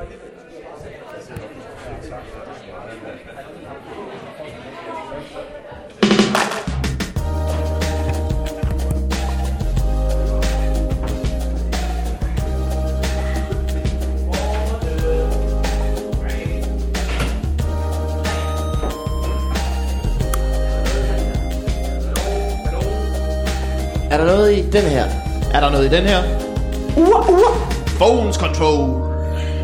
Er 0.00 0.06
der 24.16 24.24
noget 24.24 24.52
i 24.52 24.70
den 24.70 24.82
her? 24.82 25.04
Er 25.54 25.60
der 25.60 25.70
noget 25.70 25.92
i 25.92 25.96
den 25.96 26.04
her? 26.04 26.22
Uh, 26.96 27.28
uh. 27.28 27.56
Phones 27.98 28.36
control. 28.36 29.09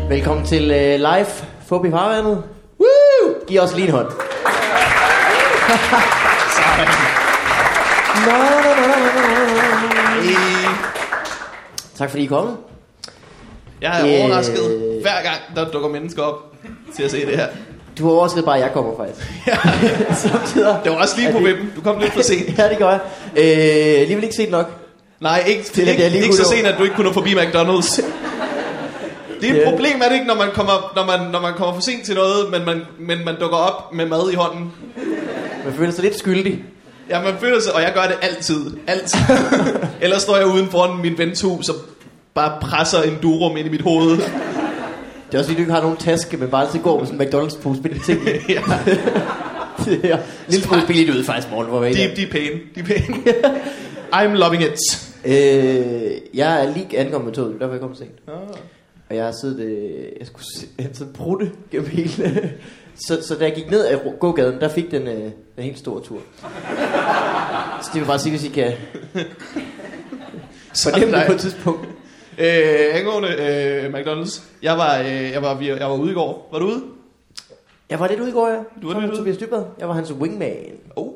Velkommen 0.09 0.45
til 0.45 0.63
uh, 0.63 0.99
live 0.99 1.25
Fup 1.67 1.85
i 1.85 1.91
farvandet. 1.91 2.43
Woo! 2.79 3.33
Giv 3.47 3.59
os 3.61 3.75
lige 3.75 3.87
en 3.87 3.93
hånd. 3.93 4.07
Nå, 8.25 8.31
nå, 8.31 8.59
nå, 8.65 8.85
nå. 10.25 10.33
Tak 11.97 12.09
fordi 12.09 12.21
I 12.23 12.25
er 12.25 12.29
kommet. 12.29 12.55
Jeg 13.81 14.01
er 14.01 14.05
Øh. 14.05 14.21
overrasket 14.25 14.59
hver 15.01 15.23
gang, 15.23 15.37
der 15.55 15.71
dukker 15.71 15.89
mennesker 15.89 16.23
op 16.23 16.35
til 16.95 17.03
at 17.03 17.11
se 17.11 17.25
det 17.25 17.35
her. 17.37 17.47
Du 17.97 18.05
har 18.05 18.11
overrasket 18.13 18.45
bare, 18.45 18.55
at 18.57 18.61
jeg 18.61 18.71
kommer 18.73 18.93
faktisk. 18.97 19.27
Samtidig. 20.21 20.77
Det 20.83 20.91
var 20.91 20.97
også 20.97 21.17
lige 21.17 21.27
Er 21.27 21.31
på 21.31 21.37
det- 21.39 21.45
vippen. 21.47 21.71
Du 21.75 21.81
kom 21.81 21.99
lidt 21.99 22.13
for 22.13 22.21
sent. 22.21 22.57
ja, 22.57 22.69
det 22.69 22.77
gør 22.77 22.89
jeg. 22.89 22.99
Øh, 23.35 24.01
alligevel 24.01 24.23
ikke 24.23 24.35
set 24.35 24.51
nok. 24.51 24.71
Nej, 25.21 25.43
ikke, 25.47 25.63
Til 25.63 25.87
ikke, 25.87 26.09
lige 26.09 26.23
ikke 26.23 26.35
så 26.35 26.49
sent, 26.49 26.67
at 26.67 26.75
du 26.77 26.83
ikke 26.83 26.95
kunne 26.95 27.07
nå 27.07 27.13
forbi 27.13 27.33
McDonald's. 27.33 28.01
Det 29.41 29.49
er 29.49 29.53
et 29.53 29.59
Ja. 29.59 29.69
problem, 29.69 30.01
er 30.03 30.07
det 30.07 30.13
ikke, 30.13 30.27
når 30.27 30.35
man 30.35 30.47
kommer, 30.53 30.91
når 30.95 31.05
man, 31.05 31.31
når 31.31 31.41
man 31.41 31.53
kommer 31.53 31.73
for 31.73 31.81
sent 31.81 32.05
til 32.05 32.15
noget, 32.15 32.51
men 32.51 32.65
man, 32.65 32.81
men 32.99 33.25
man 33.25 33.35
dukker 33.39 33.57
op 33.57 33.93
med 33.93 34.05
mad 34.05 34.31
i 34.31 34.35
hånden. 34.35 34.71
Man 35.65 35.73
føler 35.73 35.91
sig 35.91 36.03
lidt 36.03 36.19
skyldig. 36.19 36.63
Ja, 37.09 37.21
man 37.23 37.33
føler 37.39 37.61
sig, 37.61 37.73
og 37.73 37.81
jeg 37.81 37.91
gør 37.93 38.01
det 38.01 38.15
altid. 38.21 38.77
Altid. 38.87 39.19
Ellers 40.01 40.21
står 40.21 40.37
jeg 40.37 40.45
uden 40.47 40.67
foran 40.67 41.01
min 41.01 41.17
vens 41.17 41.41
hus 41.41 41.69
og 41.69 41.75
bare 42.33 42.57
presser 42.61 43.01
en 43.01 43.17
durum 43.21 43.57
ind 43.57 43.67
i 43.67 43.71
mit 43.71 43.81
hoved. 43.81 44.09
Det 44.17 45.33
er 45.33 45.37
også 45.37 45.49
fordi, 45.49 45.53
du 45.55 45.59
ikke 45.61 45.71
har 45.73 45.81
nogen 45.81 45.97
taske, 45.97 46.37
men 46.37 46.49
bare 46.49 46.65
altid 46.65 46.79
går 46.79 46.99
med 46.99 47.07
sådan 47.07 47.21
en 47.21 47.27
McDonald's-pose 47.27 47.81
med 47.81 47.89
de 47.89 47.99
ting. 47.99 48.21
i. 48.27 48.53
ja, 48.53 48.61
det 49.85 50.11
er 50.11 50.17
lille 50.47 50.65
smule 50.65 50.81
billigt 50.87 51.09
ud 51.09 51.23
faktisk, 51.23 51.51
morgen, 51.51 51.67
hvor 51.67 51.83
de, 51.83 51.93
de 52.15 52.23
er 52.23 52.31
pæne. 52.31 52.59
De 52.75 52.79
er 52.79 52.83
pæne. 52.83 53.17
I'm 54.13 54.33
loving 54.37 54.63
it. 54.63 55.07
Øh, 55.25 56.11
jeg 56.33 56.63
er 56.65 56.73
lige 56.73 56.97
ankommet 56.97 57.25
med 57.25 57.33
toget, 57.35 57.53
derfor 57.53 57.67
er 57.67 57.71
jeg 57.71 57.79
kommet 57.81 57.97
sent. 57.97 58.11
Og 59.09 59.15
jeg 59.15 59.25
har 59.25 59.33
siddet, 59.41 59.59
øh, 59.65 60.05
jeg 60.19 60.27
skulle 60.27 60.45
sådan 60.93 61.13
prutte 61.13 61.51
gennem 61.71 61.89
hele... 61.89 62.53
så, 63.07 63.21
så 63.27 63.35
da 63.35 63.43
jeg 63.45 63.55
gik 63.55 63.71
ned 63.71 63.85
ad 63.85 63.99
gågaden, 64.19 64.59
der 64.59 64.69
fik 64.69 64.91
den 64.91 65.07
øh, 65.07 65.23
en 65.57 65.63
helt 65.63 65.79
stor 65.79 65.99
tur. 65.99 66.19
Så 67.81 67.89
det 67.93 68.01
vil 68.01 68.07
bare 68.07 68.19
sige, 68.19 68.31
hvis 68.31 68.43
I 68.43 68.49
kan 68.49 68.73
fornemme 70.75 71.17
det 71.17 71.23
på 71.27 71.33
et 71.33 71.39
tidspunkt. 71.39 71.87
Øh, 72.37 72.95
angående 72.95 73.29
øh, 73.29 73.93
McDonald's. 73.93 74.41
Jeg 74.61 74.77
var, 74.77 74.99
øh, 74.99 75.05
jeg, 75.31 75.41
var, 75.41 75.61
jeg 75.61 75.89
var 75.89 75.97
ude 75.97 76.11
i 76.11 76.13
går. 76.13 76.49
Var 76.51 76.59
du 76.59 76.65
ude? 76.65 76.83
Jeg 77.89 77.99
var 77.99 78.07
lidt 78.07 78.19
ude 78.19 78.29
i 78.29 78.33
går, 78.33 78.47
ja. 78.47 78.55
Du 78.55 78.87
var 78.87 78.93
Sammen 78.93 79.01
lidt 79.01 79.11
ude? 79.11 79.19
Tobias 79.19 79.37
Dybvad. 79.37 79.63
Jeg 79.79 79.87
var 79.87 79.93
hans 79.93 80.11
wingman. 80.13 80.73
Oh, 80.95 81.13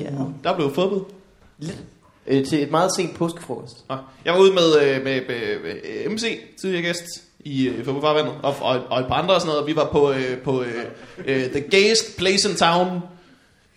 Ja. 0.00 0.10
der 0.44 0.56
blev 0.56 0.74
fodbold. 0.74 1.00
Lidt. 1.58 1.78
Øh, 2.26 2.46
til 2.46 2.62
et 2.62 2.70
meget 2.70 2.90
sent 2.96 3.14
påskefrokost. 3.14 3.84
Nå, 3.88 3.96
Jeg 4.24 4.32
var 4.32 4.40
ude 4.40 4.52
med, 4.54 4.82
øh, 4.82 5.04
med, 5.04 5.20
med, 5.28 5.60
med 5.62 6.10
MC, 6.14 6.40
tidligere 6.60 6.82
gæst 6.82 7.04
i 7.46 7.68
øh, 7.68 7.84
Fodboldfarvandet, 7.84 8.32
og, 8.42 8.54
og, 8.60 8.80
og 8.90 9.00
et 9.00 9.06
par 9.06 9.14
andre 9.14 9.34
og 9.34 9.40
sådan 9.40 9.48
noget. 9.48 9.60
og 9.60 9.66
Vi 9.66 9.76
var 9.76 9.88
på, 9.92 10.12
øh, 10.12 10.38
på 10.38 10.62
øh, 10.62 10.84
øh, 11.26 11.50
The 11.50 11.60
Gayest 11.60 12.16
Place 12.18 12.50
in 12.50 12.56
Town, 12.56 13.02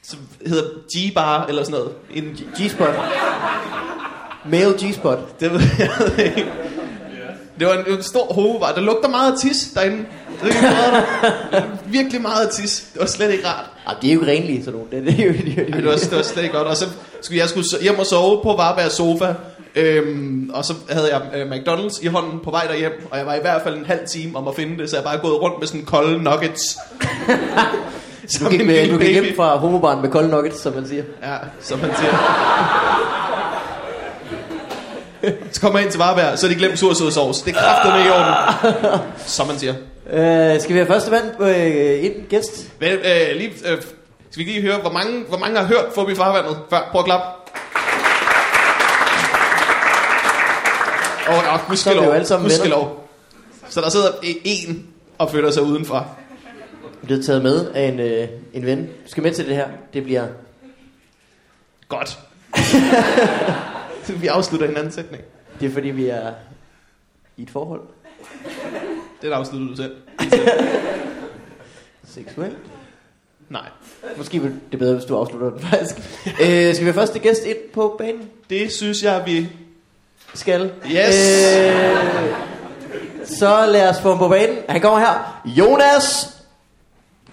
som 0.03 0.19
hedder 0.47 0.63
G-Bar 0.95 1.47
eller 1.49 1.63
sådan 1.63 1.79
noget. 1.79 1.93
En, 2.13 2.37
G-spot. 2.57 2.95
Male 4.45 4.73
G-spot. 4.73 5.39
det 5.39 5.53
ved 5.53 5.61
jeg 5.79 6.35
ikke. 6.35 6.51
Det 7.59 7.67
var 7.67 7.73
en, 7.73 7.93
en 7.93 8.03
stor 8.03 8.33
hovedbar. 8.33 8.71
Der 8.73 8.81
lugter 8.81 9.09
meget 9.09 9.31
af 9.31 9.39
tis 9.39 9.71
derinde. 9.73 10.05
Det 10.43 10.51
er. 10.63 11.61
Virkelig 11.85 12.21
meget 12.21 12.45
af 12.45 12.51
tis. 12.51 12.89
Det 12.93 12.99
var 12.99 13.07
slet 13.07 13.31
ikke 13.31 13.47
rart. 13.47 13.65
Ah, 13.85 13.95
de 14.01 14.09
er 14.09 14.13
jo 14.13 14.19
ikke 14.19 14.31
renlige, 14.31 14.63
sådan 14.63 14.79
nogle. 14.79 15.05
Det, 15.05 15.17
det 15.17 15.25
er 15.25 15.27
jo, 15.27 15.33
det 15.33 15.57
jo, 15.57 15.61
Ej, 15.61 15.77
det, 15.77 15.85
var, 15.85 15.95
det 15.95 16.11
var 16.11 16.21
slet 16.21 16.43
ikke 16.43 16.55
godt. 16.55 16.67
Og 16.67 16.77
så 16.77 16.85
jeg 17.31 17.49
skulle 17.49 17.65
hjem 17.81 17.99
og 17.99 18.05
sove 18.05 18.43
på 18.43 18.53
Varberg 18.55 18.91
sofa. 18.91 19.33
Øhm, 19.75 20.49
og 20.53 20.65
så 20.65 20.73
havde 20.89 21.09
jeg 21.13 21.21
øh, 21.35 21.51
McDonald's 21.51 22.05
i 22.05 22.07
hånden 22.07 22.39
på 22.43 22.51
vej 22.51 22.65
derhjem. 22.67 23.07
Og 23.11 23.17
jeg 23.17 23.25
var 23.25 23.35
i 23.35 23.39
hvert 23.41 23.61
fald 23.61 23.77
en 23.77 23.85
halv 23.85 24.07
time 24.07 24.37
om 24.37 24.47
at 24.47 24.55
finde 24.55 24.77
det. 24.77 24.89
Så 24.89 24.95
jeg 24.95 25.03
bare 25.03 25.17
gået 25.17 25.41
rundt 25.41 25.59
med 25.59 25.67
sådan 25.67 25.85
kolde 25.85 26.23
nuggets. 26.23 26.63
Du 28.39 28.49
gik, 28.49 28.61
en 28.61 28.67
med, 28.67 28.89
du 28.89 28.97
gik 28.97 29.11
hjem 29.11 29.35
fra 29.35 29.57
homobaren 29.57 30.01
med 30.01 30.09
kolde 30.09 30.29
nuggets, 30.29 30.61
som 30.61 30.73
man 30.73 30.87
siger. 30.87 31.03
Ja, 31.23 31.35
som 31.61 31.79
man 31.79 31.89
siger. 31.99 32.11
Så 35.51 35.61
kommer 35.61 35.79
jeg 35.79 35.85
ind 35.85 35.91
til 35.91 35.99
Varberg, 35.99 36.39
så 36.39 36.45
er 36.45 36.49
de 36.49 36.55
glemt 36.55 36.79
sursødsovs. 36.79 37.41
Det 37.41 37.55
er 37.55 37.59
kraftet 37.59 37.93
med 37.93 38.05
i 38.05 38.09
orden. 38.09 38.99
Som 39.25 39.47
man 39.47 39.59
siger. 39.59 39.73
Øh, 40.13 40.61
skal 40.61 40.73
vi 40.73 40.79
have 40.79 40.87
første 40.87 41.11
mand 41.11 41.41
øh, 41.41 42.03
ind, 42.05 42.13
gæst? 42.29 42.67
Men, 42.79 42.89
øh, 42.89 43.35
lige, 43.35 43.51
øh, 43.65 43.77
skal 44.31 44.45
vi 44.45 44.51
lige 44.51 44.61
høre, 44.61 44.81
hvor 44.81 44.91
mange, 44.91 45.23
hvor 45.23 45.37
mange 45.37 45.59
har 45.59 45.65
hørt 45.65 45.85
Fubi 45.95 46.15
Farvandet 46.15 46.57
før? 46.69 46.89
Prøv 46.91 46.99
at 46.99 47.05
klappe. 47.05 47.25
Og, 51.27 51.35
er 51.35 51.57
vi 51.57 51.63
gudskelov, 51.67 52.05
gudskelov. 52.41 53.09
Så 53.69 53.81
der 53.81 53.89
sidder 53.89 54.09
e- 54.09 54.41
en 54.43 54.87
og 55.17 55.31
føler 55.31 55.51
sig 55.51 55.63
udenfor. 55.63 56.17
Blevet 57.03 57.25
taget 57.25 57.43
med 57.43 57.71
af 57.71 57.87
en, 57.87 57.99
øh, 57.99 58.27
en 58.53 58.65
ven. 58.65 58.85
Du 58.85 59.09
skal 59.11 59.23
med 59.23 59.33
til 59.33 59.47
det 59.47 59.55
her. 59.55 59.67
Det 59.93 60.03
bliver... 60.03 60.27
Godt. 61.87 62.19
vi 64.21 64.27
afslutter 64.27 64.67
en 64.67 64.77
anden 64.77 64.91
sætning. 64.91 65.23
Det 65.59 65.69
er 65.69 65.73
fordi, 65.73 65.87
vi 65.87 66.05
er 66.05 66.31
i 67.37 67.43
et 67.43 67.49
forhold. 67.49 67.81
Den 69.21 69.33
afslutter 69.33 69.67
du 69.67 69.75
selv. 69.75 69.95
Seksuelt. 72.15 72.57
Nej. 73.49 73.61
Måske 74.17 74.39
vil 74.41 74.53
det 74.71 74.79
bedre, 74.79 74.93
hvis 74.93 75.05
du 75.05 75.17
afslutter 75.17 75.49
den 75.49 75.59
faktisk. 75.67 75.95
øh, 76.27 76.73
skal 76.73 76.79
vi 76.79 76.83
have 76.83 76.93
første 76.93 77.19
gæst 77.19 77.43
ind 77.45 77.57
på 77.73 77.95
banen? 77.97 78.29
Det 78.49 78.71
synes 78.71 79.03
jeg, 79.03 79.23
vi... 79.25 79.49
Skal. 80.33 80.71
Yes. 80.85 81.15
Øh, 81.57 81.85
så 83.25 83.65
lad 83.65 83.89
os 83.89 84.01
få 84.01 84.09
ham 84.09 84.17
på 84.17 84.27
banen. 84.27 84.57
Han 84.69 84.81
kommer 84.81 84.99
her. 84.99 85.41
Jonas! 85.45 86.29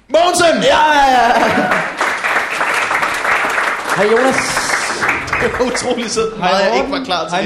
Mogensen! 0.08 0.62
Ja, 0.62 0.92
ja, 0.92 1.10
ja. 1.10 1.32
Hej 3.96 4.06
Jonas. 4.12 4.36
Det 5.42 5.52
var 5.58 5.66
utrolig 5.66 6.10
sødt. 6.10 6.38
Meget 6.38 6.64
jeg 6.66 6.76
ikke 6.76 6.90
var 6.92 7.04
klar 7.04 7.28
til. 7.28 7.36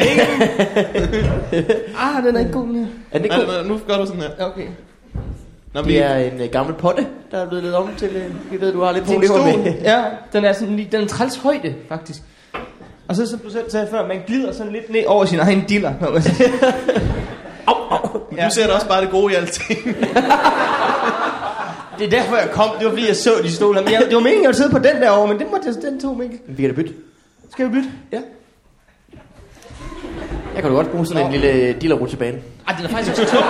Ah, 1.98 2.24
den 2.24 2.36
er 2.36 2.40
ikke 2.40 2.52
god 2.52 2.66
mere. 2.66 2.86
Er 3.10 3.18
det 3.18 3.30
Nej, 3.30 3.38
cool? 3.38 3.48
nej, 3.54 3.62
nu 3.62 3.80
gør 3.88 3.96
du 3.96 4.06
sådan 4.06 4.20
her. 4.20 4.30
Okay. 4.46 4.66
Når 5.74 5.82
vi 5.82 5.92
Det 5.94 6.04
er 6.04 6.14
en 6.16 6.40
uh, 6.40 6.46
gammel 6.52 6.74
potte, 6.74 7.06
der 7.30 7.38
er 7.38 7.46
blevet 7.48 7.64
lidt 7.64 7.74
om 7.74 7.88
til... 7.96 8.08
Uh, 8.08 8.52
vi 8.52 8.60
ved, 8.60 8.72
du 8.72 8.82
har 8.82 8.92
lidt 8.92 9.06
Til 9.06 9.16
en 9.16 9.24
stol. 9.24 9.40
med. 9.40 9.74
Ja, 9.82 10.04
den 10.32 10.44
er 10.44 10.52
sådan 10.52 10.76
lige, 10.76 10.88
den 10.92 11.02
er 11.02 11.06
træls 11.06 11.36
højde, 11.36 11.74
faktisk. 11.88 12.18
Og 13.08 13.16
så, 13.16 13.26
som 13.26 13.38
du 13.38 13.50
selv 13.50 13.70
sagde 13.70 13.88
før, 13.90 14.06
man 14.06 14.22
glider 14.26 14.52
sådan 14.52 14.72
lidt 14.72 14.90
ned 14.90 15.04
over 15.06 15.24
sin 15.24 15.38
egen 15.38 15.64
diller. 15.68 15.92
Når 16.00 16.10
man 16.10 16.22
Au, 17.66 17.74
au. 17.90 18.20
Ja. 18.36 18.44
Du 18.44 18.50
ser 18.54 18.66
da 18.66 18.72
også 18.72 18.88
bare 18.88 19.00
det 19.02 19.10
gode 19.10 19.32
i 19.32 19.36
alting. 19.36 19.78
det 21.98 22.06
er 22.06 22.10
derfor, 22.10 22.36
jeg 22.36 22.48
kom. 22.52 22.68
Det 22.78 22.84
var 22.84 22.90
fordi, 22.90 23.06
jeg 23.06 23.16
så 23.16 23.30
de 23.42 23.52
stole. 23.52 23.80
Men 23.82 23.92
jeg, 23.92 24.02
det 24.06 24.14
var 24.14 24.20
meningen, 24.20 24.42
jeg 24.42 24.48
ville 24.48 24.56
sidde 24.56 24.70
på 24.70 24.78
den 24.78 25.02
derovre, 25.02 25.28
men 25.28 25.38
den, 25.38 25.46
måtte 25.50 25.66
jeg, 25.66 25.74
den 25.90 26.00
tog 26.00 26.16
Mikkel. 26.16 26.38
Vi 26.46 26.62
kan 26.62 26.70
da 26.70 26.76
bytte. 26.76 26.92
Skal 27.50 27.66
vi 27.66 27.70
bytte? 27.72 27.88
Ja. 28.12 28.20
Jeg 30.54 30.62
kan 30.62 30.70
da 30.70 30.76
godt 30.76 30.90
bruge 30.90 31.06
sådan 31.06 31.22
en 31.22 31.26
Nå. 31.32 31.38
lille 31.38 31.72
dillerrutsjebane. 31.72 32.38
Ej, 32.68 32.74
den 32.76 32.84
er 32.84 32.88
faktisk 32.88 33.10
også 33.10 33.24
tung. 33.34 33.44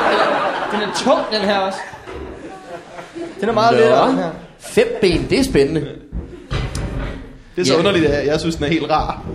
Den 0.72 0.80
er, 0.80 0.80
den 0.80 0.90
er 0.90 0.94
tung, 0.94 1.18
den 1.32 1.40
her 1.40 1.58
også. 1.58 1.78
Den 3.40 3.48
er 3.48 3.52
meget 3.52 3.72
Nå. 3.74 3.80
lettere, 3.80 4.08
den 4.08 4.16
her. 4.16 4.30
Fem 4.58 4.86
ben, 5.00 5.26
det 5.30 5.38
er 5.38 5.42
spændende. 5.44 5.80
Det 7.56 7.60
er 7.62 7.64
så 7.64 7.72
Ja. 7.72 7.78
underligt, 7.78 8.06
at 8.06 8.26
jeg 8.26 8.40
synes, 8.40 8.56
den 8.56 8.64
er 8.64 8.68
helt 8.68 8.90
rar. 8.90 9.26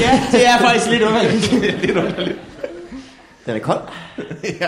Ja, 0.00 0.20
det 0.32 0.46
er 0.46 0.58
faktisk 0.58 0.90
lidt 0.90 1.02
underligt. 1.02 1.50
Det 1.62 1.74
er 1.74 1.78
lidt 1.86 1.96
underligt. 1.96 2.38
Den 3.46 3.54
er 3.56 3.58
kold. 3.60 3.80
ja. 4.60 4.66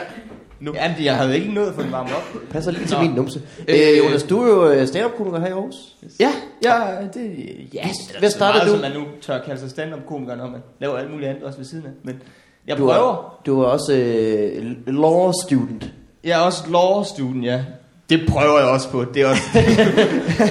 Nu. 0.61 0.73
Ja, 0.75 0.89
men 0.97 1.05
jeg 1.05 1.17
havde 1.17 1.39
ikke 1.39 1.53
nået 1.55 1.67
at 1.69 1.75
få 1.75 1.83
den 1.83 1.93
varmet 1.93 2.13
op. 2.13 2.23
Passer 2.51 2.71
lige 2.71 2.87
til 2.87 2.97
Nå. 2.97 3.03
min 3.03 3.11
numse. 3.11 3.41
Øh, 3.69 3.79
Øh, 3.93 3.99
Jonas, 3.99 4.23
du 4.23 4.43
er 4.43 4.49
jo 4.49 4.71
øh, 4.73 4.87
stand-up-komiker 4.87 5.41
her 5.41 5.47
i 5.47 5.51
Aarhus. 5.51 5.75
Ja, 6.21 6.31
ja, 6.65 6.75
det... 7.15 7.31
Ja, 7.75 7.89
Hvad 8.19 8.31
startede 8.31 8.65
du? 8.65 8.71
som 8.71 8.81
man 8.81 8.93
nu 8.93 9.05
tør 9.23 9.39
kalde 9.45 9.61
sig 9.61 9.71
stand-up-komiker, 9.71 10.35
når 10.37 10.47
man 10.51 10.61
laver 10.81 10.97
alt 10.99 11.11
muligt 11.11 11.29
andet 11.31 11.45
også 11.45 11.59
ved 11.59 11.67
siden 11.67 11.85
af. 11.85 11.91
Men 12.05 12.23
jeg 12.67 12.79
Du 12.79 12.87
prøver. 12.87 13.13
er, 13.13 13.41
du 13.47 13.61
er 13.63 13.67
også 13.67 13.93
øh, 13.95 14.77
law 14.87 15.33
student. 15.47 15.93
Jeg 16.25 16.39
er 16.41 16.43
også 16.45 16.63
law 16.71 17.03
student, 17.05 17.45
ja. 17.45 17.61
Det 18.11 18.21
prøver 18.29 18.59
jeg 18.59 18.69
også 18.69 18.89
på. 18.91 19.05
Det 19.15 19.23
er 19.23 19.27
også... 19.27 19.43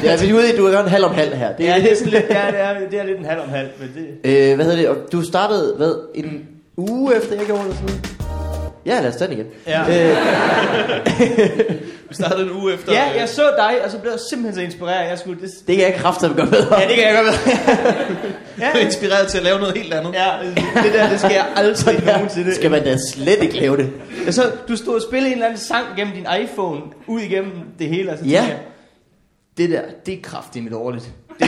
Ja, 0.04 0.18
vi 0.22 0.30
er 0.30 0.34
ude 0.34 0.54
i, 0.54 0.58
du 0.58 0.66
er 0.66 0.80
en 0.84 0.90
halv 0.90 1.06
om 1.06 1.14
halv 1.14 1.34
her. 1.36 1.56
Det, 1.56 1.64
ja, 1.64 1.76
det 1.76 1.92
er, 1.92 1.96
sådan 1.96 2.14
lidt, 2.14 2.26
ja, 2.30 2.48
det 2.52 2.60
er, 2.60 2.90
det 2.92 3.00
er 3.00 3.04
lidt 3.04 3.20
en 3.20 3.26
halv 3.26 3.42
om 3.42 3.50
halv, 3.50 3.68
men 3.80 3.92
det... 3.96 4.50
øh, 4.50 4.56
hvad 4.56 4.66
hedder 4.66 4.80
det? 4.80 4.90
Og 4.90 4.98
du 5.12 5.22
startede, 5.22 5.74
hvad, 5.78 5.94
en 6.16 6.48
uge 6.78 7.16
efter 7.16 7.36
jeg 7.36 7.46
gjorde 7.46 7.64
det 7.64 7.74
sådan 7.74 7.88
noget? 7.88 8.27
Ja, 8.88 9.00
lad 9.02 9.10
os 9.10 9.16
tage 9.16 9.32
den 9.32 9.38
igen. 9.38 9.48
Ja. 9.68 9.82
Øh, 9.82 10.18
Vi 12.10 12.16
startede 12.16 12.44
en 12.44 12.52
uge 12.52 12.74
efter... 12.74 12.94
Ja, 12.94 13.10
øh, 13.12 13.18
jeg 13.18 13.30
så 13.30 13.42
dig, 13.58 13.76
og 13.86 13.92
så 13.92 13.98
blev 13.98 14.12
jeg 14.12 14.20
simpelthen 14.30 14.56
så 14.56 14.62
inspireret. 14.62 15.10
Jeg 15.10 15.20
skulle... 15.20 15.42
Det, 15.42 15.50
det 15.68 15.76
kan 15.78 15.86
jeg 15.86 15.96
kraftigt 15.96 16.36
gøre 16.36 16.48
bedre. 16.48 16.80
ja, 16.80 16.88
det 16.88 16.96
kan 16.96 17.04
jeg 17.06 17.24
godt 17.24 17.26
ved. 17.46 17.54
ja, 18.76 18.78
inspireret 18.86 19.28
til 19.28 19.38
at 19.38 19.44
lave 19.44 19.60
noget 19.60 19.78
helt 19.78 19.94
andet. 19.94 20.14
ja, 20.14 20.30
det 20.84 20.94
der, 20.94 21.10
det 21.10 21.20
skal 21.20 21.32
jeg 21.34 21.46
aldrig 21.56 22.04
nogensinde. 22.16 22.56
Skal 22.56 22.72
man 22.72 22.84
da 22.84 22.98
slet 23.14 23.44
ikke 23.44 23.56
lave 23.60 23.78
det? 23.78 23.90
Ja, 24.26 24.32
så 24.32 24.42
du 24.68 24.76
stod 24.76 24.96
og 24.96 25.02
spillede 25.02 25.28
en 25.28 25.34
eller 25.34 25.46
anden 25.46 25.60
sang 25.60 25.86
gennem 25.98 26.14
din 26.14 26.28
iPhone, 26.44 26.82
ud 27.08 27.20
igennem 27.22 27.52
det 27.80 27.88
hele, 27.90 28.12
og 28.12 28.18
så 28.18 28.26
Ja. 28.26 28.44
jeg, 28.44 28.58
det 29.58 29.70
der, 29.70 29.82
det 30.06 30.14
er 30.14 30.22
kraftigt 30.24 30.64
med 30.64 30.72
dårligt. 30.72 31.06
Det 31.40 31.48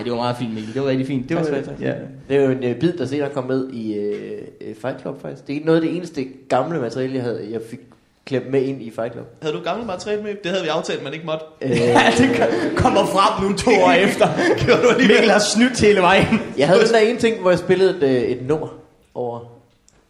Nej, 0.00 0.04
det 0.04 0.12
var 0.12 0.18
meget 0.18 0.36
fint, 0.36 0.54
Mikkel. 0.54 0.74
Det 0.74 0.82
var 0.82 0.88
rigtig 0.88 1.06
fint. 1.06 1.28
Det 1.28 1.36
var, 1.36 1.42
Tak 1.42 1.80
ja. 1.80 1.92
Det 2.28 2.36
er 2.36 2.44
jo 2.44 2.50
en 2.50 2.64
øh, 2.64 2.74
bid, 2.76 2.92
der 2.92 3.06
senere 3.06 3.28
kom 3.30 3.44
med 3.44 3.68
i 3.72 3.94
øh, 3.94 4.42
øh, 4.60 4.74
Fight 4.82 5.00
Club 5.00 5.22
faktisk. 5.22 5.46
Det 5.46 5.56
er 5.56 5.60
noget 5.64 5.80
af 5.80 5.86
det 5.86 5.96
eneste 5.96 6.26
gamle 6.48 6.80
materiale, 6.80 7.14
jeg, 7.14 7.22
havde, 7.22 7.48
jeg 7.50 7.60
fik 7.70 7.80
klemt 8.26 8.50
med 8.50 8.62
ind 8.62 8.82
i 8.82 8.90
Fight 8.90 9.12
Club. 9.12 9.26
Havde 9.42 9.56
du 9.56 9.62
gammel 9.62 9.86
materiale 9.86 10.22
med? 10.22 10.34
Det 10.42 10.50
havde 10.50 10.62
vi 10.62 10.68
aftalt, 10.68 11.04
man 11.04 11.12
ikke 11.12 11.26
måtte. 11.26 11.44
Øh, 11.62 11.70
ja, 11.80 12.00
det 12.18 12.28
kommer 12.76 13.06
frem 13.06 13.50
nu 13.50 13.56
to 13.56 13.70
år 13.70 13.92
efter. 14.08 14.26
Gjorde 14.64 14.82
du 14.82 14.88
alligevel? 14.88 15.16
Mikkel 15.16 15.30
har 15.30 15.38
snydt 15.38 15.80
hele 15.80 16.00
vejen. 16.00 16.40
jeg 16.58 16.68
havde 16.68 16.80
den 16.84 16.92
der 16.92 16.98
ene 16.98 17.18
ting, 17.18 17.40
hvor 17.40 17.50
jeg 17.50 17.58
spillede 17.58 17.90
et, 17.96 18.02
øh, 18.02 18.22
et 18.22 18.42
nummer 18.48 18.68
over... 19.14 19.40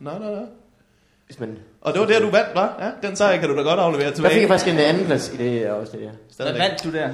Nå, 0.01 0.11
nå, 0.11 0.25
nå. 0.35 0.41
Hvis 1.27 1.41
man, 1.41 1.57
Og 1.81 1.93
det 1.93 2.01
var 2.01 2.07
der, 2.07 2.21
du 2.21 2.31
vandt, 2.31 2.49
hva'? 2.49 2.85
Ja, 2.85 3.09
den 3.09 3.17
sejr 3.17 3.41
kan 3.41 3.49
du 3.49 3.57
da 3.57 3.63
godt 3.63 3.81
aflevere 3.81 4.07
der 4.09 4.15
tilbage. 4.15 4.33
fik 4.35 4.41
jeg 4.43 4.49
faktisk 4.49 4.73
en 4.75 4.79
anden 4.79 5.05
plads 5.07 5.33
i 5.35 5.37
det 5.37 5.63
afsnit, 5.65 6.03
ja. 6.03 6.09
Hvad 6.45 6.53
vandt 6.53 6.85
du 6.85 6.93
der? 6.93 7.09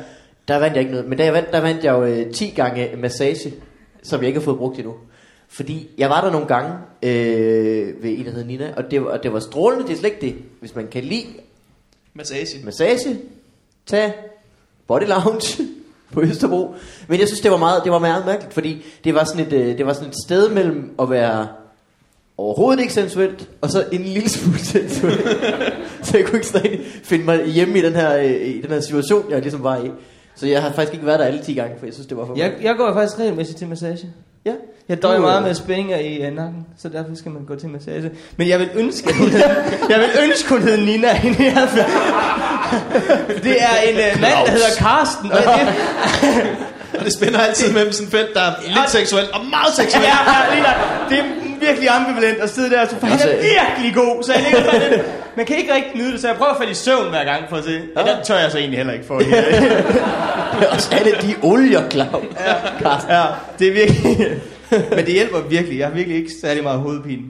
Der 0.49 0.57
vandt 0.57 0.77
jeg 0.77 0.81
ikke 0.81 0.93
noget. 0.93 1.09
Men 1.09 1.19
da 1.19 1.25
jeg 1.25 1.33
vandt, 1.33 1.53
der 1.53 1.61
vandt 1.61 1.85
jeg 1.85 1.93
jo 1.93 2.05
øh, 2.05 2.33
10 2.33 2.53
gange 2.57 2.91
massage, 2.97 3.55
som 4.03 4.21
jeg 4.21 4.27
ikke 4.27 4.41
har 4.41 4.45
fået 4.45 4.59
brugt 4.59 4.79
endnu. 4.79 4.95
Fordi 5.49 5.91
jeg 5.99 6.11
var 6.11 6.21
der 6.21 6.31
nogle 6.31 6.47
gange 6.47 6.73
øh, 7.03 8.03
ved 8.03 8.19
en, 8.19 8.25
der 8.25 8.31
hed 8.31 8.45
Nina, 8.45 8.75
og 8.77 8.91
det, 8.91 9.05
var, 9.05 9.11
og 9.11 9.23
det 9.23 9.33
var 9.33 9.41
strålende. 9.41 9.87
Det 9.87 9.93
er 9.93 9.97
slet 9.97 10.13
ikke 10.13 10.27
det. 10.27 10.45
Hvis 10.61 10.75
man 10.75 10.87
kan 10.87 11.05
lide 11.05 11.27
Massage. 12.15 12.65
massage, 12.65 13.19
tag 13.87 14.13
Body 14.87 15.07
Lounge 15.07 15.63
på 16.13 16.23
Østerbro. 16.23 16.75
Men 17.09 17.21
jeg 17.21 17.29
synes, 17.29 17.41
det 17.41 17.51
var 17.51 17.57
meget, 17.57 17.85
det 17.85 17.93
var 17.93 17.99
meget 17.99 18.27
mærkeligt, 18.27 18.55
fordi 18.55 18.85
det 19.05 19.15
var 19.15 19.25
sådan 19.25 19.47
et, 19.47 19.53
øh, 19.53 19.79
det 19.79 19.87
var 19.87 19.93
sådan 19.93 20.09
et 20.09 20.17
sted 20.27 20.51
mellem 20.51 20.95
at 20.99 21.11
være 21.11 21.49
overhovedet 22.39 22.81
ikke 22.81 22.93
sensuelt, 22.93 23.49
og 23.61 23.71
så 23.71 23.85
en 23.93 24.03
lille 24.03 24.29
smule 24.29 24.59
sensuelt. 24.75 25.21
så 26.03 26.17
jeg 26.17 26.27
kunne 26.27 26.39
ikke 26.39 26.47
sådan 26.47 26.81
finde 27.03 27.25
mig 27.25 27.47
hjemme 27.47 27.79
i 27.79 27.83
den 27.83 27.93
her, 27.93 28.19
øh, 28.19 28.47
i 28.47 28.61
den 28.61 28.71
her 28.71 28.81
situation, 28.81 29.31
jeg 29.31 29.43
ligesom 29.43 29.63
var 29.63 29.77
i. 29.77 29.91
Så 30.37 30.47
jeg 30.47 30.63
har 30.63 30.73
faktisk 30.73 30.93
ikke 30.93 31.07
været 31.07 31.19
der 31.19 31.25
alle 31.25 31.43
10 31.43 31.55
gange, 31.55 31.75
for 31.79 31.87
jeg 31.87 31.95
synes, 31.95 32.07
det 32.07 32.17
var 32.17 32.27
for 32.27 32.35
Jeg, 32.37 32.53
jeg 32.63 32.77
går 32.77 32.93
faktisk 32.93 33.19
regelmæssigt 33.19 33.59
til 33.59 33.69
massage. 33.69 34.09
Ja. 34.45 34.53
Jeg 34.89 35.03
døjer 35.03 35.21
meget 35.21 35.43
med 35.43 35.55
spændinger 35.55 35.97
i 35.97 36.29
uh, 36.29 36.35
nakken, 36.35 36.67
så 36.79 36.89
derfor 36.89 37.15
skal 37.15 37.31
man 37.33 37.45
gå 37.45 37.55
til 37.55 37.69
massage. 37.69 38.11
Men 38.37 38.49
jeg 38.49 38.59
vil 38.59 38.71
ønske, 38.75 39.09
at 39.09 39.17
hun 39.17 39.29
hed, 39.29 39.41
jeg 39.91 39.99
vil 39.99 40.09
ønske, 40.29 40.49
hun 40.49 40.63
hed 40.63 40.77
Nina. 40.77 41.09
i 41.25 41.53
hvert 41.53 41.69
fald. 41.69 41.87
Det 43.47 43.57
er 43.63 43.77
en 43.89 43.95
uh, 43.95 44.21
mand, 44.21 44.47
der 44.47 44.51
hedder 44.51 44.75
Karsten. 44.79 45.33
Og 45.33 45.39
det, 45.39 45.75
Og 46.99 47.05
det 47.07 47.13
spænder 47.13 47.41
altid 47.41 47.73
mellem 47.73 47.93
sådan 47.93 48.07
et 48.07 48.13
felt, 48.13 48.35
der 48.35 48.41
er 48.41 48.53
lidt 48.67 48.91
seksuelt 48.91 49.31
og 49.31 49.41
meget 49.45 49.73
ja, 49.79 49.83
seksuelt. 49.83 50.07
ja, 50.07 50.55
lige 50.55 50.65
der. 50.65 51.07
det 51.11 51.19
er 51.19 51.25
virkelig 51.67 51.89
ambivalent 51.89 52.39
at 52.39 52.51
sidde 52.51 52.71
der, 52.71 52.87
så 52.89 52.95
for 53.01 53.07
han 53.07 53.19
er 53.29 53.37
virkelig 53.37 53.95
god. 53.95 54.23
Så 54.23 54.33
jeg 54.33 54.43
ligger 54.43 54.71
bare 54.71 54.91
lidt. 54.91 55.03
Man 55.37 55.47
kan 55.47 55.57
ikke 55.57 55.75
rigtig 55.75 55.93
nyde 55.95 56.13
det, 56.13 56.21
så 56.21 56.27
jeg 56.29 56.37
prøver 56.37 56.53
at 56.53 56.59
falde 56.59 56.73
i 56.73 56.75
søvn 56.75 57.09
hver 57.11 57.25
gang 57.25 57.43
for 57.49 57.57
at 57.57 57.65
se. 57.65 57.81
Ja. 57.97 58.01
Der 58.03 58.23
tør 58.23 58.39
jeg 58.39 58.51
så 58.51 58.59
egentlig 58.59 58.79
heller 58.79 58.93
ikke 58.93 59.07
for. 59.07 59.23
Ja, 59.31 60.71
Også 60.75 60.89
alle 60.95 61.11
de 61.23 61.35
olier, 61.43 61.89
Claus. 61.91 62.25
Carsten. 62.83 63.11
ja 63.11 63.23
det 63.59 63.69
er 63.69 63.73
virkelig... 63.73 64.19
Men 64.97 65.07
det 65.07 65.13
hjælper 65.15 65.39
virkelig. 65.41 65.79
Jeg 65.79 65.87
har 65.87 65.95
virkelig 65.95 66.19
ikke 66.19 66.31
særlig 66.41 66.63
meget 66.63 66.81
hovedpine. 66.81 67.23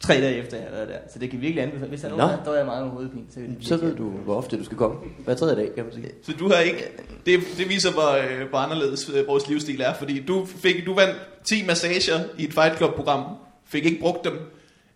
Tre 0.00 0.14
dage 0.14 0.36
efter 0.36 0.56
jeg 0.56 0.66
har 0.66 0.76
været 0.76 0.88
der. 0.88 0.98
Så 1.12 1.18
det 1.18 1.30
kan 1.30 1.40
virkelig 1.40 1.62
anbefale. 1.62 1.88
Hvis 1.88 2.00
der 2.00 2.08
er 2.08 2.16
nogen, 2.16 2.38
der 2.38 2.44
døjer 2.44 2.64
meget 2.64 2.84
med 2.84 2.92
hovedpine, 2.92 3.24
så, 3.30 3.40
det 3.40 3.56
Så 3.60 3.76
ved 3.76 3.96
du, 3.96 4.10
hvor 4.10 4.34
ofte 4.34 4.58
du 4.58 4.64
skal 4.64 4.76
komme. 4.76 4.96
Hver 5.24 5.34
tredje 5.34 5.56
dag, 5.56 5.74
kan 5.74 5.84
man 5.84 5.92
sige. 5.92 6.10
Så 6.22 6.32
du 6.38 6.48
har 6.48 6.60
ikke... 6.60 6.84
Det, 7.26 7.40
det 7.58 7.68
viser, 7.68 7.92
hvor, 7.92 8.10
øh, 8.10 8.48
hvor 8.48 8.58
anderledes 8.58 9.10
øh, 9.14 9.26
vores 9.26 9.48
livsstil 9.48 9.80
er. 9.80 9.94
Fordi 9.94 10.24
du, 10.24 10.44
fik, 10.44 10.86
du 10.86 10.94
vandt 10.94 11.16
10 11.44 11.66
massager 11.66 12.20
i 12.38 12.44
et 12.44 12.52
Fight 12.52 12.76
Club-program. 12.76 13.24
Fik 13.66 13.84
ikke 13.84 14.00
brugt 14.00 14.24
dem. 14.24 14.32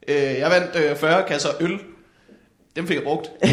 Øh, 0.08 0.16
jeg 0.16 0.50
vandt 0.50 0.90
øh, 0.90 0.96
40 0.96 1.28
kasser 1.28 1.48
øl. 1.60 1.78
Dem 2.76 2.86
fik 2.86 2.96
jeg 2.96 3.04
brugt. 3.04 3.30
de 3.42 3.48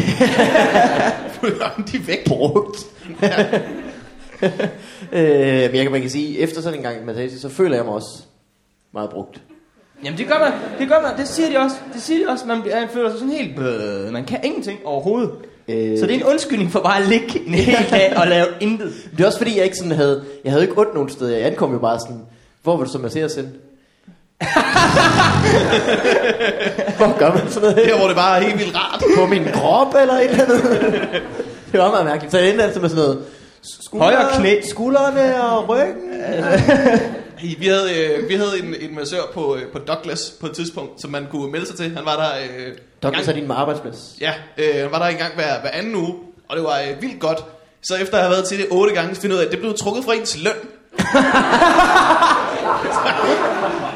er 1.96 2.06
væk. 2.06 2.26
Brugt. 2.26 2.78
øh, 5.12 5.70
men 5.70 5.74
jeg 5.74 5.82
kan, 5.82 5.92
man 5.92 6.00
kan 6.00 6.10
sige, 6.10 6.38
efter 6.38 6.60
sådan 6.60 6.78
en 6.78 6.82
gang 6.82 7.04
massage, 7.04 7.38
så 7.38 7.48
føler 7.48 7.76
jeg 7.76 7.84
mig 7.84 7.94
også 7.94 8.22
meget 8.92 9.10
brugt. 9.10 9.42
Jamen 10.04 10.18
det 10.18 10.26
gør 10.26 10.38
man, 10.38 10.52
det 10.78 10.88
gør 10.88 11.02
man, 11.02 11.10
det 11.18 11.28
siger 11.28 11.48
de 11.50 11.58
også, 11.58 11.76
det 11.94 12.02
siger 12.02 12.26
de 12.26 12.32
også, 12.32 12.46
man, 12.46 12.58
man 12.58 12.88
føler 12.92 13.10
sig 13.10 13.18
sådan 13.18 13.34
helt, 13.34 13.56
bøh, 13.56 14.12
man 14.12 14.24
kan 14.24 14.40
ingenting 14.44 14.78
overhovedet. 14.84 15.30
Øh, 15.68 15.98
Så 15.98 16.06
det 16.06 16.14
er 16.14 16.18
en 16.18 16.24
undskyldning 16.24 16.72
for 16.72 16.80
bare 16.80 17.00
at 17.02 17.08
ligge 17.08 17.42
en 17.46 17.54
hel 17.54 17.86
dag 17.90 18.12
og 18.16 18.26
lave 18.26 18.46
intet. 18.60 18.92
Det 19.16 19.20
er 19.22 19.26
også 19.26 19.38
fordi, 19.38 19.56
jeg 19.56 19.64
ikke 19.64 19.76
sådan 19.76 19.92
havde... 19.92 20.24
Jeg 20.44 20.52
havde 20.52 20.64
ikke 20.64 20.78
ondt 20.78 20.94
nogen 20.94 21.08
steder. 21.10 21.36
Jeg 21.36 21.46
ankom 21.46 21.72
jo 21.72 21.78
bare 21.78 21.98
sådan... 22.00 22.20
Hvor 22.62 22.76
vil 22.76 22.86
du 22.86 22.92
så 22.92 22.98
massere 22.98 23.24
os 23.24 23.34
hen? 23.34 23.44
Hvor 26.98 27.18
gør 27.18 27.34
man 27.34 27.48
sådan 27.50 27.70
noget? 27.70 27.76
Der, 27.88 27.98
hvor 27.98 28.06
det 28.06 28.16
bare 28.16 28.38
er 28.38 28.42
helt 28.42 28.58
vildt 28.58 28.76
rart. 28.76 29.02
På 29.18 29.26
min 29.26 29.44
krop 29.52 29.94
eller 30.00 30.14
et 30.14 30.30
eller 30.30 30.44
andet? 30.44 30.62
Det 31.72 31.80
var 31.80 31.90
meget 31.90 32.04
mærkeligt. 32.04 32.32
Så 32.32 32.38
jeg 32.38 32.50
endte 32.50 32.64
altså 32.64 32.80
med 32.80 32.88
sådan 32.88 33.04
noget... 33.04 33.22
Skulder, 33.80 34.04
Højre 34.04 34.26
knæ. 34.34 34.60
Skuldrene 34.70 35.42
og 35.42 35.68
ryggen. 35.68 36.10
Hey, 37.40 37.58
Vi 37.58 37.66
havde, 37.66 38.04
øh, 38.04 38.28
vi 38.28 38.34
havde 38.34 38.58
en, 38.58 38.74
en 38.80 38.94
massør 38.94 39.20
på, 39.34 39.56
øh, 39.56 39.72
på 39.72 39.78
Douglas 39.78 40.34
på 40.40 40.46
et 40.46 40.52
tidspunkt, 40.52 41.00
som 41.00 41.10
man 41.10 41.26
kunne 41.30 41.52
melde 41.52 41.66
sig 41.66 41.76
til. 41.76 41.96
Han 41.96 42.04
var 42.04 42.16
der... 42.16 42.30
Øh, 42.42 42.72
Douglas 43.02 43.28
er 43.28 43.32
din 43.32 43.50
arbejdsplads. 43.50 44.16
Ja, 44.20 44.34
øh, 44.58 44.74
han 44.74 44.90
var 44.90 44.98
der 44.98 45.06
engang 45.06 45.34
hver, 45.34 45.60
hver 45.60 45.70
anden 45.70 45.94
uge, 45.94 46.14
og 46.48 46.56
det 46.56 46.64
var 46.64 46.80
øh, 46.80 47.02
vildt 47.02 47.20
godt. 47.20 47.44
Så 47.82 47.96
efter 47.96 48.14
at 48.16 48.22
have 48.22 48.30
været 48.30 48.48
til 48.48 48.58
det 48.58 48.66
otte 48.70 48.94
gange, 48.94 49.14
finder 49.14 49.36
jeg 49.36 49.40
ud 49.40 49.42
af, 49.42 49.46
at 49.46 49.52
det 49.52 49.60
blev 49.60 49.74
trukket 49.74 50.04
fra 50.04 50.14
ens 50.14 50.38
løn. 50.42 50.52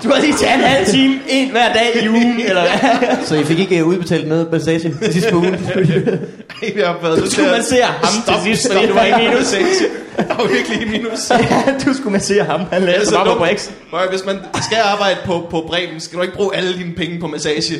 Du 0.04 0.10
har 0.12 0.20
lige 0.20 0.32
taget 0.32 0.54
en 0.54 0.60
halv 0.60 0.86
time, 0.86 1.20
en 1.28 1.50
hver 1.50 1.72
dag 1.72 2.04
i 2.04 2.08
ugen, 2.08 2.40
eller 2.48 2.62
hvad? 2.62 3.16
Så 3.24 3.34
I 3.34 3.44
fik 3.44 3.58
ikke 3.58 3.78
øh, 3.78 3.86
udbetalt 3.86 4.28
noget 4.28 4.52
massage 4.52 4.78
til 4.78 5.12
sidste 5.12 5.30
på 5.30 5.36
ugen? 5.36 5.54
Ej, 6.62 6.72
jeg 6.76 6.86
har 6.86 6.98
været 7.02 7.22
til 7.22 7.32
skulle 7.32 7.50
massere 7.50 7.84
ham 7.84 8.12
til 8.12 8.22
Stop, 8.22 8.40
sidst, 8.44 8.62
stop 8.64 8.74
fordi 8.74 8.86
du 8.86 8.94
var 8.94 9.04
i 9.20 9.28
minus. 9.28 9.52
Jeg 10.18 10.26
var 10.38 10.48
virkelig 10.48 10.82
i 10.82 10.90
minus. 10.90 11.32
du 11.86 11.94
skulle 11.94 12.12
massere 12.12 12.44
ham, 12.44 12.60
han 12.72 12.82
lavede 12.82 12.98
Altså, 12.98 13.14
bare 13.14 13.36
på 13.36 14.06
Hvis 14.10 14.24
man 14.26 14.38
skal 14.62 14.78
arbejde 14.84 15.16
på, 15.24 15.46
på 15.50 15.64
Bremen, 15.66 16.00
skal 16.00 16.18
du 16.18 16.22
ikke 16.22 16.34
bruge 16.34 16.56
alle 16.56 16.78
dine 16.78 16.94
penge 16.94 17.20
på 17.20 17.26
massage. 17.26 17.74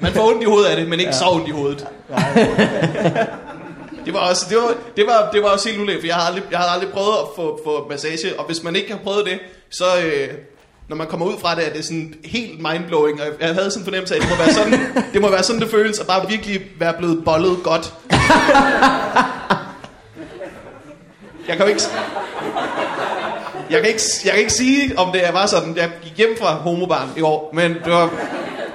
man 0.00 0.12
får 0.12 0.28
ondt 0.28 0.42
i 0.42 0.46
hovedet 0.46 0.66
af 0.66 0.76
det, 0.76 0.88
men 0.88 1.00
ikke 1.00 1.12
ja. 1.12 1.18
så 1.18 1.24
ondt 1.30 1.48
i 1.48 1.50
hovedet. 1.50 1.86
Det 4.04 4.14
var 4.14 4.20
også, 4.20 4.46
det 4.48 4.56
var, 4.56 4.74
det 4.96 5.06
var, 5.06 5.30
det 5.32 5.42
var 5.42 5.48
også 5.48 5.68
helt 5.68 5.80
ulækkert, 5.80 6.02
for 6.02 6.06
jeg 6.06 6.16
har 6.16 6.26
aldrig, 6.26 6.42
jeg 6.50 6.58
har 6.58 6.66
aldrig 6.66 6.90
prøvet 6.90 7.16
at 7.22 7.26
få, 7.36 7.60
få 7.64 7.86
massage, 7.90 8.38
og 8.38 8.46
hvis 8.46 8.62
man 8.62 8.76
ikke 8.76 8.92
har 8.92 8.98
prøvet 8.98 9.26
det, 9.26 9.38
så 9.70 9.84
øh, 10.04 10.28
når 10.88 10.96
man 10.96 11.06
kommer 11.06 11.26
ud 11.26 11.34
fra 11.40 11.54
det, 11.54 11.68
er 11.68 11.72
det 11.72 11.84
sådan 11.84 12.14
helt 12.24 12.62
mindblowing, 12.62 13.20
og 13.20 13.26
jeg 13.40 13.54
havde 13.54 13.70
sådan 13.70 13.80
en 13.80 13.84
fornemmelse 13.84 14.14
af, 14.14 14.18
at 14.18 14.22
det 14.22 14.30
må 14.30 14.36
være 14.44 14.52
sådan, 14.52 14.72
det, 15.12 15.20
må 15.20 15.30
være 15.30 15.42
sådan, 15.42 15.60
det 15.60 15.70
føles, 15.70 15.98
at 15.98 16.06
bare 16.06 16.28
virkelig 16.28 16.62
være 16.78 16.94
blevet 16.98 17.24
bollet 17.24 17.62
godt. 17.62 17.94
Jeg 21.48 21.56
kan 21.56 21.66
jo 21.66 21.66
ikke... 21.66 21.82
Jeg 23.70 23.80
kan, 23.80 23.88
ikke, 23.88 24.02
jeg 24.24 24.32
kan 24.32 24.40
ikke 24.40 24.52
sige, 24.52 24.98
om 24.98 25.12
det 25.12 25.22
var 25.32 25.46
sådan. 25.46 25.76
Jeg 25.76 25.90
gik 26.02 26.16
hjem 26.16 26.36
fra 26.40 26.54
homobarn 26.54 27.08
i 27.16 27.20
år, 27.20 27.50
men 27.54 27.74
det 27.74 27.92
var... 27.92 28.10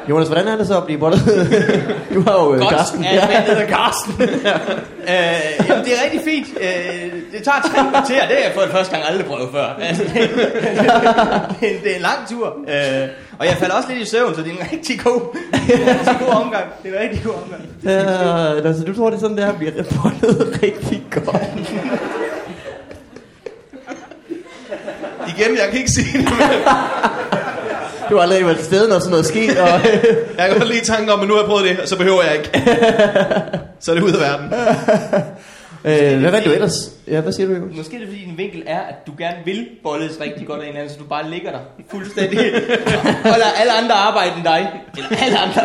Jonas, 0.10 0.28
hvordan 0.28 0.48
er 0.48 0.58
det 0.58 0.68
så 0.68 0.78
at 0.78 0.84
blive 0.86 1.00
bollet? 1.00 1.20
du 2.16 2.22
har 2.22 2.34
jo 2.44 2.54
øh, 2.56 2.70
Karsten. 2.70 3.04
Ja, 3.04 3.10
jeg 3.28 3.44
hedder 3.48 3.66
Karsten. 3.66 4.14
øh, 4.22 5.68
jamen, 5.70 5.86
det 5.86 5.94
er 5.94 6.04
rigtig 6.04 6.22
fint. 6.26 6.48
Øh, 6.62 7.12
det 7.34 7.44
tager 7.44 7.62
tre 7.62 7.90
kvarter, 7.92 8.28
det 8.28 8.36
har 8.38 8.44
jeg 8.44 8.52
fået 8.56 8.70
første 8.70 8.96
gang 8.96 9.08
aldrig 9.10 9.26
prøvet 9.26 9.50
før. 9.52 9.66
Altså, 9.90 10.04
det, 10.04 10.14
det, 10.14 10.26
er- 11.70 11.82
det 11.84 11.92
er 11.92 11.96
en 11.96 12.02
lang 12.02 12.28
tur. 12.30 12.48
Øh, 12.48 13.08
og 13.40 13.46
jeg 13.46 13.56
falder 13.60 13.76
også 13.76 13.90
lidt 13.90 14.02
i 14.08 14.10
søvn, 14.12 14.36
så 14.36 14.42
det 14.42 14.48
er 14.52 14.54
en 14.54 14.68
rigtig 14.72 15.00
god, 15.00 15.22
det 15.68 15.74
er 15.76 15.80
en 15.82 16.00
rigtig 16.00 16.16
god 16.28 16.34
omgang. 16.44 16.64
Det 16.84 16.94
er 16.94 17.00
en 17.00 17.02
rigtig 17.10 17.24
god 17.24 17.34
omgang. 17.44 17.62
Ja, 17.86 18.68
altså, 18.68 18.84
du 18.84 18.96
tror, 18.96 19.10
det 19.10 19.16
er 19.16 19.20
sådan, 19.20 19.38
det 19.38 19.46
her 19.46 19.54
bliver 19.54 19.72
bollet 19.74 20.60
rigtig 20.64 21.04
godt. 21.12 21.70
Igen, 25.28 25.58
jeg 25.58 25.68
kan 25.72 25.80
ikke 25.80 25.92
sige 25.92 26.18
det, 26.18 26.28
Du 28.10 28.16
har 28.16 28.22
aldrig 28.22 28.46
været 28.46 28.58
til 28.58 28.66
stede, 28.66 28.90
når 28.90 29.00
sådan 29.00 29.10
noget 29.12 29.26
sker. 29.26 29.62
Og, 29.62 29.70
jeg 30.38 30.50
kan 30.50 30.58
godt 30.58 30.68
lige 30.70 30.82
tanke 30.82 31.14
om, 31.14 31.22
at 31.22 31.28
nu 31.28 31.34
har 31.34 31.42
jeg 31.42 31.50
prøvet 31.50 31.64
det, 31.70 31.80
og 31.80 31.88
så 31.88 31.98
behøver 31.98 32.24
jeg 32.24 32.34
ikke. 32.36 32.50
Så 33.82 33.92
er 33.92 33.96
det 33.96 34.04
ud 34.04 34.12
af 34.12 34.20
verden. 34.20 34.46
øh, 35.86 36.20
hvad 36.22 36.32
vandt 36.32 36.46
du 36.46 36.52
ellers? 36.52 36.92
Ja, 37.08 37.22
hvad 37.22 37.34
siger 37.34 37.48
du, 37.48 37.54
Jonas? 37.54 37.78
Måske 37.78 37.96
er 37.96 38.00
det 38.00 38.08
fordi 38.08 38.22
din 38.26 38.38
vinkel 38.38 38.64
er, 38.68 38.80
at 38.80 38.96
du 39.08 39.12
gerne 39.18 39.36
vil 39.46 39.68
bolles 39.84 40.12
rigtig 40.22 40.48
godt 40.48 40.62
af 40.62 40.70
en 40.70 40.76
anden, 40.76 40.90
så 40.90 40.96
du 41.00 41.04
bare 41.04 41.30
ligger 41.30 41.52
der 41.52 41.60
fuldstændig. 41.92 42.40
og 43.34 43.38
lader 43.42 43.54
alle 43.60 43.74
andre 43.82 43.96
arbejde 43.96 44.32
end 44.38 44.44
dig. 44.44 44.70
Eller 44.98 45.10
alle 45.26 45.38
andre. 45.40 45.62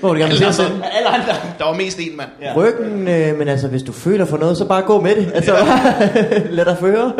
Hvor 0.00 0.12
vil 0.14 0.22
du 0.22 0.28
gerne 0.28 0.52
så- 0.52 0.62
hen? 0.62 0.82
alle 0.96 1.08
andre. 1.08 1.32
Der 1.58 1.64
var 1.64 1.72
mest 1.74 1.98
en 2.00 2.16
mand. 2.16 2.28
Ja. 2.42 2.52
Ryggen, 2.56 3.08
øh, 3.08 3.38
men 3.38 3.48
altså, 3.48 3.68
hvis 3.68 3.82
du 3.82 3.92
føler 3.92 4.24
for 4.24 4.36
noget, 4.36 4.56
så 4.58 4.64
bare 4.64 4.82
gå 4.82 5.00
med 5.00 5.14
det. 5.16 5.30
Altså, 5.34 5.56
lad 6.50 6.64
dig 6.64 6.76
føre. 6.80 7.12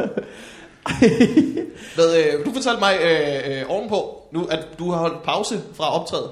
Hvad, 1.95 2.16
øh, 2.16 2.47
du 2.47 2.52
fortalte 2.52 2.80
mig 2.80 2.95
øh, 3.02 3.59
øh, 3.59 3.62
ovenpå, 3.68 4.23
nu, 4.33 4.45
at 4.50 4.66
du 4.78 4.90
har 4.90 4.99
holdt 4.99 5.23
pause 5.23 5.61
fra 5.76 6.00
optræde. 6.00 6.30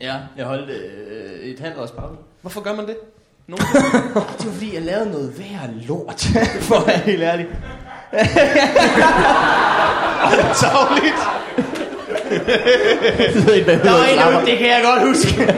Ja, 0.00 0.14
jeg 0.36 0.46
holdt 0.46 0.70
øh, 0.70 1.40
et 1.40 1.60
halvt 1.60 1.78
års 1.78 1.90
pause. 1.90 2.14
Hvorfor 2.40 2.60
gør 2.60 2.74
man 2.74 2.86
det? 2.86 2.96
Nogen? 3.46 3.64
Det 4.38 4.46
var 4.46 4.52
fordi, 4.52 4.74
jeg 4.74 4.82
lavede 4.82 5.10
noget 5.10 5.38
værre 5.38 5.70
lort, 5.88 6.20
for 6.68 6.74
at 6.74 6.86
være 6.86 6.98
helt 6.98 7.22
ærlig. 7.22 7.46
Tavligt. 10.60 11.20
Der 13.66 13.90
var 13.90 14.04
en, 14.04 14.18
der, 14.18 14.44
det 14.44 14.58
kan 14.58 14.66
jeg 14.66 14.82
godt 14.84 15.08
huske. 15.08 15.54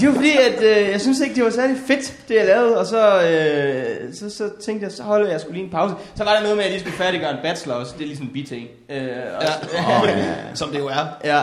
Det 0.00 0.08
var 0.08 0.14
fordi, 0.14 0.30
at 0.36 0.62
øh, 0.62 0.90
jeg 0.90 1.00
synes 1.00 1.20
ikke, 1.20 1.34
det 1.34 1.44
var 1.44 1.50
særlig 1.50 1.76
fedt, 1.86 2.14
det 2.28 2.34
jeg 2.34 2.46
lavede. 2.46 2.78
Og 2.78 2.86
så, 2.86 3.22
øh, 3.22 4.14
så, 4.14 4.30
så 4.36 4.50
tænkte 4.64 4.84
jeg, 4.84 4.92
så 4.92 5.02
holder 5.02 5.30
jeg 5.30 5.40
skulle 5.40 5.54
lige 5.54 5.64
en 5.64 5.70
pause. 5.70 5.94
Så 6.14 6.24
var 6.24 6.34
der 6.34 6.40
noget 6.42 6.56
med, 6.56 6.64
at 6.64 6.70
jeg 6.70 6.78
lige 6.78 6.80
skulle 6.80 6.96
færdiggøre 7.04 7.30
en 7.30 7.36
bachelor 7.42 7.74
også. 7.74 7.92
Det 7.98 8.02
er 8.02 8.06
ligesom 8.06 8.26
en 8.26 8.32
biting. 8.32 8.68
Øh, 8.90 8.98
og, 9.36 9.42
Ja. 9.42 10.08
Ja. 10.18 10.24
Som 10.54 10.70
det 10.70 10.78
jo 10.78 10.86
er. 10.86 11.06
ja, 11.24 11.40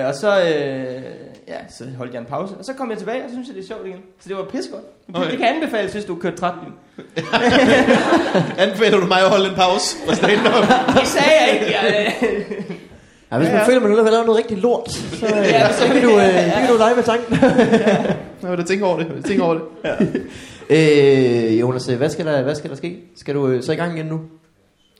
øh, 0.00 0.08
og 0.08 0.14
så, 0.14 0.40
øh, 0.40 1.02
ja, 1.48 1.56
så 1.70 1.84
holdt 1.98 2.12
jeg 2.12 2.20
en 2.20 2.26
pause. 2.26 2.54
Og 2.58 2.64
så 2.64 2.72
kom 2.72 2.90
jeg 2.90 2.98
tilbage, 2.98 3.24
og 3.24 3.30
så 3.30 3.34
synes 3.34 3.48
jeg, 3.48 3.56
det 3.56 3.62
er 3.62 3.66
sjovt 3.66 3.86
igen. 3.86 3.98
Så 4.20 4.28
det 4.28 4.36
var 4.36 4.44
pissegodt. 4.44 4.82
Okay. 5.14 5.30
det 5.30 5.38
kan 5.38 5.46
anbefales, 5.46 5.92
hvis 5.92 6.04
du 6.04 6.14
har 6.14 6.20
kørt 6.20 6.34
træt. 6.34 6.52
Anbefaler 8.58 9.00
du 9.00 9.06
mig 9.06 9.20
at 9.22 9.28
holde 9.30 9.48
en 9.48 9.54
pause? 9.54 9.96
Det 11.00 11.08
sagde 11.08 11.30
jeg 11.40 11.60
ikke. 11.60 11.76
Jeg, 11.82 12.14
Ja, 13.32 13.38
hvis 13.38 13.48
man 13.48 13.56
Ja, 13.56 13.60
ja. 13.62 13.66
føler, 13.66 13.76
at 13.76 13.82
man 13.82 13.90
nu 13.90 13.96
har 14.02 14.10
lavet 14.10 14.26
noget 14.26 14.38
rigtig 14.38 14.58
lort, 14.58 14.90
så, 14.92 15.26
øh, 15.36 15.46
Ja, 15.46 15.72
så 15.72 15.86
kan 15.86 16.02
du, 16.02 16.10
øh, 16.10 16.52
kan 16.54 16.68
du 16.72 16.76
lege 16.78 16.94
med 16.94 17.02
tanken. 17.04 17.36
Jeg 18.42 18.50
vil 18.50 18.58
da 18.58 18.62
tænke 18.64 18.84
over 18.84 18.98
det. 18.98 19.06
Jeg 19.06 19.14
vil 19.14 19.22
tænke 19.22 19.42
over 19.42 19.54
det. 19.54 19.62
øh, 21.54 21.60
Jonas, 21.60 21.86
hvad 21.86 22.08
skal, 22.08 22.26
der, 22.26 22.42
hvad 22.42 22.54
skal 22.54 22.70
der 22.70 22.76
ske? 22.76 22.98
Skal 23.16 23.34
du 23.34 23.48
øh, 23.48 23.62
så 23.62 23.72
i 23.72 23.76
gang 23.76 23.94
igen 23.96 24.06
nu? 24.06 24.20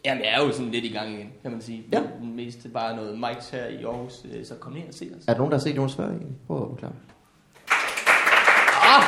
Jamen, 0.04 0.22
jeg 0.24 0.32
er 0.40 0.44
jo 0.46 0.52
sådan 0.52 0.70
lidt 0.70 0.84
i 0.84 0.88
gang 0.88 1.08
igen, 1.12 1.26
kan 1.42 1.50
man 1.50 1.62
sige. 1.62 1.82
Ja. 1.92 1.98
Mest 2.36 2.58
bare 2.74 2.96
noget 2.96 3.18
mics 3.18 3.48
her 3.50 3.64
i 3.80 3.84
Aarhus, 3.84 4.12
øh, 4.24 4.44
så 4.46 4.54
kom 4.60 4.72
ned 4.72 4.82
og 4.88 4.94
se 4.94 5.08
os. 5.18 5.24
Er 5.28 5.32
der 5.32 5.38
nogen, 5.38 5.52
der 5.52 5.58
har 5.58 5.62
set 5.62 5.76
Jonas 5.76 5.94
før 5.94 6.04
egentlig? 6.04 6.28
Prøv 6.46 6.68
at 6.72 6.78
klappe. 6.78 6.96
Ah, 8.82 9.02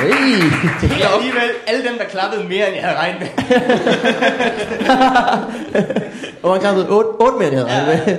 Hey! 0.00 0.36
det 0.80 0.90
er 1.04 1.08
alligevel 1.16 1.50
alle 1.66 1.88
dem, 1.88 1.98
der 1.98 2.04
klappede 2.04 2.44
mere, 2.48 2.66
end 2.66 2.74
jeg 2.76 2.84
havde 2.84 2.98
regnet 2.98 3.20
med. 3.20 3.28
Hvor 6.40 6.48
mange 6.48 6.60
klappede? 6.60 6.86
8, 6.88 7.08
8 7.20 7.38
mere, 7.38 7.48
end 7.48 7.56
jeg 7.56 7.66
havde 7.66 7.90
regnet 8.00 8.06
med. 8.06 8.18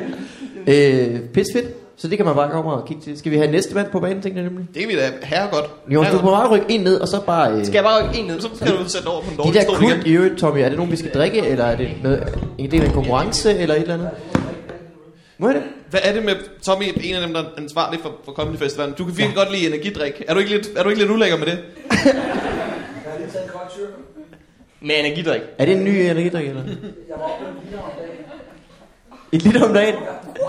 Øh, 0.67 1.19
fedt. 1.35 1.67
Så 1.97 2.07
det 2.07 2.17
kan 2.17 2.25
man 2.25 2.35
bare 2.35 2.51
komme 2.51 2.71
og 2.71 2.87
kigge 2.87 3.03
til. 3.03 3.17
Skal 3.17 3.31
vi 3.31 3.37
have 3.37 3.51
næste 3.51 3.75
mand 3.75 3.87
på 3.91 3.99
banen, 3.99 4.21
tænkte 4.21 4.41
jeg 4.41 4.49
nemlig? 4.49 4.67
Det 4.73 4.83
er 4.83 4.87
vi 4.87 4.95
da 4.95 5.11
herregodt. 5.23 5.69
Jonas, 5.89 6.11
du 6.11 6.17
er 6.17 6.21
på 6.21 6.29
vej 6.29 6.43
at 6.43 6.51
rykke 6.51 6.65
en 6.69 6.81
ned, 6.81 7.01
og 7.01 7.07
så 7.07 7.21
bare... 7.25 7.51
Øh, 7.51 7.65
Skal 7.65 7.73
jeg 7.73 7.83
bare 7.83 8.07
rykke 8.07 8.19
en 8.19 8.25
ned? 8.25 8.39
Så 8.41 8.49
kan 8.63 8.67
du 8.67 8.89
sætte 8.89 9.07
over 9.07 9.21
på 9.21 9.31
en 9.31 9.37
de 9.37 9.37
dårlig 9.37 9.53
der 9.53 9.61
stol 9.61 9.77
kult 9.77 10.07
i 10.07 10.11
øvrigt, 10.13 10.37
Tommy, 10.37 10.59
er 10.59 10.67
det 10.69 10.77
nogen, 10.77 10.91
vi 10.91 10.97
skal 10.97 11.11
drikke, 11.11 11.47
eller 11.47 11.65
er 11.65 11.75
det 11.75 11.89
noget, 12.03 12.39
en 12.57 12.71
del 12.71 12.81
af 12.81 12.85
en 12.87 12.93
konkurrence, 12.93 13.57
eller 13.57 13.75
et 13.75 13.81
eller 13.81 13.93
andet? 13.93 14.09
Må 15.37 15.47
jeg 15.47 15.55
det? 15.55 15.63
Hvad 15.89 15.99
er 16.03 16.13
det 16.13 16.25
med 16.25 16.35
Tommy, 16.63 16.83
en 17.03 17.15
af 17.15 17.21
dem, 17.21 17.33
der 17.33 17.41
er 17.41 17.45
ansvarlig 17.57 17.99
for, 18.01 18.11
for 18.25 18.31
Comedy 18.31 18.57
Festivalen? 18.57 18.93
Du 18.97 19.05
kan 19.05 19.17
virkelig 19.17 19.35
ja. 19.37 19.43
godt 19.43 19.51
lide 19.51 19.67
energidrik. 19.67 20.23
Er 20.27 20.33
du 20.33 20.39
ikke 20.39 20.51
lidt, 20.51 20.69
er 20.75 20.83
du 20.83 20.89
ikke 20.89 21.01
lidt 21.01 21.11
ulækker 21.11 21.37
med 21.37 21.45
det? 21.45 21.59
Med 24.83 24.95
energidrik. 24.99 25.41
Er 25.57 25.65
det 25.65 25.77
en 25.77 25.83
ny 25.83 25.89
energidrik, 25.89 26.47
eller? 26.47 26.63
Et 29.31 29.41
liter 29.41 29.67
om 29.67 29.73
dagen? 29.73 29.95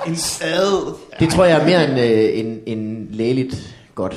En 0.06 0.16
sad. 0.16 0.94
Det 1.20 1.30
tror 1.30 1.44
jeg 1.44 1.60
er 1.60 1.64
mere 1.64 1.84
end, 1.90 2.00
øh, 2.00 2.38
end, 2.38 2.60
end 2.66 3.08
lægeligt 3.10 3.76
godt. 3.94 4.16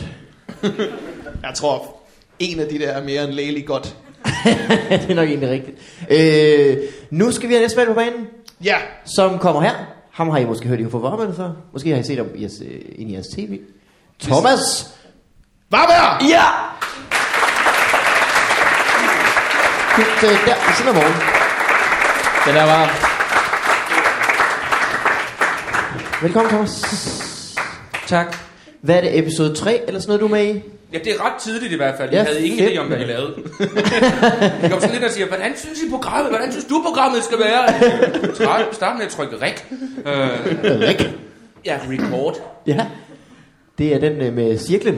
Jeg 1.44 1.54
tror, 1.56 1.98
en 2.40 2.60
af 2.60 2.68
de 2.68 2.80
der 2.80 2.88
er 2.88 3.04
mere 3.04 3.24
end 3.24 3.32
lægelig 3.32 3.66
godt. 3.66 3.96
det 4.90 5.10
er 5.10 5.16
nok 5.16 5.28
egentlig 5.30 5.50
rigtigt. 5.50 5.78
Øh, 6.10 6.78
nu 7.10 7.32
skal 7.32 7.50
vi 7.50 7.54
have 7.54 7.62
næste 7.62 7.78
mand 7.78 7.88
på 7.88 7.94
banen, 7.94 8.28
Ja, 8.64 8.78
som 9.06 9.40
kommer 9.40 9.62
her. 9.62 9.74
Ham 10.12 10.30
har 10.30 10.38
I 10.38 10.46
måske 10.46 10.68
hørt 10.68 10.80
i 10.80 10.86
UFO 10.86 10.98
Varmerne 10.98 11.36
før. 11.36 11.52
Måske 11.74 11.90
har 11.90 11.98
I 11.98 12.04
set 12.04 12.18
ham 12.18 12.28
i 12.36 12.42
jeres, 12.42 12.62
øh, 12.62 12.82
ind 12.96 13.10
i 13.10 13.14
jeres 13.14 13.28
tv. 13.28 13.60
Thomas! 14.22 14.90
Varberg! 15.70 16.30
Ja! 16.30 16.44
Det, 19.96 20.30
øh, 20.30 20.46
der, 20.46 20.56
ved 20.68 20.76
siden 20.76 20.90
af 20.90 20.96
morgen. 20.96 21.14
Den 22.46 22.56
der 22.56 22.64
var... 22.64 23.15
Velkommen, 26.22 26.50
Thomas. 26.50 26.82
Tak. 28.08 28.38
Hvad 28.82 28.96
er 28.96 29.02
det, 29.02 29.20
episode 29.20 29.56
3 29.56 29.82
eller 29.88 30.00
sådan 30.00 30.08
noget, 30.10 30.22
du 30.22 30.26
er 30.26 30.30
med 30.46 30.56
i? 30.56 30.64
Ja, 30.94 30.98
det 30.98 31.08
er 31.08 31.26
ret 31.26 31.42
tidligt 31.42 31.74
i 31.74 31.76
hvert 31.76 31.96
fald. 31.98 32.10
Jeg 32.14 32.18
Ja, 32.20 32.24
havde 32.34 32.48
ingen 32.48 32.68
idé 32.70 32.78
om, 32.78 32.88
hvad 32.88 32.98
I 33.00 33.04
lavede. 33.04 33.34
Jeg 34.62 34.72
kom 34.72 34.80
sådan 34.80 34.96
lidt 34.96 35.04
og 35.04 35.12
siger, 35.12 35.28
hvordan 35.28 35.54
synes 35.58 35.82
I 35.82 35.90
programmet? 35.90 36.32
Hvordan 36.32 36.52
synes 36.52 36.66
du, 36.66 36.82
programmet 36.86 37.24
skal 37.24 37.38
være? 37.40 38.34
Start, 38.36 38.66
start 38.76 38.98
med 38.98 39.06
at 39.06 39.12
trykke 39.12 39.36
ræk. 39.42 39.66
Øh, 40.06 40.30
Rik. 40.90 41.10
ja, 41.66 41.80
record. 41.90 42.36
Ja. 42.68 42.86
Det 43.78 43.94
er 43.96 44.00
den 44.00 44.22
øh, 44.22 44.34
med 44.34 44.58
cirklen. 44.58 44.98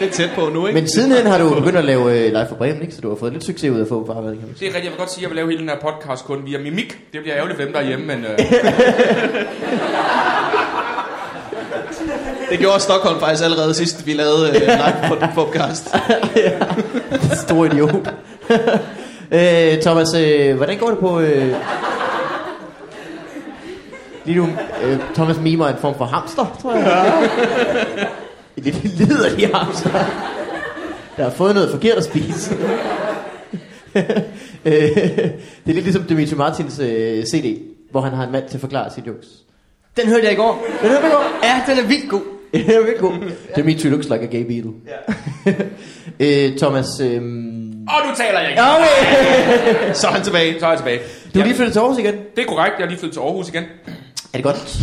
Det 0.00 0.08
er 0.08 0.12
tæt 0.12 0.30
på 0.34 0.48
nu, 0.48 0.66
ikke? 0.66 0.80
Men 0.80 0.88
sidenhen 0.88 1.26
har 1.26 1.38
du 1.38 1.54
begyndt 1.54 1.76
at 1.76 1.84
lave 1.84 2.18
øh, 2.18 2.32
live 2.32 2.46
for 2.48 2.54
Bremen, 2.56 2.82
ikke? 2.82 2.94
Så 2.94 3.00
du 3.00 3.08
har 3.08 3.16
fået 3.16 3.32
lidt 3.32 3.44
succes 3.44 3.70
ud 3.70 3.76
af 3.78 3.82
at 3.82 3.88
få 3.88 4.04
sige. 4.04 4.40
Det 4.60 4.62
er 4.62 4.66
rigtigt. 4.66 4.84
Jeg 4.84 4.90
vil 4.90 4.98
godt 4.98 5.10
sige, 5.10 5.18
at 5.18 5.22
jeg 5.22 5.30
vil 5.30 5.36
lave 5.36 5.48
hele 5.48 5.60
den 5.60 5.68
her 5.68 5.76
podcast 5.80 6.24
kun 6.24 6.38
via 6.46 6.58
mimik. 6.58 6.98
Det 7.12 7.20
bliver 7.22 7.36
ærgerligt 7.36 7.56
for 7.58 7.64
dem, 7.64 7.72
der 7.72 7.80
er 7.80 7.86
hjemme, 7.86 8.06
men... 8.06 8.24
Øh, 8.24 8.38
Det 12.50 12.58
gjorde 12.58 12.80
Stockholm 12.80 13.20
faktisk 13.20 13.44
allerede 13.44 13.74
sidst, 13.74 14.06
vi 14.06 14.12
lavede 14.12 14.48
øh, 14.48 14.60
live 14.62 15.08
på 15.08 15.14
den 15.14 15.28
podcast. 15.34 15.88
Stor 17.46 17.64
idiot. 17.64 17.94
øh, 19.32 19.82
Thomas, 19.82 20.14
øh, 20.14 20.56
hvordan 20.56 20.78
går 20.78 20.88
det 20.88 20.98
på... 20.98 21.20
Øh... 21.20 21.54
Lige 24.24 24.36
nu, 24.38 24.48
øh, 24.82 24.98
Thomas 25.14 25.38
mimer 25.38 25.68
en 25.68 25.76
form 25.80 25.94
for 25.98 26.04
hamster, 26.04 26.58
tror 26.62 26.74
jeg. 26.74 28.08
En 28.58 28.64
lille 28.64 28.80
liderlig 28.82 29.48
hamster. 29.54 29.90
Der 31.16 31.22
har 31.22 31.30
fået 31.30 31.54
noget 31.54 31.70
forkert 31.70 31.96
at 31.96 32.04
spise. 32.04 32.54
øh, 34.64 34.72
det 34.72 35.32
er 35.66 35.72
lidt 35.72 35.84
ligesom 35.84 36.02
Dimitri 36.02 36.36
Martins 36.36 36.78
øh, 36.78 37.24
CD, 37.24 37.58
hvor 37.90 38.00
han 38.00 38.12
har 38.12 38.24
en 38.24 38.32
mand 38.32 38.48
til 38.48 38.56
at 38.56 38.60
forklare 38.60 38.90
sit 38.90 39.06
jokes. 39.06 39.28
Den 39.96 40.08
hørte 40.08 40.24
jeg 40.24 40.32
i 40.32 40.36
går. 40.36 40.66
Den 40.82 40.90
er 40.90 41.00
god. 41.00 41.24
Ja, 41.42 41.62
den 41.68 41.84
er 41.84 41.88
vildt 41.88 42.10
god. 42.10 42.20
Det 42.52 42.76
er 42.76 42.84
virkelig 42.84 42.98
god. 42.98 43.12
Dimitri 43.56 43.88
looks 43.88 44.08
like 44.08 44.22
a 44.22 44.26
gay 44.26 44.42
beetle. 44.46 44.72
øh, 46.20 46.58
Thomas, 46.58 47.00
øh... 47.00 47.22
og 47.88 48.06
nu 48.06 48.14
taler 48.16 48.40
jeg 48.40 48.50
ikke. 48.50 48.62
Okay. 48.62 49.94
Så 49.94 50.06
er 50.06 50.10
han 50.10 50.22
tilbage. 50.22 50.60
Så 50.60 50.66
er 50.66 50.70
jeg 50.70 50.78
tilbage. 50.78 51.00
Du 51.34 51.40
er 51.40 51.44
lige 51.44 51.54
flyttet 51.54 51.72
til 51.72 51.80
Aarhus 51.80 51.98
igen. 51.98 52.14
Det 52.36 52.42
er 52.42 52.46
korrekt. 52.48 52.74
Jeg 52.78 52.84
er 52.84 52.88
lige 52.88 52.98
flyttet 52.98 53.12
til 53.14 53.20
Aarhus 53.20 53.48
igen. 53.48 53.64
Er 54.32 54.38
det 54.38 54.42
godt? 54.42 54.78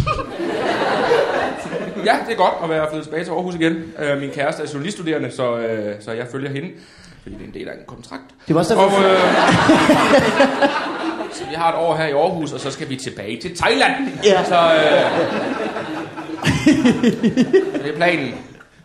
Ja, 2.06 2.16
det 2.28 2.34
er 2.34 2.38
godt 2.38 2.54
at 2.64 2.70
være 2.70 2.88
flyttet 2.90 3.04
tilbage 3.08 3.24
til 3.24 3.32
Aarhus 3.32 3.56
igen. 3.56 3.74
Øh, 4.00 4.20
min 4.20 4.30
kæreste 4.30 4.64
er 4.64 4.68
journaliststuderende, 4.74 5.32
så, 5.32 5.58
øh, 5.58 5.96
så 6.00 6.12
jeg 6.12 6.26
følger 6.32 6.50
hende. 6.52 6.70
Fordi 7.24 7.36
det 7.36 7.44
er 7.44 7.48
en 7.48 7.54
del 7.54 7.68
af 7.70 7.74
en 7.74 7.80
kontrakt. 7.88 8.24
Det 8.48 8.56
var 8.56 8.62
også 8.62 8.76
Og, 8.76 8.82
derfor, 8.82 9.04
øh, 9.04 9.20
så 11.38 11.44
vi 11.50 11.56
har 11.56 11.70
et 11.74 11.76
år 11.80 11.96
her 11.96 12.06
i 12.06 12.12
Aarhus, 12.12 12.54
og 12.54 12.60
så 12.60 12.72
skal 12.72 12.90
vi 12.90 12.96
tilbage 12.96 13.42
til 13.42 13.58
Thailand. 13.58 13.94
Ja. 14.24 14.44
Så, 14.44 14.56
øh, 14.56 15.02
det 17.84 17.92
er 17.94 17.96
planen. 17.96 18.34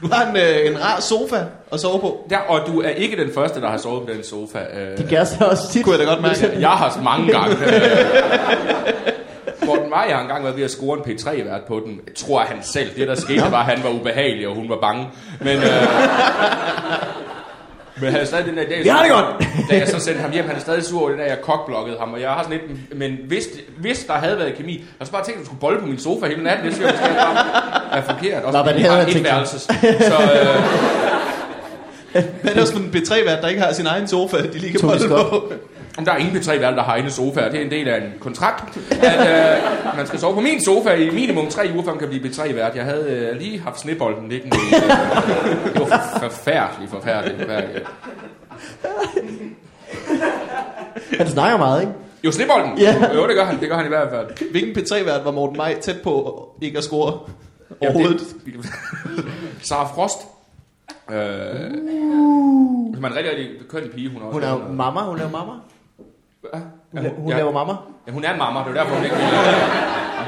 Du 0.03 0.09
har 0.12 0.27
en, 0.31 0.37
øh, 0.37 0.67
en 0.67 0.85
rar 0.85 1.00
sofa 1.00 1.45
at 1.73 1.81
sove 1.81 2.00
på. 2.00 2.27
Der, 2.31 2.39
og 2.39 2.67
du 2.67 2.81
er 2.81 2.89
ikke 2.89 3.17
den 3.17 3.35
første, 3.35 3.61
der 3.61 3.69
har 3.71 3.79
sovet 3.79 4.07
på 4.09 4.12
den 4.15 4.25
sofa. 4.25 4.59
Øh, 4.59 4.99
din 4.99 5.07
kæreste 5.07 5.37
har 5.37 5.47
også 5.47 5.73
tit. 5.73 5.85
Kunne 5.85 5.99
jeg 5.99 6.07
da 6.07 6.12
godt 6.12 6.23
mærke. 6.23 6.61
jeg 6.61 6.71
har 6.71 7.00
mange 7.03 7.33
gange. 7.33 7.57
Øh, 7.67 7.73
Morten 9.90 10.06
Meier 10.06 10.14
har 10.16 10.23
engang 10.23 10.44
været 10.44 10.56
ved 10.56 10.64
at 10.64 10.70
score 10.70 10.99
en 10.99 11.04
P3-vært 11.04 11.61
på 11.68 11.80
den. 11.87 12.00
Jeg 12.06 12.14
tror 12.14 12.40
han 12.40 12.56
selv. 12.62 12.90
Det 12.97 13.09
der 13.09 13.14
skete 13.14 13.40
var, 13.50 13.59
at 13.59 13.64
han 13.64 13.85
var 13.85 13.90
ubehagelig, 13.90 14.49
og 14.49 14.54
hun 14.54 14.68
var 14.68 14.78
bange. 14.80 15.06
Men, 15.40 15.56
øh, 15.56 15.62
men 18.00 18.12
han 18.12 18.20
er 18.20 18.25
stadig 18.25 18.47
den 18.47 18.56
der 18.56 18.64
dag. 18.68 18.85
Vi 18.85 18.88
har 18.88 19.02
det 19.02 19.12
godt. 19.12 19.26
Da 19.70 19.78
jeg 19.78 19.88
så 19.88 20.00
sendte 20.00 20.20
ham 20.20 20.30
hjem, 20.32 20.47
han 20.47 20.56
er 20.56 20.61
stadig 20.61 20.85
sur 20.85 21.00
over 21.00 21.09
det 21.11 21.18
der, 21.18 21.25
jeg 21.25 21.40
kokblokkede 21.42 21.97
ham. 21.99 22.12
Og 22.12 22.20
jeg 22.20 22.30
har 22.30 22.42
sådan 22.42 22.61
lidt, 22.68 22.99
men 22.99 23.18
hvis, 23.28 23.49
hvis 23.78 24.04
der 24.04 24.12
havde 24.12 24.38
været 24.38 24.54
kemi, 24.54 24.85
jeg 24.99 25.06
så 25.06 25.12
bare 25.12 25.25
tænkt, 25.25 25.38
at 25.38 25.40
du 25.40 25.47
skulle 25.47 25.61
bolle 25.61 25.80
på 25.80 25.87
min 25.87 25.99
sofa 25.99 26.26
hele 26.26 26.42
natten. 26.44 26.66
Det 26.66 26.75
synes 26.75 26.87
jeg 26.90 26.99
måske 27.00 27.14
bare 27.14 27.99
er 27.99 28.02
forkert. 28.02 28.44
Også 28.44 28.59
Nå, 28.59 28.64
men 28.64 28.75
det 28.75 28.82
havde 28.82 28.94
har 28.94 29.00
jeg 29.00 29.06
et 29.09 29.12
tænkt 29.12 29.28
mig. 29.28 29.32
værelses. 29.35 29.62
Så 29.62 30.18
øh, 32.14 32.23
Hvad 32.40 32.50
er 32.50 32.52
det 32.54 32.61
også 32.62 32.73
for 32.73 32.80
en 32.80 32.90
B3-vært, 32.97 33.42
der 33.42 33.49
ikke 33.49 33.61
har 33.61 33.73
sin 33.73 33.87
egen 33.87 34.09
sofa, 34.09 34.37
de 34.37 34.78
bolde 34.82 35.00
skot. 35.00 35.30
på? 35.30 35.52
Om 35.99 36.04
der 36.04 36.12
er 36.12 36.16
ingen 36.16 36.37
P3-værter, 36.37 36.75
der 36.75 36.82
har 36.82 36.92
egne 36.92 37.11
sofaer. 37.11 37.50
Det 37.50 37.61
er 37.61 37.64
en 37.64 37.70
del 37.70 37.88
af 37.88 37.97
en 38.04 38.12
kontrakt, 38.20 38.78
at 38.92 39.56
øh, 39.56 39.97
man 39.97 40.06
skal 40.06 40.18
sove 40.18 40.35
på 40.35 40.40
min 40.40 40.64
sofa 40.64 40.90
i 40.94 41.11
minimum 41.11 41.47
tre 41.49 41.70
uger, 41.75 41.82
før 41.85 41.90
man 41.90 41.99
kan 41.99 42.09
blive 42.09 42.25
P3-vært. 42.25 42.76
Jeg 42.76 42.85
havde 42.85 43.11
øh, 43.32 43.38
lige 43.40 43.61
haft 43.61 43.80
snebolden 43.80 44.28
liggende. 44.28 44.56
i, 44.56 44.75
Øh, 44.75 45.73
det 45.75 45.80
var 45.80 45.87
for- 45.87 46.28
forfærdeligt, 46.28 46.90
forfærdeligt, 46.90 47.40
forfærdeligt. 47.40 47.87
Han 51.18 51.28
snakker 51.28 51.59
meget, 51.59 51.80
ikke? 51.80 51.92
Jo, 52.25 52.32
snebolden. 52.32 52.78
Ja. 52.78 53.14
Jo, 53.14 53.26
det 53.28 53.37
gør 53.37 53.44
han. 53.44 53.61
Det 53.61 53.68
gør 53.68 53.76
han 53.76 53.85
i 53.87 53.88
hvert 53.88 54.09
fald. 54.11 54.50
Hvilken 54.50 54.82
P3-vært 54.82 55.25
var 55.25 55.30
Morten 55.30 55.56
Maj 55.56 55.80
tæt 55.80 56.00
på 56.02 56.44
ikke 56.62 56.78
at 56.78 56.85
score 56.85 57.12
Jamen, 57.82 57.97
overhovedet? 57.97 58.20
det- 58.47 58.66
Sarah 59.62 59.87
Frost. 59.94 60.18
Øh, 61.11 61.16
Hun 62.94 63.04
er 63.04 63.09
en 63.09 63.16
rigtig, 63.16 63.30
rigtig 63.32 63.49
køn 63.70 63.82
pige, 63.94 64.09
hun 64.11 64.23
er 64.23 64.26
også. 64.26 64.32
Hun 64.32 64.42
er 64.42 64.50
jo 64.68 64.73
mamma, 64.73 65.00
hun 65.00 65.18
laver 65.18 65.30
mamma. 65.30 65.52
Ja, 66.54 66.59
Hun, 66.92 67.00
la- 67.06 67.14
hun 67.20 67.28
ja. 67.30 67.37
laver 67.37 67.52
mamma. 67.52 67.73
Ja, 68.06 68.12
hun 68.12 68.25
er 68.25 68.37
mamma, 68.37 68.61
det 68.61 68.68
er 68.68 68.73
derfor, 68.75 68.94
hun 68.94 69.04
ikke 69.04 69.16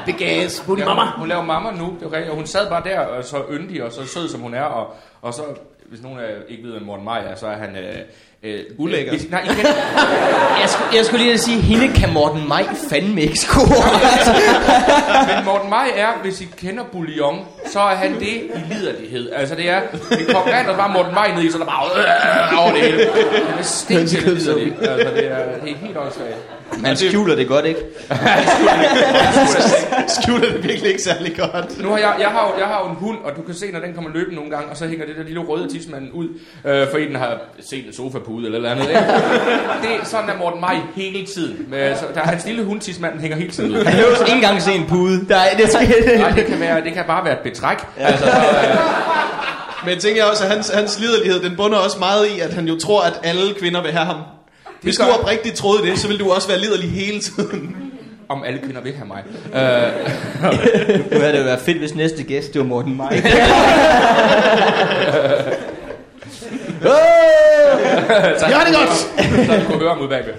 big 0.07 0.23
ass, 0.29 0.61
booty 0.67 0.81
Ja, 0.83 0.87
mama. 0.95 1.11
Hun 1.17 1.29
laver 1.29 1.43
mamma 1.43 1.71
nu, 1.71 1.97
det 2.01 2.07
er 2.07 2.13
rigtigt. 2.13 2.31
Og 2.31 2.37
hun 2.37 2.47
sad 2.47 2.69
bare 2.69 2.83
der, 2.85 2.99
og 3.01 3.25
så 3.25 3.37
yndig 3.51 3.85
og 3.85 3.93
så 3.93 4.07
sød, 4.07 4.29
som 4.29 4.41
hun 4.41 4.55
er. 4.55 4.63
Og, 4.63 4.95
og 5.23 5.35
så, 5.35 5.43
hvis 5.89 6.03
nogen 6.03 6.19
af 6.19 6.31
ikke 6.49 6.63
ved, 6.65 6.73
hvem 6.73 6.83
Morten 6.83 7.05
Maj 7.05 7.25
er, 7.25 7.35
så 7.35 7.47
er 7.47 7.57
han... 7.57 7.77
Øh, 7.77 7.95
øh, 8.43 8.61
Ulækker. 8.79 9.15
Øh, 9.15 9.31
nej, 9.31 9.41
I 9.45 9.47
kender, 9.47 9.71
Jeg 10.61 10.69
skulle, 10.69 10.97
jeg 10.97 11.05
skulle 11.05 11.25
lige 11.25 11.39
sige, 11.39 11.61
hende 11.61 11.95
kan 11.95 12.13
Morten 12.13 12.49
Maj 12.49 12.65
fandme 12.91 13.21
ikke 13.23 13.39
score. 13.39 13.85
men 15.37 15.45
Morten 15.45 15.71
Maj 15.71 15.91
er, 15.97 16.09
hvis 16.23 16.41
I 16.41 16.49
kender 16.57 16.85
bouillon, 16.93 17.39
så 17.73 17.81
er 17.81 17.95
han 17.95 18.15
det 18.15 18.27
i 18.55 18.75
liderlighed. 18.75 19.33
Altså 19.33 19.55
det 19.55 19.69
er, 19.71 19.81
det 20.11 20.27
kommer 20.35 20.53
vand, 20.53 20.67
og 20.69 20.77
bare 20.77 20.93
Morten 20.93 21.15
Maj 21.15 21.35
ned 21.35 21.43
i, 21.43 21.51
så 21.51 21.59
er 21.59 21.63
der 21.63 21.71
bare 21.71 21.85
øh, 22.53 22.63
over 22.63 22.73
det 22.73 22.81
hele. 22.81 23.07
Han 23.49 23.59
er 23.59 23.63
stinket 23.63 24.23
liderlig. 24.39 24.73
Altså 24.81 25.11
det 25.15 25.31
er, 25.31 25.39
det 25.65 25.71
er 25.73 25.77
helt 25.77 25.97
åndssvagt. 25.97 26.37
Man 26.83 26.97
skjuler 26.97 27.35
det 27.37 27.49
godt, 27.49 27.65
ikke? 27.67 27.81
Skjuler 30.23 30.53
det 30.53 30.63
virkelig 30.65 30.89
ikke 30.89 31.03
særlig 31.03 31.37
godt. 31.37 31.83
Nu 31.83 31.91
har 31.91 31.99
jeg, 31.99 32.15
jeg, 32.21 32.29
har, 32.29 32.47
jo- 32.55 32.59
jeg 32.61 32.67
har 32.67 32.81
jo 32.85 32.91
en 32.91 32.97
hund, 32.97 33.19
og 33.25 33.37
du 33.37 33.43
kan 33.43 33.55
se, 33.55 33.73
når 33.73 33.81
den 33.81 33.95
kommer 33.95 34.11
løbende 34.11 34.35
nogle 34.37 34.51
gange, 34.51 34.71
og 34.71 34.77
så 34.77 34.87
hænger 34.87 35.07
det 35.07 35.17
der 35.17 35.23
lille 35.23 35.41
røde 35.41 35.69
tidsmand 35.69 36.09
ud, 36.13 36.29
øh, 36.65 36.87
fordi 36.91 37.07
den 37.07 37.17
har 37.17 37.41
set 37.61 37.87
en 37.87 37.93
sofapude 37.93 38.23
eller 38.23 38.32
et 38.41 38.47
eller 38.55 38.71
andet. 38.71 38.89
Ikke? 38.89 39.01
Det 39.83 39.91
er 40.01 40.05
sådan, 40.05 40.29
der 40.29 40.37
Morten 40.39 40.61
Maj 40.61 40.77
hele 40.97 41.27
tiden. 41.27 41.57
Med, 41.69 41.97
så 41.97 42.05
der, 42.15 42.21
hans 42.21 42.47
lille 42.47 42.65
hund 42.65 42.81
tidsmand 42.81 43.21
hænger 43.21 43.37
hele 43.37 43.51
tiden 43.51 43.71
ud. 43.71 43.77
Han 43.77 43.85
behøver 43.97 44.17
ikke 44.21 44.33
engang 44.33 44.63
se 44.63 44.73
en 44.73 44.85
pude. 44.89 45.27
Nej, 45.29 45.55
det 45.59 45.73
skal 45.73 46.19
Nej, 46.19 46.31
det 46.31 46.47
kan, 46.47 46.61
være, 46.61 46.85
det 46.85 46.93
kan 46.95 47.05
bare 47.07 47.25
være 47.25 47.33
et 47.33 47.39
betræk. 47.39 47.79
Altså, 47.99 48.25
så, 48.25 48.31
øh, 48.31 48.77
Men 49.87 49.99
tænker 49.99 50.23
jeg 50.23 50.31
også, 50.31 50.45
at 50.45 50.51
hans, 50.51 50.69
hans 50.69 50.99
liderlighed, 51.01 51.41
den 51.41 51.57
bunder 51.57 51.79
også 51.79 51.99
meget 51.99 52.27
i, 52.37 52.41
at 52.41 52.53
han 52.55 52.69
jo 52.69 52.79
tror, 52.79 53.03
at 53.03 53.21
alle 53.23 53.55
kvinder 53.61 53.83
vil 53.83 53.93
have 53.93 54.07
ham. 54.07 54.17
Hvis 54.83 54.97
du 54.97 55.03
oprigtigt 55.21 55.55
troede 55.57 55.83
det, 55.91 55.99
så 55.99 56.09
vil 56.09 56.19
du 56.21 56.31
også 56.33 56.49
være 56.49 56.59
liderlig 56.59 56.91
hele 56.91 57.21
tiden. 57.21 57.77
om 58.29 58.45
alle 58.47 58.59
kvinder 58.59 58.81
vil 58.81 58.93
have 58.97 59.07
mig. 59.07 59.23
Øh, 59.55 59.83
Nu 61.13 61.19
havde 61.21 61.33
det 61.33 61.39
jo 61.39 61.45
været 61.45 61.61
fedt, 61.61 61.79
hvis 61.79 61.95
næste 61.95 62.23
gæst, 62.23 62.53
det 62.53 62.61
var 62.61 62.67
Morten 62.67 62.97
Maj. 62.97 63.23
så 66.83 68.47
Ja, 68.49 68.59
det 68.67 68.75
er 68.75 68.79
godt! 68.79 68.97
Så 69.47 69.53
han 69.53 69.67
kunne 69.67 69.79
høre 69.79 69.89
ham 69.95 70.01
ud 70.03 70.09
bagved. 70.09 70.35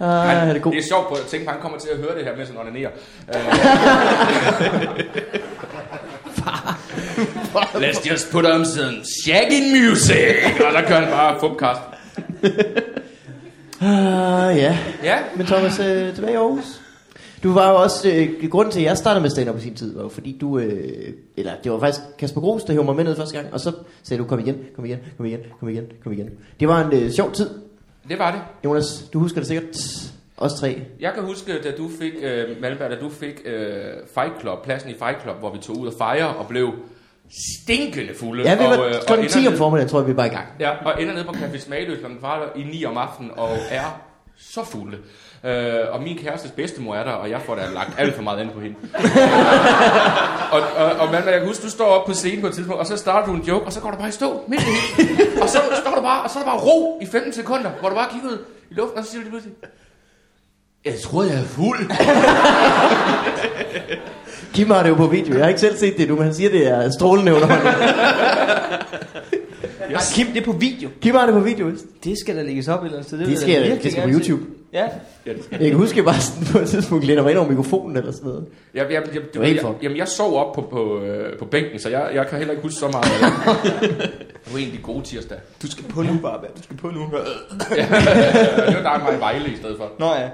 Ah, 0.00 0.48
er 0.48 0.52
det 0.52 0.62
god. 0.62 0.72
Det 0.72 0.78
er 0.78 0.88
sjovt 0.88 1.08
på 1.08 1.14
at 1.14 1.20
tænke 1.30 1.46
på, 1.46 1.50
at 1.50 1.54
han 1.54 1.62
kommer 1.62 1.78
til 1.78 1.88
at 1.88 1.96
høre 1.98 2.14
det 2.18 2.24
her, 2.24 2.36
mens 2.36 2.48
han 2.48 2.58
onanerer. 2.58 2.90
Let's 7.74 8.10
just 8.10 8.30
put 8.32 8.44
on 8.46 8.64
some 8.66 9.04
shagging 9.24 9.70
music. 9.72 10.36
Og 10.66 10.72
så 10.72 10.82
kører 10.88 11.00
han 11.00 11.10
bare 11.10 11.40
fupkast. 11.40 11.80
Ah, 13.82 14.56
ja. 14.56 14.78
Ja, 15.04 15.18
Men 15.36 15.46
Thomas, 15.46 15.78
øh, 15.78 16.14
tilbage 16.14 16.32
i 16.32 16.36
Aarhus. 16.36 16.79
Du 17.42 17.52
var 17.52 17.70
jo 17.70 17.76
også, 17.76 18.08
øh, 18.10 18.50
grunden 18.50 18.72
til, 18.72 18.80
at 18.80 18.86
jeg 18.86 18.96
startede 18.96 19.22
med 19.22 19.30
stand-up 19.30 19.54
på 19.54 19.60
sin 19.60 19.74
tid, 19.74 19.94
var 19.94 20.02
jo 20.02 20.08
fordi 20.08 20.38
du, 20.40 20.58
øh, 20.58 21.12
eller 21.36 21.52
det 21.64 21.72
var 21.72 21.78
faktisk 21.80 22.00
Kasper 22.18 22.40
Gros, 22.40 22.64
der 22.64 22.72
hævde 22.72 22.84
mig 22.84 22.96
med 22.96 23.04
ned 23.04 23.16
første 23.16 23.34
gang, 23.34 23.52
og 23.52 23.60
så 23.60 23.72
sagde 24.02 24.22
du, 24.22 24.28
kom 24.28 24.38
igen, 24.38 24.58
kom 24.76 24.84
igen, 24.84 24.98
kom 25.16 25.26
igen, 25.26 25.40
kom 25.60 25.68
igen, 25.68 25.84
kom 26.02 26.12
igen. 26.12 26.30
Det 26.60 26.68
var 26.68 26.84
en 26.84 27.02
øh, 27.02 27.10
sjov 27.10 27.32
tid. 27.32 27.50
det 28.08 28.18
var 28.18 28.30
det. 28.30 28.40
Jonas, 28.64 29.08
du 29.12 29.18
husker 29.18 29.40
det 29.40 29.46
sikkert. 29.46 29.64
Os 30.36 30.52
tre. 30.52 30.82
Jeg 31.00 31.12
kan 31.14 31.22
huske, 31.22 31.52
da 31.62 31.70
du 31.78 31.88
fik, 32.00 32.12
øh, 32.22 32.60
Malberg, 32.60 32.90
da 32.90 32.96
du 32.96 33.08
fik 33.08 33.42
øh, 33.44 33.84
Fight 34.14 34.40
Club, 34.40 34.64
pladsen 34.64 34.90
i 34.90 34.94
Fight 34.94 35.22
Club, 35.22 35.38
hvor 35.38 35.52
vi 35.52 35.58
tog 35.58 35.78
ud 35.78 35.86
og 35.86 35.94
fejre 35.98 36.28
og 36.28 36.48
blev 36.48 36.72
stinkende 37.62 38.14
fulde. 38.14 38.42
Ja, 38.42 38.54
vi 38.56 38.64
og, 38.64 38.70
var 38.70 38.86
øh, 38.86 38.94
klokken 39.06 39.26
og 39.26 39.32
10 39.32 39.38
ender 39.38 39.50
om 39.50 39.56
formiddagen, 39.56 39.88
tror 39.88 40.00
jeg, 40.00 40.08
vi 40.08 40.16
var 40.16 40.24
i 40.24 40.28
gang. 40.28 40.46
Ja, 40.60 40.70
og 40.84 41.02
ender 41.02 41.14
nede 41.14 41.24
på 41.24 41.30
Café 41.32 41.58
Smagløs 41.58 41.98
klokken 41.98 42.18
kvart 42.18 42.48
i 42.56 42.62
9 42.62 42.84
om 42.84 42.96
aftenen 42.96 43.30
og 43.36 43.50
er 43.70 44.00
så 44.36 44.64
fulde. 44.64 44.96
Øh, 45.44 45.80
og 45.92 46.02
min 46.02 46.18
kærestes 46.18 46.50
bedstemor 46.50 46.94
er 46.94 47.04
der, 47.04 47.12
og 47.12 47.30
jeg 47.30 47.40
får 47.46 47.54
da 47.54 47.62
lagt 47.74 47.90
alt 47.98 48.14
for 48.14 48.22
meget 48.22 48.42
ind 48.42 48.50
på 48.50 48.60
hende. 48.60 48.76
og, 50.54 50.60
og, 50.76 50.92
og 50.92 51.12
man, 51.12 51.24
jeg 51.24 51.38
kan 51.38 51.46
huske, 51.46 51.62
du 51.62 51.70
står 51.70 51.84
op 51.84 52.06
på 52.06 52.12
scenen 52.14 52.40
på 52.40 52.46
et 52.46 52.54
tidspunkt, 52.54 52.80
og 52.80 52.86
så 52.86 52.96
starter 52.96 53.26
du 53.26 53.34
en 53.34 53.42
joke, 53.42 53.66
og 53.66 53.72
så 53.72 53.80
går 53.80 53.90
du 53.90 53.96
bare 53.96 54.08
i 54.08 54.12
stå 54.12 54.44
midt 54.48 54.62
i 54.62 55.02
det. 55.02 55.42
Og 55.42 55.48
så 55.48 55.58
står 55.82 55.94
du 55.94 56.00
bare, 56.02 56.22
og 56.22 56.30
så 56.30 56.38
er 56.38 56.42
der 56.42 56.50
bare 56.50 56.60
ro 56.60 56.98
i 57.02 57.06
15 57.06 57.32
sekunder, 57.32 57.70
hvor 57.80 57.88
du 57.88 57.94
bare 57.94 58.08
kigger 58.12 58.28
ud 58.28 58.38
i 58.70 58.74
luften, 58.74 58.98
og 58.98 59.04
så 59.04 59.10
siger 59.10 59.20
du 59.20 59.24
lige 59.24 59.30
pludselig, 59.30 59.54
jeg 60.84 60.94
tror, 61.04 61.22
jeg 61.22 61.34
er 61.34 61.44
fuld. 61.44 61.90
Kim 64.54 64.70
har 64.70 64.82
det 64.82 64.90
jo 64.90 64.94
på 64.94 65.06
video. 65.06 65.34
Jeg 65.34 65.42
har 65.42 65.48
ikke 65.48 65.60
selv 65.60 65.76
set 65.76 65.96
det 65.98 66.08
nu, 66.08 66.14
men 66.14 66.24
han 66.24 66.34
siger, 66.34 66.50
det 66.50 66.66
er 66.66 66.90
strålende 66.90 67.34
underholdning. 67.34 67.74
Yes. 69.92 70.12
Kim, 70.14 70.26
det 70.26 70.40
er 70.40 70.44
på 70.44 70.52
video. 70.52 70.88
Kim 71.00 71.14
har 71.14 71.26
det 71.26 71.34
på 71.34 71.40
video. 71.40 71.72
Det 72.04 72.18
skal 72.18 72.36
der 72.36 72.42
lægges 72.42 72.68
op 72.68 72.80
et 72.80 72.84
eller 72.84 72.98
andet 72.98 73.06
sted. 73.06 73.18
Det 73.18 73.30
jeg 73.30 73.38
skal, 73.38 73.62
da 73.62 73.78
det 73.82 73.92
skal 73.92 74.12
på 74.12 74.24
se. 74.24 74.38
Ja. 74.72 74.88
Ja, 75.26 75.32
det 75.32 75.44
skal 75.44 75.60
Jeg 75.60 75.70
kan 75.70 75.78
huske, 75.78 75.96
jeg 75.96 76.04
bare 76.04 76.20
sådan 76.20 76.46
på 76.52 76.58
et 76.58 76.68
tidspunkt 76.68 77.04
læner 77.04 77.22
mig 77.22 77.30
ind 77.30 77.38
over 77.38 77.48
mikrofonen 77.48 77.96
eller 77.96 78.12
sådan 78.12 78.28
noget. 78.28 78.46
Jeg, 78.74 78.86
jeg, 78.90 79.02
jeg, 79.14 79.22
var 79.34 79.44
helt 79.44 79.62
jeg, 79.62 79.74
jamen, 79.82 79.96
jeg 79.98 80.08
sov 80.08 80.36
op 80.36 80.54
på, 80.54 80.62
på, 80.62 81.00
øh, 81.00 81.38
på 81.38 81.44
bænken, 81.44 81.78
så 81.78 81.88
jeg, 81.88 82.10
jeg 82.14 82.26
kan 82.26 82.38
heller 82.38 82.52
ikke 82.52 82.62
huske 82.62 82.78
så 82.78 82.88
meget. 82.88 83.06
det. 83.80 84.10
Det 84.44 84.52
var 84.52 84.58
en 84.58 84.66
af 84.66 84.72
de 84.72 84.78
gode 84.82 85.04
tirsdag. 85.04 85.38
Du 85.62 85.70
skal 85.70 85.84
på 85.84 86.02
nu, 86.02 86.18
bare. 86.22 86.38
Du 86.56 86.62
skal 86.62 86.76
på 86.76 86.90
nu. 86.90 87.00
det 87.00 87.12
var 88.76 88.82
dig 88.82 88.92
og 88.92 89.00
mig 89.02 89.16
i 89.16 89.20
Vejle 89.20 89.52
i 89.52 89.56
stedet 89.56 89.76
for. 89.76 89.88
Nå 89.98 90.06
ja. 90.06 90.28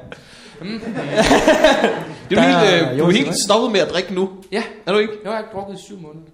Det 2.30 2.38
er 2.38 2.42
helt, 2.42 2.92
øh, 2.92 2.98
du 2.98 3.04
er 3.04 3.10
helt 3.10 3.26
ikke? 3.26 3.38
stoppet 3.46 3.72
med 3.72 3.80
at 3.80 3.88
drikke 3.92 4.14
nu. 4.14 4.30
Ja, 4.52 4.62
Er 4.86 4.92
du 4.92 4.98
ikke? 4.98 5.12
det 5.12 5.20
har 5.24 5.32
jeg 5.32 5.40
ikke 5.40 5.52
drukket 5.54 5.74
i 5.74 5.82
syv 5.86 5.96
måneder. 6.00 6.24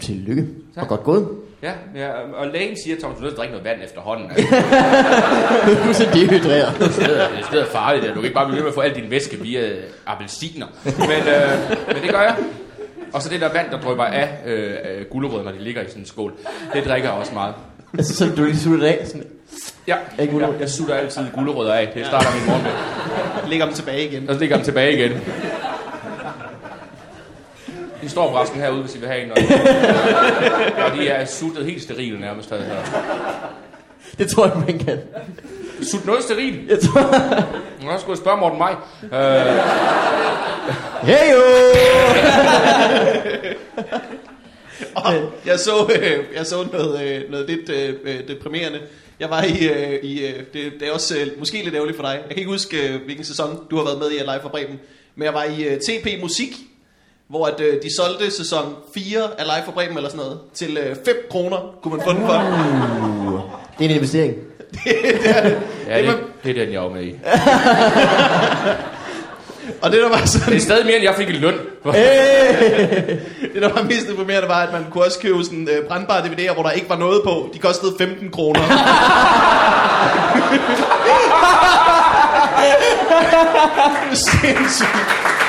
Tillykke. 0.00 0.46
Tak. 0.74 0.82
Og 0.82 0.88
godt 0.88 1.02
gået. 1.04 1.28
Ja, 1.64 1.72
ja, 1.96 2.10
og 2.34 2.46
lægen 2.46 2.76
siger, 2.84 2.96
Thomas, 3.00 3.18
du 3.18 3.20
er 3.20 3.24
nødt 3.24 3.34
til 3.34 3.34
at 3.34 3.38
drikke 3.38 3.52
noget 3.52 3.64
vand 3.64 3.78
efterhånden. 3.84 4.26
Du 5.84 5.88
er 5.88 5.92
så 5.92 6.08
dehydreret. 6.14 6.74
Det 6.78 6.86
er 6.86 7.28
det 7.28 7.38
er 7.38 7.46
stedet 7.48 7.66
farligt, 7.66 8.04
at 8.04 8.10
du 8.10 8.14
kan 8.14 8.24
ikke 8.24 8.34
bare 8.34 8.46
blive 8.46 8.56
ved 8.56 8.62
med 8.62 8.68
at 8.70 8.74
få 8.74 8.80
al 8.80 8.94
din 8.94 9.10
væske 9.10 9.36
via 9.40 9.70
appelsiner. 10.06 10.66
Men, 10.84 10.94
øh, 11.10 11.78
men 11.86 12.02
det 12.02 12.10
gør 12.10 12.20
jeg. 12.20 12.36
Og 13.12 13.22
så 13.22 13.28
det 13.28 13.40
der 13.40 13.52
vand, 13.52 13.70
der 13.70 13.80
drypper 13.80 14.04
af 14.04 14.28
øh, 14.46 14.70
øh, 14.70 15.04
gulerødder, 15.10 15.44
når 15.44 15.52
de 15.52 15.58
ligger 15.58 15.82
i 15.82 15.86
sådan 15.86 16.02
en 16.02 16.06
skål. 16.06 16.32
Det 16.74 16.84
drikker 16.84 17.08
jeg 17.08 17.18
også 17.18 17.34
meget. 17.34 17.54
altså, 17.98 18.14
så 18.16 18.26
du 18.36 18.44
lige 18.44 18.56
slutter 18.56 18.86
af. 18.86 19.04
Sådan. 19.06 19.26
Ja, 19.88 19.96
Af 20.18 20.28
gulerødder? 20.28 20.58
jeg, 20.60 20.68
sutter 20.70 20.94
altid 20.94 21.22
gulerødder 21.34 21.74
af. 21.74 21.90
Det 21.94 22.06
starter 22.06 22.28
min 22.38 22.46
morgen 22.46 22.62
med. 22.62 22.72
Lægger 23.50 23.66
dem 23.66 23.74
tilbage 23.74 24.08
igen. 24.08 24.28
Og 24.28 24.34
så 24.34 24.40
ligger 24.40 24.56
den 24.56 24.64
tilbage 24.64 24.92
igen. 24.92 25.12
De 28.04 28.08
står 28.08 28.30
forresten 28.30 28.60
herude, 28.60 28.80
hvis 28.82 28.94
I 28.94 28.98
vil 28.98 29.08
have 29.08 29.22
en. 29.24 29.30
Og, 29.30 29.36
og 30.84 30.98
de 30.98 31.08
er 31.08 31.24
suttet 31.24 31.64
helt 31.64 31.82
sterile 31.82 32.20
nærmest. 32.20 32.52
Altså. 32.52 32.72
Det 34.18 34.28
tror 34.28 34.46
jeg, 34.46 34.56
man 34.66 34.78
kan. 34.78 35.00
Sut 35.82 36.06
noget 36.06 36.22
steril. 36.22 36.66
Jeg 36.68 36.80
tror... 36.80 37.00
Nu 37.82 37.90
har 37.90 37.98
skulle 37.98 38.10
jeg 38.10 38.18
spørge 38.18 38.40
Morten 38.40 38.58
Maj. 38.58 38.74
Øh, 39.02 39.60
Hey 41.02 41.32
jo! 41.32 41.42
Og 44.94 45.12
jeg 45.50 45.58
så, 45.58 45.92
øh, 46.00 46.24
jeg 46.36 46.46
så 46.46 46.66
noget, 46.72 47.02
øh, 47.02 47.30
noget 47.30 47.48
lidt 47.48 47.68
øh, 47.68 47.94
øh, 48.04 48.28
deprimerende. 48.28 48.80
Jeg 49.20 49.30
var 49.30 49.42
i, 49.42 49.68
øh, 49.68 50.04
i 50.04 50.26
øh, 50.26 50.38
det, 50.52 50.72
det 50.80 50.88
er 50.88 50.92
også 50.92 51.18
øh, 51.18 51.38
måske 51.38 51.62
lidt 51.64 51.74
ærgerligt 51.74 51.96
for 51.96 52.04
dig. 52.04 52.12
Jeg 52.12 52.28
kan 52.28 52.38
ikke 52.38 52.50
huske, 52.50 52.88
øh, 52.88 53.04
hvilken 53.04 53.24
sæson 53.24 53.58
du 53.70 53.76
har 53.76 53.84
været 53.84 53.98
med 53.98 54.10
i 54.10 54.14
Live 54.14 54.40
fra 54.42 54.48
Bremen. 54.48 54.80
Men 55.14 55.24
jeg 55.24 55.34
var 55.34 55.44
i 55.44 55.64
øh, 55.64 55.80
TP 55.80 56.20
Musik, 56.20 56.52
hvor 57.28 57.46
at, 57.46 57.60
øh, 57.60 57.82
de 57.82 57.96
solgte 57.96 58.30
sæson 58.30 58.74
4 58.94 59.18
af 59.38 59.44
Live 59.44 59.64
fra 59.64 59.72
Bremen 59.72 59.96
eller 59.96 60.10
sådan 60.10 60.24
noget. 60.24 60.38
Til 60.54 60.76
øh, 60.76 60.96
5 61.04 61.16
kroner 61.30 61.74
kunne 61.82 61.96
man 61.96 62.06
få 62.06 62.12
den 62.12 62.26
for. 62.26 62.32
Det 63.78 63.84
er 63.84 63.88
en 63.90 63.90
investering. 63.90 64.34
ja, 65.88 66.02
det, 66.02 66.16
det 66.44 66.50
er 66.50 66.64
den, 66.64 66.72
jeg 66.72 66.82
var 66.82 66.88
med 66.88 67.04
i. 67.04 67.14
Og 69.82 69.92
det 69.92 70.00
der 70.02 70.08
var 70.08 70.16
Det 70.16 70.28
sådan, 70.28 70.54
er 70.54 70.58
stadig 70.58 70.86
mere, 70.86 70.94
end 70.96 71.04
jeg 71.04 71.14
fik 71.14 71.28
i 71.28 71.32
løn. 71.32 71.54
det 73.54 73.62
der 73.62 73.72
var 73.72 73.82
mest 73.82 74.08
deprimerende 74.08 74.48
var, 74.48 74.62
at 74.66 74.72
man 74.72 74.84
kunne 74.90 75.04
også 75.04 75.18
købe 75.18 75.44
sådan 75.44 75.68
øh, 75.68 75.84
brandbare 75.88 76.20
DVD'er, 76.20 76.54
hvor 76.54 76.62
der 76.62 76.70
ikke 76.70 76.88
var 76.88 76.96
noget 76.98 77.20
på. 77.24 77.50
De 77.54 77.58
kostede 77.58 77.94
15 77.98 78.30
kroner. 78.30 78.60
Sindssygt. 84.14 85.43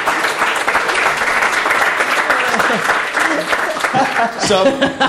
Så 4.40 4.56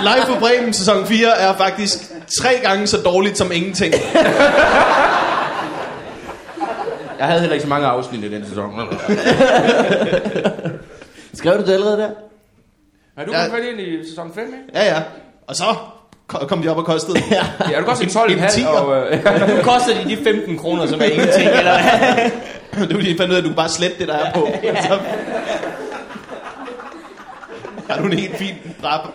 Live 0.03 0.27
for 0.27 0.39
Bremen 0.41 0.73
sæson 0.73 1.07
4 1.07 1.29
er 1.39 1.57
faktisk 1.57 1.99
tre 2.41 2.51
gange 2.63 2.87
så 2.87 2.97
dårligt 2.97 3.39
som 3.39 3.53
ingenting. 3.53 3.95
Jeg 7.19 7.27
havde 7.27 7.41
heller 7.41 7.55
ikke 7.55 7.63
så 7.63 7.69
mange 7.69 7.87
afsnit 7.87 8.25
i 8.25 8.31
den 8.35 8.47
sæson. 8.49 8.71
Skrev 11.35 11.59
du 11.59 11.63
det 11.67 11.73
allerede 11.73 11.97
der? 11.97 12.09
Har 13.19 13.25
du 13.25 13.33
Ja. 13.33 13.43
ja. 13.43 13.49
fat 13.49 13.63
ind 13.73 13.81
i 13.81 14.09
sæson 14.09 14.33
5, 14.35 14.45
ikke? 14.45 14.57
Ja, 14.75 14.95
ja. 14.95 15.03
Og 15.49 15.57
så 15.57 15.65
ko- 16.27 16.47
kom 16.47 16.63
de 16.63 16.69
op 16.69 16.77
og 16.77 16.85
kostede. 16.85 17.19
Ja. 17.31 17.45
Ja, 17.71 17.81
du 17.81 17.85
En- 17.91 17.97
se 17.97 18.15
12 18.15 18.33
en 18.33 18.39
og, 18.67 18.97
øh, 18.97 19.25
Nu 19.57 19.63
koster 19.63 19.95
de 20.05 20.17
de 20.17 20.25
15 20.25 20.59
kroner, 20.59 20.87
som 20.87 21.01
er 21.01 21.05
ingenting, 21.05 21.49
eller 21.51 21.79
det 22.89 22.95
var 22.97 23.03
de 23.03 23.17
fandt 23.19 23.31
ud 23.31 23.35
af, 23.35 23.39
at 23.39 23.45
du 23.45 23.49
kan 23.49 23.57
bare 23.57 23.69
slette 23.69 23.99
det, 23.99 24.09
der 24.09 24.15
er 24.15 24.33
på. 24.33 24.49
Så 24.63 24.99
har 27.95 28.03
du 28.03 28.13
en 28.13 28.19
helt 28.19 28.37
fin 28.37 28.55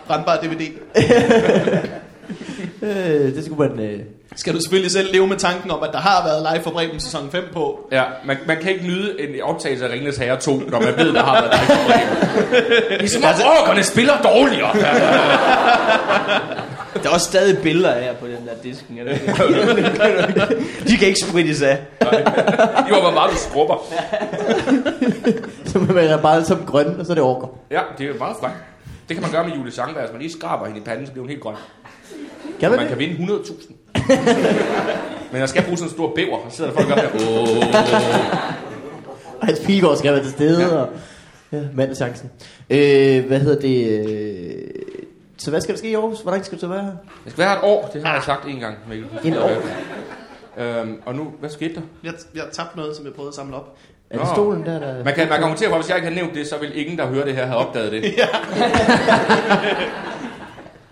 brandbar 0.06 0.36
DVD. 0.42 0.72
Øh, 2.82 3.34
det 3.34 3.44
skulle 3.44 3.68
man... 3.68 3.80
Øh... 3.80 4.00
skal 4.36 4.54
du 4.54 4.60
selvfølgelig 4.60 4.90
selv 4.90 5.12
leve 5.12 5.26
med 5.26 5.36
tanken 5.36 5.70
om, 5.70 5.82
at 5.82 5.90
der 5.92 5.98
har 5.98 6.24
været 6.24 6.52
live 6.52 6.62
for 6.62 6.70
Bremen 6.70 7.00
sæson 7.00 7.30
5 7.30 7.44
på. 7.52 7.88
Ja, 7.92 8.02
man, 8.24 8.36
man 8.46 8.56
kan 8.62 8.72
ikke 8.72 8.86
nyde 8.86 9.20
en 9.20 9.42
optagelse 9.42 9.86
af 9.86 9.92
Ringnes 9.92 10.16
Herre 10.16 10.36
2, 10.36 10.62
når 10.68 10.80
man 10.80 10.94
ved, 10.96 11.12
der 11.12 11.22
har 11.22 11.40
været 11.40 11.52
live 11.60 11.76
problem. 11.78 12.08
Det 12.98 13.04
er 13.04 13.08
som 13.08 13.22
om 13.24 13.30
orkerne 13.60 13.82
spiller 13.82 14.22
dårligere. 14.22 14.72
Der 17.02 17.08
er 17.08 17.12
også 17.12 17.26
stadig 17.26 17.62
billeder 17.62 17.90
af 17.90 18.06
jer 18.06 18.14
på 18.14 18.26
den 18.26 18.36
der 18.46 18.62
disken. 18.62 18.98
Er 18.98 19.04
det 19.04 19.12
ikke? 19.12 19.32
De 20.88 20.96
kan 20.96 21.08
ikke 21.08 21.20
sprittes 21.28 21.62
af. 21.62 21.78
Jo, 22.90 23.00
hvor 23.00 23.10
meget 23.10 23.30
du 23.30 23.36
skrubber. 23.36 23.84
Så 25.64 25.78
man 25.78 25.96
er 25.96 26.22
bare 26.22 26.44
som 26.44 26.64
grøn, 26.66 27.00
og 27.00 27.06
så 27.06 27.12
er 27.12 27.14
det 27.14 27.24
orker. 27.24 27.46
Ja, 27.70 27.80
det 27.98 28.06
er 28.06 28.18
meget 28.18 28.36
frækt. 28.40 28.54
Det 29.08 29.16
kan 29.16 29.22
man 29.22 29.30
gøre 29.30 29.48
med 29.48 29.56
Julie 29.56 29.72
Sangberg. 29.72 30.02
Hvis 30.02 30.12
man 30.12 30.22
lige 30.22 30.32
skraber 30.32 30.66
hende 30.66 30.80
i 30.80 30.82
panden, 30.84 31.06
så 31.06 31.12
bliver 31.12 31.22
hun 31.22 31.30
helt 31.30 31.42
grøn. 31.42 31.54
Kan 32.60 32.70
man 32.70 32.78
man 32.78 32.88
kan 32.88 32.98
vinde 32.98 33.14
100.000. 33.14 33.72
Men 35.32 35.40
jeg 35.40 35.48
skal 35.48 35.62
bruge 35.62 35.76
sådan 35.76 35.88
en 35.88 35.94
stor 35.94 36.14
bæver, 36.14 36.36
og 36.36 36.50
så 36.50 36.56
sidder 36.56 36.70
der 36.70 36.76
folk 36.76 36.90
og 36.90 36.96
gør 36.96 37.02
der. 37.02 37.92
Og 39.40 39.46
Hans 39.46 39.60
Pilgaard 39.60 39.96
skal 39.96 40.12
være 40.12 40.22
til 40.22 40.30
stede, 40.30 40.60
ja. 40.60 40.76
og 40.76 40.88
ja, 41.52 41.60
mand 41.74 41.94
chancen. 41.94 42.30
Øh, 42.70 43.26
hvad 43.26 43.40
hedder 43.40 43.60
det? 43.60 44.08
Øh, 44.08 44.64
så 45.38 45.50
hvad 45.50 45.60
skal 45.60 45.74
der 45.74 45.78
ske 45.78 45.90
i 45.90 45.94
Aarhus? 45.94 46.20
Hvor 46.20 46.30
lang 46.30 46.44
skal 46.44 46.56
du 46.56 46.60
så 46.60 46.66
være 46.68 46.82
her? 46.82 46.92
Jeg 47.24 47.32
skal 47.32 47.38
være 47.38 47.48
her 47.48 47.56
et 47.56 47.64
år, 47.64 47.90
det 47.92 48.04
har 48.04 48.14
jeg 48.14 48.22
sagt 48.22 48.46
en 48.46 48.60
gang, 48.60 48.76
Mikkel. 48.88 49.08
Et 49.24 49.38
år? 49.38 49.50
Øhm, 50.58 50.96
og 51.06 51.14
nu, 51.14 51.32
hvad 51.40 51.50
skete 51.50 51.74
der? 51.74 51.80
Jeg, 52.04 52.12
jeg 52.34 52.44
tabte 52.52 52.76
noget, 52.76 52.96
som 52.96 53.04
jeg 53.04 53.14
prøvede 53.14 53.28
at 53.28 53.34
samle 53.34 53.56
op. 53.56 53.76
Er 54.10 54.18
det 54.18 54.26
Nå. 54.26 54.34
stolen 54.34 54.66
der, 54.66 54.78
der... 54.78 55.04
Man 55.04 55.14
kan, 55.14 55.28
man 55.28 55.28
kan 55.28 55.40
kommentere 55.40 55.70
på, 55.70 55.76
hvis 55.76 55.88
jeg 55.88 55.96
ikke 55.96 56.08
havde 56.08 56.20
nævnt 56.20 56.34
det, 56.34 56.46
så 56.46 56.58
vil 56.58 56.80
ingen, 56.80 56.98
der 56.98 57.06
hører 57.06 57.24
det 57.24 57.34
her, 57.34 57.46
have 57.46 57.58
opdaget 57.58 57.92
det. 57.92 58.02
Ja. 58.18 58.26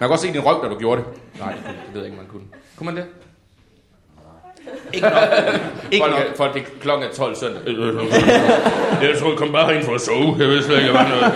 Man 0.01 0.09
kan 0.09 0.09
godt 0.09 0.21
se 0.21 0.33
din 0.33 0.41
røv, 0.41 0.65
da 0.65 0.69
du 0.69 0.79
gjorde 0.79 1.01
det. 1.03 1.11
Nej, 1.41 1.53
det, 1.53 1.63
det 1.65 1.95
ved 1.95 2.01
jeg 2.01 2.05
ikke, 2.05 2.17
man 2.17 2.27
kunne. 2.27 2.43
Kunne 2.77 2.85
man 2.87 2.97
det? 2.97 3.05
Ikke 4.93 5.07
nok. 5.09 5.13
Ikke 5.93 6.05
Folk, 6.05 6.13
nok. 6.13 6.21
er, 6.33 6.37
folk 6.37 6.55
det 6.55 6.63
er 6.63 6.67
klokken 6.81 7.09
er 7.09 7.13
12 7.13 7.37
søndag. 7.37 7.63
Jeg 9.03 9.19
tror, 9.19 9.29
jeg 9.29 9.39
kom 9.39 9.53
bare 9.53 9.77
ind 9.77 9.85
for 9.85 9.95
at 9.95 10.01
sove. 10.01 10.37
Jeg 10.39 10.49
ved 10.49 10.63
slet 10.63 10.79
ikke, 10.79 10.91
hvad 10.91 11.01
noget. 11.09 11.35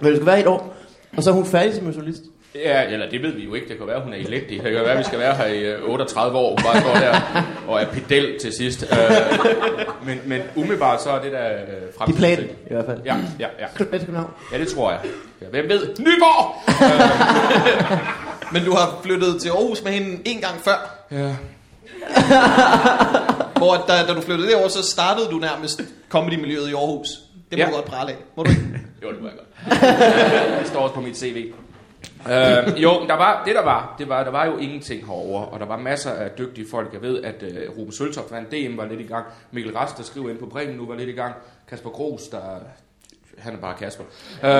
Men 0.00 0.10
du 0.10 0.16
skal 0.16 0.26
være 0.26 0.40
et 0.40 0.46
år, 0.46 0.76
og 1.16 1.22
så 1.22 1.30
er 1.30 1.34
hun 1.34 1.46
færdig 1.46 1.74
som 1.74 1.88
journalist. 1.88 2.22
Ja, 2.54 2.82
eller 2.92 3.10
det 3.10 3.22
ved 3.22 3.32
vi 3.32 3.44
jo 3.44 3.54
ikke. 3.54 3.68
Det 3.68 3.78
kan 3.78 3.86
være, 3.86 4.00
hun 4.02 4.12
er 4.12 4.16
elendig. 4.16 4.48
Det 4.64 4.72
kan 4.72 4.84
være, 4.84 4.96
vi 4.98 5.02
skal 5.04 5.18
være 5.18 5.34
her 5.34 5.44
i 5.46 5.58
øh, 5.60 5.82
38 5.90 6.38
år. 6.38 6.48
Hun 6.50 6.58
bare 6.64 6.80
står 6.80 6.94
der 6.94 7.20
og 7.68 7.80
er 7.82 7.86
pedel 7.86 8.38
til 8.40 8.52
sidst. 8.52 8.82
Øh, 8.92 8.98
men, 10.06 10.20
men 10.24 10.40
umiddelbart 10.56 11.02
så 11.02 11.10
er 11.10 11.22
det 11.22 11.32
der 11.32 11.46
øh, 11.52 12.06
Det 12.06 12.14
er 12.14 12.16
planen, 12.16 12.44
i 12.44 12.72
hvert 12.72 12.84
fald. 12.86 13.00
Ja, 13.04 13.16
ja, 13.40 13.46
ja. 13.60 13.66
Skal 13.74 13.86
du 13.86 13.90
med 13.90 13.98
til 13.98 14.06
København? 14.06 14.30
Ja, 14.52 14.58
det 14.58 14.68
tror 14.68 14.90
jeg. 14.90 15.00
Ja, 15.42 15.46
hvem 15.46 15.68
ved? 15.68 15.86
Nyborg! 15.98 16.54
Men 18.52 18.64
du 18.64 18.72
har 18.72 19.00
flyttet 19.02 19.40
til 19.42 19.48
Aarhus 19.48 19.84
med 19.84 19.92
hende 19.92 20.18
en 20.24 20.40
gang 20.40 20.60
før. 20.64 21.06
Ja. 21.10 21.30
Hvor 23.56 23.84
da, 23.88 23.92
da 24.08 24.14
du 24.14 24.20
flyttede 24.20 24.48
derover, 24.50 24.68
så 24.68 24.82
startede 24.90 25.26
du 25.30 25.36
nærmest 25.38 25.82
comedy-miljøet 26.08 26.68
i 26.70 26.72
Aarhus. 26.72 27.08
Det 27.50 27.58
må 27.58 27.64
Ja. 27.64 27.66
du 27.66 27.74
godt 27.74 27.84
prale 27.84 28.10
af. 28.10 28.16
Må 28.36 28.42
du 28.42 28.50
ikke? 28.50 28.62
Jo, 29.02 29.08
det 29.12 29.20
må 29.22 29.28
jeg 29.28 29.36
godt. 29.36 29.80
det 30.60 30.68
står 30.68 30.80
også 30.80 30.94
på 30.94 31.00
mit 31.00 31.18
CV. 31.18 31.52
Øh, 32.26 32.82
jo, 32.82 32.90
der 33.08 33.14
var, 33.14 33.42
det 33.44 33.54
der 33.54 33.64
var, 33.64 33.94
det 33.98 34.08
var, 34.08 34.24
der 34.24 34.30
var 34.30 34.46
jo 34.46 34.56
ingenting 34.56 35.06
herover, 35.06 35.42
og 35.42 35.60
der 35.60 35.66
var 35.66 35.76
masser 35.76 36.10
af 36.10 36.30
dygtige 36.30 36.66
folk. 36.70 36.92
Jeg 36.92 37.02
ved, 37.02 37.22
at 37.22 37.42
øh, 37.42 37.78
Ruben 37.78 37.92
Søltoft 37.92 38.32
vandt 38.32 38.52
DM 38.52 38.76
var 38.76 38.84
lidt 38.84 39.00
i 39.00 39.06
gang. 39.06 39.26
Mikkel 39.50 39.76
Rast, 39.76 39.98
der 39.98 40.02
skriver 40.02 40.30
ind 40.30 40.38
på 40.38 40.46
Bremen 40.46 40.76
nu, 40.76 40.86
var 40.86 40.94
lidt 40.94 41.08
i 41.08 41.12
gang. 41.12 41.34
Kasper 41.68 41.90
Gros, 41.90 42.28
der 42.28 42.40
han 43.38 43.54
er 43.54 43.58
bare 43.58 43.74
Kasper. 43.78 44.04
Øh, 44.44 44.50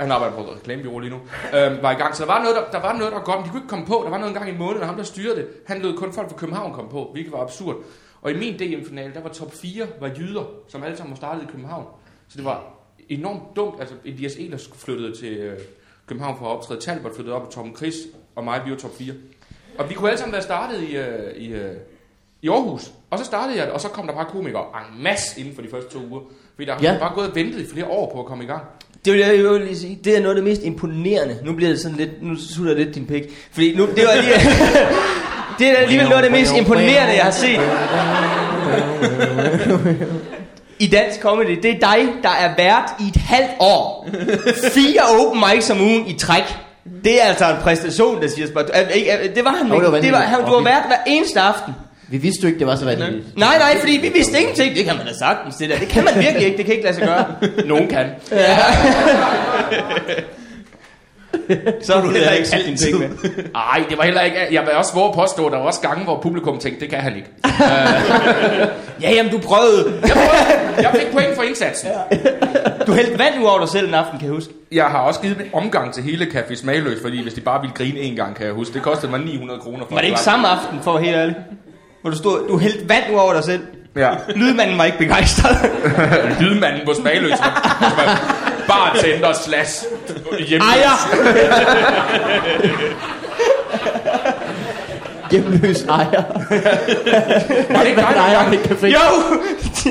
han 0.00 0.12
arbejder 0.12 0.36
på 0.36 0.42
et 0.42 0.56
reklamebureau 0.56 0.98
lige 0.98 1.10
nu. 1.10 1.20
Øh, 1.58 1.82
var 1.82 1.90
i 1.90 1.94
gang. 1.94 2.16
Så 2.16 2.22
der 2.22 2.32
var 2.32 2.42
noget, 2.42 2.56
der, 2.56 2.70
der 2.70 2.86
var 2.86 2.98
noget, 2.98 3.12
der 3.12 3.20
godt, 3.20 3.36
men 3.36 3.44
de 3.46 3.50
kunne 3.50 3.60
ikke 3.60 3.68
komme 3.68 3.86
på. 3.86 4.00
Der 4.04 4.10
var 4.10 4.18
noget 4.18 4.30
en 4.30 4.38
gang 4.38 4.50
i 4.50 4.58
måneden, 4.58 4.80
og 4.80 4.86
ham, 4.86 4.96
der 4.96 5.02
styrede 5.02 5.36
det, 5.36 5.48
han 5.66 5.82
lød 5.82 5.96
kun 5.96 6.12
folk 6.12 6.30
fra 6.30 6.36
København 6.36 6.72
komme 6.72 6.90
på, 6.90 7.10
hvilket 7.12 7.32
var 7.32 7.40
absurd. 7.40 7.76
Og 8.22 8.30
i 8.30 8.34
min 8.34 8.58
DM-finale, 8.58 9.14
der 9.14 9.22
var 9.22 9.28
top 9.28 9.54
4 9.54 9.86
var 10.00 10.10
jyder, 10.18 10.44
som 10.68 10.82
alle 10.82 10.96
sammen 10.96 11.10
var 11.10 11.16
startet 11.16 11.42
i 11.42 11.46
København. 11.46 11.86
Så 12.28 12.36
det 12.36 12.44
var 12.44 12.64
enormt 13.08 13.56
dumt. 13.56 13.80
Altså, 13.80 13.94
Elias 14.04 14.36
Ehlers 14.36 14.70
flyttede 14.74 15.16
til 15.16 15.36
øh, 15.36 15.58
København 16.06 16.36
for 16.38 16.46
at 16.46 16.50
optræde. 16.56 16.80
Talbot 16.80 17.14
flyttede 17.14 17.36
op, 17.36 17.42
og 17.46 17.52
Tom 17.52 17.76
Chris 17.76 17.94
og 18.36 18.44
mig, 18.44 18.60
vi 18.64 18.70
var 18.70 18.76
top 18.76 18.96
4. 18.98 19.12
Og 19.78 19.88
vi 19.88 19.94
kunne 19.94 20.08
alle 20.08 20.18
sammen 20.18 20.32
være 20.32 20.42
startet 20.42 20.82
i, 20.82 20.96
øh, 20.96 21.36
i, 21.36 21.48
øh, 21.52 21.72
i 22.42 22.48
Aarhus. 22.48 22.90
Og 23.10 23.18
så 23.18 23.24
startede 23.24 23.58
jeg, 23.58 23.70
og 23.70 23.80
så 23.80 23.88
kom 23.88 24.06
der 24.06 24.14
bare 24.14 24.24
komikere 24.24 24.62
en 24.96 25.02
masse 25.02 25.40
inden 25.40 25.54
for 25.54 25.62
de 25.62 25.68
første 25.70 25.90
to 25.90 25.98
uger. 26.10 26.20
Fordi 26.54 26.66
der 26.66 26.76
Ja. 26.82 26.92
ja. 26.92 26.98
bare 26.98 27.14
gået 27.14 27.28
og 27.28 27.34
ventet 27.34 27.60
i 27.60 27.66
flere 27.72 27.86
år 27.86 28.12
på 28.14 28.20
at 28.20 28.26
komme 28.26 28.44
i 28.44 28.46
gang. 28.46 28.62
Det 29.04 29.12
vil 29.12 29.20
jeg 29.20 29.40
jo 29.40 29.58
lige 29.58 29.76
sige. 29.78 29.98
Det 30.04 30.16
er 30.16 30.20
noget 30.20 30.36
af 30.36 30.42
det 30.42 30.44
mest 30.44 30.62
imponerende. 30.62 31.38
Nu 31.44 31.52
bliver 31.52 31.70
det 31.70 31.80
sådan 31.80 31.96
lidt, 31.96 32.22
nu 32.22 32.36
sutter 32.36 32.72
jeg 32.76 32.84
lidt 32.84 32.94
din 32.94 33.06
pik. 33.06 33.22
Fordi 33.52 33.76
nu, 33.76 33.86
det 33.86 34.04
var 34.04 34.14
lige, 34.22 34.34
det 35.58 35.68
er 35.70 35.76
alligevel 35.82 36.08
noget 36.08 36.24
af 36.24 36.30
det 36.30 36.38
mest 36.40 36.52
imponerende, 36.56 37.14
jeg 37.14 37.24
har 37.24 37.30
set. 37.30 37.60
I 40.78 40.86
dansk 40.86 41.20
comedy, 41.20 41.58
det 41.62 41.70
er 41.70 41.78
dig, 41.78 42.08
der 42.22 42.28
er 42.28 42.54
vært 42.56 42.92
i 43.00 43.08
et 43.08 43.16
halvt 43.16 43.50
år. 43.60 44.08
Fire 44.74 45.00
open 45.18 45.42
mics 45.50 45.70
om 45.70 45.80
ugen 45.80 46.06
i 46.06 46.18
træk. 46.18 46.56
Det 47.04 47.22
er 47.22 47.26
altså 47.26 47.50
en 47.50 47.56
præstation, 47.62 48.22
der 48.22 48.28
siger 48.28 48.46
spørgsmål. 48.46 48.74
Det 49.34 49.44
var 49.44 49.50
han 49.50 49.68
Jo, 49.68 49.80
det 49.80 49.90
var 49.90 49.96
ikke. 49.96 50.06
Det 50.06 50.12
var, 50.12 50.20
han, 50.20 50.44
du 50.44 50.50
var 50.50 50.62
vært 50.62 50.82
hver 50.86 50.96
eneste 51.06 51.40
aften. 51.40 51.74
Vi 52.08 52.16
vidste 52.16 52.42
jo 52.42 52.48
ikke, 52.48 52.58
det 52.58 52.66
var 52.66 52.76
så 52.76 52.84
vanvittigt. 52.84 53.38
Nej, 53.38 53.58
nej, 53.58 53.78
fordi 53.80 53.92
vi 53.92 54.08
vidste 54.08 54.40
ingenting. 54.40 54.76
Det 54.76 54.84
kan 54.84 54.96
man 54.96 55.06
da 55.06 55.12
sagtens, 55.18 55.56
det 55.56 55.70
der. 55.70 55.78
Det 55.78 55.88
kan 55.88 56.04
man 56.04 56.14
virkelig 56.14 56.46
ikke. 56.46 56.56
Det 56.56 56.64
kan 56.64 56.74
ikke 56.74 56.84
lade 56.84 56.96
sig 56.96 57.06
gøre. 57.06 57.24
Nogen 57.72 57.88
kan. 57.88 58.06
Så 61.84 61.94
har 61.94 62.02
du 62.02 62.10
heller 62.10 62.30
ikke 62.30 62.48
set 62.48 62.66
din 62.66 62.76
ting 62.76 62.98
med. 62.98 63.08
Ej, 63.72 63.84
det 63.88 63.98
var 63.98 64.04
heller 64.04 64.20
ikke... 64.20 64.36
Jeg 64.50 64.62
vil 64.62 64.70
også 64.72 64.94
våge 64.94 65.08
at 65.08 65.14
påstå, 65.14 65.46
at 65.46 65.52
der 65.52 65.58
var 65.58 65.64
også 65.66 65.80
gange, 65.80 66.04
hvor 66.04 66.20
publikum 66.22 66.58
tænkte, 66.58 66.80
det 66.80 66.90
kan 66.90 66.98
han 66.98 67.16
ikke. 67.16 67.28
Ja, 69.02 69.12
jamen 69.14 69.32
du 69.32 69.38
prøvede. 69.38 70.00
Jeg, 70.02 70.10
prøvede, 70.10 70.82
jeg 70.82 70.90
fik 71.00 71.12
point 71.12 71.34
for 71.36 71.42
indsatsen. 71.42 71.88
Du 72.86 72.92
hældte 72.92 73.18
vand 73.18 73.34
ud 73.40 73.46
over 73.46 73.58
dig 73.60 73.68
selv 73.68 73.88
en 73.88 73.94
aften, 73.94 74.18
kan 74.18 74.28
jeg 74.28 74.34
huske. 74.34 74.52
Jeg 74.72 74.84
har 74.84 74.98
også 74.98 75.20
givet 75.20 75.36
en 75.38 75.46
omgang 75.52 75.94
til 75.94 76.02
hele 76.02 76.24
Café 76.24 76.54
Smagløs, 76.56 76.98
fordi 77.02 77.22
hvis 77.22 77.34
de 77.34 77.40
bare 77.40 77.60
ville 77.60 77.74
grine 77.74 78.00
en 78.00 78.16
gang, 78.16 78.36
kan 78.36 78.46
jeg 78.46 78.54
huske. 78.54 78.74
Det 78.74 78.82
kostede 78.82 79.10
mig 79.10 79.20
900 79.20 79.60
kroner. 79.60 79.84
for 79.88 79.94
Var 79.94 80.00
det 80.00 80.08
ikke 80.08 80.20
samme 80.20 80.48
aften, 80.48 80.78
for 80.82 80.90
at 80.90 80.94
være 80.94 81.04
helt 81.04 81.16
ærlig? 81.16 81.36
Hvor 82.00 82.10
du 82.10 82.16
stod, 82.16 82.48
du 82.48 82.58
hældte 82.58 82.88
vand 82.88 83.04
ud 83.12 83.18
over 83.18 83.32
dig 83.32 83.44
selv. 83.44 83.60
Ja. 83.96 84.10
Lydmanden 84.34 84.78
var 84.78 84.84
ikke 84.84 84.98
begejstret. 84.98 85.56
Lydmanden 86.40 86.80
på 86.86 86.94
Smagløs, 86.94 87.38
som 87.38 87.46
er 87.46 88.45
bartender 88.68 89.32
slash. 89.32 89.84
Ejer! 90.60 90.96
Hjemløs 95.30 95.82
ejer. 95.82 96.22
Var 97.72 97.80
det 97.80 97.86
ikke 97.88 98.00
dig, 98.00 98.14
ejer 98.16 98.50
en 98.50 98.58
café. 98.58 98.86
Jo! 98.86 98.98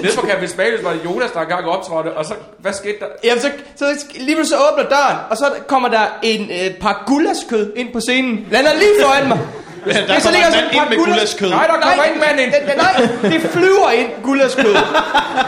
Nede 0.02 0.16
på 0.16 0.28
Café 0.28 0.48
Smagløs 0.48 0.84
var 0.84 0.92
det 0.92 1.06
Jonas, 1.06 1.32
der 1.32 1.42
engang 1.42 1.66
optrådte, 1.66 2.08
og 2.14 2.26
så, 2.26 2.34
hvad 2.60 2.74
skete 2.74 3.00
der? 3.00 3.06
Jamen, 3.24 3.42
så, 3.42 3.52
så 3.76 3.86
lige 4.20 4.46
så 4.46 4.56
åbner 4.72 4.90
døren, 4.90 5.18
og 5.30 5.38
så 5.38 5.46
kommer 5.68 5.90
der 5.90 6.06
en 6.24 6.42
øh, 6.42 6.78
par 6.82 7.04
gullaskød 7.08 7.74
ind 7.76 7.94
på 7.94 8.00
scenen. 8.00 8.48
Lander 8.52 8.74
lige 8.74 8.90
foran 9.02 9.28
mig. 9.28 9.40
Der 9.86 9.94
så 9.94 10.06
kommer 10.08 10.32
ligger 10.32 10.48
en 10.48 10.54
sådan 10.54 10.70
ind 10.74 10.90
med 10.90 10.98
gullaschkød. 10.98 11.50
Nej, 11.50 11.68
der 11.68 11.74
kommer 11.82 12.04
ikke 12.04 12.16
en 12.16 12.24
mand 12.28 12.40
ind. 12.40 12.52
Det, 12.52 12.62
det, 12.68 12.78
nej, 12.78 13.32
det 13.32 13.52
flyver 13.52 13.92
ind 13.92 14.10
gullaskød. 14.24 14.76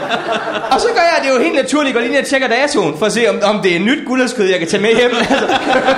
og 0.72 0.80
så 0.80 0.88
gør 0.96 1.06
jeg 1.12 1.18
det 1.22 1.28
jo 1.34 1.38
helt 1.42 1.54
naturligt, 1.54 1.94
går 1.94 2.00
lige 2.00 2.12
ned 2.12 2.20
og 2.20 2.26
tjekker 2.26 2.48
datoen, 2.48 2.98
for 2.98 3.06
at 3.06 3.12
se, 3.12 3.28
om, 3.28 3.36
om 3.42 3.62
det 3.62 3.76
er 3.76 3.80
nyt 3.80 4.06
gullaskød, 4.06 4.46
jeg 4.50 4.58
kan 4.58 4.68
tage 4.68 4.82
med 4.82 4.96
hjem. 4.96 5.10
Altså. 5.18 5.34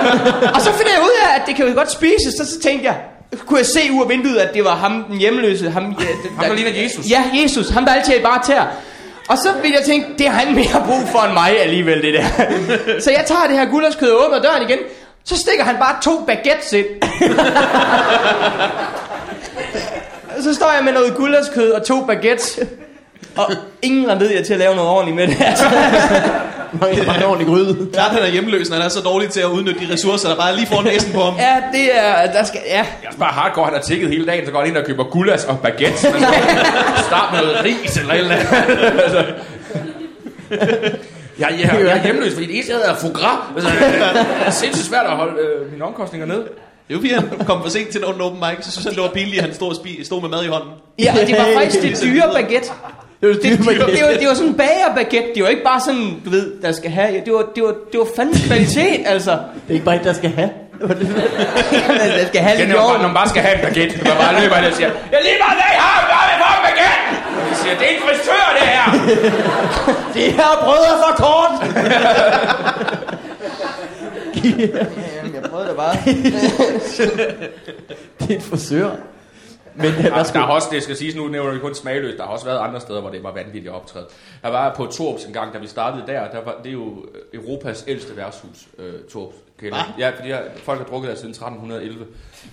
og 0.55 0.61
så 0.61 0.71
finder 0.77 0.93
jeg 0.97 1.01
ud 1.03 1.15
af, 1.25 1.35
at 1.35 1.41
det 1.47 1.55
kan 1.55 1.67
jo 1.67 1.73
godt 1.73 1.91
spises, 1.91 2.33
så, 2.37 2.45
så 2.45 2.59
tænkte 2.59 2.85
jeg, 2.85 2.95
kunne 3.45 3.57
jeg 3.57 3.65
se 3.65 3.91
ud 3.91 4.01
af 4.03 4.09
vinduet, 4.09 4.37
at 4.37 4.53
det 4.53 4.63
var 4.63 4.75
ham, 4.75 5.03
den 5.03 5.17
hjemløse. 5.17 5.69
Ham, 5.69 5.83
ja, 5.83 6.05
det, 6.23 6.31
Ham, 6.37 6.45
der 6.45 6.55
ligner 6.55 6.83
Jesus. 6.83 7.05
Ja, 7.09 7.23
Jesus. 7.33 7.69
Ham, 7.69 7.85
der 7.85 7.93
altid 7.93 8.13
er 8.13 8.23
bare 8.23 8.41
tær. 8.45 8.63
Og 9.29 9.37
så 9.37 9.49
vil 9.61 9.71
jeg 9.71 9.83
tænke, 9.85 10.07
det 10.17 10.27
har 10.27 10.39
han 10.45 10.55
mere 10.55 10.83
brug 10.85 11.07
for 11.11 11.19
end 11.19 11.33
mig 11.33 11.61
alligevel, 11.61 12.01
det 12.01 12.13
der. 12.13 12.25
så 13.05 13.11
jeg 13.11 13.23
tager 13.25 13.47
det 13.47 13.57
her 13.57 13.65
guldårskød 13.65 14.09
og 14.09 14.25
åbner 14.25 14.41
døren 14.41 14.69
igen. 14.69 14.79
Så 15.23 15.37
stikker 15.37 15.63
han 15.65 15.75
bare 15.75 15.95
to 16.03 16.23
baguettes 16.27 16.73
ind. 16.73 16.85
så 20.43 20.53
står 20.55 20.71
jeg 20.75 20.83
med 20.83 20.93
noget 20.93 21.15
guldårskød 21.15 21.71
og 21.71 21.85
to 21.85 22.05
baguettes. 22.05 22.59
Og 23.37 23.51
ingen 23.81 24.09
har 24.09 24.15
ved 24.15 24.31
jeg 24.31 24.45
til 24.45 24.53
at 24.53 24.59
lave 24.59 24.75
noget 24.75 24.89
ordentligt 24.89 25.15
med 25.15 25.27
det. 25.27 25.45
Altså, 25.45 25.63
mange 27.07 27.25
ordentlig 27.25 27.47
gryde. 27.47 27.89
Klart, 27.93 28.11
han 28.11 28.21
er 28.21 28.27
hjemløs, 28.27 28.69
når 28.69 28.75
han 28.77 28.85
er 28.85 28.89
så 28.89 28.99
dårlig 29.01 29.29
til 29.29 29.39
at 29.39 29.45
udnytte 29.45 29.87
de 29.87 29.93
ressourcer, 29.93 30.29
der 30.29 30.35
bare 30.35 30.51
er 30.51 30.55
lige 30.55 30.67
foran 30.67 30.83
næsen 30.83 31.13
på 31.13 31.21
ham. 31.23 31.35
ja, 31.35 31.55
det 31.73 31.97
er... 31.97 32.31
Der 32.31 32.43
skal, 32.43 32.59
ja. 32.67 32.77
Jeg 32.77 32.85
er 33.11 33.17
bare 33.19 33.31
hardcore, 33.33 33.65
han 33.65 33.73
har 33.73 33.81
tækket 33.81 34.09
hele 34.09 34.25
dagen, 34.25 34.45
så 34.45 34.51
går 34.51 34.59
han 34.59 34.67
ind 34.67 34.77
og 34.77 34.85
køber 34.85 35.03
gulas 35.03 35.45
og 35.45 35.59
baguettes. 35.59 36.03
Man 36.03 36.21
start 37.07 37.33
med 37.33 37.41
noget 37.41 37.63
ris 37.63 37.97
eller 37.97 38.13
et 38.13 38.19
eller 38.19 38.35
andet. 38.35 39.35
Altså. 41.45 41.67
Jeg, 41.67 41.79
jeg, 41.79 41.85
jeg 41.87 41.97
er 41.97 42.03
hjemløs, 42.03 42.33
fordi 42.33 42.45
det 42.47 42.55
eneste, 42.55 42.71
jeg 42.71 42.79
havde, 42.81 42.91
er 42.95 42.99
foie 42.99 43.13
gras. 43.13 43.39
Altså, 43.55 43.69
det 44.39 44.45
er 44.45 44.51
sindssygt 44.51 44.87
svært 44.87 45.05
at 45.05 45.11
holde 45.11 45.35
øh, 45.41 45.71
mine 45.71 45.83
omkostninger 45.85 46.27
ned. 46.27 46.41
Det 46.87 46.89
er 46.89 46.93
jo 46.93 46.97
fordi, 46.99 47.13
han 47.13 47.45
kom 47.45 47.61
for 47.63 47.69
sent 47.69 47.89
til 47.89 48.03
en 48.03 48.21
open 48.21 48.39
mic, 48.39 48.65
så 48.65 48.71
synes 48.71 48.85
han, 48.85 48.93
det 48.95 49.03
var 49.03 49.09
pinligt, 49.09 49.37
at 49.37 49.45
han 49.45 49.53
stod, 49.55 49.69
og 49.69 49.75
spi, 49.75 50.03
stod 50.03 50.21
med 50.21 50.29
mad 50.29 50.43
i 50.43 50.47
hånden. 50.47 50.71
Ja, 50.99 51.11
og 51.21 51.27
det 51.27 51.35
var 51.37 51.47
faktisk 51.59 51.81
det 51.81 51.91
dyre 52.05 52.27
baguette. 52.33 52.69
Det 53.21 53.29
var 53.29 53.33
Det, 53.33 53.43
det, 53.43 53.59
det, 53.59 53.67
det, 53.95 54.03
var, 54.05 54.13
det 54.21 54.27
var 54.27 54.33
sådan 54.33 54.49
en 54.49 54.57
bagerbaguette. 54.63 55.29
Det 55.35 55.43
var 55.43 55.49
ikke 55.49 55.63
bare 55.63 55.81
sådan, 55.87 56.05
du 56.25 56.29
ved, 56.29 56.45
der 56.61 56.71
skal 56.71 56.91
have. 56.91 57.21
Det 57.25 57.33
var, 57.33 57.43
det 57.55 57.63
var, 57.63 57.73
det 57.91 57.97
var 57.99 58.07
fandme 58.15 58.35
kvalitet, 58.47 59.01
altså. 59.13 59.31
Det 59.31 59.69
er 59.69 59.73
ikke 59.73 59.85
bare 59.85 59.95
et, 59.95 60.03
der 60.03 60.13
skal 60.13 60.29
have. 60.39 60.49
Den 60.81 62.27
skal 62.31 62.41
have 62.47 62.57
lidt 62.57 62.69
er 62.69 62.75
jord. 62.81 62.93
når 63.01 63.07
man 63.09 63.15
bare 63.19 63.29
skal 63.33 63.41
have 63.45 63.55
en 63.59 63.61
baguette. 63.65 63.93
Man 64.09 64.17
bare 64.23 64.33
løber 64.41 64.55
og 64.69 64.73
siger, 64.79 64.91
jeg 65.13 65.19
lige 65.27 65.37
meget 65.43 65.57
hvad 65.59 65.69
I 65.75 65.77
har, 65.85 65.97
hvad 66.09 66.21
er 66.31 66.37
for 66.41 66.49
en 66.57 66.63
baguette? 66.67 66.99
Og 67.39 67.40
de 67.51 67.55
siger, 67.55 67.77
det 67.77 67.85
er 67.91 67.95
en 67.95 68.01
frisør, 68.07 68.45
det 68.59 68.67
her. 68.67 68.85
Det 70.13 70.31
her 70.31 70.51
brød 70.63 70.83
er 70.91 70.97
for 71.03 71.13
kort! 71.23 71.51
Jamen, 75.15 75.33
jeg 75.35 75.43
prøvede 75.49 75.67
det 75.67 75.75
bare. 75.75 75.95
det 78.19 78.29
er 78.29 78.35
en 78.35 78.41
frisør. 78.41 78.89
Men 79.81 79.89
øh, 79.91 79.95
hvad 79.95 80.03
Der, 80.11 80.15
der 80.17 80.23
skulle... 80.23 80.45
har 80.45 80.53
også, 80.53 80.67
det 80.71 80.83
skal 80.83 80.95
siges 80.95 81.15
nu, 81.15 81.27
nævner 81.27 81.51
vi 81.53 81.59
kun 81.59 81.75
smagløst, 81.75 82.17
der 82.17 82.23
har 82.23 82.29
også 82.31 82.45
været 82.45 82.59
andre 82.59 82.79
steder, 82.79 83.01
hvor 83.01 83.09
det 83.09 83.23
var 83.23 83.31
vanvittigt 83.33 83.73
optræde. 83.73 84.05
Der 84.43 84.49
var 84.49 84.73
på 84.77 84.85
Torps 84.85 85.23
en 85.23 85.33
gang, 85.33 85.53
da 85.53 85.59
vi 85.59 85.67
startede 85.67 86.03
der, 86.07 86.19
der 86.31 86.37
var, 86.45 86.55
det 86.63 86.69
er 86.69 86.73
jo 86.73 87.05
Europas 87.33 87.83
ældste 87.87 88.17
værtshus, 88.17 88.57
øh, 88.79 88.93
Torps. 89.13 89.35
Kender. 89.61 89.93
Ja, 89.99 90.09
fordi 90.09 90.27
her, 90.27 90.37
folk 90.63 90.79
har 90.79 90.85
drukket 90.85 91.09
der 91.09 91.15
siden 91.15 91.29
1311. 91.29 92.05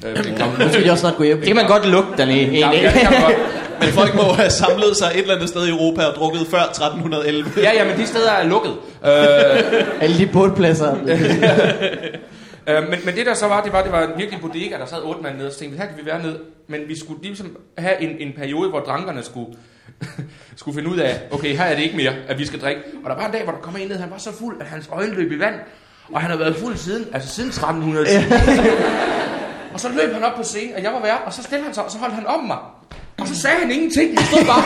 Øh, 0.06 0.16
det 0.16 0.26
en 0.26 0.34
gammel- 0.34 0.58
Nu 0.66 0.68
skal 0.72 0.84
de 0.84 0.90
også 0.90 1.00
snart 1.00 1.16
gå 1.16 1.22
hjem. 1.24 1.38
Det 1.38 1.46
kan 1.46 1.56
man 1.56 1.66
godt 1.66 1.88
lugte 1.88 2.12
dernede. 2.16 2.58
Ja, 2.58 2.70
ja. 2.70 2.92
Men 3.80 3.88
folk 3.88 4.14
må 4.14 4.22
have 4.22 4.50
samlet 4.50 4.96
sig 4.96 5.06
et 5.14 5.20
eller 5.20 5.34
andet 5.34 5.48
sted 5.48 5.66
i 5.66 5.70
Europa 5.70 6.04
og 6.04 6.14
drukket 6.14 6.46
før 6.50 6.58
1311. 6.58 7.50
Ja, 7.56 7.70
ja, 7.74 7.84
men 7.84 7.96
de 7.96 8.06
steder 8.06 8.30
er 8.30 8.44
lukket. 8.46 8.70
Øh, 9.04 10.00
Alle 10.02 10.18
de 10.18 10.26
bådpladser. 10.26 10.94
Øh, 12.68 12.88
men, 12.90 12.98
men 13.04 13.16
det 13.16 13.26
der 13.26 13.34
så 13.34 13.46
var, 13.46 13.62
det 13.62 13.72
var, 13.72 13.82
det 13.82 13.92
var 13.92 14.02
en 14.02 14.10
virkelig 14.16 14.40
bodega, 14.40 14.76
der 14.78 14.86
sad 14.86 14.98
otte 15.04 15.22
mand 15.22 15.36
nede, 15.36 15.46
og 15.48 15.52
så 15.52 15.58
tænkte 15.58 15.76
vi, 15.76 15.82
her 15.82 15.88
kan 15.88 15.96
vi 16.04 16.06
være 16.06 16.22
nede. 16.22 16.38
Men 16.68 16.80
vi 16.88 16.98
skulle 16.98 17.22
ligesom 17.22 17.56
have 17.78 18.02
en, 18.02 18.28
en 18.28 18.32
periode, 18.36 18.68
hvor 18.70 18.80
drankerne 18.80 19.22
skulle, 19.22 19.50
skulle 20.56 20.74
finde 20.74 20.90
ud 20.90 20.96
af, 20.96 21.20
okay, 21.30 21.56
her 21.56 21.64
er 21.64 21.74
det 21.74 21.82
ikke 21.82 21.96
mere, 21.96 22.12
at 22.28 22.38
vi 22.38 22.46
skal 22.46 22.60
drikke. 22.60 22.80
Og 23.04 23.10
der 23.10 23.16
var 23.16 23.26
en 23.26 23.32
dag, 23.32 23.44
hvor 23.44 23.52
der 23.52 23.60
kom 23.60 23.76
en 23.76 23.88
ned, 23.88 23.98
han 23.98 24.10
var 24.10 24.18
så 24.18 24.32
fuld, 24.32 24.60
at 24.60 24.66
hans 24.66 24.88
øjne 24.92 25.14
løb 25.14 25.32
i 25.32 25.38
vand. 25.38 25.54
Og 26.12 26.20
han 26.20 26.30
har 26.30 26.38
været 26.38 26.56
fuld 26.56 26.76
siden, 26.76 27.06
altså 27.12 27.28
siden 27.28 27.48
1300. 27.48 28.06
og 29.74 29.80
så 29.80 29.88
løb 29.88 30.12
han 30.12 30.24
op 30.24 30.36
på 30.36 30.42
scenen, 30.42 30.74
og 30.76 30.82
jeg 30.82 30.92
var 30.92 31.00
vært, 31.00 31.20
og 31.26 31.32
så 31.32 31.42
stillede 31.42 31.64
han 31.64 31.74
sig, 31.74 31.84
og 31.84 31.90
så 31.90 31.98
holdt 31.98 32.14
han 32.14 32.26
om 32.26 32.44
mig. 32.44 32.58
Og 33.20 33.26
så 33.28 33.40
sagde 33.40 33.56
han 33.62 33.70
ingenting. 33.70 34.18
Han 34.18 34.26
stod 34.26 34.44
bare 34.44 34.62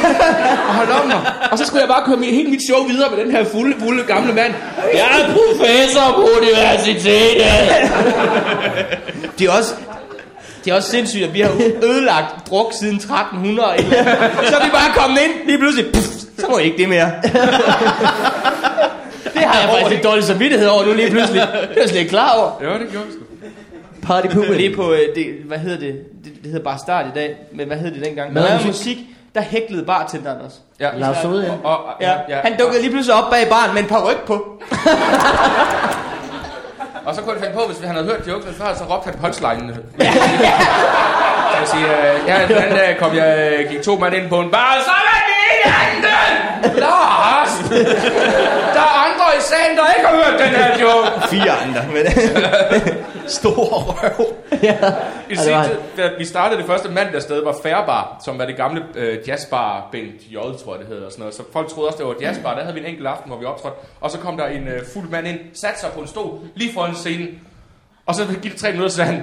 og 0.69 0.75
holdt 0.75 0.91
om 0.91 1.07
mig. 1.07 1.33
Og 1.53 1.59
så 1.59 1.65
skulle 1.67 1.81
jeg 1.81 1.89
bare 1.89 2.05
køre 2.07 2.17
mit, 2.17 2.35
hele 2.35 2.51
mit 2.51 2.63
show 2.69 2.87
videre 2.87 3.11
med 3.11 3.25
den 3.25 3.31
her 3.31 3.45
fulde, 3.45 3.77
fulde 3.81 4.05
gamle 4.05 4.35
mand. 4.35 4.55
Jeg 4.95 5.21
er 5.21 5.35
professor 5.39 6.13
på 6.17 6.29
universitetet. 6.39 7.43
Det 9.39 9.47
er 9.47 9.53
også... 9.53 9.75
Det 10.65 10.71
er 10.71 10.75
også 10.75 10.91
sindssygt, 10.91 11.25
at 11.25 11.35
vi 11.35 11.41
har 11.41 11.51
ødelagt 11.83 12.51
druk 12.51 12.73
siden 12.81 12.97
1300. 12.97 13.69
og 13.69 13.75
et 13.75 13.81
eller. 13.85 14.05
Så 14.49 14.57
er 14.57 14.65
vi 14.65 14.71
bare 14.71 14.93
kommet 14.97 15.19
ind, 15.21 15.33
lige 15.47 15.59
pludselig, 15.59 15.93
puff, 15.93 16.07
så 16.39 16.47
må 16.51 16.59
I 16.59 16.63
ikke 16.63 16.79
det 16.79 16.89
mere. 16.89 17.11
Det 19.35 19.43
har 19.43 19.61
jeg 19.61 19.69
faktisk 19.71 19.91
lidt 19.91 20.05
dårlig 20.05 20.25
samvittighed 20.25 20.69
over 20.69 20.85
nu 20.87 20.93
lige 20.93 21.11
pludselig. 21.11 21.43
Det 21.43 21.49
er 21.53 21.81
jeg 21.81 21.89
slet 21.89 21.99
ikke 22.01 22.11
klar 22.11 22.33
over. 22.39 22.73
Ja, 22.73 22.79
det 22.79 22.89
gjorde 22.91 23.07
vi 23.07 23.13
sgu. 23.13 23.23
Party 24.03 24.27
pooper. 24.29 24.55
Lige 24.55 24.77
på, 24.77 24.93
øh, 24.93 24.99
det, 25.15 25.27
hvad 25.47 25.59
hedder 25.59 25.79
det? 25.79 25.95
det? 26.25 26.33
Det 26.43 26.51
hedder 26.51 26.65
bare 26.65 26.79
start 26.79 27.07
i 27.07 27.11
dag, 27.15 27.37
men 27.55 27.67
hvad 27.67 27.77
hed 27.77 27.95
det 27.95 28.05
dengang? 28.05 28.33
Mad 28.33 28.43
og 28.43 28.53
musik. 28.53 28.67
musik, 28.67 28.99
der 29.35 29.41
hæklede 29.41 29.85
bartenderen 29.85 30.41
også. 30.45 30.57
Ja. 30.81 30.89
Lars 30.99 31.17
Sode, 31.23 31.45
ja. 31.45 31.53
Og, 31.65 31.85
og, 31.85 31.93
Ja, 32.01 32.13
ja. 32.29 32.39
Han 32.45 32.59
dukkede 32.59 32.81
lige 32.83 32.91
pludselig 32.91 33.15
op 33.23 33.31
bag 33.31 33.49
baren 33.49 33.75
med 33.75 33.83
en 33.83 33.89
par 33.89 34.11
ryg 34.11 34.17
på. 34.27 34.63
Og 37.07 37.15
så 37.15 37.21
kunne 37.23 37.33
han 37.33 37.43
finde 37.43 37.55
på, 37.55 37.65
hvis 37.67 37.79
han 37.79 37.95
havde 37.97 38.07
hørt 38.11 38.29
jokes 38.29 38.57
før, 38.59 38.75
så 38.75 38.85
råbte 38.85 39.07
han 39.11 39.19
punchline. 39.23 39.69
jeg 41.59 41.65
siger, 41.73 41.93
øh, 42.15 42.21
ja, 42.29 42.37
den 42.49 42.57
anden 42.57 42.77
dag 42.77 42.97
kom 42.99 43.17
jeg, 43.17 43.31
øh, 43.53 43.71
gik 43.71 43.83
to 43.83 43.99
mand 43.99 44.15
ind 44.15 44.29
på 44.29 44.41
en 44.41 44.51
bar, 44.51 44.75
så 44.89 44.95
er 45.11 45.21
det 45.31 45.43
i 45.57 45.63
anden! 45.83 46.79
Lars! 46.85 47.55
Der 48.77 48.92
sagen, 49.43 49.77
der 49.77 49.93
ikke 49.97 50.07
har 50.09 50.15
hørt 50.15 50.41
den 50.41 50.49
her 50.49 50.81
joke. 50.81 51.29
Fire 51.29 51.51
andre. 51.51 51.81
Men 51.93 52.07
Stor 53.39 53.65
røv. 53.65 54.27
ja. 54.63 54.77
I 55.31 55.37
sin 55.37 55.53
var 55.53 55.69
da 55.97 56.11
vi 56.19 56.25
startede 56.25 56.61
det 56.61 56.67
første 56.67 56.89
mandag 56.89 57.23
sted, 57.23 57.45
var 57.45 57.57
Fairbar, 57.63 58.21
som 58.25 58.39
var 58.39 58.45
det 58.45 58.57
gamle 58.57 58.85
øh, 58.95 59.29
jazzbar, 59.29 59.89
Bent 59.93 60.23
J, 60.31 60.35
tror 60.35 60.73
jeg 60.75 60.79
det 60.81 60.89
hedder. 60.89 61.07
Og 61.07 61.13
sådan 61.13 61.21
noget. 61.23 61.35
Så 61.35 61.43
folk 61.53 61.69
troede 61.69 61.89
også, 61.89 61.99
det 61.99 62.07
var 62.07 62.13
et 62.13 62.21
jazzbar. 62.21 62.55
Der 62.55 62.61
havde 62.63 62.75
vi 62.75 62.81
en 62.81 62.87
enkelt 62.87 63.07
aften, 63.07 63.31
hvor 63.31 63.39
vi 63.41 63.45
optrådte. 63.45 63.77
Og 64.01 64.11
så 64.11 64.19
kom 64.19 64.37
der 64.37 64.47
en 64.47 64.69
øh, 64.69 64.83
fuld 64.95 65.09
mand 65.09 65.27
ind, 65.27 65.39
satte 65.55 65.81
sig 65.81 65.91
på 65.95 66.01
en 66.01 66.07
stol 66.09 66.39
lige 66.55 66.75
foran 66.75 66.95
scenen. 66.95 67.29
Og 68.07 68.15
så 68.15 68.27
gik 68.43 68.53
det 68.53 68.61
tre 68.61 68.69
minutter, 68.71 68.91
så 68.91 68.97
sagde 68.97 69.11
han, 69.11 69.23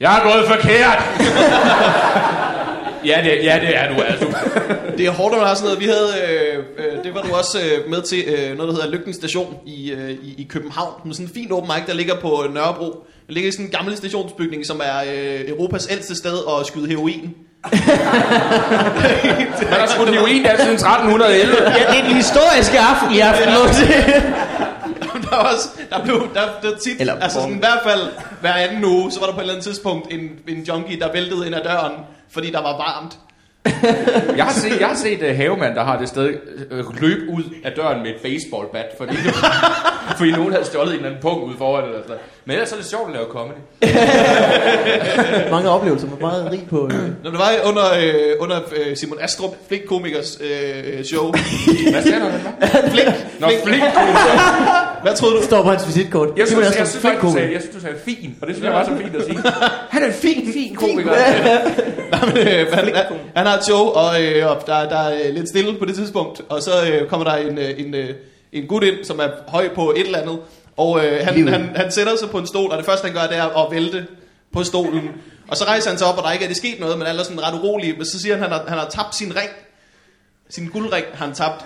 jeg 0.00 0.18
er 0.18 0.22
gået 0.22 0.44
forkert. 0.48 1.02
ja, 3.04 3.20
det, 3.24 3.44
ja, 3.44 3.58
det 3.60 3.76
er 3.76 3.94
du 3.94 4.02
altså. 4.02 4.26
Det 4.98 5.06
er 5.06 5.10
hårdt, 5.10 5.32
når 5.32 5.38
man 5.38 5.48
har 5.48 5.54
sådan 5.54 5.66
noget. 5.66 5.80
Vi 5.80 5.86
havde, 5.86 6.10
øh, 6.28 6.58
øh, 6.78 7.04
det 7.04 7.14
var 7.14 7.22
du 7.22 7.34
også 7.34 7.58
øh, 7.58 7.90
med 7.90 8.02
til, 8.02 8.24
øh, 8.26 8.56
noget 8.56 8.68
der 8.68 8.74
hedder 8.82 8.90
Lygten 8.90 9.14
Station 9.14 9.56
i, 9.66 9.90
øh, 9.90 10.10
i, 10.10 10.34
i 10.38 10.46
København. 10.50 10.92
Med 11.04 11.14
sådan 11.14 11.26
en 11.26 11.32
fin 11.34 11.52
open 11.52 11.70
mic, 11.76 11.86
der 11.86 11.94
ligger 11.94 12.20
på 12.20 12.44
Nørrebro. 12.54 12.90
Det 13.26 13.34
ligger 13.34 13.48
i 13.48 13.52
sådan 13.52 13.66
en 13.66 13.70
gammel 13.70 13.96
stationsbygning, 13.96 14.66
som 14.66 14.80
er 14.84 14.98
øh, 15.14 15.48
Europas 15.48 15.88
ældste 15.90 16.14
sted 16.16 16.38
at 16.60 16.66
skyde 16.66 16.88
heroin. 16.88 17.34
Man 19.70 19.80
har 19.80 19.86
skudt 19.86 20.10
heroin 20.10 20.42
der 20.44 20.56
siden 20.56 20.74
1311. 20.74 21.56
ja, 21.62 21.70
det 21.90 21.98
er 21.98 22.02
den 22.02 22.16
historiske 22.16 22.78
aften 22.78 23.14
i 23.16 23.18
aften. 23.18 23.74
sige. 23.74 24.37
Der 25.30 25.36
var 25.36 25.52
også, 25.54 25.68
der 25.90 26.04
blev, 26.04 26.28
der, 26.34 26.60
der 26.62 26.78
tit, 26.78 27.00
Eller 27.00 27.14
altså 27.20 27.40
sådan, 27.40 27.56
i 27.56 27.58
hvert 27.58 27.80
fald 27.84 28.08
hver 28.40 28.52
anden 28.52 28.84
uge, 28.84 29.12
så 29.12 29.20
var 29.20 29.26
der 29.26 29.32
på 29.32 29.40
et 29.40 29.42
eller 29.42 29.54
andet 29.54 29.64
tidspunkt 29.64 30.12
en, 30.12 30.30
en 30.48 30.62
junkie, 30.62 31.00
der 31.00 31.12
væltede 31.12 31.46
ind 31.46 31.54
ad 31.54 31.64
døren, 31.64 31.92
fordi 32.30 32.50
der 32.50 32.62
var 32.62 32.76
varmt. 32.76 33.18
Jeg 34.36 34.44
har 34.44 34.52
set, 34.52 34.80
jeg 34.80 34.88
har 34.88 34.96
set 34.96 35.22
uh, 35.30 35.36
havemand, 35.36 35.74
der 35.74 35.84
har 35.84 35.98
det 35.98 36.08
sted 36.08 36.34
uh, 36.70 37.00
løbe 37.00 37.30
ud 37.30 37.42
af 37.64 37.72
døren 37.72 38.02
med 38.02 38.10
et 38.10 38.16
baseballbat, 38.22 38.86
fordi, 38.98 39.16
fordi 40.18 40.30
nogen 40.30 40.52
havde 40.52 40.64
stjålet 40.64 40.90
en 40.90 40.96
eller 40.96 41.08
anden 41.08 41.22
punkt 41.22 41.44
ud 41.44 41.56
foran 41.58 41.84
eller 41.84 42.02
sådan. 42.02 42.16
Men 42.44 42.52
ellers 42.54 42.72
er 42.72 42.76
det 42.76 42.86
sjovt 42.86 43.08
at 43.08 43.14
lave 43.14 43.26
comedy. 43.30 43.56
Mange 45.54 45.68
oplevelser, 45.68 46.06
man 46.06 46.16
er 46.16 46.20
meget 46.20 46.52
rig 46.52 46.66
på. 46.70 46.84
Øh. 46.92 47.08
Når 47.24 47.30
det 47.30 47.38
var 47.38 47.50
under, 47.64 47.84
øh, 48.02 48.12
under 48.38 48.56
øh, 48.76 48.96
Simon 48.96 49.18
Astrup, 49.20 49.50
Flink 49.68 49.84
Komikers 49.86 50.38
øh, 50.40 51.04
show. 51.04 51.24
Hvad 51.92 52.02
siger 52.02 52.18
du? 52.18 52.26
Flink, 52.90 53.08
Nå, 53.40 53.46
Flink. 53.48 53.64
flink. 53.64 53.82
Hvad 55.02 55.16
troede 55.16 55.36
du? 55.36 55.42
Står 55.42 55.62
på 55.62 55.70
hans 55.70 55.86
visitkort. 55.86 56.28
Jeg 56.36 56.46
synes, 56.46 56.48
Simon 56.48 56.62
jeg, 56.64 56.70
Astrup, 56.72 56.86
synes, 56.86 57.00
flink 57.00 57.14
sagde, 57.14 57.20
komiker. 57.20 57.48
jeg 57.52 57.60
synes, 57.60 57.74
du 57.76 57.80
sagde 57.80 57.96
fin, 58.04 58.36
og 58.40 58.46
det 58.46 58.56
synes 58.56 58.66
jeg 58.66 58.74
var 58.74 58.84
så 58.84 58.90
fint 59.02 59.16
at 59.16 59.24
sige. 59.24 59.38
Han 59.90 60.02
er 60.02 60.06
en 60.06 60.12
fin, 60.12 60.52
fin 60.52 60.74
komiker. 60.74 61.10
Nej, 62.10 62.26
men, 62.26 62.36
øh, 62.48 62.72
han, 62.72 62.84
han, 62.94 63.04
han 63.36 63.46
har 63.46 63.57
et 63.58 63.64
show, 63.64 63.86
og, 63.86 64.22
øh, 64.22 64.50
og 64.50 64.66
der, 64.66 64.88
der 64.88 64.98
er 64.98 65.32
lidt 65.32 65.48
stille 65.48 65.78
på 65.78 65.84
det 65.84 65.94
tidspunkt. 65.94 66.40
Og 66.48 66.62
så 66.62 66.70
øh, 66.90 67.08
kommer 67.08 67.30
der 67.30 67.36
en, 67.36 67.58
øh, 67.58 67.80
en, 67.80 67.94
øh, 67.94 68.14
en 68.52 68.66
gut 68.66 68.82
ind, 68.82 69.04
som 69.04 69.18
er 69.20 69.28
høj 69.48 69.68
på 69.74 69.90
et 69.90 70.06
eller 70.06 70.18
andet. 70.18 70.38
Og 70.76 71.04
øh, 71.04 71.24
han, 71.24 71.34
Livet. 71.34 71.52
han, 71.52 71.76
han 71.76 71.92
sætter 71.92 72.16
sig 72.16 72.30
på 72.30 72.38
en 72.38 72.46
stol, 72.46 72.70
og 72.70 72.78
det 72.78 72.86
første 72.86 73.04
han 73.04 73.14
gør, 73.14 73.26
det 73.26 73.36
er 73.36 73.64
at 73.64 73.70
vælte 73.70 74.06
på 74.52 74.64
stolen. 74.64 75.10
Og 75.48 75.56
så 75.56 75.64
rejser 75.64 75.90
han 75.90 75.98
sig 75.98 76.06
op, 76.06 76.18
og 76.18 76.24
der 76.24 76.32
ikke 76.32 76.44
er 76.44 76.48
det 76.48 76.56
sket 76.56 76.80
noget, 76.80 76.98
men 76.98 77.06
alle 77.06 77.20
er 77.20 77.24
sådan 77.24 77.42
ret 77.42 77.54
urolige. 77.54 77.92
Men 77.92 78.06
så 78.06 78.20
siger 78.20 78.36
han, 78.36 78.44
at 78.44 78.50
han 78.50 78.60
har, 78.60 78.68
han 78.68 78.78
har 78.78 78.88
tabt 78.88 79.14
sin 79.14 79.36
ring. 79.36 79.50
Sin 80.50 80.68
guldring 80.68 81.04
har 81.14 81.26
han 81.26 81.34
tabt. 81.34 81.64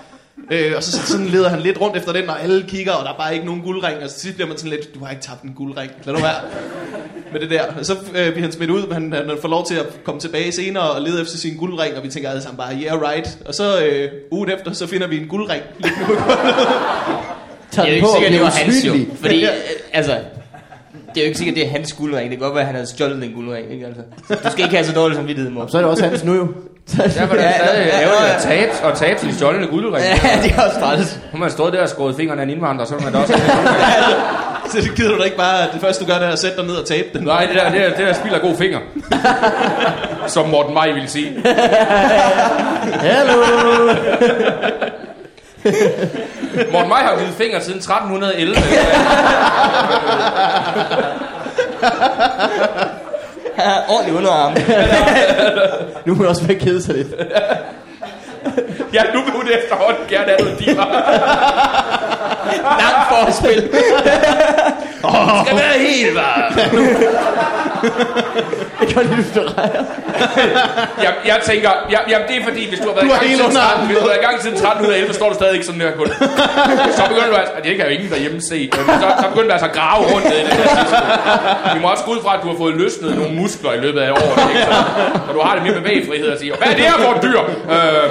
Øh, 0.50 0.72
og 0.76 0.82
så 0.82 1.06
sådan 1.06 1.26
leder 1.26 1.48
han 1.48 1.60
lidt 1.60 1.80
rundt 1.80 1.96
efter 1.96 2.12
den, 2.12 2.28
og 2.28 2.42
alle 2.42 2.64
kigger, 2.68 2.92
og 2.92 3.04
der 3.04 3.12
er 3.12 3.16
bare 3.16 3.34
ikke 3.34 3.46
nogen 3.46 3.62
guldring. 3.62 4.02
Og 4.02 4.10
så 4.10 4.34
bliver 4.34 4.48
man 4.48 4.58
sådan 4.58 4.70
lidt, 4.70 4.94
du 4.94 5.04
har 5.04 5.10
ikke 5.10 5.22
tabt 5.22 5.42
en 5.42 5.52
guldring. 5.56 5.92
Lad 6.04 6.14
nu 6.14 6.20
være 6.20 6.40
med 7.32 7.40
det 7.40 7.50
der. 7.50 7.62
Og 7.78 7.86
så 7.86 7.92
øh, 7.92 8.30
bliver 8.32 8.40
han 8.40 8.52
smidt 8.52 8.70
ud, 8.70 8.86
men 8.86 8.92
han, 8.92 9.12
han 9.12 9.38
får 9.40 9.48
lov 9.48 9.66
til 9.66 9.74
at 9.74 9.86
komme 10.04 10.20
tilbage 10.20 10.52
senere 10.52 10.90
og 10.90 11.02
lede 11.02 11.22
efter 11.22 11.36
sin 11.38 11.56
guldring, 11.56 11.96
og 11.96 12.02
vi 12.02 12.08
tænker 12.08 12.30
alle 12.30 12.42
sammen 12.42 12.56
bare, 12.56 12.74
yeah 12.74 13.02
right. 13.02 13.38
Og 13.44 13.54
så 13.54 13.84
øh, 13.84 14.10
ugen 14.30 14.50
efter, 14.50 14.72
så 14.72 14.86
finder 14.86 15.06
vi 15.06 15.18
en 15.18 15.28
guldring. 15.28 15.62
på 15.82 15.88
gulvet. 16.06 16.24
Tager 17.70 17.86
Det 17.86 17.92
er 17.92 17.96
ikke 17.96 18.08
og 18.08 18.14
sikkert, 18.16 18.32
det 18.32 18.40
var 18.40 18.50
hans 18.50 18.86
jo. 18.86 18.94
Fordi, 19.20 19.44
øh, 19.44 19.50
altså, 19.92 20.18
det 21.14 21.20
er 21.20 21.24
jo 21.24 21.26
ikke 21.26 21.38
sikkert, 21.38 21.56
det 21.56 21.66
er 21.66 21.70
hans 21.70 21.92
guldring. 21.92 22.30
Det 22.30 22.38
kan 22.38 22.46
godt 22.46 22.54
være, 22.54 22.60
at 22.62 22.66
han 22.66 22.74
havde 22.74 22.88
stjålet 22.88 23.22
den 23.22 23.32
guldring. 23.32 23.72
Ikke? 23.72 23.86
Altså, 23.86 24.02
du 24.44 24.50
skal 24.52 24.64
ikke 24.64 24.76
have 24.76 24.86
så 24.86 24.92
dårlig 24.92 25.16
samvittighed, 25.16 25.52
mor. 25.52 25.66
Så 25.66 25.76
er 25.76 25.80
det 25.82 25.90
også 25.90 26.04
hans 26.04 26.24
nu 26.24 26.34
jo. 26.34 26.48
Derfor 26.96 27.34
er 27.34 27.38
det 27.38 27.44
Ja, 27.44 27.52
stadig 27.66 27.86
ja, 27.86 28.00
ja, 28.00 28.02
ærgerligt 28.02 28.34
at 28.36 28.42
tabe, 28.42 28.72
og 28.82 28.98
tabe 28.98 29.20
sin 29.20 29.32
stjålne 29.34 29.66
guldring. 29.66 30.04
Ja, 30.04 30.42
det 30.42 30.52
er 30.52 30.62
også 30.62 30.80
træls. 30.80 31.16
Nu 31.16 31.30
har 31.30 31.38
man 31.38 31.50
stået 31.50 31.72
der 31.72 31.82
og 31.82 31.88
skåret 31.88 32.16
fingrene 32.16 32.40
af 32.42 32.44
en 32.44 32.50
indvandrer, 32.50 32.84
så 32.86 32.94
man 33.04 33.12
da 33.12 33.18
også... 33.18 33.32
så 34.70 34.80
det 34.80 34.94
gider 34.96 35.10
du 35.10 35.18
da 35.18 35.22
ikke 35.24 35.36
bare, 35.36 35.66
det 35.72 35.80
første 35.80 36.04
du 36.04 36.10
gør, 36.10 36.18
det 36.18 36.28
er 36.28 36.32
at 36.32 36.38
sætte 36.38 36.56
dig 36.56 36.66
ned 36.66 36.74
og 36.74 36.86
tabe 36.86 37.08
den. 37.14 37.24
Nej, 37.24 37.46
det 37.46 37.54
der, 37.56 37.70
det 37.70 37.80
der, 37.80 37.88
det 37.88 37.98
der 38.06 38.12
spilder 38.12 38.38
god 38.38 38.56
finger. 38.56 38.78
Som 40.34 40.48
Morten 40.48 40.74
Maj 40.74 40.92
ville 40.92 41.08
sige. 41.08 41.42
Hallo! 42.84 43.32
Morten 46.72 46.88
Maj 46.88 47.02
har 47.02 47.16
givet 47.18 47.34
fingre 47.34 47.60
siden 47.60 47.78
1311. 47.78 48.56
Ja, 53.58 53.72
ordentlig 53.88 54.16
underarm. 54.16 54.56
Nu 56.04 56.14
må 56.14 56.22
du 56.22 56.28
også 56.28 56.46
være 56.46 56.58
kede 56.58 56.82
sig 56.82 56.94
lidt. 56.94 57.08
ja, 58.94 59.02
nu 59.14 59.22
vil 59.24 59.32
hun 59.32 59.48
efterhånden 59.48 60.04
gerne 60.08 60.24
have 60.24 60.38
noget 60.40 60.58
diva. 60.58 60.82
Langt 62.82 63.04
forspil. 63.10 63.60
Skal 65.46 65.56
være 65.56 65.78
helt 65.78 66.14
varm. 66.14 66.52
Jeg 68.80 68.88
kan 68.88 69.02
lide, 69.16 69.26
du 69.34 69.42
drejer. 69.54 69.84
Jeg, 71.02 71.12
jeg 71.26 71.38
tænker, 71.44 71.70
jeg, 71.90 72.00
jamen 72.10 72.28
det 72.28 72.36
er 72.40 72.44
fordi, 72.44 72.68
hvis 72.68 72.78
du 72.80 72.86
har 72.88 72.94
været 72.94 73.06
Du 73.06 73.12
i 73.12 73.16
gang 73.16 73.26
siden 73.30 73.44
under 73.46 73.60
13, 73.60 73.72
armen. 73.72 73.86
hvis 73.86 73.96
du 73.96 74.02
har 74.02 74.08
været 74.12 74.22
i 74.22 74.26
gang 74.28 74.36
siden 74.42 74.56
1311, 74.56 75.14
står 75.14 75.28
du 75.28 75.34
stadig 75.34 75.54
ikke 75.54 75.66
sådan 75.66 75.80
her 75.80 75.92
kun. 76.00 76.08
Så 76.98 77.02
begynder 77.10 77.30
du 77.32 77.36
altså, 77.42 77.54
at 77.58 77.62
det 77.64 77.76
kan 77.76 77.84
jo 77.88 77.90
ingen 77.96 78.10
derhjemme 78.14 78.40
se, 78.50 78.58
så, 78.74 78.80
så 79.22 79.26
begynder 79.32 79.48
du 79.50 79.54
altså 79.58 79.68
at 79.72 79.76
grave 79.80 80.02
rundt 80.12 80.26
i 80.26 80.28
det 80.38 80.46
der. 80.60 81.74
Vi 81.74 81.80
må 81.82 81.86
også 81.94 82.04
gå 82.04 82.10
ud 82.16 82.20
fra, 82.24 82.32
at 82.36 82.40
du 82.44 82.48
har 82.52 82.56
fået 82.62 82.74
løsnet 82.82 83.10
nogle 83.20 83.32
muskler 83.40 83.72
i 83.78 83.80
løbet 83.86 84.00
af 84.00 84.10
året, 84.10 84.38
ikke? 84.50 84.62
Så, 84.70 84.74
så 85.26 85.30
du 85.36 85.40
har 85.46 85.52
det 85.56 85.62
mere 85.66 85.74
bevægelighed 85.80 86.30
at 86.34 86.38
sige, 86.40 86.52
hvad 86.58 86.68
er 86.72 86.76
det 86.80 86.84
her 86.90 86.96
for 87.04 87.10
et 87.16 87.22
dyr? 87.26 87.40
Øh, 87.76 88.06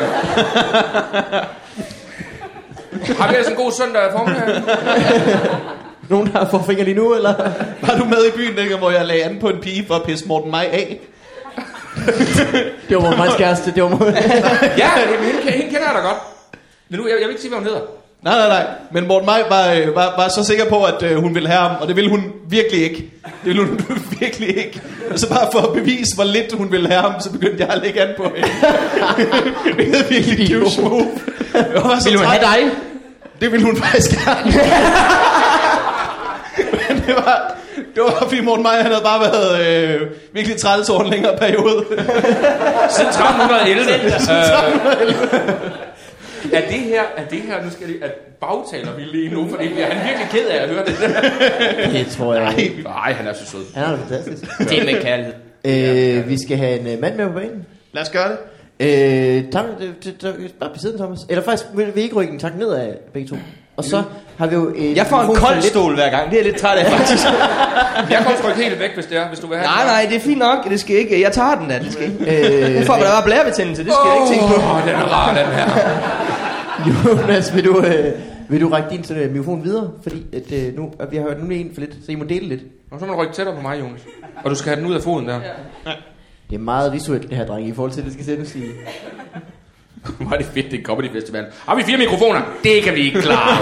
har 3.18 3.28
vi 3.30 3.36
ellers 3.36 3.48
en 3.48 3.56
god 3.56 3.72
søndag 3.72 4.02
formiddag? 4.12 4.62
Nogen, 6.10 6.28
der 6.34 6.50
får 6.50 6.64
fingre 6.68 6.84
lige 6.84 6.96
nu, 6.96 7.14
eller? 7.16 7.34
Var 7.82 7.98
du 7.98 8.06
med 8.06 8.26
i 8.28 8.32
byen, 8.36 8.58
ikke, 8.58 8.76
hvor 8.76 8.92
jeg 8.92 9.06
lagde 9.06 9.24
an 9.24 9.38
på 9.40 9.50
en 9.50 9.60
pige 9.62 9.86
for 9.88 9.96
at 9.96 10.04
pisse 10.04 10.28
Morten 10.28 10.52
Maj 10.52 10.70
af? 10.72 11.00
Det 12.90 12.98
var 12.98 13.18
mig 13.18 13.30
kæreste, 13.38 13.72
det 13.76 13.84
var 13.84 13.90
mig. 13.90 14.00
Ja, 14.78 14.90
hende, 14.98 15.52
hende 15.52 15.66
kender 15.66 15.86
jeg 15.86 15.94
da 15.96 16.00
godt. 16.00 16.18
Men 16.90 17.00
nu, 17.00 17.08
jeg, 17.08 17.16
jeg 17.20 17.28
vil 17.28 17.30
ikke 17.30 17.42
sige, 17.42 17.50
hvad 17.50 17.60
hun 17.60 17.68
hedder. 17.68 17.82
Nej, 18.24 18.36
nej, 18.36 18.48
nej. 18.48 18.66
Men 18.92 19.08
Morten 19.08 19.26
Maj 19.26 19.44
var, 19.50 19.72
øh, 19.72 19.96
var, 19.96 20.14
var 20.18 20.28
så 20.28 20.44
sikker 20.44 20.66
på, 20.66 20.84
at 20.84 21.04
øh, 21.04 21.18
hun 21.18 21.36
ville 21.36 21.50
have 21.50 21.62
ham, 21.62 21.72
og 21.82 21.88
det 21.88 21.96
ville 21.96 22.10
hun 22.10 22.32
virkelig 22.50 22.84
ikke. 22.84 22.98
Det 23.24 23.32
ville 23.44 23.66
hun 23.66 23.80
virkelig 24.20 24.58
ikke. 24.58 24.82
Og 25.12 25.20
så 25.20 25.30
bare 25.30 25.48
for 25.52 25.60
at 25.60 25.74
bevise, 25.74 26.16
hvor 26.16 26.24
lidt 26.24 26.54
hun 26.54 26.72
ville 26.72 26.90
have 26.90 27.02
ham, 27.02 27.14
så 27.20 27.32
begyndte 27.32 27.64
jeg 27.64 27.70
at 27.70 27.82
lægge 27.82 28.02
an 28.02 28.10
på 28.18 28.24
hende. 28.24 28.50
det 29.78 30.00
er 30.00 30.08
virkelig 30.10 30.50
douche 30.50 30.82
move. 30.82 31.08
Jeg 31.54 31.84
var 31.84 32.00
så 32.00 32.10
Vil 32.10 32.18
hun 32.18 32.28
have 32.28 32.42
dig? 32.42 32.72
Det 33.42 33.52
ville 33.52 33.66
hun 33.66 33.78
faktisk 33.78 34.26
gerne. 34.26 34.54
Men 36.90 37.04
det 37.08 37.16
var, 37.16 37.56
det 37.96 38.04
var 38.04 38.20
fordi 38.20 38.42
Morten 38.42 38.64
Maj, 38.64 38.76
han 38.76 38.92
havde 38.92 39.04
bare 39.04 39.20
været 39.20 39.68
øh, 39.68 40.02
virkelig 40.34 40.58
træls 40.58 40.90
over 40.90 41.04
en 41.04 41.10
længere 41.10 41.38
periode. 41.38 41.86
Siden 42.90 43.10
1311. 43.10 43.92
øh, 45.02 45.91
er 46.54 46.62
det 46.62 46.80
her, 46.80 47.02
er 47.18 47.24
det 47.30 47.40
her, 47.42 47.64
nu 47.64 47.70
skal 47.72 47.82
jeg 47.82 47.90
lige, 47.92 48.04
at 48.04 48.12
bagtaler 48.42 48.96
vi 48.96 49.02
lige 49.02 49.34
nu, 49.34 49.48
fordi 49.50 49.68
bliver 49.70 49.86
han 49.86 50.08
virkelig 50.08 50.28
ked 50.32 50.48
af 50.48 50.64
at 50.64 50.70
høre 50.70 50.86
det. 50.86 50.96
Det 51.94 52.08
tror 52.08 52.34
jeg. 52.34 52.72
Nej, 52.84 53.14
han 53.14 53.28
er 53.28 53.34
så 53.34 53.46
sød. 53.46 53.62
Han 53.76 53.84
er 53.84 53.98
fantastisk. 53.98 54.52
Det 54.60 54.80
er 54.82 54.86
med 54.86 55.02
kærlighed. 55.02 55.34
Øh, 56.20 56.30
vi 56.30 56.38
skal 56.42 56.58
have 56.58 56.80
en 56.80 56.94
uh, 56.96 57.02
mand 57.02 57.16
med 57.16 57.28
på 57.28 57.34
banen. 57.34 57.66
Lad 57.94 58.02
os 58.04 58.10
gøre 58.10 58.30
det. 58.30 58.38
Øh, 58.80 59.44
tak, 59.52 59.64
det, 59.80 59.94
det, 60.04 60.22
det, 60.22 60.54
bare 60.60 60.70
på 60.74 60.80
siden, 60.80 60.98
Thomas. 60.98 61.20
Eller 61.30 61.44
faktisk, 61.44 61.66
vil 61.74 61.96
vi 61.96 62.02
ikke 62.02 62.16
rykke 62.16 62.34
en 62.34 62.40
tak 62.40 62.58
ned 62.58 62.70
af 62.74 62.94
begge 63.14 63.28
to. 63.30 63.36
Og 63.78 63.84
så 63.84 64.04
har 64.38 64.48
vi 64.48 64.56
jo... 64.56 64.74
Øh, 64.76 64.96
Jeg 64.98 65.06
får 65.08 65.22
en 65.22 65.36
kold 65.36 65.56
lidt- 65.56 65.66
stol 65.66 65.96
hver 65.96 66.10
gang. 66.10 66.32
Det 66.32 66.34
er 66.40 66.42
jeg 66.44 66.52
lidt 66.52 66.62
træt 66.62 66.78
af, 66.78 66.86
faktisk. 66.92 67.24
Jeg 68.10 68.18
kan 68.18 68.28
også 68.28 68.48
rykke 68.48 68.62
helt 68.64 68.80
væk, 68.80 68.94
hvis 68.96 69.06
det 69.06 69.18
er, 69.18 69.28
hvis 69.28 69.40
du 69.40 69.48
vil 69.48 69.58
have 69.58 69.66
nej, 69.68 69.86
nej, 69.86 70.06
det 70.10 70.16
er 70.18 70.22
fint 70.22 70.40
nok. 70.40 70.70
Det 70.70 70.80
skal 70.80 70.96
ikke. 70.96 71.22
Jeg 71.22 71.32
tager 71.32 71.56
den 71.56 71.70
da. 71.70 71.80
Det 71.80 71.94
skal 71.94 72.04
ikke. 72.12 72.70
Øh, 72.70 72.80
Nu 72.80 72.86
får 72.86 72.94
da 72.94 73.02
bare 73.04 73.24
blærebetændelse. 73.26 73.84
Det 73.86 73.94
skal 73.94 74.10
jeg 74.12 74.18
ikke 74.22 74.30
tænke 74.34 74.46
på. 74.56 74.62
Åh, 74.72 74.82
den 74.88 74.96
er 74.96 75.08
rar, 75.16 75.30
den 75.40 75.46
her. 75.58 75.66
Jonas, 76.88 77.56
vil 77.56 77.66
du, 77.66 77.78
øh, 77.78 78.14
vil 78.50 78.62
du 78.62 78.70
række 78.70 78.90
din 78.90 79.18
øh, 79.18 79.32
mikrofon 79.32 79.64
videre? 79.64 79.92
Fordi 80.04 80.26
at, 80.34 80.52
øh, 80.52 80.76
nu, 80.76 80.92
at 81.00 81.12
vi 81.12 81.18
har 81.18 81.24
hørt 81.24 81.44
nu 81.44 81.50
en 81.50 81.72
for 81.74 81.82
lidt, 81.82 81.96
så 82.06 82.12
I 82.12 82.16
må 82.16 82.24
dele 82.24 82.48
lidt. 82.48 82.62
Og 82.92 83.00
så 83.00 83.06
må 83.06 83.14
du 83.14 83.22
rykke 83.22 83.34
tættere 83.34 83.56
på 83.56 83.62
mig, 83.62 83.80
Jonas. 83.80 84.02
Og 84.44 84.50
du 84.50 84.56
skal 84.56 84.70
have 84.70 84.82
den 84.82 84.90
ud 84.92 84.96
af 84.96 85.02
foden 85.02 85.28
der. 85.28 85.40
Det 86.50 86.56
er 86.56 86.60
meget 86.60 86.94
visuelt, 86.94 87.30
det 87.30 87.38
her, 87.38 87.46
dreng, 87.46 87.68
i 87.68 87.74
forhold 87.74 87.92
til, 87.92 88.00
at 88.00 88.06
det 88.06 88.14
skal 88.14 88.26
sendes 88.26 88.56
i... 88.56 88.62
Hvor 90.20 90.34
er 90.34 90.38
det 90.38 90.46
fedt, 90.46 90.72
det 90.72 90.80
er 90.80 90.84
Comedy 90.84 91.12
Festival. 91.12 91.46
Har 91.66 91.76
vi 91.76 91.84
fire 91.84 91.98
mikrofoner? 91.98 92.42
Det 92.64 92.84
kan 92.84 92.96
vi 92.96 93.00
ikke 93.00 93.22
klare. 93.22 93.58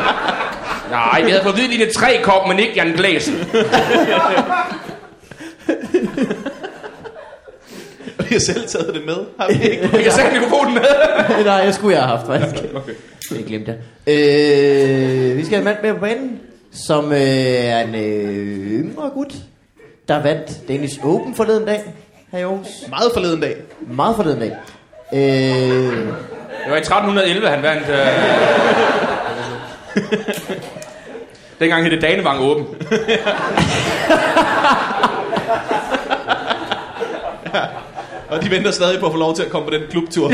Nej, 0.90 1.22
vi 1.24 1.30
havde 1.30 1.42
fået 1.42 1.54
hvidlinje 1.54 1.86
tre 1.86 2.20
kop, 2.22 2.48
men 2.48 2.58
ikke 2.58 2.72
Jan 2.76 2.92
Glæsen. 2.92 3.34
Vi 8.30 8.34
har 8.34 8.40
selv 8.40 8.68
taget 8.68 8.94
det 8.94 9.02
med. 9.06 9.16
Har 9.40 9.48
vi 9.48 9.54
ikke? 9.70 9.90
Vi 9.96 10.02
kan 10.02 10.12
sætte 10.12 10.30
mikrofonen 10.40 10.74
med. 10.74 10.82
Nej, 11.44 11.54
jeg 11.54 11.74
skulle 11.74 11.96
jeg 11.96 12.04
have 12.06 12.16
haft, 12.18 12.26
faktisk. 12.26 12.64
Okay. 12.74 12.92
Det 13.30 13.44
glemte 13.46 13.76
jeg. 14.06 14.14
Øh, 14.14 15.36
vi 15.36 15.44
skal 15.44 15.50
have 15.54 15.58
en 15.58 15.64
mand 15.64 15.76
med 15.82 15.94
på 15.94 16.00
banen, 16.00 16.40
som 16.72 17.12
øh, 17.12 17.18
er 17.20 17.80
en 17.80 17.94
øh, 17.94 18.80
yngre 18.84 19.10
gut, 19.14 19.34
der 20.08 20.22
vandt 20.22 20.68
Danish 20.68 21.04
Open 21.06 21.34
forleden 21.34 21.64
dag 21.66 21.94
her 22.32 22.38
i 22.38 22.42
Aarhus. 22.42 22.66
Meget 22.88 23.10
forleden 23.14 23.40
dag. 23.40 23.56
Meget 23.80 24.16
forleden 24.16 24.40
dag. 24.40 24.52
Øh, 25.14 25.20
Det 26.64 26.70
var 26.70 26.76
i 26.76 26.78
1311, 26.78 27.48
han 27.48 27.62
vandt... 27.62 27.88
Øh... 27.88 28.06
Dengang 31.60 31.82
hed 31.84 31.90
det 31.90 32.02
Danevang 32.02 32.40
åben. 32.42 32.66
Og 38.30 38.42
de 38.42 38.50
venter 38.50 38.70
stadig 38.70 39.00
på 39.00 39.06
at 39.06 39.12
få 39.12 39.18
lov 39.18 39.34
til 39.36 39.42
at 39.42 39.50
komme 39.50 39.68
på 39.68 39.74
den 39.74 39.82
klubtur. 39.90 40.28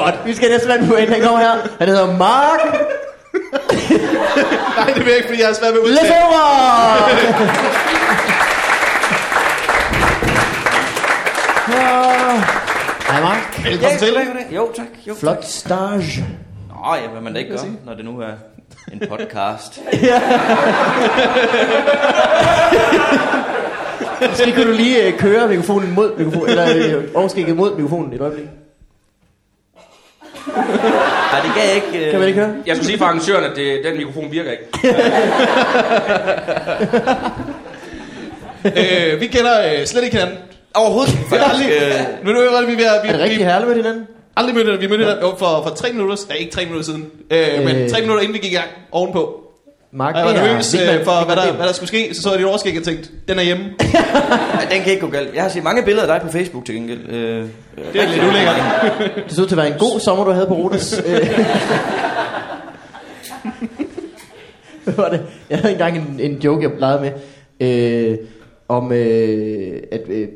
godt, 0.00 0.14
vi 0.24 0.34
skal 0.34 0.50
næste 0.50 0.68
mand 0.68 0.88
på 0.88 0.94
banen, 0.94 1.12
han 1.12 1.22
kommer 1.22 1.38
her. 1.38 1.52
Han 1.78 1.88
hedder 1.88 2.16
Mark 2.16 2.60
Nej, 4.76 4.86
det 4.86 4.96
vil 5.04 5.06
jeg 5.06 5.16
ikke, 5.16 5.28
fordi 5.28 5.40
jeg 5.40 5.48
har 5.48 5.54
svært 5.54 5.72
ved 5.74 5.80
at 5.80 5.86
udtale. 5.86 6.12
Ah. 11.68 12.42
Hej 13.08 13.20
Mark. 13.20 13.64
Velkommen 13.64 13.98
til. 13.98 14.14
Jo, 14.50 14.72
tak. 14.76 14.86
Jo. 15.08 15.14
Flot 15.14 15.44
stage. 15.44 16.24
Nå, 16.68 16.94
ja, 16.94 17.08
hvad 17.08 17.20
man 17.20 17.32
da 17.32 17.38
ikke 17.38 17.50
gør, 17.50 17.58
når 17.84 17.94
det 17.94 18.04
nu 18.04 18.20
er 18.20 18.32
en 18.92 19.02
podcast. 19.08 19.80
Måske 24.30 24.52
kan 24.52 24.66
du 24.66 24.72
lige 24.72 25.06
øh, 25.06 25.18
køre 25.18 25.48
mikrofonen 25.48 25.94
mod 25.94 26.16
mikrofonen, 26.18 26.48
eller 26.48 26.96
øh, 26.98 27.04
overskægget 27.14 27.56
mod 27.56 27.76
mikrofonen 27.76 28.12
et 28.12 28.20
øjeblik. 28.20 28.44
Nej, 31.32 31.40
det 31.44 31.50
gav 31.56 31.64
jeg 31.66 31.74
ikke. 31.74 32.04
øh, 32.04 32.10
Kan 32.10 32.18
man 32.20 32.28
ikke 32.28 32.40
høre? 32.40 32.54
Jeg 32.66 32.76
skulle 32.76 32.86
sige 32.86 32.98
for 32.98 33.04
arrangøren, 33.04 33.44
at 33.44 33.56
det, 33.56 33.80
den 33.84 33.96
mikrofon 33.96 34.32
virker 34.32 34.50
ikke. 34.50 34.64
Øh, 38.66 39.20
vi 39.20 39.26
kender 39.26 39.52
øh, 39.80 39.86
slet 39.86 40.04
ikke 40.04 40.16
hinanden. 40.16 40.38
Overhovedet. 40.74 41.12
Vi 41.30 41.36
har 41.36 41.44
aldrig, 41.44 41.70
øh, 41.70 42.24
nu 42.24 42.30
er 42.40 42.60
det, 42.60 42.68
vi, 42.68 42.74
vi, 42.74 42.82
Er 42.82 43.02
det 43.02 43.12
vi, 43.18 43.22
rigtigt 43.22 43.38
vi, 43.38 43.44
herligt 43.44 43.68
med 43.68 43.76
hinanden? 43.76 44.06
aldrig 44.36 44.54
mødte 44.54 44.64
hinanden. 44.66 44.82
Vi 44.90 44.96
mødte 44.96 45.04
hinanden 45.10 45.38
for, 45.38 45.62
for 45.68 45.74
tre 45.74 45.92
minutter, 45.92 46.16
nej, 46.28 46.36
ikke 46.36 46.52
tre 46.52 46.62
minutter 46.64 46.84
siden, 46.84 47.10
øh, 47.30 47.64
men 47.64 47.76
Øh. 47.76 47.90
tre 47.90 48.00
minutter 48.00 48.22
inden 48.22 48.34
vi 48.34 48.38
gik 48.38 48.52
i 48.52 48.54
gang 48.54 48.68
ovenpå. 48.92 49.42
Mark, 49.96 50.14
Og 50.14 50.18
jeg 50.18 50.26
var 50.26 50.32
det 50.32 50.40
er 50.40 50.46
nervøs 50.46 50.74
øh, 50.74 51.04
for, 51.04 51.24
hvad 51.24 51.36
der, 51.36 51.52
hvad 51.52 51.66
der 51.66 51.72
skulle 51.72 51.88
ske, 51.88 52.14
så 52.14 52.22
så 52.22 52.30
jeg 52.30 52.38
dit 52.38 52.46
overskæg 52.46 52.78
og 52.78 52.84
tænkte, 52.84 53.08
den 53.28 53.38
er 53.38 53.42
hjemme. 53.42 53.64
den 54.72 54.82
kan 54.82 54.92
ikke 54.92 55.00
gå 55.00 55.10
galt. 55.10 55.34
Jeg 55.34 55.42
har 55.42 55.48
set 55.48 55.64
mange 55.64 55.82
billeder 55.82 56.12
af 56.12 56.20
dig 56.20 56.28
på 56.28 56.32
Facebook 56.38 56.64
til 56.64 56.74
gengæld. 56.74 57.08
Øh, 57.08 57.48
Det 57.92 58.02
er 58.02 58.08
lidt 58.08 58.24
ulækkert. 58.28 58.56
Det 59.28 59.32
så 59.32 59.42
ud 59.42 59.46
til 59.46 59.54
at 59.54 59.58
være 59.58 59.72
en 59.72 59.78
god 59.78 60.00
sommer, 60.00 60.24
du 60.24 60.30
havde 60.30 60.46
på 60.46 60.54
Rodas. 60.54 61.00
Øh. 61.06 61.28
Hvad 64.84 64.94
var 64.94 65.08
det? 65.08 65.26
Jeg 65.50 65.58
havde 65.58 65.72
engang 65.72 65.96
en, 65.96 66.20
en 66.20 66.38
joke, 66.38 66.62
jeg 66.62 66.70
legede 66.78 67.00
med, 67.00 67.12
øh, 67.60 68.18
om 68.68 68.92
øh, 68.92 69.82
at 69.92 70.00
øh, 70.08 70.28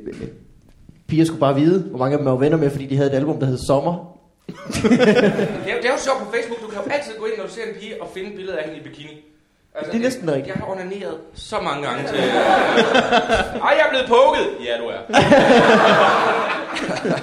piger 1.08 1.24
skulle 1.24 1.40
bare 1.40 1.54
vide, 1.54 1.80
hvor 1.80 1.98
mange 1.98 2.12
af 2.12 2.18
dem 2.18 2.26
var 2.26 2.36
venner 2.36 2.56
med, 2.58 2.70
fordi 2.70 2.86
de 2.86 2.96
havde 2.96 3.10
et 3.10 3.16
album, 3.16 3.40
der 3.40 3.46
hed 3.46 3.58
Sommer. 3.66 4.16
Det 4.46 4.92
er, 4.92 5.76
det 5.80 5.86
er 5.88 5.94
jo 5.96 5.98
sjovt 5.98 6.18
på 6.18 6.32
Facebook. 6.34 6.60
Du 6.62 6.66
kan 6.66 6.78
jo 6.86 6.90
altid 6.90 7.12
gå 7.18 7.24
ind, 7.24 7.34
når 7.38 7.44
du 7.46 7.52
ser 7.52 7.62
en 7.62 7.80
pige, 7.80 8.02
og 8.02 8.08
finde 8.14 8.28
et 8.28 8.34
billede 8.36 8.58
af 8.58 8.64
hende 8.64 8.80
i 8.80 8.82
bikini. 8.82 9.29
Altså, 9.74 9.92
Det 9.92 9.98
er 9.98 10.02
næsten 10.02 10.28
rigtigt. 10.30 10.46
Jeg 10.46 10.54
har 10.56 10.72
onaneret 10.72 11.14
så 11.34 11.56
mange 11.62 11.86
gange 11.88 12.08
til... 12.08 12.18
Ej, 13.66 13.72
jeg 13.78 13.84
er 13.86 13.90
blevet 13.90 14.06
pukket. 14.08 14.46
Ja, 14.66 14.76
du 14.82 14.84
er. 14.84 14.98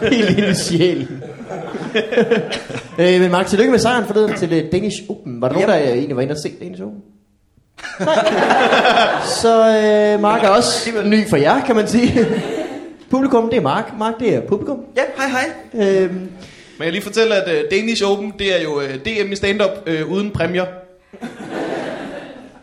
Helt 0.15 0.37
ind 0.37 0.47
i 0.47 0.53
sjælen. 0.55 1.23
øh, 2.99 3.21
men 3.21 3.31
Mark, 3.31 3.47
tillykke 3.47 3.71
med 3.71 3.79
sejren 3.79 4.05
forleden 4.05 4.35
til 4.37 4.53
øh, 4.53 4.71
Danish 4.71 4.97
Open. 5.09 5.41
Var 5.41 5.47
der 5.47 5.53
nogen, 5.53 5.69
der 5.69 5.77
øh, 5.77 5.87
egentlig 5.87 6.15
var 6.15 6.21
inde 6.21 6.31
og 6.31 6.37
se 6.43 6.51
Danish 6.59 6.81
Open? 6.83 7.01
Så 9.41 9.67
øh, 9.67 10.21
Mark 10.21 10.43
er 10.43 10.49
også 10.49 10.91
ny 11.05 11.29
for 11.29 11.37
jer, 11.37 11.65
kan 11.65 11.75
man 11.75 11.87
sige. 11.87 12.25
publikum, 13.09 13.49
det 13.49 13.57
er 13.57 13.61
Mark. 13.61 13.93
Mark, 13.99 14.13
det 14.19 14.35
er 14.35 14.41
publikum. 14.41 14.79
ja, 14.97 15.01
hej 15.17 15.27
hej. 15.27 15.49
Øh, 16.03 16.11
Men 16.11 16.83
jeg 16.83 16.91
lige 16.91 17.01
fortælle, 17.03 17.35
at 17.35 17.63
uh, 17.65 17.71
Danish 17.71 18.03
Open, 18.05 18.33
det 18.39 18.59
er 18.59 18.63
jo 18.63 18.75
uh, 18.75 18.83
DM 18.83 19.31
i 19.31 19.35
stand-up 19.35 19.71
uh, 19.87 20.11
uden 20.11 20.31
præmier. 20.31 20.65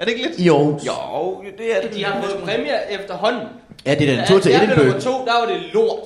Er 0.04 0.08
det 0.08 0.16
ikke 0.18 0.28
lidt? 0.36 0.50
Aarhus. 0.50 0.82
Jo, 0.86 1.42
det 1.58 1.76
er 1.76 1.80
det. 1.80 1.94
De 1.94 2.04
har 2.04 2.22
fået 2.22 2.36
præmier 2.44 2.78
efterhånden. 2.90 3.42
Ja, 3.86 3.94
det 3.94 4.10
er 4.10 4.16
den 4.16 4.26
tur 4.26 4.38
til 4.38 4.52
Da 4.52 4.58
jeg 4.58 4.66
blev 4.68 4.78
Edinburgh. 4.78 5.04
nummer 5.06 5.18
to, 5.18 5.24
der 5.26 5.32
var 5.40 5.46
det 5.46 5.60
lort. 5.74 5.98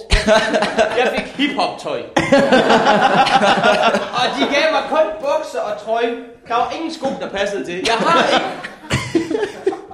Jeg 0.99 1.13
fik 1.17 1.27
hiphop-tøj. 1.49 1.99
og 4.19 4.25
de 4.37 4.41
gav 4.55 4.67
mig 4.73 4.83
kun 4.91 5.07
bukser 5.21 5.61
og 5.61 5.81
trøje. 5.85 6.11
Der 6.49 6.55
var 6.55 6.73
ingen 6.77 6.95
sko, 6.95 7.07
der 7.21 7.29
passede 7.29 7.65
til. 7.65 7.75
Jeg 7.87 7.95
har 7.95 8.29
ikke... 8.35 8.47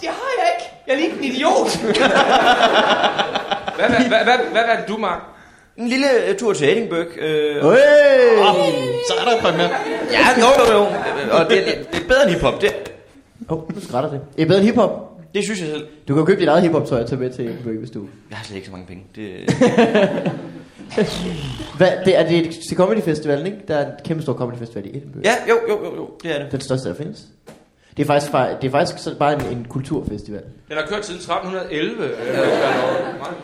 Det 0.00 0.08
har 0.08 0.30
jeg 0.38 0.46
ikke. 0.54 0.66
Jeg 0.86 0.92
er 0.94 0.96
lige 0.96 1.10
en 1.18 1.24
idiot. 1.24 1.76
Hvad, 3.76 3.88
hvad, 3.88 3.98
hvad, 4.08 4.24
hvad, 4.52 4.62
hvad 4.64 4.76
du, 4.88 4.96
Mark? 4.96 5.20
En 5.76 5.88
lille 5.88 6.06
uh, 6.30 6.36
tur 6.36 6.52
til 6.52 6.68
Edinburgh. 6.72 7.06
Øh, 7.18 7.72
Hey! 7.72 8.74
Så 9.08 9.14
er 9.20 9.24
der 9.30 9.40
præmier. 9.40 9.68
ja, 10.12 10.18
jo, 10.40 10.46
jo, 10.66 10.72
jo. 10.78 10.86
Og 11.30 11.50
det, 11.50 11.58
er- 11.58 11.64
det 11.92 12.02
er 12.02 12.08
bedre 12.08 12.22
end 12.22 12.30
hiphop. 12.30 12.60
Det, 12.60 12.72
Åh, 13.48 13.58
oh, 13.58 13.74
nu 13.74 13.80
skrætter 13.80 14.10
det. 14.10 14.20
Det 14.36 14.42
er 14.42 14.46
bedre 14.46 14.58
end 14.60 14.66
hiphop. 14.68 15.10
Det 15.34 15.44
synes 15.44 15.60
jeg 15.60 15.68
selv. 15.68 15.86
Du 16.08 16.14
kan 16.14 16.20
jo 16.20 16.24
købe 16.24 16.40
dit 16.40 16.48
eget 16.48 16.62
hiphop 16.62 16.86
tøj 16.86 17.00
og 17.00 17.08
tage 17.08 17.20
med 17.20 17.30
til 17.30 17.44
Edinburgh, 17.44 17.78
hvis 17.78 17.90
du... 17.90 18.06
Jeg 18.30 18.38
har 18.38 18.44
slet 18.44 18.56
ikke 18.56 18.66
så 18.66 18.72
mange 18.72 18.86
penge. 18.86 19.04
Det... 19.16 19.30
Hvad, 21.76 21.88
det 22.04 22.18
er 22.18 22.28
det 22.28 22.50
til 22.68 22.76
Comedy 22.76 23.00
Festivalen, 23.02 23.46
ikke? 23.46 23.58
Der 23.68 23.76
er 23.76 23.86
en 23.86 23.92
kæmpe 24.04 24.22
stor 24.22 24.32
Comedy 24.34 24.58
Festival 24.58 24.86
i 24.86 24.88
Edinburgh. 24.88 25.24
ja, 25.26 25.34
jo, 25.48 25.58
jo, 25.68 25.84
jo, 25.84 25.96
jo, 25.96 26.10
det 26.22 26.34
er 26.34 26.42
det. 26.42 26.52
Den 26.52 26.60
største, 26.60 26.88
der 26.88 26.94
findes. 26.94 27.22
Det 27.96 28.02
er 28.02 28.06
faktisk, 28.06 28.32
fa- 28.32 28.60
det 28.60 28.66
er 28.66 28.70
faktisk 28.70 28.98
så 29.04 29.14
bare 29.18 29.34
en, 29.34 29.56
en 29.58 29.66
kulturfestival. 29.68 30.42
Den 30.68 30.76
har 30.76 30.86
kørt 30.86 31.06
siden 31.06 31.20
1311. 31.20 32.04
Øh, 32.04 32.36
meget. 33.18 33.34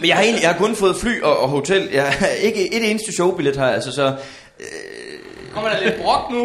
Men 0.00 0.08
jeg 0.08 0.16
har 0.16 0.22
egentlig, 0.22 0.42
jeg 0.42 0.50
har 0.50 0.58
kun 0.58 0.74
fået 0.74 0.96
fly 0.96 1.20
og, 1.22 1.38
og 1.38 1.48
hotel. 1.48 1.88
Jeg 1.92 2.04
har 2.04 2.26
ikke 2.26 2.74
et 2.76 2.90
eneste 2.90 3.12
showbillet 3.12 3.56
jeg, 3.56 3.74
altså 3.74 3.92
så... 3.92 4.12
Kommer 5.54 5.70
der 5.70 5.80
lidt 5.84 5.96
brok 6.02 6.30
nu? 6.30 6.42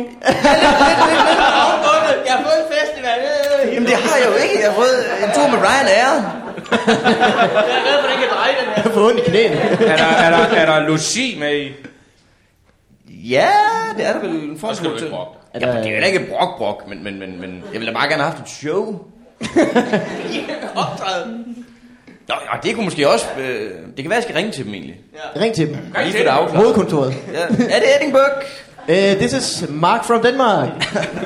Jeg 2.26 2.34
har 2.36 2.44
fået 2.48 2.60
en 2.64 2.70
festival. 2.80 3.20
Øh, 3.66 3.74
Jamen 3.74 3.88
det 3.90 3.96
har 3.96 4.18
jeg 4.18 4.28
jo 4.28 4.34
ikke. 4.44 4.56
Jeg 4.64 4.70
har 4.72 4.76
fået 4.76 4.98
en 5.24 5.30
tur 5.36 5.48
med 5.54 5.60
Ryan 5.68 5.88
Air. 6.00 6.14
Jeg 6.72 7.78
er 7.78 7.84
glad 7.86 7.98
for, 8.02 8.08
at 8.08 8.12
den 8.12 8.20
kan 8.20 8.30
dreje 8.38 8.54
den 8.60 8.66
her. 8.66 8.74
Jeg 8.76 8.84
har 8.84 8.90
fået 8.92 9.06
ondt 9.06 9.20
i 9.20 9.30
knæene. 9.30 9.56
Er 9.56 9.98
der, 9.98 10.04
er 10.06 10.30
der, 10.32 10.56
er 10.56 10.66
der 10.66 10.88
logi 10.88 11.38
med 11.40 11.56
i? 11.56 11.72
Ja, 13.10 13.50
det 13.98 14.06
er 14.08 14.14
der 14.14 14.20
vel 14.20 14.30
en 14.30 14.60
form 14.60 14.76
for 14.76 14.86
ikke 14.96 15.10
brok? 15.10 15.28
Er 15.54 15.60
Ja, 15.68 15.82
det 15.82 15.88
er 15.88 16.00
jo 16.00 16.06
ikke 16.06 16.26
brok 16.30 16.58
brok, 16.58 16.88
men, 16.88 17.04
men, 17.04 17.20
men, 17.20 17.42
men 17.42 17.64
jeg 17.74 17.80
ville 17.82 17.94
da 17.94 17.98
bare 18.00 18.10
gerne 18.10 18.24
have 18.24 18.32
haft 18.32 18.44
et 18.44 18.50
show. 18.50 19.00
Optræde. 20.76 21.46
Nå, 22.28 22.36
og 22.50 22.64
det 22.64 22.76
kunne 22.76 22.86
måske 22.86 23.10
også... 23.10 23.26
Øh, 23.40 23.72
det 23.72 23.96
kan 23.98 24.10
være, 24.10 24.16
jeg 24.16 24.24
skal 24.24 24.36
ringe 24.36 24.52
til 24.52 24.66
dem 24.66 24.74
egentlig. 24.74 24.96
Ring 25.42 25.56
til 25.56 25.68
dem. 25.68 25.76
Lige 26.04 26.12
for 26.12 26.18
det 26.18 26.26
afklaret. 26.26 26.52
Hovedkontoret. 26.58 27.14
Ja. 27.34 27.40
Er 27.76 27.80
det 27.80 27.88
Edinburgh? 28.02 28.44
Uh, 28.90 28.96
this 28.96 29.34
is 29.34 29.70
Mark 29.70 30.04
from 30.04 30.22
Denmark. 30.24 30.70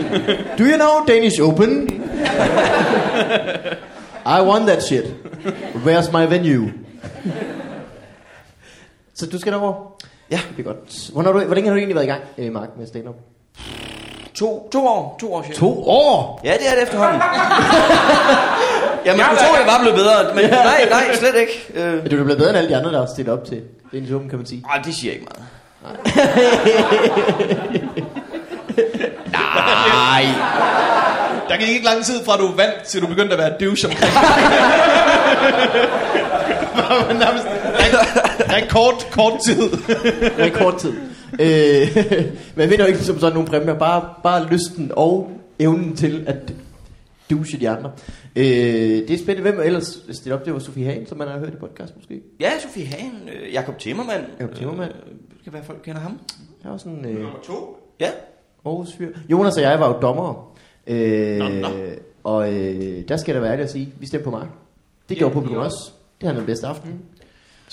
Do 0.58 0.64
you 0.66 0.76
know 0.78 1.06
Danish 1.08 1.40
Open? 1.40 1.88
I 4.26 4.42
won 4.42 4.66
that 4.66 4.84
shit. 4.84 5.06
Where's 5.86 6.12
my 6.12 6.26
venue? 6.26 6.72
Så 9.14 9.26
du 9.26 9.40
skal 9.40 9.54
derover? 9.54 9.74
Ja. 10.32 10.40
Det 10.58 10.60
er 10.60 10.64
godt. 10.74 11.10
Hvornår 11.14 11.32
har 11.32 11.40
du, 11.40 11.46
hvor 11.46 11.56
længe 11.56 11.68
har 11.70 11.74
du 11.74 11.78
egentlig 11.78 11.96
været 11.96 12.06
i 12.06 12.10
gang, 12.10 12.22
øh, 12.38 12.54
Mark, 12.54 12.70
med 12.78 12.88
stand-up? 12.88 13.16
To, 14.34 14.70
to 14.72 14.88
år. 14.88 15.18
To 15.20 15.34
år, 15.34 15.42
cirka. 15.44 15.56
To 15.56 15.84
år! 15.90 16.42
Ja, 16.44 16.54
det 16.54 16.68
er 16.70 16.74
det 16.74 16.84
efterhånden. 16.84 17.22
ja, 19.06 19.12
man 19.12 19.20
Jeg 19.20 19.26
skulle 19.26 19.26
har 19.26 19.36
tro, 19.36 19.52
været- 19.52 19.60
jeg 19.60 19.68
var 19.68 19.80
blevet 19.82 19.96
bedre, 19.98 20.36
men 20.36 20.50
nej, 20.50 20.86
nej, 20.90 21.16
slet 21.16 21.36
ikke. 21.36 21.64
Øh, 21.74 21.94
du 21.94 22.20
er 22.20 22.24
blevet 22.24 22.38
bedre 22.38 22.50
end 22.50 22.58
alle 22.58 22.70
de 22.70 22.76
andre, 22.78 22.92
der 22.92 23.00
har 23.00 23.06
stillet 23.14 23.34
op 23.34 23.46
til 23.46 23.62
Danish 23.94 24.14
Open, 24.14 24.30
kan 24.30 24.38
man 24.38 24.46
sige. 24.46 24.64
ej, 24.74 24.82
det 24.86 24.96
siger 24.96 25.14
ikke 25.14 25.26
meget. 25.26 25.46
Nej. 29.34 30.26
Der 31.50 31.58
gik 31.58 31.70
ikke 31.70 31.86
lang 31.86 32.06
tid 32.06 32.24
fra 32.26 32.38
du 32.38 32.48
vandt, 32.48 32.84
til 32.88 33.02
du 33.02 33.08
begyndte 33.08 33.34
at 33.34 33.40
være 33.40 33.54
douche 33.60 33.88
omkring. 33.90 34.14
Rekord, 38.56 39.12
kort 39.12 39.34
tid. 39.46 39.70
Rekordtid. 40.40 40.94
øh, 41.40 41.98
man 42.56 42.70
vinder 42.70 42.86
jo 42.86 42.92
ikke 42.92 43.00
som 43.00 43.20
sådan 43.20 43.34
nogle 43.34 43.50
præmier, 43.50 43.74
bare, 43.74 44.04
bare 44.24 44.46
lysten 44.46 44.92
og 44.96 45.32
evnen 45.60 45.96
til 45.96 46.24
at 46.28 46.54
douche 47.30 47.60
de 47.60 47.70
andre. 47.70 47.92
Øh, 48.36 48.44
det 48.46 49.10
er 49.12 49.18
spændende. 49.18 49.52
Hvem 49.52 49.62
ellers 49.66 50.00
stillede 50.12 50.40
op? 50.40 50.46
Det 50.46 50.54
var 50.54 50.60
Sofie 50.60 50.86
Hagen, 50.86 51.06
som 51.08 51.18
man 51.18 51.28
har 51.28 51.40
hørt 51.40 51.54
i 51.54 51.58
podcast 51.58 51.96
måske. 51.96 52.22
Ja, 52.40 52.50
Sofie 52.60 52.86
Hagen, 52.86 53.30
øh, 53.34 53.54
Jakob 53.54 53.78
Timmermann. 53.80 54.24
Jakob 54.40 54.56
Timmermann. 54.56 54.92
Øh, 54.92 55.12
det 55.12 55.44
kan 55.44 55.54
være, 55.54 55.64
folk 55.64 55.80
kender 55.84 56.02
ham. 56.02 56.20
Jeg 56.64 56.72
var 56.72 56.78
sådan 56.78 57.06
øh, 57.06 57.26
Ja. 58.00 58.10
Aarhus 58.66 58.94
fyr. 58.98 59.10
Jonas 59.32 59.56
og 59.58 59.62
jeg 59.62 59.80
var 59.80 59.88
jo 59.94 60.00
dommere. 60.02 60.36
Øh, 60.88 61.38
Nå, 61.38 61.50
nå. 61.50 61.68
Og 62.24 62.54
øh, 62.54 63.08
der 63.08 63.18
skal 63.18 63.36
da 63.36 63.40
være 63.40 63.52
ærlig 63.52 63.64
at 63.64 63.72
sige, 63.72 63.94
vi 64.00 64.06
stemte 64.06 64.24
på 64.24 64.30
mig. 64.32 64.48
Det 65.10 65.18
gjorde 65.18 65.34
publikum 65.34 65.58
også. 65.58 65.92
Det 66.22 66.30
har 66.30 66.36
den 66.38 66.46
bedste 66.46 66.68
aften. 66.68 67.02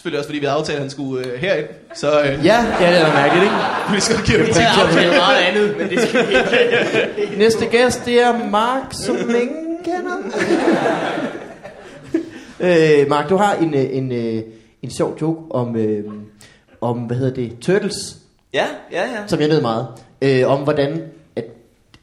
Selvfølgelig 0.01 0.18
også, 0.18 0.28
fordi 0.28 0.38
vi 0.38 0.44
havde 0.46 0.59
aftalt, 0.59 0.76
at 0.76 0.82
han 0.82 0.90
skulle 0.90 1.26
øh, 1.26 1.40
herind. 1.40 1.66
Så 1.94 2.20
øh, 2.20 2.26
Ja, 2.26 2.64
ja, 2.80 2.90
det 2.92 3.01
er 3.01 3.12
mærkeligt, 3.14 3.44
ikke? 3.44 3.57
vi 3.94 4.01
skal 4.01 4.16
give 4.26 4.38
det 4.38 4.57
Jeg 4.57 4.70
har 4.70 4.86
aftalt 4.86 5.16
meget 5.16 5.36
andet, 5.48 5.78
men 5.78 5.88
det 5.88 6.01
skal 6.09 6.28
vi 6.28 6.34
ikke. 7.22 7.38
Næste 7.44 7.66
gæst, 7.66 8.05
det 8.05 8.22
er 8.22 8.51
Mark, 8.51 8.82
som 8.92 9.16
ingen 9.16 9.76
kender. 9.84 10.16
øh, 13.03 13.09
Mark, 13.09 13.28
du 13.28 13.36
har 13.36 13.55
en, 13.55 13.74
øh, 13.74 13.86
en, 13.90 14.12
øh, 14.12 14.42
en 14.82 14.90
sjov 14.90 15.18
joke 15.20 15.55
om, 15.55 15.76
øh, 15.76 16.05
om, 16.80 16.98
hvad 16.98 17.16
hedder 17.16 17.34
det, 17.34 17.59
Turtles, 17.61 18.16
Ja, 18.55 18.66
ja, 18.92 19.03
ja. 19.03 19.26
som 19.26 19.40
jeg 19.40 19.48
ved 19.48 19.61
meget. 19.61 19.86
Øh, 20.22 20.48
om 20.51 20.61
hvordan, 20.61 21.03
at, 21.36 21.44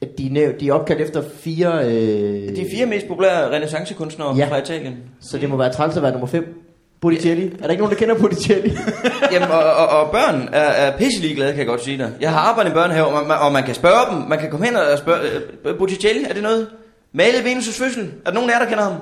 at 0.01 0.17
de, 0.17 0.43
er 0.43 0.51
de 0.51 0.67
er 0.69 0.73
opkaldt 0.73 1.01
efter 1.01 1.23
fire... 1.39 1.85
Øh, 1.85 2.55
De 2.55 2.65
fire 2.71 2.85
mest 2.85 3.07
populære 3.07 3.51
renaissancekunstnere 3.51 4.35
ja. 4.35 4.47
fra 4.47 4.57
Italien. 4.57 4.97
Så 5.21 5.37
det 5.37 5.49
må 5.49 5.57
være 5.57 5.73
træls 5.73 5.97
at 5.97 6.03
være 6.03 6.11
nummer 6.11 6.27
5. 6.27 6.66
Botticelli. 7.01 7.45
Er 7.45 7.63
der 7.63 7.69
ikke 7.69 7.83
nogen, 7.83 7.95
der 7.95 7.99
kender 7.99 8.15
Botticelli? 8.15 8.77
Jamen, 9.31 9.51
og, 9.51 9.63
og, 9.63 9.87
og 9.87 10.11
børn 10.11 10.49
er, 10.53 10.59
er 10.59 10.97
pisselig 10.97 11.35
glade, 11.35 11.51
kan 11.51 11.59
jeg 11.59 11.67
godt 11.67 11.83
sige 11.83 11.97
dig. 11.97 12.11
Jeg 12.21 12.31
har 12.31 12.39
arbejdet 12.39 12.69
i 12.69 12.71
en 12.71 12.75
børnehave, 12.75 13.05
og 13.07 13.27
man, 13.27 13.37
og 13.37 13.51
man 13.51 13.63
kan 13.63 13.75
spørge 13.75 14.11
dem. 14.15 14.23
Man 14.29 14.39
kan 14.39 14.49
komme 14.49 14.65
hen 14.65 14.75
og 14.75 14.97
spørge, 14.97 15.19
øh, 15.65 15.77
Botticelli, 15.77 16.23
er 16.29 16.33
det 16.33 16.43
noget? 16.43 16.67
Malet 17.13 17.39
Venus' 17.39 17.83
fødsel. 17.83 18.11
Er 18.25 18.29
der 18.29 18.33
nogen 18.33 18.49
af 18.49 18.53
jer, 18.53 18.59
der 18.59 18.69
kender 18.69 18.83
ham? 18.83 18.93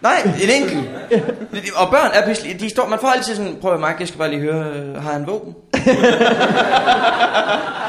Nej, 0.00 0.22
en 0.42 0.50
enkelt. 0.62 0.90
Og 1.76 1.90
børn 1.90 2.10
er 2.14 2.26
pisselig. 2.26 2.60
De 2.60 2.70
står, 2.70 2.88
man 2.88 2.98
får 2.98 3.08
altid 3.08 3.36
sådan, 3.36 3.56
prøv 3.60 3.74
at 3.74 3.80
Mark, 3.80 4.00
jeg 4.00 4.08
skal 4.08 4.18
bare 4.18 4.30
lige 4.30 4.40
høre, 4.40 4.64
øh, 4.74 5.02
har 5.02 5.12
han 5.12 5.26
våben? 5.26 5.54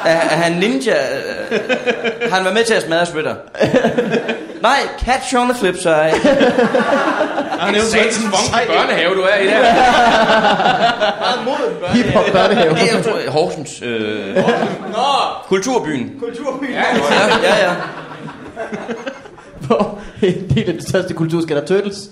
er, 0.06 0.12
er 0.12 0.36
han 0.36 0.52
ninja? 0.52 0.94
Øh, 1.52 1.60
Har 2.30 2.36
han 2.36 2.44
været 2.44 2.54
med 2.56 2.64
til 2.64 2.74
at 2.74 2.84
smadre 2.84 3.06
splitter? 3.06 3.36
Nej, 4.62 4.80
catch 5.06 5.36
on 5.36 5.50
the 5.50 5.58
flip 5.60 5.76
side. 5.76 5.94
Han 7.60 7.76
er 7.76 7.80
jo 7.80 7.86
sådan 7.86 8.04
Satans 8.04 8.18
en 8.18 8.24
funky 8.24 8.54
sej- 8.54 8.68
børnehave, 8.68 9.16
du 9.16 9.22
er 9.22 9.36
i 9.38 9.46
der. 9.48 9.60
Meget 11.20 11.40
moden 11.46 11.76
børn. 11.82 11.92
Hip-hop 11.92 12.26
børnehave. 12.32 12.74
Det 12.76 12.92
er 12.94 12.98
jo 12.98 13.04
tror 13.04 13.18
jeg, 13.20 13.32
Horsens 13.32 13.82
øh, 13.82 14.36
Nå, 14.36 15.02
kulturbyen. 15.48 16.12
kulturby. 16.20 16.72
Ja, 16.74 16.80
Ja, 16.80 17.58
ja, 17.58 17.66
ja. 17.70 17.76
Hvor 19.60 20.00
en 20.22 20.50
del 20.56 20.68
af 20.68 20.74
det 20.74 20.90
største 20.90 21.14
kulturskat 21.14 21.58
er 21.58 21.66
Turtles. 21.66 21.98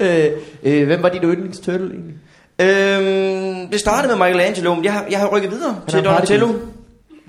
øh, 0.00 0.24
øh, 0.62 0.86
hvem 0.86 1.02
var 1.02 1.08
dit 1.08 1.20
yndlingsturtle 1.24 1.86
egentlig? 1.90 2.14
Øhm, 2.60 3.68
det 3.70 3.80
startede 3.80 4.16
med 4.16 4.26
Michelangelo, 4.26 4.74
men 4.74 4.84
jeg 4.84 4.92
har, 4.92 5.04
jeg 5.10 5.18
har 5.18 5.26
rykket 5.26 5.50
videre 5.50 5.76
er 5.86 5.90
til 5.90 6.04
Donatello. 6.04 6.46
partybil. 6.46 6.62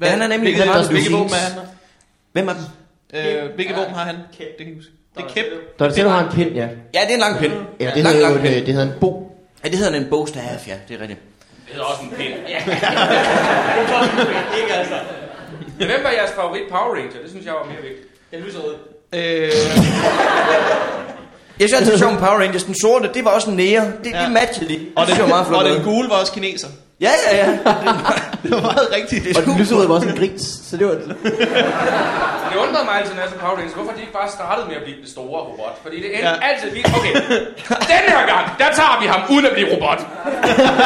Ja, 0.02 0.08
han 0.08 0.22
er 0.22 0.28
nemlig 0.28 0.54
Hvilke, 0.56 0.60
han 0.72 0.82
har 0.82 0.88
hvilke 0.92 1.10
det. 1.10 1.18
våben 1.18 1.30
er 1.34 1.36
han? 1.54 1.62
Hvem 2.34 2.48
er 2.48 2.54
dem? 2.54 2.62
Øh, 3.14 3.50
hvilke 3.56 3.76
våben 3.76 3.94
har 3.94 4.04
han? 4.06 4.16
Det 4.16 4.38
kan 4.58 4.68
jeg 4.68 4.76
huske. 4.76 4.92
Det 5.18 5.24
er 5.24 5.28
kæp. 5.30 5.46
Donatello 5.80 6.10
har 6.10 6.24
en 6.24 6.30
pind, 6.32 6.52
ja. 6.56 6.68
Ja, 6.94 7.00
det 7.02 7.10
er 7.10 7.14
en 7.14 7.20
lang 7.20 7.40
pind. 7.40 7.54
Ja, 7.80 7.86
det 7.96 8.04
lang, 8.04 8.16
hedder 8.16 8.30
jo 8.30 8.36
lang 8.36 8.48
en, 8.48 8.66
det 8.66 8.74
hedder 8.74 8.94
en 8.94 9.00
bo. 9.00 9.38
Ja, 9.64 9.70
det 9.70 9.78
hedder 9.78 9.98
en 10.00 10.08
bogstav, 10.10 10.42
ja, 10.68 10.74
det 10.88 10.96
er 10.98 11.02
rigtigt. 11.02 11.20
Det 11.66 11.74
hedder 11.74 11.86
også 11.86 12.04
en 12.04 12.10
pind. 12.18 12.34
Ikke 14.62 14.74
altså. 14.74 14.94
Hvem 15.78 16.04
var 16.04 16.10
jeres 16.10 16.32
favorit 16.36 16.62
Power 16.70 16.96
Ranger? 16.96 17.20
Det 17.24 17.30
synes 17.30 17.46
jeg 17.46 17.54
var 17.54 17.64
mere 17.66 17.82
vigtigt. 17.82 18.08
Jeg 18.32 18.40
lyser 18.40 18.60
ud. 18.60 18.76
Øh, 19.14 19.20
Jeg 21.60 21.70
synes 21.70 21.74
altid, 21.74 21.92
det 21.92 22.00
sjovt 22.00 22.20
Power 22.20 22.40
Rangers. 22.40 22.64
Den 22.64 22.76
sorte, 22.82 23.10
det 23.14 23.26
var 23.26 23.32
også 23.32 23.50
en 23.50 23.56
nære. 23.56 23.92
Det, 24.04 24.12
Ja. 24.12 24.24
det 24.24 24.32
matchede 24.32 24.68
lige. 24.68 24.88
og, 24.96 25.08
det 25.08 25.16
den, 25.16 25.22
var 25.24 25.30
meget 25.30 25.48
flot. 25.48 25.64
og 25.64 25.70
den 25.70 25.84
gule 25.84 26.10
var 26.10 26.16
også 26.16 26.34
kineser. 26.34 26.68
Ja, 27.02 27.12
ja, 27.32 27.38
ja. 27.38 27.46
Det 28.44 28.52
var 28.52 28.62
meget 28.62 28.88
rigtigt. 28.98 29.38
Og 29.38 29.44
den 29.46 29.58
lyserøde 29.60 29.90
var 29.90 29.96
også 29.96 30.08
en 30.08 30.18
gris, 30.18 30.42
så 30.70 30.78
det 30.78 30.86
var... 30.88 30.94
Det 32.52 32.58
undrede 32.66 32.86
mig 32.90 32.96
altid, 33.00 33.14
så 33.34 33.36
Power 33.44 33.56
Rangers, 33.58 33.74
hvorfor 33.74 33.92
de 33.96 34.02
ikke 34.06 34.14
bare 34.14 34.30
startede 34.38 34.68
med 34.68 34.76
at 34.76 34.84
blive 34.84 34.98
den 35.02 35.08
store 35.16 35.40
robot. 35.50 35.76
Fordi 35.84 35.98
det 36.04 36.10
endte 36.16 36.28
Ja. 36.28 36.48
altid 36.50 36.68
lige, 36.78 36.86
okay, 36.98 37.14
den 37.94 38.04
her 38.14 38.22
gang, 38.34 38.44
der 38.62 38.70
tager 38.80 38.96
vi 39.02 39.08
ham 39.14 39.22
uden 39.34 39.46
at 39.46 39.54
blive 39.54 39.68
robot. 39.76 40.00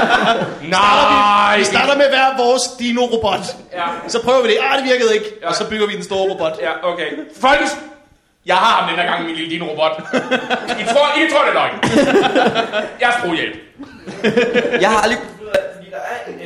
Nej, 0.78 1.58
Vi 1.58 1.64
starter 1.64 1.96
med 1.98 2.08
hver 2.14 2.28
vores 2.44 2.64
dino-robot. 2.80 3.46
Ja. 3.74 3.88
Så 4.08 4.18
prøver 4.26 4.42
vi 4.42 4.48
det. 4.48 4.58
Ah, 4.68 4.78
det 4.78 4.86
virkede 4.92 5.12
ikke. 5.14 5.28
Ja. 5.42 5.48
Og 5.48 5.56
så 5.56 5.70
bygger 5.70 5.88
vi 5.88 5.94
den 5.96 6.04
store 6.04 6.24
robot. 6.32 6.54
Ja, 6.68 6.72
okay. 6.92 7.08
Folkens, 7.42 7.72
jeg 8.46 8.56
har 8.56 8.72
ham 8.80 8.90
den 8.90 8.98
her 9.00 9.06
gang, 9.12 9.26
min 9.26 9.36
lille 9.36 9.50
dino-robot. 9.56 9.94
I 10.82 10.84
tror, 10.92 11.06
I 11.20 11.22
tror, 11.32 11.42
det 11.46 11.52
er 11.54 11.58
løgn. 11.62 11.76
Jeg 13.02 13.08
er 13.10 13.16
skruehjælp. 13.20 13.56
Jeg 14.82 14.90
har 14.90 15.00
aldrig... 15.02 15.20
Der 15.94 16.00
er 16.00 16.32
en, 16.32 16.40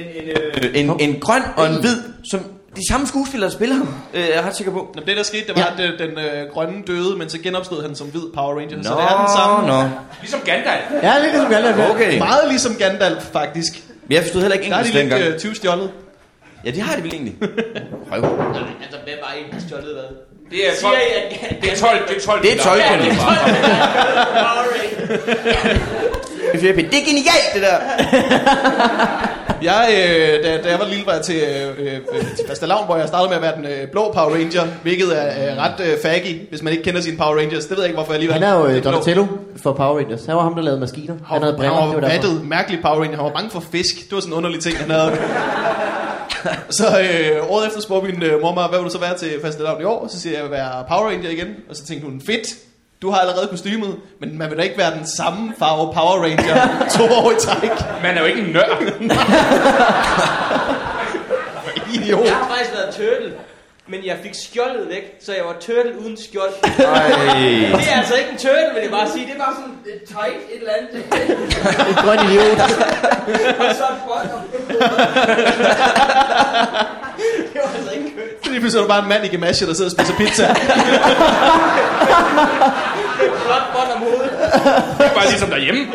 en, 0.76 0.78
en, 0.89 0.89
en, 0.89 1.00
en 1.10 1.20
grøn 1.20 1.41
og 1.58 1.68
en 1.68 1.80
hvid, 1.80 1.98
som 2.32 2.39
de 2.76 2.82
samme 2.91 3.08
skuespillere 3.08 3.52
spiller 3.52 3.76
ham. 3.76 3.93
Øh, 4.14 4.22
jeg 4.22 4.30
er 4.34 4.41
ret 4.48 4.56
sikker 4.56 4.74
på. 4.74 4.91
Nå, 4.95 5.02
Det 5.06 5.18
der 5.18 5.24
skete, 5.24 5.48
det 5.48 5.56
var, 5.56 5.74
at 5.78 5.80
øh, 5.80 6.00
den 6.00 6.10
øh, 6.20 6.50
grønne 6.54 6.84
døde, 6.88 7.16
men 7.18 7.30
så 7.30 7.39
genopstod 7.39 7.82
han 7.82 7.95
som 7.95 8.08
hvid 8.08 8.22
Power 8.36 8.56
Ranger. 8.60 8.84
så 8.84 8.89
Nå, 8.89 8.95
det 8.95 9.04
er 9.04 9.18
den 9.18 9.28
samme. 9.38 9.68
nå. 9.68 9.89
Ligesom 10.22 10.39
Gandalf. 10.45 10.84
Ja, 11.04 11.14
er 11.16 11.20
ligesom 11.20 11.50
Gandalf. 11.50 11.89
Okay. 11.91 12.18
Meget 12.18 12.48
ligesom 12.50 12.76
Gandalf, 12.76 13.24
faktisk. 13.24 13.74
Men 14.08 14.16
jeg 14.16 14.24
forstod 14.24 14.41
heller 14.41 14.56
ikke 14.58 14.70
Der 14.70 14.76
er 14.76 14.84
de 14.84 14.89
engelsk 14.89 15.04
lidt 15.04 15.12
dengang. 15.12 15.34
øh, 15.34 15.39
20 15.39 15.56
stjålet. 15.56 15.91
Ja, 16.66 16.72
det 16.72 16.82
har 16.82 16.95
de 16.95 17.04
vel 17.04 17.14
egentlig. 17.14 17.36
Røv. 18.12 18.22
Nej, 18.22 18.32
altså, 18.84 18.98
hvem 19.06 19.18
var 19.26 19.34
egentlig 19.38 19.62
stjålet 19.68 19.93
hvad? 19.93 20.04
Det 20.52 20.70
er 20.70 20.74
Siger 20.76 20.91
12. 20.91 20.98
I, 21.32 21.34
at... 21.56 21.62
Det 21.62 21.72
er 21.72 21.76
12. 21.78 22.08
Det 22.08 22.18
er 22.18 22.22
12. 22.22 22.41
Det 22.41 22.54
er 22.54 22.58
12 22.64 22.80
Ja, 22.80 22.89
kun. 22.89 23.00
det 23.06 23.12
er 23.12 23.16
12. 23.16 23.26
Det 26.91 27.00
er 27.02 27.06
genialt, 27.06 27.50
det 27.54 27.62
der. 27.62 27.78
Jeg, 29.62 29.89
øh, 29.91 30.43
da, 30.43 30.62
da 30.64 30.70
jeg 30.70 30.80
var 30.80 30.86
lille, 30.86 31.06
var 31.06 31.14
jeg 31.14 31.22
til, 31.22 31.36
øh, 31.36 31.93
øh, 31.93 32.36
til 32.36 32.45
fastelavn, 32.48 32.86
hvor 32.86 32.95
jeg 32.98 33.08
startede 33.08 33.30
med 33.30 33.36
at 33.36 33.41
være 33.41 33.56
den 33.56 33.66
øh, 33.66 33.88
blå 33.91 34.12
Power 34.12 34.34
Ranger, 34.34 34.64
hvilket 34.84 35.24
er 35.24 35.52
øh, 35.52 35.58
ret 35.58 35.80
øh, 35.80 35.98
faggy, 36.02 36.50
hvis 36.50 36.64
man 36.64 36.74
ikke 36.74 36.84
kender 36.84 37.02
sine 37.02 37.18
Power 37.18 37.38
Rangers. 37.38 37.66
Det 37.66 37.72
ved 37.72 37.78
jeg 37.78 37.86
ikke, 37.86 37.95
hvorfor 37.98 38.14
jeg 38.14 38.22
lige 38.22 38.34
Han 38.34 38.43
er 38.43 38.54
jo 38.54 38.66
øh. 38.66 38.84
Donatello 38.84 39.26
for 39.64 39.74
Power 39.74 39.98
Rangers. 39.98 40.26
Han 40.26 40.36
var 40.36 40.41
ham, 40.41 40.56
der 40.56 40.62
lavede 40.62 40.80
maskiner. 40.80 41.16
Han 41.28 41.41
havde 41.41 41.56
briller, 41.58 41.76
han 41.76 41.88
det 41.88 41.95
var 41.95 42.02
var 42.02 42.10
vattet, 42.10 42.45
mærkelig 42.45 42.82
Power 42.82 42.95
Ranger. 42.95 43.16
Han 43.16 43.26
var 43.26 43.32
bange 43.32 43.50
for 43.50 43.64
fisk. 43.72 43.95
Det 43.95 44.12
var 44.12 44.20
sådan 44.20 44.34
en 44.34 44.38
underlig 44.38 44.62
ting, 44.62 44.78
han 44.78 44.91
havde. 44.91 45.12
så 46.80 46.86
øh, 47.00 47.52
året 47.52 47.68
efter 47.68 47.82
spurgte 47.82 48.12
min 48.12 48.24
øh, 48.24 48.41
mor 48.41 48.54
mig, 48.54 48.68
hvad 48.68 48.80
vil 48.80 48.86
du 48.86 48.91
så 48.91 49.00
være 49.00 49.18
til 49.18 49.30
fastelavn 49.43 49.82
i 49.82 49.84
år? 49.84 50.08
Så 50.08 50.20
siger 50.22 50.34
jeg, 50.34 50.43
jeg 50.43 50.50
vil 50.50 50.58
være 50.58 50.86
Power 50.89 51.08
Ranger 51.10 51.30
igen. 51.30 51.48
Og 51.70 51.76
så 51.76 51.86
tænkte 51.86 52.06
hun, 52.10 52.22
fedt. 52.26 52.48
Du 53.02 53.10
har 53.12 53.20
allerede 53.20 53.48
kostymet, 53.48 53.95
men 54.20 54.38
man 54.38 54.50
vil 54.50 54.58
da 54.58 54.64
ikke 54.64 54.78
være 54.78 54.93
den 54.95 55.08
samme 55.18 55.54
farve 55.60 55.93
Power 55.93 56.18
Ranger 56.24 56.89
to 56.98 57.04
år 57.04 57.32
i 57.32 57.36
træk. 57.39 57.72
Man 58.04 58.16
er 58.18 58.20
jo 58.22 58.26
ikke 58.26 58.41
en 58.41 58.48
nørd. 58.54 58.82
Idiot. 61.93 62.26
Jeg 62.26 62.36
har 62.36 62.48
faktisk 62.50 62.72
været 62.74 62.95
turtle, 62.95 63.34
men 63.88 64.06
jeg 64.06 64.18
fik 64.24 64.34
skjoldet 64.34 64.89
væk, 64.89 65.16
så 65.26 65.34
jeg 65.34 65.45
var 65.45 65.56
turtle 65.60 66.00
uden 66.00 66.18
skjold. 66.18 66.54
Ej. 66.64 67.08
Det 67.80 67.91
er 67.91 67.98
altså 67.98 68.16
ikke 68.16 68.30
en 68.32 68.38
turtle, 68.38 68.70
vil 68.74 68.82
jeg 68.82 68.91
bare 68.91 69.10
sige. 69.12 69.26
Det 69.26 69.34
er 69.34 69.39
bare 69.45 69.56
sådan 69.56 69.74
et 69.95 70.02
tight 70.08 70.39
et 70.54 70.60
eller 70.60 70.74
andet. 70.78 70.95
En 71.89 71.95
grøn 72.04 72.20
idiot. 72.28 72.60
Og 73.60 73.76
så 73.80 73.84
et 73.95 74.02
bottom. 74.08 74.41
det 77.54 77.62
var 77.64 77.70
altså 77.78 77.91
ikke 77.98 78.10
kønt. 78.18 78.45
Så 78.45 78.47
lige 78.58 78.62
pludselig 78.64 78.80
er 78.80 78.84
du 78.84 78.88
bare 78.88 79.03
en 79.03 79.10
mand 79.10 79.26
i 79.26 79.28
gamasje, 79.28 79.68
der 79.68 79.74
sidder 79.74 79.91
og 79.91 79.97
spiser 79.97 80.16
pizza. 80.18 80.43
Flot 83.45 83.62
bånd 83.74 83.91
om 83.95 83.99
hovedet. 83.99 84.32
Det 84.97 85.05
er 85.05 85.14
bare 85.14 85.28
ligesom 85.30 85.49
derhjemme. 85.49 85.88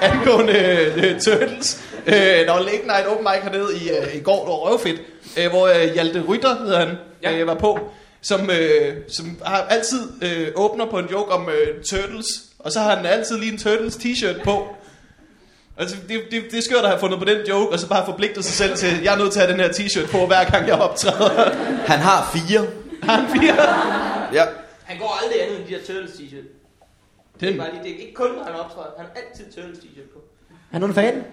angående 0.08 0.92
uh, 0.96 1.02
Turtles. 1.20 1.80
Uh, 2.06 2.12
der 2.12 2.52
var 2.52 2.60
Late 2.60 2.86
Night 2.86 3.06
Open 3.08 3.26
Mic 3.32 3.42
hernede 3.42 3.68
i, 3.76 3.90
uh, 3.90 4.16
i 4.16 4.20
går, 4.20 4.38
det 4.44 4.48
var 4.48 4.70
røvfedt, 4.70 5.00
uh, 5.38 5.50
hvor 5.50 5.68
uh, 5.68 5.94
Hjalte 5.94 6.24
Rytter, 6.28 6.56
hedder 6.58 6.78
han, 6.78 6.98
Ja. 7.22 7.30
ja. 7.30 7.42
uh, 7.42 7.46
var 7.46 7.54
på, 7.54 7.78
som, 8.22 8.40
uh, 8.40 8.94
som 9.08 9.38
har 9.44 9.66
altid 9.70 10.02
uh, 10.22 10.64
åbner 10.64 10.86
på 10.90 10.98
en 10.98 11.06
joke 11.12 11.32
om 11.32 11.42
uh, 11.46 11.82
Turtles, 11.84 12.26
og 12.58 12.72
så 12.72 12.80
har 12.80 12.96
han 12.96 13.06
altid 13.06 13.38
lige 13.38 13.52
en 13.52 13.58
Turtles 13.58 13.96
t-shirt 13.96 14.42
på. 14.44 14.75
Altså, 15.78 15.96
det, 16.08 16.22
det, 16.30 16.42
det 16.50 16.58
er 16.58 16.62
skørt 16.62 16.84
at 16.84 16.88
have 16.88 17.00
fundet 17.00 17.18
på 17.18 17.24
den 17.24 17.46
joke, 17.48 17.72
og 17.72 17.78
så 17.78 17.88
bare 17.88 18.06
forpligtet 18.06 18.44
sig 18.44 18.54
selv 18.54 18.76
til, 18.76 19.02
jeg 19.02 19.14
er 19.14 19.18
nødt 19.18 19.32
til 19.32 19.40
at 19.40 19.46
have 19.46 19.52
den 19.58 19.64
her 19.64 19.72
t-shirt 19.72 20.10
på, 20.10 20.26
hver 20.26 20.44
gang 20.50 20.66
jeg 20.68 20.74
optræder. 20.74 21.50
Han 21.86 21.98
har 21.98 22.30
fire. 22.34 22.60
Har 23.02 23.16
han 23.20 23.40
fire? 23.40 23.54
Ja. 24.32 24.44
Han 24.84 24.98
går 24.98 25.18
aldrig 25.22 25.42
andet 25.42 25.58
end 25.58 25.66
de 25.68 25.70
her 25.74 25.78
Turtles 25.86 26.10
t-shirt. 26.10 26.46
Det 27.40 27.46
er 27.46 27.50
Den, 27.50 27.58
bare 27.58 27.70
lige, 27.72 27.82
det 27.84 27.90
er 27.92 27.98
ikke 27.98 28.14
kun, 28.14 28.30
når 28.36 28.44
han 28.44 28.54
optræder. 28.54 28.90
Han 28.98 29.06
har 29.06 29.20
altid 29.22 29.44
Turtles 29.52 29.78
t-shirt 29.78 30.12
på. 30.14 30.18
Han 30.70 30.82
er 30.82 30.86
en 30.86 30.94
fan. 30.94 31.24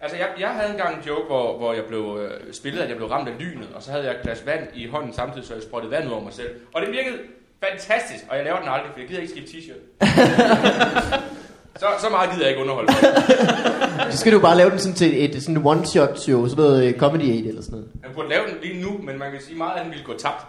Altså, 0.00 0.16
jeg, 0.16 0.28
jeg 0.38 0.48
havde 0.48 0.70
engang 0.70 0.96
en 0.96 1.02
joke, 1.06 1.26
hvor, 1.26 1.58
hvor 1.58 1.72
jeg 1.72 1.84
blev 1.84 2.18
øh, 2.20 2.54
spillet, 2.54 2.80
at 2.80 2.88
jeg 2.88 2.96
blev 2.96 3.08
ramt 3.08 3.28
af 3.28 3.34
lynet, 3.38 3.68
og 3.74 3.82
så 3.82 3.90
havde 3.90 4.04
jeg 4.04 4.14
et 4.14 4.22
glas 4.22 4.46
vand 4.46 4.68
i 4.74 4.86
hånden 4.86 5.12
samtidig, 5.12 5.46
så 5.46 5.54
jeg 5.54 5.62
sprøjtede 5.62 5.90
vand 5.92 6.06
ud 6.08 6.12
over 6.12 6.22
mig 6.24 6.32
selv. 6.32 6.50
Og 6.74 6.82
det 6.82 6.90
virkede 6.92 7.16
fantastisk, 7.64 8.24
og 8.30 8.36
jeg 8.36 8.44
laver 8.44 8.58
den 8.60 8.68
aldrig, 8.68 8.90
for 8.92 9.00
jeg 9.00 9.08
gider 9.08 9.20
ikke 9.20 9.32
skifte 9.32 9.56
t-shirt. 9.56 9.80
så, 11.76 11.86
så 12.00 12.06
meget 12.10 12.30
gider 12.30 12.42
jeg 12.42 12.50
ikke 12.50 12.60
underholde. 12.62 12.92
Så 14.12 14.18
skal 14.18 14.32
du 14.32 14.38
bare 14.40 14.56
lave 14.56 14.70
den 14.70 14.78
sådan 14.78 14.94
til 14.94 15.24
et 15.24 15.42
sådan 15.42 15.56
one-shot 15.56 16.20
show, 16.22 16.48
sådan 16.48 16.64
noget 16.64 16.84
øh, 16.84 16.94
Comedy 16.98 17.22
8 17.36 17.48
eller 17.48 17.62
sådan 17.62 17.72
noget. 17.72 17.86
Jeg 18.02 18.10
burde 18.14 18.28
lave 18.28 18.42
den 18.46 18.54
lige 18.62 18.82
nu, 18.82 18.90
men 19.06 19.18
man 19.18 19.30
kan 19.30 19.40
sige 19.46 19.58
meget, 19.58 19.72
at 19.76 19.82
den 19.84 19.90
ville 19.90 20.04
gå 20.04 20.12
tabt. 20.18 20.44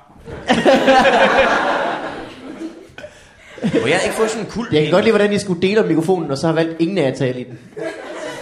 Må 3.82 3.88
jeg 3.88 4.00
ikke 4.06 4.16
få 4.16 4.28
sådan 4.28 4.42
en 4.46 4.52
kult? 4.52 4.74
Jeg 4.74 4.82
kan 4.84 4.92
godt 4.92 5.04
lide, 5.06 5.12
hvordan 5.18 5.34
I 5.34 5.40
skulle 5.40 5.62
dele 5.62 5.82
om 5.82 5.88
mikrofonen, 5.88 6.32
og 6.32 6.38
så 6.38 6.48
har 6.48 6.54
valgt 6.54 6.82
ingen 6.82 6.98
af 6.98 7.02
jer 7.02 7.12
at 7.12 7.18
tale 7.18 7.40
i 7.40 7.44
den. 7.44 7.60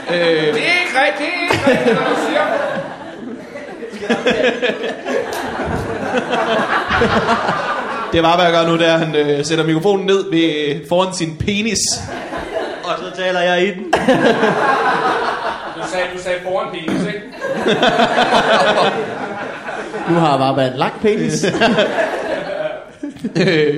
øh, 0.09 0.15
Det 0.15 0.39
er 0.39 0.45
ikke 0.47 0.63
rigtigt, 1.05 1.32
det 1.51 1.59
er 1.65 1.71
ikke 1.71 1.80
rigtigt, 1.80 1.95
hvad 1.97 2.05
du 2.15 2.21
siger. 2.28 2.43
det 8.13 8.23
var, 8.23 8.36
hvad 8.36 8.45
jeg 8.45 8.53
gør 8.53 8.67
nu, 8.71 8.78
det 8.78 8.88
er, 8.88 8.93
at 8.93 8.99
han 8.99 9.15
øh, 9.15 9.45
sætter 9.45 9.65
mikrofonen 9.65 10.05
ned 10.05 10.30
ved, 10.32 10.75
foran 10.89 11.13
sin 11.13 11.38
penis. 11.38 11.80
Og 12.88 12.93
så 12.97 13.21
taler 13.21 13.39
jeg 13.41 13.63
i 13.63 13.71
den. 13.71 13.83
Du 15.75 15.81
sagde, 15.91 16.05
du 16.15 16.19
sagde 16.23 16.38
foran 16.43 16.67
penis, 16.73 17.01
ikke? 17.07 17.21
Nu 20.09 20.15
har 20.15 20.29
jeg 20.29 20.39
bare 20.39 20.57
været 20.57 20.71
en 20.71 20.77
lang 20.77 20.93
penis. 21.01 21.45
Øh, 23.35 23.77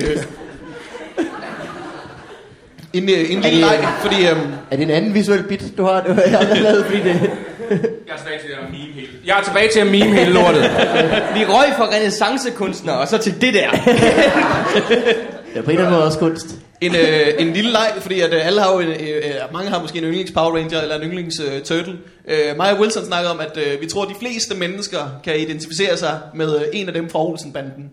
en, 2.92 3.08
øh, 3.08 3.30
en 3.30 3.38
Er 3.38 3.42
lille 3.42 3.42
det- 3.42 3.54
leg, 3.54 3.88
fordi 4.00 4.28
øhm, 4.28 4.52
er 4.70 4.76
det 4.76 4.82
en 4.82 4.90
anden 4.90 5.14
visuel 5.14 5.42
bit, 5.42 5.64
du 5.78 5.84
har? 5.84 6.00
Det 6.00 6.14
har 6.14 6.22
jeg 6.22 6.40
aldrig 6.40 6.62
lavet, 6.62 6.84
fordi 6.86 6.98
det... 7.02 7.30
Jeg 7.70 8.14
er 8.14 8.16
tilbage 8.18 8.38
til 8.40 8.48
at 8.52 8.70
meme 8.70 8.92
hele. 8.94 9.08
Jeg 9.26 9.38
er 9.38 9.42
tilbage 9.42 9.68
til 9.72 9.80
at 9.80 9.86
meme 9.86 10.04
hele 10.16 10.32
lortet. 10.32 10.62
Vi 11.34 11.44
røg 11.44 11.66
fra 11.76 11.84
renaissancekunstnere, 11.86 12.96
og 12.98 13.08
så 13.08 13.18
til 13.18 13.40
det 13.40 13.54
der. 13.54 13.70
Det 13.70 15.58
er 15.58 15.62
på 15.62 15.70
en 15.70 15.76
eller 15.76 15.80
anden 15.80 15.90
måde 15.90 16.04
også 16.04 16.18
kunst. 16.18 16.46
En, 16.80 16.96
øh, 16.96 17.28
en 17.38 17.52
lille 17.52 17.70
leg, 17.70 17.92
fordi 18.00 18.20
at 18.20 18.34
øh, 18.34 18.46
alle 18.46 18.60
har 18.60 18.72
jo 18.72 18.78
en, 18.78 18.88
øh, 18.88 19.16
øh, 19.16 19.52
mange 19.52 19.70
har 19.70 19.80
måske 19.80 19.98
en 19.98 20.04
yndlings 20.04 20.32
Power 20.32 20.56
Ranger 20.56 20.80
eller 20.80 20.96
en 20.96 21.02
yndlings 21.02 21.40
øh, 21.40 21.62
Turtle. 21.62 21.98
Øh, 22.28 22.56
og 22.58 22.80
Wilson 22.80 23.04
snakkede 23.04 23.32
om, 23.32 23.40
at 23.40 23.56
øh, 23.56 23.80
vi 23.80 23.86
tror, 23.86 24.02
at 24.02 24.08
de 24.08 24.14
fleste 24.20 24.54
mennesker 24.54 25.20
kan 25.24 25.40
identificere 25.40 25.96
sig 25.96 26.20
med 26.34 26.56
øh, 26.56 26.62
en 26.72 26.88
af 26.88 26.94
dem 26.94 27.10
fra 27.10 27.24
Olsen-banden. 27.24 27.90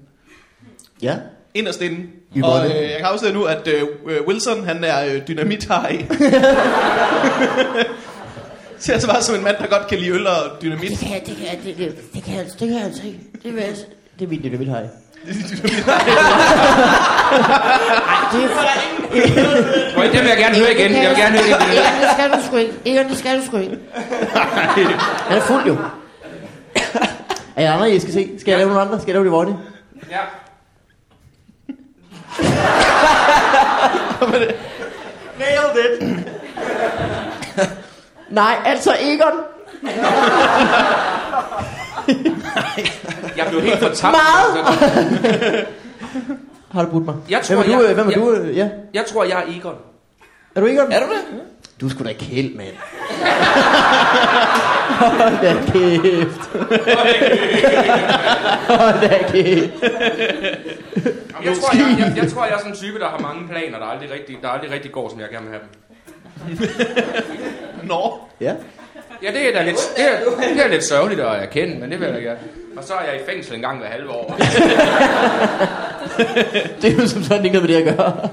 Ja. 1.01 1.15
Inderst 1.53 1.81
inde. 1.81 1.97
Og 2.43 2.65
øh, 2.65 2.75
jeg 2.75 2.95
kan 2.97 3.05
afsløre 3.05 3.33
nu, 3.33 3.43
at 3.43 3.67
øh, 3.67 3.81
øh, 4.07 4.27
Wilson, 4.27 4.63
han 4.63 4.83
er 4.83 5.05
øh, 5.05 5.27
dynamit 5.27 5.65
Harry. 5.65 5.99
Ser 8.79 8.93
altså 8.93 9.07
bare 9.07 9.21
som 9.21 9.35
en 9.35 9.43
mand, 9.43 9.55
der 9.57 9.67
godt 9.67 9.87
kan 9.87 9.97
lide 9.97 10.11
øl 10.11 10.27
og 10.27 10.61
dynamit. 10.61 10.89
Det 10.89 10.99
kan 10.99 11.11
jeg, 11.11 11.21
det 11.25 11.35
kan 11.37 11.45
jeg, 11.45 11.59
det, 11.63 11.77
det, 11.77 12.13
det 12.13 12.23
kan 12.23 12.35
jeg, 12.35 12.45
det 12.45 12.59
kan 12.59 12.73
jeg 12.73 12.83
altså 12.83 13.01
ikke. 13.05 13.19
Det 13.43 13.53
vil 13.53 13.61
jeg, 13.61 13.75
det 14.19 14.25
er 14.25 14.29
min 14.29 14.43
dynamit 14.43 14.67
hej. 14.67 14.81
Og 14.81 14.83
det 14.83 15.06
vil 20.21 20.27
jeg 20.27 20.37
gerne 20.37 20.55
høre 20.55 20.71
igen. 20.71 20.91
Jeg 20.91 21.09
vil 21.09 21.17
gerne 21.17 21.37
høre 21.37 21.43
det 21.43 21.67
igen. 21.71 21.83
Egon, 21.83 22.01
det 22.01 22.09
skal 22.13 22.31
du 22.31 22.37
sgu 22.47 22.55
ikke. 22.57 22.73
Egon, 22.85 23.09
det 23.09 23.17
skal 23.17 23.39
du 23.39 23.45
sgu 23.45 23.57
ikke. 23.57 23.77
Han 25.27 25.37
er 25.37 25.41
fuld 25.41 25.65
jo. 25.65 25.77
Er 27.55 27.61
jeg 27.61 27.73
andre, 27.73 27.91
I 27.91 27.99
skal 27.99 28.13
se? 28.13 28.39
Skal 28.39 28.51
jeg 28.51 28.57
lave 28.57 28.69
nogle 28.69 28.81
andre? 28.81 29.01
Skal 29.01 29.07
jeg 29.07 29.13
lave 29.13 29.23
det 29.23 29.31
vorne? 29.31 29.57
Ja. 30.11 30.17
Nailed 35.39 35.77
it. 35.85 36.25
Nej, 38.29 38.55
altså 38.65 38.95
Egon. 38.99 39.33
Jeg 43.37 43.45
blev 43.49 43.61
helt 43.61 43.79
fortabt. 43.79 44.15
Meget. 44.17 45.67
Har 46.71 46.83
du 46.83 46.89
budt 46.89 47.05
mig? 47.05 47.15
Jeg 47.29 47.41
tror, 47.41 47.55
hvem 47.55 47.71
er 47.71 47.77
du? 47.77 47.81
jeg- 47.83 47.89
øh, 47.89 47.95
hvem 47.95 48.07
er 48.07 48.11
jeg- 48.11 48.19
du? 48.19 48.31
øh, 48.31 48.57
Ja. 48.57 48.69
Jeg 48.93 49.05
tror, 49.05 49.23
jeg 49.23 49.33
er 49.47 49.57
Egon. 49.59 49.75
Er 50.55 50.61
du 50.61 50.67
Egon? 50.67 50.91
Er 50.91 50.99
du 50.99 51.05
det? 51.05 51.21
Du 51.81 51.85
er 51.85 51.89
sgu 51.89 52.03
da 52.03 52.13
kæld, 52.13 52.55
mand. 52.55 52.75
Hold 54.99 55.41
da 55.41 55.53
kæft. 55.71 56.49
Hold 58.67 59.01
da 59.01 59.17
kæft. 59.31 59.83
Jeg 61.43 61.57
tror, 61.57 61.75
jeg, 61.77 61.95
jeg, 61.99 62.13
jeg 62.23 62.31
tror, 62.31 62.45
jeg 62.45 62.53
er 62.53 62.57
sådan 62.57 62.71
en 62.71 62.77
type, 62.77 62.99
der 62.99 63.07
har 63.09 63.19
mange 63.19 63.47
planer, 63.47 63.79
der 63.79 63.85
aldrig 63.85 64.11
rigtig, 64.11 64.37
der 64.41 64.47
aldrig 64.49 64.71
rigtig 64.71 64.91
går, 64.91 65.09
som 65.09 65.19
jeg 65.19 65.27
gerne 65.31 65.45
vil 65.45 65.55
have 65.55 65.63
dem. 65.63 65.69
Nå. 67.87 68.19
Ja. 68.41 68.53
Ja, 69.23 69.31
det 69.31 69.47
er 69.49 69.53
da 69.59 69.63
lidt, 69.65 69.77
det 69.97 70.05
er, 70.05 70.53
det 70.53 70.65
er 70.65 70.67
lidt 70.67 70.83
sørgeligt 70.83 71.19
at 71.21 71.27
erkende, 71.43 71.79
men 71.79 71.91
det 71.91 71.99
vil 71.99 72.07
jeg 72.07 72.21
gerne. 72.21 72.39
Og 72.77 72.83
så 72.83 72.93
er 72.93 73.11
jeg 73.11 73.21
i 73.21 73.31
fængsel 73.31 73.55
en 73.55 73.61
gang 73.61 73.79
hver 73.79 73.87
halve 73.87 74.09
år. 74.09 74.37
Det 76.81 76.91
er 76.91 76.95
jo 77.01 77.07
som 77.07 77.23
sådan 77.23 77.45
ikke 77.45 77.57
noget 77.57 77.69
med 77.69 77.77
det 77.77 77.87
at 77.89 77.95
gøre. 77.97 78.29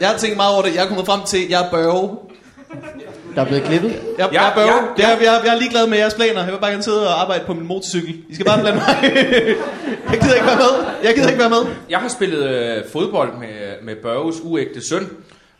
Jeg 0.00 0.08
har 0.08 0.16
tænkt 0.18 0.36
meget 0.36 0.54
over 0.54 0.62
det. 0.62 0.74
Jeg 0.74 0.84
er 0.84 0.88
kommet 0.88 1.06
frem 1.06 1.20
til, 1.26 1.44
at 1.44 1.50
jeg 1.50 1.66
er 1.66 1.70
børge. 1.70 2.16
Der 3.34 3.40
er 3.40 3.44
blevet 3.46 3.64
klippet. 3.64 3.90
Jeg, 4.18 4.28
Ja, 4.32 4.40
jeg 4.42 4.50
er 4.50 4.54
børge. 4.54 4.68
ja, 4.98 5.02
Ja, 5.04 5.08
Jeg, 5.08 5.18
jeg, 5.22 5.40
jeg 5.44 5.54
er 5.54 5.58
ligeglad 5.58 5.86
med 5.86 5.98
jeres 5.98 6.14
planer. 6.14 6.44
Jeg 6.44 6.52
vil 6.52 6.58
bare 6.60 6.70
gerne 6.70 6.82
sidde 6.82 7.08
og 7.08 7.20
arbejde 7.22 7.44
på 7.46 7.54
min 7.54 7.66
motorcykel. 7.66 8.14
I 8.28 8.34
skal 8.34 8.46
bare 8.46 8.60
blande 8.60 8.78
mig. 8.78 8.96
jeg 10.12 10.20
gider 10.20 10.34
ikke 10.34 10.46
være 10.46 10.56
med. 10.56 10.86
Jeg 11.02 11.14
gider 11.14 11.28
ikke 11.28 11.40
være 11.40 11.50
med. 11.50 11.66
Jeg 11.90 11.98
har 11.98 12.08
spillet 12.08 12.44
øh, 12.50 12.82
fodbold 12.92 13.32
med, 13.38 13.48
med 13.82 13.96
Børges 14.02 14.36
uægte 14.42 14.88
søn. 14.88 15.08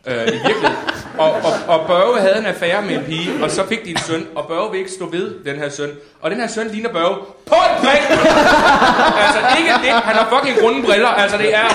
Øh, 0.07 0.14
I 0.14 0.30
virkeligheden. 0.30 0.76
Og, 1.18 1.32
og, 1.32 1.52
og 1.68 1.86
Børge 1.86 2.20
havde 2.20 2.38
en 2.38 2.46
affære 2.46 2.82
med 2.82 2.94
en 2.94 3.05
pige, 3.05 3.30
og 3.42 3.50
så 3.50 3.66
fik 3.66 3.84
de 3.84 3.90
en 3.90 3.98
søn, 3.98 4.26
og 4.34 4.46
Børge 4.46 4.70
vil 4.70 4.78
ikke 4.78 4.90
stå 4.90 5.07
ved 5.11 5.44
den 5.44 5.57
her 5.57 5.68
søn. 5.68 5.90
Og 6.20 6.30
den 6.30 6.40
her 6.40 6.46
søn 6.48 6.68
ligner 6.68 6.88
Børge 6.92 7.16
på 7.46 7.55
en 7.55 7.84
prik! 7.84 8.02
altså 9.24 9.40
ikke 9.59 9.72
det, 9.82 9.90
han 9.90 10.16
har 10.16 10.28
fucking 10.34 10.64
runde 10.64 10.86
briller. 10.86 11.09
Altså 11.09 11.38
det 11.38 11.55
er... 11.55 11.66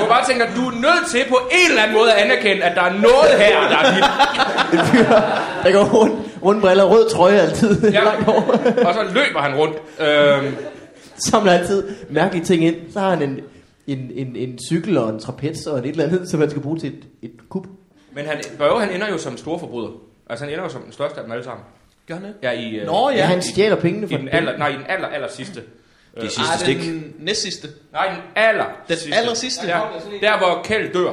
Du 0.00 0.06
bare 0.06 0.24
tænker, 0.26 0.46
du 0.56 0.66
er 0.68 0.74
nødt 0.74 1.10
til 1.10 1.24
på 1.28 1.38
en 1.50 1.70
eller 1.70 1.82
anden 1.82 1.96
måde 1.96 2.12
at 2.12 2.24
anerkende, 2.24 2.62
at 2.62 2.76
der 2.76 2.82
er 2.82 2.92
noget 2.92 3.30
her, 3.38 3.60
der 3.68 3.78
er 3.78 3.94
dit. 3.94 4.04
Der 5.64 5.72
går 5.72 5.84
rundt, 5.84 6.14
rundt 6.44 6.62
briller, 6.62 6.84
rød 6.84 7.10
trøje 7.10 7.40
altid. 7.40 7.90
Ja. 7.90 8.00
Langt 8.10 8.28
over. 8.28 8.42
Og 8.86 8.94
så 8.94 9.02
løber 9.14 9.40
han 9.40 9.54
rundt. 9.54 9.76
Øhm, 10.00 10.56
Samler 11.18 11.52
altid 11.52 11.84
mærkelige 12.10 12.44
ting 12.44 12.64
ind. 12.64 12.76
Så 12.92 13.00
har 13.00 13.10
han 13.10 13.22
en, 13.22 13.40
en, 13.86 14.10
en, 14.14 14.36
en 14.36 14.58
cykel 14.68 14.98
og 14.98 15.08
en 15.10 15.18
trapez 15.20 15.66
og 15.66 15.78
en 15.78 15.84
et 15.84 15.90
eller 15.90 16.04
andet, 16.04 16.28
som 16.28 16.40
han 16.40 16.50
skal 16.50 16.62
bruge 16.62 16.78
til 16.78 16.88
et, 16.88 17.04
et 17.22 17.48
kub. 17.48 17.66
Men 18.12 18.26
han, 18.26 18.40
Børge, 18.58 18.80
han 18.80 18.94
ender 18.94 19.08
jo 19.08 19.18
som 19.18 19.36
storforbryder. 19.36 19.90
Altså, 20.30 20.44
han 20.44 20.52
ender 20.54 20.64
jo 20.64 20.70
som 20.70 20.82
den 20.82 20.92
største 20.92 21.16
af 21.18 21.22
dem 21.24 21.32
alle 21.32 21.44
sammen. 21.44 21.64
Gør 22.08 22.14
han 22.14 22.24
det? 22.24 22.34
Ja, 22.42 22.50
i, 22.50 22.76
øh, 22.76 22.86
Nå, 22.86 23.10
Ja, 23.10 23.16
ja. 23.16 23.24
han 23.24 23.42
stjæler 23.42 23.76
pengene 23.76 24.06
i 24.06 24.10
fra 24.10 24.18
den 24.18 24.28
aller, 24.32 24.56
nej, 24.58 24.68
i 24.68 24.72
den 24.72 24.84
aller, 24.88 25.08
aller 25.08 25.28
sidste. 25.28 25.62
De 26.20 26.28
sidste 26.28 26.40
Ah, 26.52 26.58
stik. 26.58 26.76
den 26.78 27.14
næst 27.18 27.42
sidste. 27.42 27.68
Nej, 27.92 28.06
den 28.08 28.18
aller 28.36 28.64
Den 28.88 28.96
sidste. 28.96 29.16
aller 29.16 29.34
sidste. 29.34 29.66
Ja, 29.66 29.80
der 30.20 30.38
hvor 30.38 30.60
Kjeld 30.64 30.92
dør. 30.92 31.12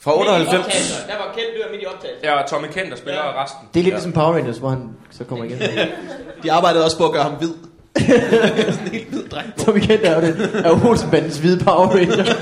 Fra 0.00 0.18
98. 0.18 1.04
Der 1.08 1.16
var 1.16 1.32
Kjeld 1.34 1.46
dør 1.62 1.70
midt 1.70 1.82
i 1.82 1.86
optagelsen. 1.86 2.24
Ja, 2.24 2.42
og 2.42 2.48
Tommy 2.50 2.66
Kent, 2.66 2.90
der 2.90 2.96
spiller 2.96 3.24
ja. 3.24 3.42
resten. 3.44 3.68
Det 3.74 3.80
er 3.80 3.84
lidt 3.84 3.94
ligesom 3.94 4.12
Power 4.12 4.32
Rangers, 4.32 4.58
hvor 4.58 4.68
han 4.68 4.90
så 5.10 5.24
kommer 5.24 5.44
igen. 5.44 5.58
De 6.42 6.52
arbejdede 6.52 6.84
også 6.84 6.98
på 6.98 7.04
at 7.06 7.12
gøre 7.12 7.22
ham 7.22 7.32
hvid. 7.32 7.52
Sådan 7.98 8.86
en 8.86 8.92
helt 8.92 9.08
hvid 9.08 9.22
dreng. 9.30 9.54
Tommy 9.58 9.78
Kent 9.78 10.00
er 10.04 10.14
jo 10.14 10.20
den 10.26 10.50
er 10.64 10.68
jo 10.68 10.88
Olsenbandens 10.88 11.38
hvide 11.38 11.64
Power 11.64 11.86
Ranger. 11.86 12.24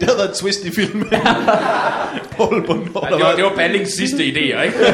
Det 0.00 0.08
havde 0.08 0.18
været 0.18 0.30
et 0.30 0.36
twist 0.36 0.64
i 0.64 0.70
filmen. 0.70 1.08
Paul 2.36 2.66
Bundgaard. 2.66 3.08
Ja, 3.10 3.16
det, 3.16 3.24
var, 3.24 3.34
det 3.34 3.44
var 3.44 3.52
Ballings 3.56 3.96
sidste 3.96 4.16
idéer, 4.16 4.62
ikke? 4.62 4.78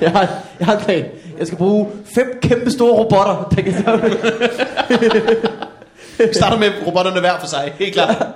Jeg 0.00 0.10
har, 0.10 0.28
jeg 0.58 0.66
har 0.66 0.76
en 0.76 0.84
plan. 0.84 1.04
Jeg 1.38 1.46
skal 1.46 1.58
bruge 1.58 1.88
fem 2.14 2.38
kæmpe 2.42 2.70
store 2.70 2.92
robotter, 2.92 3.52
der 3.56 3.62
kan 3.62 3.74
Vi 6.18 6.34
starter 6.34 6.58
med 6.58 6.70
robotterne 6.86 7.20
hver 7.20 7.38
for 7.40 7.46
sig. 7.46 7.72
Helt 7.78 7.94
klart. 7.94 8.26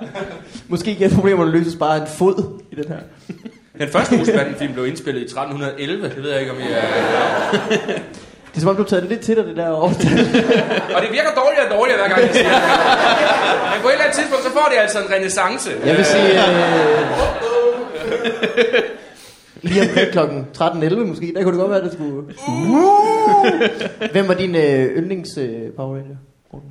Måske 0.67 0.95
kan 0.95 1.11
problemerne 1.11 1.51
løses 1.51 1.75
bare 1.75 1.95
af 1.95 2.01
en 2.01 2.07
fod 2.07 2.59
i 2.71 2.75
den 2.75 2.85
her. 2.87 2.97
Den 3.81 3.89
første 3.89 4.13
Olsenbanden-film 4.19 4.73
blev 4.73 4.87
indspillet 4.87 5.21
i 5.21 5.23
1311. 5.23 6.09
Det 6.09 6.23
ved 6.23 6.31
jeg 6.31 6.39
ikke, 6.39 6.51
om 6.51 6.57
I 6.59 6.63
er... 6.71 6.81
Det 8.49 8.57
er 8.57 8.59
som 8.59 8.69
om, 8.69 8.75
du 8.75 8.81
har 8.81 8.87
taget 8.89 9.03
det 9.03 9.09
lidt 9.11 9.21
til 9.21 9.35
dig, 9.35 9.45
det 9.45 9.57
der 9.57 9.71
årstal. 9.71 10.11
Og 10.95 11.01
det 11.01 11.11
virker 11.17 11.31
dårligere 11.41 11.65
og 11.69 11.77
dårligere, 11.77 11.99
hver 11.99 12.09
gang 12.15 12.21
jeg 12.21 12.35
siger 12.35 12.49
det. 12.49 12.61
Men 13.71 13.81
på 13.81 13.87
et 13.87 13.91
eller 13.91 14.05
andet 14.05 14.17
tidspunkt, 14.19 14.43
så 14.43 14.51
får 14.51 14.67
det 14.71 14.77
altså 14.81 14.97
en 14.99 15.09
renaissance. 15.15 15.69
Jeg 15.85 15.97
vil 15.97 16.05
sige... 16.05 16.27
Øh, 16.27 16.61
lige 19.61 19.81
omkring 19.81 20.11
klokken 20.11 20.47
13.11 20.57 20.95
måske, 20.95 21.33
der 21.35 21.43
kunne 21.43 21.53
det 21.53 21.59
godt 21.59 21.71
være, 21.71 21.79
at 21.79 21.85
det 21.85 21.93
skulle... 21.93 22.11
Hvem 24.11 24.27
var 24.27 24.33
din 24.33 24.55
øh, 24.55 24.97
yndlings 24.97 25.37
øh, 25.37 25.71
Power 25.77 25.95
Ranger? 25.95 26.17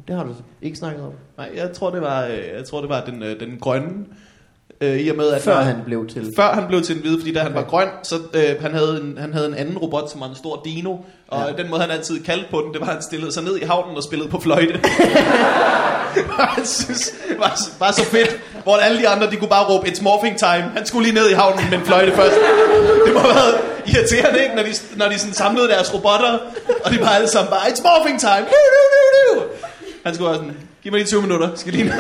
Det 0.09 0.17
har 0.17 0.25
du 0.25 0.31
ikke 0.63 0.79
snakket 0.79 1.03
om. 1.05 1.13
Nej, 1.37 1.51
jeg 1.57 1.73
tror, 1.73 1.91
det 1.91 2.01
var, 2.01 2.27
øh, 2.27 2.39
jeg 2.57 2.65
tror, 2.65 2.81
det 2.81 2.89
var 2.89 3.05
den, 3.05 3.23
øh, 3.23 3.41
den 3.41 3.59
grønne. 3.61 4.07
Øh, 4.83 4.97
I 5.01 5.09
og 5.09 5.17
med, 5.17 5.29
at 5.33 5.43
Før 5.43 5.55
når- 5.55 5.61
han 5.63 5.77
blev 5.87 6.07
til... 6.09 6.33
Før 6.37 6.53
han 6.55 6.67
blev 6.69 6.83
til 6.83 6.95
en 6.97 7.01
hvide, 7.03 7.19
fordi 7.21 7.33
da 7.33 7.41
han 7.41 7.49
Okay. 7.53 7.61
var 7.63 7.69
grøn, 7.69 7.89
så 8.03 8.15
øh, 8.35 8.63
han, 8.63 8.75
havde 8.75 9.01
en, 9.03 9.19
han 9.21 9.33
havde 9.33 9.47
en 9.47 9.55
anden 9.55 9.79
robot, 9.79 10.11
som 10.11 10.21
var 10.21 10.27
en 10.27 10.37
stor 10.37 10.61
dino. 10.65 10.97
Og 11.29 11.45
Ja. 11.57 11.63
den 11.63 11.71
måde, 11.71 11.81
han 11.81 11.91
altid 11.91 12.25
kaldte 12.25 12.47
på 12.51 12.61
den, 12.61 12.73
det 12.73 12.81
var, 12.81 12.87
at 12.87 12.93
han 12.93 13.03
stillede 13.03 13.33
sig 13.33 13.43
ned 13.43 13.57
i 13.57 13.65
havnen 13.65 13.97
og 13.97 14.03
spillede 14.03 14.29
på 14.31 14.41
fløjte. 14.41 14.81
Han 16.39 16.67
synes, 16.67 17.15
var, 17.39 17.59
var 17.79 17.93
så 17.93 18.05
fedt. 18.05 18.41
Hvor 18.63 18.77
alle 18.77 18.99
de 18.99 19.09
andre, 19.09 19.31
de 19.31 19.37
kunne 19.37 19.49
bare 19.49 19.65
råbe, 19.65 19.87
it's 19.89 20.03
morphing 20.03 20.39
time. 20.39 20.65
Han 20.77 20.87
skulle 20.87 21.09
lige 21.11 21.15
ned 21.21 21.31
i 21.31 21.33
havnen 21.33 21.65
med 21.71 21.79
en 21.79 21.85
fløjte 21.85 22.13
først. 22.13 22.35
Det 23.07 23.13
må 23.15 23.19
have 23.21 23.35
været 23.35 23.55
irriterende, 23.87 24.43
ikke? 24.43 24.55
Når 24.57 24.63
de, 24.63 24.69
når 24.97 25.09
de 25.09 25.19
sådan 25.19 25.35
samlede 25.35 25.69
deres 25.69 25.95
robotter, 25.95 26.39
og 26.85 26.91
de 26.93 27.01
var 27.01 27.09
alle 27.09 27.29
sammen 27.29 27.51
bare, 27.51 27.61
it's 27.61 27.83
morphing 27.83 28.21
time. 28.21 28.47
Han 30.05 30.15
skulle 30.15 30.29
være 30.29 30.37
sådan, 30.39 30.57
giv 30.83 30.93
mig 30.93 30.99
lige 30.99 31.09
20 31.09 31.23
minutter, 31.23 31.49
skal 31.55 31.73
lige 31.73 31.85
ned. 31.85 31.97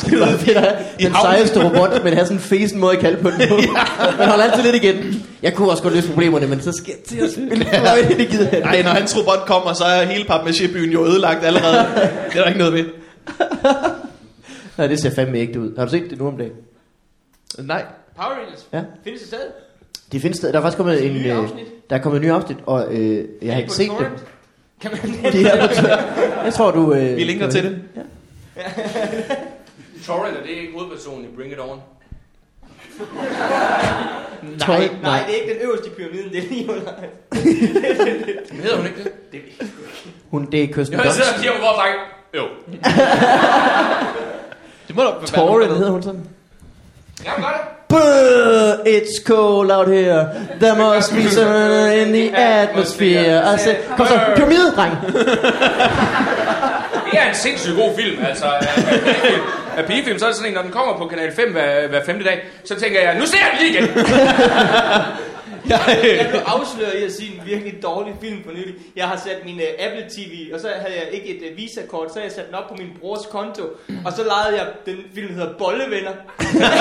Det 0.00 0.56
have 0.56 0.72
I 0.98 1.04
den 1.04 1.14
sejeste 1.22 1.64
robot, 1.64 2.04
men 2.04 2.12
have 2.12 2.26
sådan 2.26 2.36
en 2.36 2.40
fesen 2.42 2.80
måde 2.80 2.92
at 2.92 2.98
kalde 2.98 3.22
på 3.22 3.30
den 3.30 3.48
på. 3.48 3.56
Man 4.18 4.28
holder 4.28 4.44
altid 4.44 4.62
lidt 4.72 4.84
igen. 4.84 5.26
Jeg 5.42 5.54
kunne 5.54 5.70
også 5.70 5.82
godt 5.82 5.94
løse 5.94 6.08
problemerne, 6.08 6.46
men 6.46 6.60
så 6.60 6.72
skal 6.72 6.94
jeg 6.96 7.04
til 7.04 7.24
at 7.24 7.32
spille 7.32 7.64
fløjte, 7.64 8.16
det 8.18 8.28
gider 8.28 8.44
jeg 8.44 8.54
ikke. 8.56 8.68
Nej, 8.68 8.82
når 8.82 8.90
hans 8.90 9.16
robot 9.16 9.46
kommer, 9.46 9.72
så 9.72 9.84
er 9.84 10.04
hele 10.04 10.24
papmaché-byen 10.24 10.90
jo 10.90 11.04
ødelagt 11.06 11.44
allerede. 11.44 11.78
Det 12.32 12.38
er 12.38 12.40
der 12.40 12.46
ikke 12.46 12.58
noget 12.58 12.74
ved. 12.74 12.84
Nej, 14.78 14.86
det 14.86 15.00
ser 15.00 15.10
fandme 15.10 15.38
ægte 15.38 15.60
ud. 15.60 15.76
Har 15.78 15.84
du 15.84 15.90
set 15.90 16.10
det 16.10 16.18
nu 16.18 16.28
om 16.28 16.36
dagen? 16.36 16.52
Nej. 17.58 17.84
Power 18.16 18.28
Rangers. 18.28 18.66
Ja. 18.72 18.80
Findes 19.04 19.20
det 19.20 19.28
stadig? 19.28 19.46
Det 20.12 20.22
findes 20.22 20.40
der. 20.40 20.50
Der 20.52 20.58
er 20.58 20.62
faktisk 20.62 20.76
kommet 20.76 21.06
en... 21.06 21.16
Øh, 21.16 21.48
der 21.90 21.96
er 21.96 22.02
kommet 22.02 22.20
en 22.20 22.26
ny 22.26 22.30
afsnit, 22.30 22.56
og 22.66 22.94
øh, 22.94 23.24
jeg 23.42 23.52
har 23.52 23.60
ikke 23.60 23.72
set 23.72 23.88
dem. 23.88 23.96
torrent? 23.96 24.24
Kan 24.80 24.90
man 24.90 25.32
Det 25.32 25.46
er 25.46 25.66
på. 25.66 25.86
Jeg 26.44 26.54
tror, 26.54 26.70
du... 26.70 26.94
Øh, 26.94 27.16
Vi 27.16 27.24
linker 27.24 27.50
til 27.50 27.62
det. 27.64 27.78
Ja. 27.96 28.02
Torrent, 30.06 30.36
er 30.36 30.40
det 30.42 30.48
ikke 30.50 30.72
hovedpersonen 30.74 31.24
i 31.24 31.28
Bring 31.36 31.52
It 31.52 31.58
On? 31.60 31.80
Torrent? 34.60 35.02
Nej, 35.02 35.22
det 35.26 35.34
er 35.36 35.40
ikke 35.42 35.54
den 35.54 35.60
øverste 35.62 35.86
i 35.86 35.90
pyramiden, 35.90 36.30
det 36.32 36.38
er 36.38 36.42
lige 36.48 36.70
under. 36.70 36.92
Men 38.52 38.60
hedder 38.62 38.76
hun 38.76 38.86
ikke 38.86 38.98
det? 39.04 39.12
Det 39.32 39.40
Hun, 40.30 40.46
det 40.52 40.62
er 40.62 40.66
Kirsten 40.74 40.96
Jeg 40.96 41.04
Dunst. 41.04 41.16
sidder 41.16 41.32
og 41.32 41.38
siger 41.40 41.52
på 41.52 41.58
vores 41.60 41.76
dreng. 41.76 41.96
Jo. 42.36 42.42
Det 44.88 44.96
må 44.96 45.02
da 45.02 45.08
være 45.08 45.26
Torrent 45.26 45.72
hedder 45.76 45.90
hun 45.90 46.02
sådan. 46.02 46.20
Jeg 47.24 47.32
gør 47.36 47.42
det. 47.42 47.60
Buh, 47.88 47.98
it's 48.94 49.24
cold 49.24 49.70
out 49.70 49.88
here. 49.88 50.26
There 50.60 50.76
must 50.94 51.12
be 51.14 51.28
sun 51.30 51.92
in 51.92 52.12
the 52.12 52.36
atmosphere. 52.36 53.54
I 53.54 53.58
said, 53.58 53.76
kom 53.96 54.06
så, 54.06 54.20
pyramide, 54.36 54.72
dreng. 54.76 54.96
Det 57.10 57.18
er 57.20 57.28
en 57.28 57.34
sindssygt 57.34 57.76
god 57.76 57.96
film, 57.96 58.24
altså. 58.24 58.46
Af- 59.76 59.86
pigefilm. 59.86 60.18
Så 60.18 60.24
er 60.24 60.28
det 60.28 60.36
sådan 60.36 60.50
en, 60.50 60.54
når 60.54 60.62
den 60.62 60.70
kommer 60.70 60.96
på 60.98 61.06
Kanal 61.06 61.32
5 61.36 61.52
hver, 61.52 61.88
hver 61.88 62.04
femte 62.04 62.24
dag, 62.24 62.42
så 62.64 62.80
tænker 62.80 63.00
jeg, 63.00 63.18
nu 63.18 63.26
ser 63.26 63.38
jeg 63.38 63.50
den 63.58 63.66
lige 63.66 63.78
igen. 63.78 63.88
Jeg 65.68 66.26
blev 66.30 66.40
afsløret 66.46 66.94
i 67.00 67.04
at 67.04 67.12
sige 67.12 67.34
en 67.34 67.40
virkelig 67.46 67.82
dårlig 67.82 68.14
film 68.20 68.44
for 68.44 68.52
nylig. 68.52 68.74
Jeg 68.96 69.08
har 69.08 69.16
sat 69.16 69.38
min 69.44 69.56
uh, 69.56 69.84
Apple 69.86 70.04
TV, 70.10 70.54
og 70.54 70.60
så 70.60 70.68
havde 70.80 70.94
jeg 71.00 71.08
ikke 71.12 71.28
et 71.28 71.50
uh, 71.50 71.56
Visa-kort, 71.56 72.12
så 72.14 72.20
jeg 72.20 72.32
sat 72.32 72.46
den 72.46 72.54
op 72.54 72.68
på 72.68 72.74
min 72.78 72.88
brors 73.00 73.26
konto. 73.30 73.62
Og 74.04 74.12
så 74.12 74.24
lejede 74.24 74.56
jeg 74.58 74.66
den 74.86 74.96
film, 75.14 75.28
der 75.28 75.34
hedder 75.34 75.58
Bollevenner. 75.58 76.10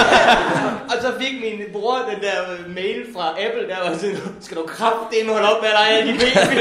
og 0.91 0.95
så 1.01 1.11
fik 1.19 1.33
min 1.41 1.61
bror 1.73 1.97
den 2.13 2.21
der 2.21 2.37
uh, 2.67 2.75
mail 2.75 3.05
fra 3.15 3.29
Apple, 3.45 3.67
der 3.69 3.89
var 3.89 3.97
sådan, 3.97 4.17
skal 4.41 4.57
du 4.57 4.63
kraftedeme 4.67 5.31
holde 5.33 5.55
op 5.55 5.61
med 5.61 5.69
at 5.69 5.75
lege 5.81 6.13
de 6.13 6.17
B-film? 6.17 6.57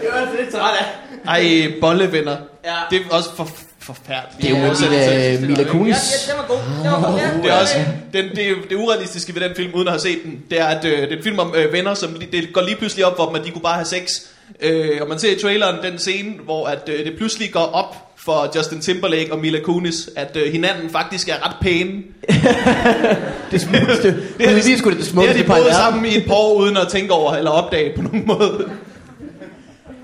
det 0.00 0.08
var 0.12 0.18
altså 0.20 0.36
lidt 0.40 0.50
træt 0.52 0.76
af. 0.80 0.86
Ej, 1.26 1.72
bollevenner. 1.80 2.36
Ja. 2.64 2.74
Det 2.90 2.98
er 3.00 3.16
også 3.16 3.36
for, 3.36 3.48
forfærdeligt. 3.94 4.42
Det 4.42 4.56
er 4.56 4.60
jo 4.60 4.90
Ja, 4.92 5.40
Mila, 5.40 5.46
Mila 5.48 5.64
Kunis. 5.70 5.96
ja, 6.28 6.32
den 6.32 6.38
var 6.38 6.46
god. 6.48 6.58
Den 6.84 6.92
var 6.92 7.10
god. 7.10 7.18
Ja, 7.18 7.42
Det 7.42 7.50
er 7.50 7.60
også 7.60 7.74
den, 8.12 8.24
det, 8.24 8.56
det 8.70 8.76
urealistiske 8.76 9.34
ved 9.34 9.42
den 9.48 9.56
film, 9.56 9.74
uden 9.74 9.88
at 9.88 9.92
have 9.92 10.00
set 10.00 10.18
den, 10.24 10.38
det 10.50 10.60
er, 10.60 10.64
at 10.64 10.84
øh, 10.84 10.98
det 11.02 11.12
er 11.12 11.16
en 11.16 11.22
film 11.22 11.38
om 11.38 11.54
øh, 11.56 11.72
venner, 11.72 11.94
som 11.94 12.14
det 12.32 12.52
går 12.52 12.60
lige 12.62 12.76
pludselig 12.76 13.04
op 13.06 13.16
for 13.16 13.26
dem, 13.26 13.34
at 13.34 13.44
de 13.44 13.50
kunne 13.50 13.62
bare 13.62 13.74
have 13.74 13.84
sex. 13.84 14.20
Øh, 14.62 14.90
og 15.00 15.08
man 15.08 15.18
ser 15.18 15.32
i 15.36 15.38
traileren 15.42 15.90
den 15.92 15.98
scene, 15.98 16.32
hvor 16.44 16.66
at, 16.66 16.88
øh, 16.88 17.04
det 17.04 17.12
pludselig 17.16 17.52
går 17.52 17.60
op 17.72 17.96
for 18.16 18.52
Justin 18.56 18.80
Timberlake 18.80 19.32
og 19.32 19.38
Mila 19.38 19.60
Kunis, 19.60 20.10
at 20.16 20.36
øh, 20.36 20.52
hinanden 20.52 20.90
faktisk 20.90 21.28
er 21.28 21.46
ret 21.48 21.56
pæne. 21.60 21.92
Det 23.50 23.60
smukkeste. 23.60 24.08
Det 24.38 24.46
har 24.46 24.52
er 24.54 24.58
de- 24.58 24.64
lige 24.64 24.78
sgu 24.78 24.90
det 24.90 24.96
Det 24.98 25.04
har 25.06 25.10
smukkeste 25.10 25.38
de 25.42 25.46
par 25.46 25.56
i 25.56 25.60
boet 25.60 25.64
verden. 25.70 25.80
sammen 25.82 26.04
i 26.06 26.16
et 26.16 26.24
par 26.26 26.34
år, 26.34 26.54
uden 26.54 26.76
at 26.76 26.88
tænke 26.88 27.12
over 27.12 27.34
eller 27.34 27.50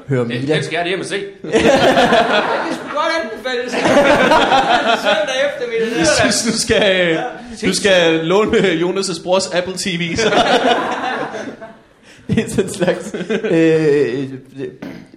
opdage 0.08 0.18
på 0.18 0.24
nogen 0.24 0.28
måde. 0.28 0.38
Hør 0.38 0.38
Den 0.38 0.40
Mila. 0.40 0.62
skal 0.62 0.76
jeg 0.76 0.86
hjem 0.86 1.00
og 1.00 1.06
se. 1.06 1.16
Det 1.42 2.74
skulle 2.76 2.92
godt 2.92 3.12
anbefales. 3.22 3.72
Søndag 5.06 5.36
eftermiddag. 5.48 5.98
Jeg 5.98 6.06
synes, 6.06 6.52
du 6.52 6.58
skal, 6.58 7.18
du 7.68 7.74
skal 7.74 8.24
låne 8.24 8.58
Jonas' 8.58 9.22
brors 9.22 9.46
Apple 9.54 9.74
TV. 9.76 10.16
Så. 10.16 10.30
Det 12.28 12.44
er 12.44 12.48
sådan 12.50 12.64
en 12.64 12.72
slags 12.74 13.14
øh, 13.50 14.28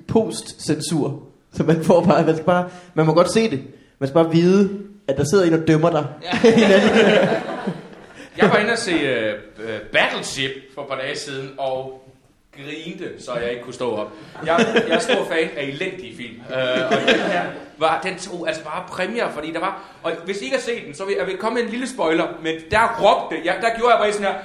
post-censur. 0.08 1.24
Så 1.54 1.64
man 1.64 1.84
får 1.84 2.04
bare, 2.04 2.26
man, 2.26 2.36
skal 2.36 2.46
bare, 2.46 2.70
man 2.94 3.06
må 3.06 3.14
godt 3.14 3.32
se 3.34 3.50
det. 3.50 3.62
Man 4.00 4.08
skal 4.10 4.14
bare 4.24 4.32
vide, 4.32 4.70
at 5.08 5.18
der 5.18 5.24
sidder 5.24 5.46
en 5.46 5.54
og 5.54 5.68
dømmer 5.68 5.90
dig. 5.90 6.06
Jeg 8.38 8.50
var 8.50 8.58
inde 8.58 8.72
og 8.72 8.78
se 8.78 8.92
uh, 8.92 9.64
Battleship 9.94 10.52
for 10.76 10.82
et 10.82 10.88
par 10.88 10.96
dage 10.96 11.18
siden, 11.18 11.50
og 11.58 12.02
grinte, 12.64 13.24
så 13.26 13.34
jeg 13.34 13.52
ikke 13.52 13.64
kunne 13.64 13.74
stå 13.74 13.96
op. 13.96 14.12
Jeg, 14.46 14.66
jeg 14.88 14.96
er 14.96 15.00
stor 15.00 15.26
fan 15.32 15.50
af 15.58 15.64
elendige 15.64 16.18
film. 16.18 16.42
Uh, 16.50 16.56
og 16.92 16.98
den 17.08 17.20
her 17.20 17.44
var, 17.78 18.00
den 18.04 18.18
tog 18.20 18.48
altså 18.48 18.64
bare 18.64 18.84
præmier, 18.90 19.32
fordi 19.34 19.52
der 19.54 19.60
var... 19.60 19.80
Og 20.04 20.12
hvis 20.26 20.42
I 20.42 20.44
ikke 20.44 20.56
har 20.56 20.64
set 20.64 20.86
den, 20.86 20.96
så 20.96 21.06
vil 21.06 21.16
jeg 21.18 21.28
vil 21.28 21.38
komme 21.38 21.56
med 21.56 21.64
en 21.64 21.70
lille 21.70 21.90
spoiler, 21.90 22.28
men 22.44 22.56
der 22.72 23.02
råbte 23.02 23.38
jeg, 23.46 23.56
der 23.62 23.70
gjorde 23.78 23.94
jeg 23.94 24.00
bare 24.00 24.14
sådan 24.14 24.28
her... 24.28 24.36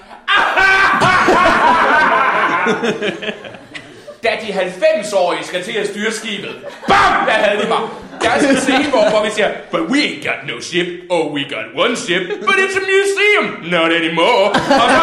da 4.22 4.28
de 4.42 4.52
90-årige 4.52 5.44
skal 5.44 5.64
til 5.64 5.72
at 5.72 5.88
styre 5.88 6.12
skibet. 6.12 6.56
Bam! 6.88 7.26
Der 7.26 7.32
havde 7.32 7.62
de 7.62 7.68
mig. 7.68 7.78
Der 8.22 8.30
er 8.30 8.40
sådan 8.40 8.54
en 8.54 8.60
scene, 8.60 8.90
hvor, 8.90 9.10
hvor 9.10 9.24
vi 9.24 9.30
siger, 9.30 9.50
But 9.70 9.80
we 9.80 9.98
ain't 9.98 10.26
got 10.28 10.46
no 10.54 10.60
ship. 10.60 10.86
Oh, 11.10 11.32
we 11.34 11.44
got 11.44 11.66
one 11.84 11.96
ship. 11.96 12.22
But 12.28 12.54
it's 12.54 12.76
a 12.76 12.84
museum. 12.94 13.70
Not 13.70 13.92
anymore. 13.92 14.50
Og 14.50 14.88
så, 14.94 15.02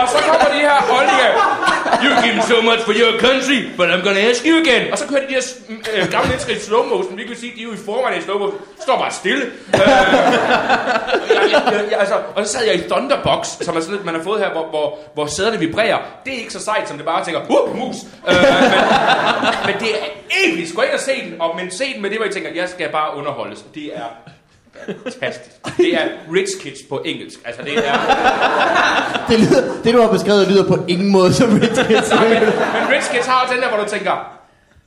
og 0.00 0.08
så 0.08 0.18
kommer 0.28 0.48
de 0.54 0.60
her 0.68 0.78
holdninger. 0.92 1.32
You 2.04 2.10
give 2.24 2.34
me 2.38 2.42
so 2.52 2.58
much 2.70 2.80
for 2.88 2.94
your 3.02 3.12
country, 3.26 3.58
but 3.78 3.86
I'm 3.92 4.02
gonna 4.06 4.22
ask 4.30 4.40
you 4.48 4.54
again. 4.64 4.92
Og 4.92 4.98
så 4.98 5.04
kører 5.10 5.20
de 5.20 5.28
de 5.28 5.34
her 5.34 5.42
øh, 5.94 6.10
gamle 6.10 6.28
mennesker 6.28 6.52
i 6.52 6.58
slow 6.58 6.82
motion, 6.84 7.16
Vi 7.16 7.24
kan 7.24 7.36
sige, 7.36 7.52
de 7.56 7.60
er 7.60 7.64
jo 7.64 7.72
i 7.72 7.76
forvejen 7.84 8.18
i 8.18 8.22
slow 8.22 8.38
motion, 8.38 8.60
står 8.80 8.98
bare 8.98 9.12
stille. 9.12 9.44
Øh, 9.44 9.80
jeg, 11.34 11.42
jeg, 11.52 11.62
jeg, 11.72 11.84
jeg, 11.90 11.98
altså, 11.98 12.16
og 12.36 12.46
så 12.46 12.52
sad 12.52 12.64
jeg 12.66 12.74
i 12.74 12.82
Thunderbox, 12.90 13.46
som 13.46 13.76
er 13.76 13.80
sådan 13.80 13.94
lidt, 13.94 14.04
man 14.04 14.14
har 14.14 14.22
fået 14.22 14.40
her, 14.40 14.50
hvor, 14.52 14.66
hvor, 14.66 14.98
hvor 15.14 15.26
sæderne 15.26 15.58
vibrerer. 15.58 15.98
Det 16.24 16.34
er 16.34 16.38
ikke 16.38 16.52
så 16.52 16.64
sejt, 16.64 16.88
som 16.88 16.96
det 16.96 17.06
bare 17.06 17.24
tænker, 17.24 17.40
uh, 17.40 17.78
mus. 17.78 17.96
Øh, 18.28 18.34
men, 19.44 19.54
men 19.66 19.74
det 19.80 19.90
er 20.00 20.06
episk. 20.44 20.74
Gå 20.74 20.82
ind 20.82 20.92
og 20.92 21.00
se 21.00 21.12
den, 21.24 21.40
og, 21.40 21.56
men 21.56 21.70
se 21.70 21.92
den 21.94 22.02
med 22.02 22.10
det, 22.10 22.18
hvor 22.18 22.26
I 22.26 22.32
tænker, 22.32 22.50
jeg 22.54 22.68
skal 22.68 22.88
bare 22.88 23.16
underholdes. 23.16 23.64
Det 23.74 23.84
er 23.96 24.37
fantastisk. 24.86 25.56
Det 25.76 25.94
er 25.94 26.08
Rich 26.34 26.52
Kids 26.62 26.78
på 26.88 27.02
engelsk. 27.04 27.38
Altså, 27.44 27.62
det 27.62 27.78
er... 27.88 27.92
Det, 29.28 29.40
lyder, 29.40 29.82
det 29.84 29.94
du 29.94 30.00
har 30.00 30.12
beskrevet 30.12 30.48
lyder 30.48 30.64
på 30.68 30.84
ingen 30.88 31.08
måde 31.12 31.34
som 31.34 31.60
Rich 31.60 31.86
Kids. 31.86 32.10
Nej, 32.10 32.28
men, 32.28 32.40
men 32.40 32.82
Rich 32.94 33.10
Kids 33.10 33.26
har 33.26 33.46
jo 33.48 33.54
den 33.54 33.62
der, 33.62 33.68
hvor 33.68 33.78
du 33.84 33.88
tænker, 33.88 34.12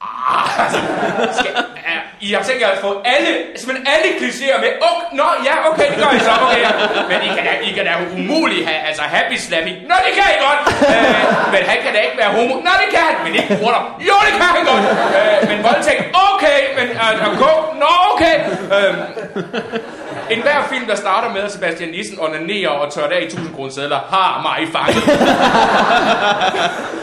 ah, 0.01 0.65
altså, 0.65 0.79
skal, 1.39 1.51
i 2.27 2.33
har 2.33 2.43
tænkt 2.43 2.61
jer 2.61 2.71
at 2.77 2.81
få 2.87 2.91
alle, 3.13 3.31
simpelthen 3.59 3.87
alle 3.93 4.09
klichéer 4.19 4.57
med, 4.63 4.71
oh, 4.87 4.99
nå, 5.19 5.27
ja, 5.47 5.55
okay, 5.69 5.87
det 5.91 5.97
gør 6.01 6.11
I 6.19 6.21
så, 6.29 6.33
okay, 6.45 6.63
men 7.09 7.17
I 7.27 7.29
kan 7.37 7.43
da, 7.47 7.53
I 7.69 7.71
kan 7.77 7.85
da 7.85 7.93
umuligt 8.17 8.63
have, 8.69 8.81
altså, 8.89 9.03
happy 9.15 9.37
slappy, 9.45 9.73
nå, 9.89 9.95
det 10.05 10.13
kan 10.17 10.25
I 10.35 10.37
godt, 10.47 10.61
øh, 10.95 11.05
men 11.53 11.61
han 11.69 11.77
kan 11.83 11.91
da 11.95 11.99
ikke 12.07 12.17
være 12.21 12.31
homo, 12.37 12.55
nå, 12.67 12.71
det 12.81 12.89
kan 12.95 13.03
han, 13.09 13.15
men 13.25 13.31
ikke 13.39 13.49
bruger 13.57 13.73
jo, 14.09 14.15
det 14.25 14.33
kan 14.39 14.49
han 14.57 14.63
godt, 14.71 14.85
øh, 15.17 15.37
men 15.49 15.57
voldtægt, 15.67 16.01
okay, 16.31 16.59
men 16.77 16.87
øh, 17.03 17.47
uh, 17.47 17.59
nå, 17.83 17.91
okay, 18.11 18.35
øh, 18.75 18.93
en 20.31 20.41
hver 20.41 20.67
film, 20.69 20.85
der 20.87 20.95
starter 20.95 21.33
med, 21.33 21.41
at 21.41 21.51
Sebastian 21.51 21.89
Nissen 21.89 22.17
onanerer 22.19 22.69
og 22.69 22.93
tør 22.93 23.07
af 23.07 23.21
i 23.21 23.25
1000 23.25 23.55
kroner 23.55 23.71
sædler, 23.71 23.99
har 24.13 24.41
mig 24.47 24.59
fanget. 24.75 25.03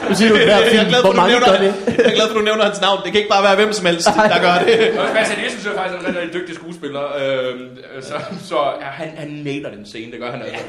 Nu 0.08 0.14
siger 0.14 0.28
du 0.28 0.34
hver 0.36 0.46
Jeg 0.46 0.66
er 0.66 0.70
film, 0.70 0.88
glad 0.88 1.00
for, 1.02 1.06
hvor 1.06 1.12
du 1.12 1.16
mange 1.16 1.32
nævner, 1.32 1.46
gør 1.52 1.58
det. 1.64 1.74
jeg 1.98 2.06
er 2.12 2.14
glad 2.14 2.28
for, 2.28 2.38
du 2.38 2.44
nævner 2.44 2.64
hans 2.64 2.80
navn. 2.80 2.98
Det 3.04 3.12
kan 3.12 3.18
ikke 3.20 3.30
bare 3.36 3.42
være 3.42 3.56
hvem 3.56 3.72
som 3.72 3.86
helst, 3.86 4.06
der 4.06 4.40
gør 4.46 4.54
det. 4.66 4.98
Og 4.98 5.08
Sebastian 5.08 5.38
Nissen 5.42 5.60
jeg 5.64 5.72
faktisk 5.80 5.94
er 5.94 5.98
en 6.00 6.06
rigtig, 6.06 6.22
rigtig 6.22 6.40
dygtig 6.40 6.54
skuespiller. 6.54 7.02
Øh, 7.22 8.02
så 8.02 8.14
så 8.50 8.58
ja, 8.80 8.86
han, 8.86 9.08
han 9.16 9.28
nailer 9.28 9.70
den 9.70 9.86
scene, 9.86 10.12
det 10.12 10.20
gør 10.20 10.30
han 10.30 10.42
altså. 10.42 10.64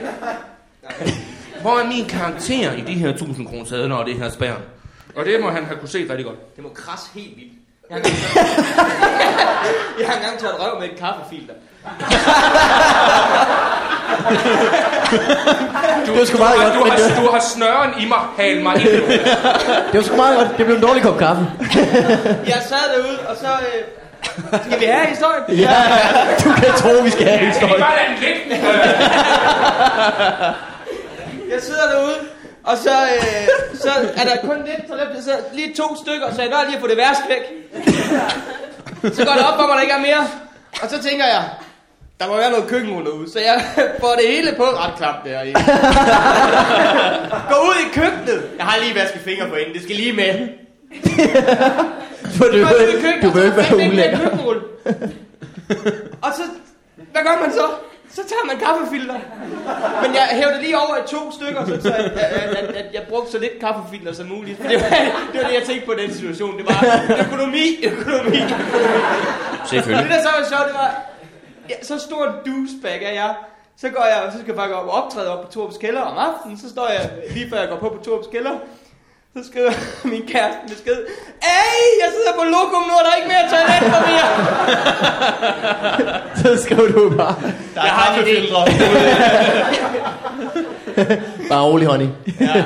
Hvor 1.63 1.79
er 1.79 1.85
min 1.85 2.05
karakter 2.05 2.71
i 2.73 2.81
de 2.81 2.93
her 2.93 3.09
1000 3.09 3.47
kroner 3.47 3.65
sædler 3.65 3.95
og 3.95 4.05
det 4.05 4.15
her 4.15 4.29
spær? 4.29 4.53
Og 5.15 5.25
det 5.25 5.41
må 5.41 5.49
han 5.49 5.65
have 5.65 5.77
kunne 5.79 5.89
se 5.89 5.97
rigtig 6.09 6.25
godt. 6.25 6.55
Det 6.55 6.63
må 6.63 6.69
krasse 6.75 7.05
helt 7.15 7.37
vildt. 7.37 7.51
Jeg 7.89 7.97
har 7.97 8.03
engang, 8.03 8.17
jeg 9.99 10.07
har 10.07 10.15
engang 10.15 10.39
taget 10.39 10.55
røv 10.59 10.79
med 10.79 10.89
et 10.89 10.97
kaffefilter. 10.99 11.53
Du, 16.05 16.11
Det 16.11 16.19
var 16.19 16.25
sgu 16.25 16.37
du, 16.37 16.43
meget 16.43 16.59
har, 16.59 16.65
godt, 16.65 16.73
du, 16.75 16.83
men 16.83 16.91
har, 16.91 16.97
det- 16.97 17.17
du 17.25 17.31
har 17.31 17.39
snøren 17.39 17.91
i 18.01 18.05
mig, 18.05 18.17
hal 18.37 18.63
mig 18.63 18.75
ind. 18.81 18.87
Det 19.91 19.93
var 19.93 20.01
sgu 20.01 20.15
meget 20.15 20.37
godt. 20.37 20.57
Det 20.57 20.65
blev 20.65 20.75
en 20.77 20.81
dårlig 20.81 21.03
kop 21.03 21.17
kaffe. 21.17 21.47
Jeg 22.53 22.61
sad 22.69 22.85
derude, 22.95 23.19
og 23.29 23.35
så... 23.37 23.47
Øh, 23.47 23.83
skal 24.67 24.79
vi 24.79 24.85
have 24.85 25.05
historien? 25.07 25.43
Ja, 25.59 25.75
du 26.43 26.49
kan 26.53 26.73
tro, 26.77 26.89
vi 27.03 27.09
skal 27.09 27.25
have 27.27 27.39
vi 27.39 27.45
historien. 27.45 27.79
bare 27.81 27.93
lade 27.95 28.09
den? 28.33 28.51
Øh, 28.51 28.59
Jeg 31.53 31.61
sidder 31.61 31.85
derude, 31.93 32.15
og 32.63 32.77
så, 32.77 32.89
øh, 33.15 33.47
så 33.81 33.89
er 34.15 34.23
der 34.25 34.47
kun 34.47 34.57
lidt, 34.65 34.81
så 34.89 34.93
der 34.95 35.21
sidder 35.21 35.37
lige 35.53 35.73
to 35.75 35.95
stykker, 36.03 36.27
så 36.35 36.41
jeg 36.41 36.49
når 36.49 36.63
lige 36.65 36.75
at 36.75 36.81
få 36.81 36.87
det 36.87 36.97
værste 36.97 37.23
væk. 37.29 37.43
Så 39.15 39.25
går 39.25 39.33
det 39.33 39.43
op 39.47 39.59
for 39.59 39.67
mig, 39.67 39.75
der 39.75 39.81
ikke 39.81 39.93
er 39.93 39.99
mere. 40.09 40.27
Og 40.83 40.89
så 40.89 41.03
tænker 41.09 41.25
jeg, 41.25 41.43
der 42.19 42.27
må 42.27 42.37
være 42.37 42.51
noget 42.51 42.67
køkkenrulle 42.67 43.09
derude, 43.11 43.31
så 43.31 43.39
jeg 43.39 43.61
får 44.01 44.15
det 44.19 44.27
hele 44.27 44.53
på 44.57 44.63
ret 44.63 44.93
klamt 44.97 45.17
derinde. 45.25 45.53
Går 47.49 47.59
ud 47.69 47.75
i 47.85 47.89
køkkenet. 47.93 48.49
Jeg 48.57 48.65
har 48.65 48.79
lige 48.83 48.95
vasket 48.95 49.21
fingre 49.21 49.47
på 49.49 49.55
inden, 49.55 49.73
det 49.73 49.83
skal 49.83 49.95
lige 49.95 50.13
med. 50.13 50.47
For 52.37 52.45
du, 52.45 52.57
i 52.57 52.61
køkkenet, 53.01 53.23
du 53.23 53.29
vil 53.29 53.43
ikke 53.45 53.57
være 53.57 53.75
ulækker. 53.75 54.19
Og 56.25 56.31
så, 56.37 56.43
hvad 57.11 57.21
gør 57.23 57.41
man 57.41 57.51
så? 57.53 57.65
Så 58.13 58.21
tager 58.31 58.45
man 58.47 58.57
kaffefilter. 58.65 59.15
Men 60.01 60.15
jeg 60.15 60.27
hævde 60.31 60.61
lige 60.61 60.77
over 60.77 60.97
i 60.97 61.07
to 61.07 61.31
stykker, 61.31 61.65
så, 61.65 61.81
så 61.81 61.93
at, 61.93 62.05
at, 62.05 62.55
at, 62.57 62.75
at, 62.75 62.85
jeg 62.93 63.01
brugte 63.09 63.31
så 63.31 63.39
lidt 63.39 63.59
kaffefilter 63.59 64.13
som 64.13 64.27
muligt. 64.27 64.57
Det 64.57 64.65
var, 64.81 64.89
det 65.31 65.41
var 65.41 65.47
det, 65.47 65.53
jeg 65.59 65.63
tænkte 65.65 65.85
på 65.85 65.93
den 65.93 66.13
situation. 66.13 66.57
Det 66.57 66.65
var 66.67 67.01
økonomi, 67.25 67.79
økonomi. 67.83 68.37
Selvfølgelig. 69.69 70.09
Det 70.09 70.15
der 70.15 70.21
så 70.21 70.29
var 70.37 70.45
sjovt, 70.49 70.65
det 70.67 70.73
var, 70.73 71.01
ja, 71.69 71.75
så 71.83 71.99
stor 71.99 72.25
douchebag 72.45 73.03
er 73.03 73.11
jeg. 73.11 73.33
Så 73.81 73.89
går 73.89 74.05
jeg, 74.05 74.31
så 74.31 74.37
skal 74.37 74.47
jeg 74.47 74.55
bare 74.55 74.67
gå 74.67 74.73
op 74.73 74.87
og 74.87 75.03
optræde 75.03 75.29
op 75.33 75.45
på 75.45 75.51
Torps 75.51 75.77
kælder 75.77 76.01
om 76.01 76.17
aftenen. 76.17 76.57
Så 76.57 76.69
står 76.69 76.87
jeg, 76.87 77.09
lige 77.33 77.49
før 77.49 77.59
jeg 77.59 77.69
går 77.69 77.77
på 77.77 77.89
på 77.89 78.03
Torps 78.03 78.27
kælder, 78.27 78.51
så 79.37 79.43
skriver 79.51 79.71
min 80.13 80.27
kæreste 80.27 80.59
en 80.63 80.69
besked. 80.69 80.97
Ej, 81.41 81.79
jeg 82.01 82.09
sidder 82.15 82.33
på 82.39 82.43
lokum 82.43 82.81
nu, 82.89 82.93
og 82.99 83.03
der 83.05 83.11
er 83.11 83.15
ikke 83.15 83.31
mere 83.33 83.49
toilet 83.53 83.83
for 83.93 84.01
mere. 84.09 84.27
Så 86.41 86.63
skrev 86.63 86.93
du 86.93 87.17
bare, 87.17 87.35
Der 87.75 87.81
er 87.81 87.85
Jeg 87.85 87.93
har 87.93 88.17
en 88.17 88.25
idé. 88.25 88.53
bare 91.51 91.63
rolig, 91.63 91.87
honey. 91.87 92.07
Ja. 92.39 92.65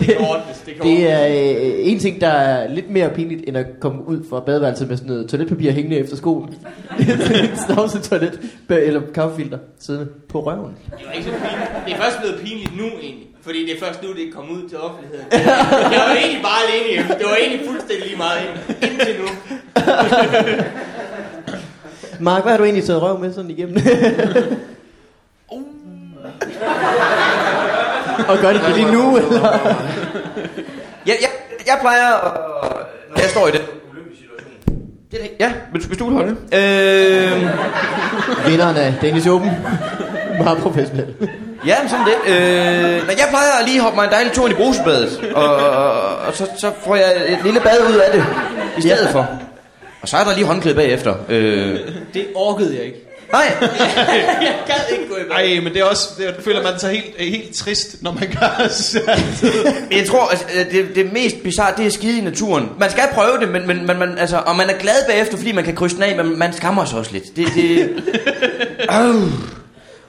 Det 0.00 0.16
ordnes, 0.20 0.58
det 0.66 0.74
Det 0.82 1.10
er 1.10 1.26
øh, 1.26 1.72
en 1.78 1.98
ting, 1.98 2.20
der 2.20 2.28
er 2.28 2.68
lidt 2.68 2.90
mere 2.90 3.10
pinligt, 3.10 3.44
end 3.48 3.56
at 3.56 3.66
komme 3.80 4.08
ud 4.08 4.24
fra 4.30 4.40
badeværelset 4.40 4.88
med 4.88 4.96
sådan 4.96 5.12
noget 5.12 5.28
toiletpapir 5.28 5.70
hængende 5.70 5.96
efter 5.98 6.16
skoen. 6.16 6.48
en 6.98 7.56
snavset 7.66 8.02
toilet 8.02 8.40
eller 8.68 9.00
kaffefilter 9.14 9.58
siddende 9.78 10.08
på 10.28 10.40
røven. 10.46 10.76
Det 10.98 11.06
var 11.06 11.12
ikke 11.12 11.24
så 11.24 11.30
pinligt. 11.32 11.70
Det 11.86 11.92
er 11.94 11.96
først 12.02 12.18
blevet 12.20 12.40
pinligt 12.44 12.76
nu 12.76 12.84
egentlig. 12.84 13.26
Fordi 13.42 13.66
det 13.66 13.76
er 13.76 13.80
først 13.86 14.02
nu, 14.02 14.08
det 14.12 14.28
er 14.28 14.32
kommet 14.32 14.52
ud 14.62 14.68
til 14.68 14.78
offentligheden. 14.78 15.26
Jeg 15.94 16.02
var 16.08 16.14
egentlig 16.14 16.42
bare 16.42 16.60
alene 16.68 16.88
hjemme. 16.92 17.08
Det 17.18 17.26
var 17.30 17.36
egentlig 17.42 17.66
fuldstændig 17.68 18.06
lige 18.06 18.16
meget 18.18 18.38
ind- 18.40 18.90
indtil 18.90 19.14
nu. 19.20 19.26
Mark, 22.28 22.42
hvad 22.42 22.52
har 22.52 22.58
du 22.58 22.64
egentlig 22.64 22.84
taget 22.84 23.02
røv 23.02 23.18
med 23.20 23.32
sådan 23.32 23.50
igennem? 23.50 23.76
Og 28.28 28.38
gør 28.38 28.52
det 28.52 28.60
det 28.66 28.74
lige 28.76 28.92
nu, 28.92 29.16
eller? 29.16 29.42
Jeg, 31.06 31.16
jeg, 31.20 31.28
jeg 31.66 31.78
plejer 31.80 32.14
at... 32.14 32.32
Når 33.10 33.20
jeg 33.20 33.30
står 33.30 33.48
i 33.48 33.50
situation. 33.50 33.66
Det 35.10 35.18
er 35.18 35.22
det. 35.22 35.30
Ja, 35.40 35.52
hvis, 35.72 35.84
hvis 35.84 35.98
du 35.98 36.04
vil 36.04 36.14
holde. 36.14 36.30
Øh, 36.30 37.42
Vinderen 38.50 38.76
af 38.76 38.94
Danish 39.02 39.28
Open. 39.30 39.50
Meget 40.44 40.58
professionel. 40.58 41.06
ja, 41.66 41.74
men 41.80 41.88
sådan 41.90 42.06
det. 42.06 42.14
Øh, 42.32 43.06
når 43.06 43.12
jeg 43.12 43.26
plejer 43.30 43.50
at 43.60 43.68
lige 43.68 43.80
hoppe 43.80 43.96
mig 43.96 44.04
en 44.04 44.10
dejlig 44.10 44.32
tur 44.32 44.48
ind 44.48 44.54
i 44.58 44.62
brusebadet. 44.62 45.32
Og, 45.34 45.56
og, 45.56 46.16
og 46.18 46.34
så, 46.34 46.46
så 46.58 46.70
får 46.84 46.96
jeg 46.96 47.12
et 47.28 47.38
lille 47.44 47.60
bad 47.60 47.78
ud 47.90 47.96
af 47.96 48.12
det. 48.12 48.24
I 48.78 48.80
stedet 48.80 49.08
for. 49.12 49.28
Og 50.02 50.08
så 50.08 50.16
er 50.16 50.24
der 50.24 50.34
lige 50.34 50.46
håndklæde 50.46 50.74
bagefter. 50.76 51.14
Øh, 51.28 51.78
Det 52.14 52.26
orkede 52.34 52.76
jeg 52.76 52.84
ikke. 52.84 53.05
Nej, 53.32 53.56
Jeg 54.42 54.54
gad 54.66 54.96
ikke 54.96 55.08
gå 55.08 55.16
i 55.16 55.24
bad. 55.28 55.36
Ej, 55.36 55.60
men 55.60 55.72
det 55.72 55.80
er 55.80 55.84
også, 55.84 56.08
det, 56.18 56.24
jeg 56.24 56.34
føler 56.40 56.62
man 56.62 56.78
sig 56.78 56.90
helt, 56.90 57.20
helt 57.20 57.54
trist, 57.54 58.02
når 58.02 58.12
man 58.12 58.28
gør 58.40 58.62
jeg 59.90 60.06
tror, 60.06 60.28
altså, 60.28 60.46
det, 60.70 60.88
det 60.94 61.12
mest 61.12 61.42
bizarre, 61.42 61.72
det 61.76 61.86
er 61.86 61.90
skide 61.90 62.18
i 62.18 62.20
naturen. 62.20 62.70
Man 62.80 62.90
skal 62.90 63.04
prøve 63.12 63.38
det, 63.40 63.48
men, 63.48 63.66
men, 63.66 63.86
men 63.86 63.98
man, 63.98 64.18
altså, 64.18 64.42
og 64.46 64.56
man 64.56 64.70
er 64.70 64.78
glad 64.78 65.06
bagefter, 65.08 65.36
fordi 65.36 65.52
man 65.52 65.64
kan 65.64 65.74
krydse 65.74 65.96
den 65.96 66.02
af, 66.02 66.16
men 66.24 66.38
man 66.38 66.52
skammer 66.52 66.84
sig 66.84 66.98
også 66.98 67.12
lidt. 67.12 67.36
Det, 67.36 67.46
det, 67.54 67.78
øh. 69.00 69.32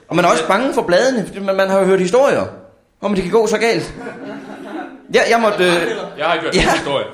Og 0.08 0.16
man 0.16 0.24
er 0.24 0.28
også 0.28 0.46
bange 0.46 0.74
for 0.74 0.82
bladene, 0.82 1.26
fordi 1.26 1.38
man, 1.38 1.56
man 1.56 1.70
har 1.70 1.78
jo 1.78 1.84
hørt 1.84 2.00
historier 2.00 2.46
om, 3.00 3.12
at 3.12 3.16
det 3.16 3.22
kan 3.22 3.32
gå 3.32 3.46
så 3.46 3.58
galt. 3.58 3.94
Ja, 5.14 5.20
jeg 5.30 5.40
måtte... 5.40 5.64
Øh, 5.64 5.70
Jeg 6.18 6.26
har 6.26 6.34
ikke 6.34 6.44
hørt 6.44 6.54
Ja. 6.54 6.60
ja. 6.60 6.70
historie. 6.72 7.04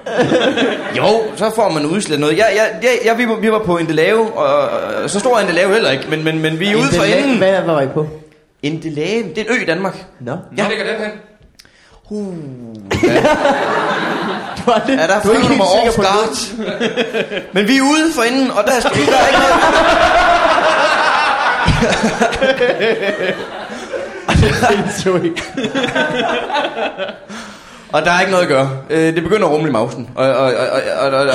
jo, 0.98 1.22
så 1.36 1.50
får 1.54 1.68
man 1.68 1.86
udslet 1.86 2.20
noget. 2.20 2.38
Jeg, 2.38 2.46
jeg, 2.56 2.68
jeg, 2.82 2.90
jeg, 3.04 3.18
vi, 3.18 3.28
var, 3.28 3.34
vi 3.34 3.52
var 3.52 3.58
på 3.58 3.76
Endelave, 3.78 4.32
og, 4.32 4.68
og 5.02 5.10
så 5.10 5.20
stor 5.20 5.36
er 5.36 5.40
Endelave 5.40 5.72
heller 5.72 5.90
ikke, 5.90 6.04
men, 6.10 6.24
men, 6.24 6.38
men 6.38 6.60
vi 6.60 6.72
er 6.72 6.76
ude 6.76 6.88
for 6.92 7.04
enden. 7.04 7.38
Hvad 7.38 7.62
var 7.62 7.80
I 7.80 7.86
på? 7.86 8.06
Endelave, 8.62 9.22
det 9.28 9.38
er 9.38 9.42
en 9.52 9.58
ø 9.58 9.62
i 9.62 9.64
Danmark. 9.66 9.96
Nå. 10.20 10.32
Hvor 10.52 10.68
ligger 10.68 10.84
den 10.84 10.94
hen? 11.04 11.10
Uh, 12.10 12.34
Du 14.56 14.62
var 14.70 14.82
lidt, 14.86 15.00
Ja, 15.00 15.06
der 15.06 15.20
du 15.22 15.28
er 15.30 15.34
ikke 15.36 15.48
helt 15.48 15.62
sikker 15.84 15.92
på 15.96 16.02
guard. 16.02 17.52
Men 17.52 17.68
vi 17.68 17.76
er 17.76 17.82
ude 17.82 18.12
for 18.14 18.22
enden, 18.22 18.50
og 18.50 18.64
der, 18.66 18.80
skal, 18.80 18.90
der 19.06 19.18
er 19.18 19.26
ikke 19.26 19.38
noget... 19.38 19.54
noget. 25.04 25.32
Og 27.92 28.04
der 28.04 28.10
er 28.10 28.20
ikke 28.20 28.30
noget 28.30 28.44
at 28.44 28.48
gøre. 28.48 28.70
Øh, 28.90 29.14
det 29.14 29.22
begynder 29.22 29.46
at 29.46 29.52
rumle 29.52 29.68
i 29.68 29.72
mausen. 29.72 30.08
Og, 30.14 30.26
og, 30.26 30.34
og, 30.34 30.52
og, 31.00 31.10
og, 31.10 31.20
og, 31.20 31.26
og, 31.26 31.34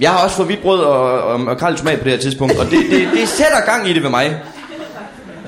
jeg 0.00 0.10
har 0.10 0.18
også 0.24 0.36
fået 0.36 0.46
hvidt 0.46 0.62
brød 0.62 0.80
og, 0.80 1.22
og, 1.22 1.46
og 1.46 1.58
Karl 1.58 1.76
tomat 1.76 1.98
på 1.98 2.04
det 2.04 2.12
her 2.12 2.20
tidspunkt, 2.20 2.58
og 2.58 2.64
det, 2.64 2.78
det, 2.90 3.08
det 3.14 3.28
sætter 3.28 3.60
gang 3.66 3.88
i 3.88 3.92
det 3.92 4.02
ved 4.02 4.10
mig. 4.10 4.36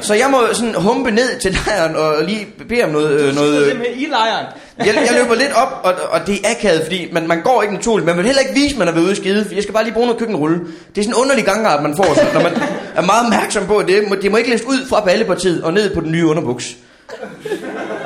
Så 0.01 0.15
jeg 0.15 0.29
må 0.31 0.39
sådan 0.53 0.75
humpe 0.75 1.11
ned 1.11 1.41
til 1.41 1.59
lejren 1.67 1.97
og 1.97 2.25
lige 2.25 2.47
bede 2.69 2.85
om 2.85 2.91
noget... 2.91 3.21
øh, 3.21 3.35
noget 3.35 3.67
simpelthen 3.67 4.01
i 4.01 4.07
lejren. 4.11 4.47
jeg, 4.79 4.87
jeg 4.87 5.23
løber 5.23 5.35
lidt 5.35 5.53
op, 5.55 5.81
og, 5.85 5.93
og 6.11 6.27
det 6.27 6.35
er 6.35 6.51
akavet, 6.51 6.83
fordi 6.83 7.09
man, 7.13 7.29
man 7.29 7.43
går 7.43 7.63
ikke 7.63 7.75
naturligt. 7.75 8.07
Man 8.07 8.17
vil 8.17 8.25
heller 8.25 8.41
ikke 8.41 8.55
vise, 8.55 8.75
at 8.75 8.79
man 8.79 8.89
er 8.89 8.93
ved 8.93 9.03
ude 9.03 9.17
skide, 9.17 9.45
for 9.45 9.55
jeg 9.55 9.63
skal 9.63 9.73
bare 9.73 9.85
lige 9.85 9.95
bruge 9.95 10.07
noget 10.07 10.19
køkkenrulle. 10.19 10.59
Det 10.95 11.01
er 11.01 11.03
sådan 11.03 11.15
en 11.15 11.15
underlig 11.23 11.45
gangart, 11.45 11.83
man 11.83 11.97
får, 11.97 12.15
så, 12.15 12.27
når 12.35 12.43
man 12.43 12.53
er 12.95 13.03
meget 13.03 13.25
opmærksom 13.25 13.67
på, 13.67 13.79
at 13.79 13.87
det 13.87 14.23
det 14.23 14.31
må 14.31 14.37
ikke 14.37 14.51
læse 14.51 14.67
ud 14.67 14.87
fra 14.89 15.01
ballepartiet 15.01 15.63
og 15.63 15.73
ned 15.73 15.95
på 15.95 16.01
den 16.01 16.13
nye 16.13 16.27
underbuks. 16.27 16.77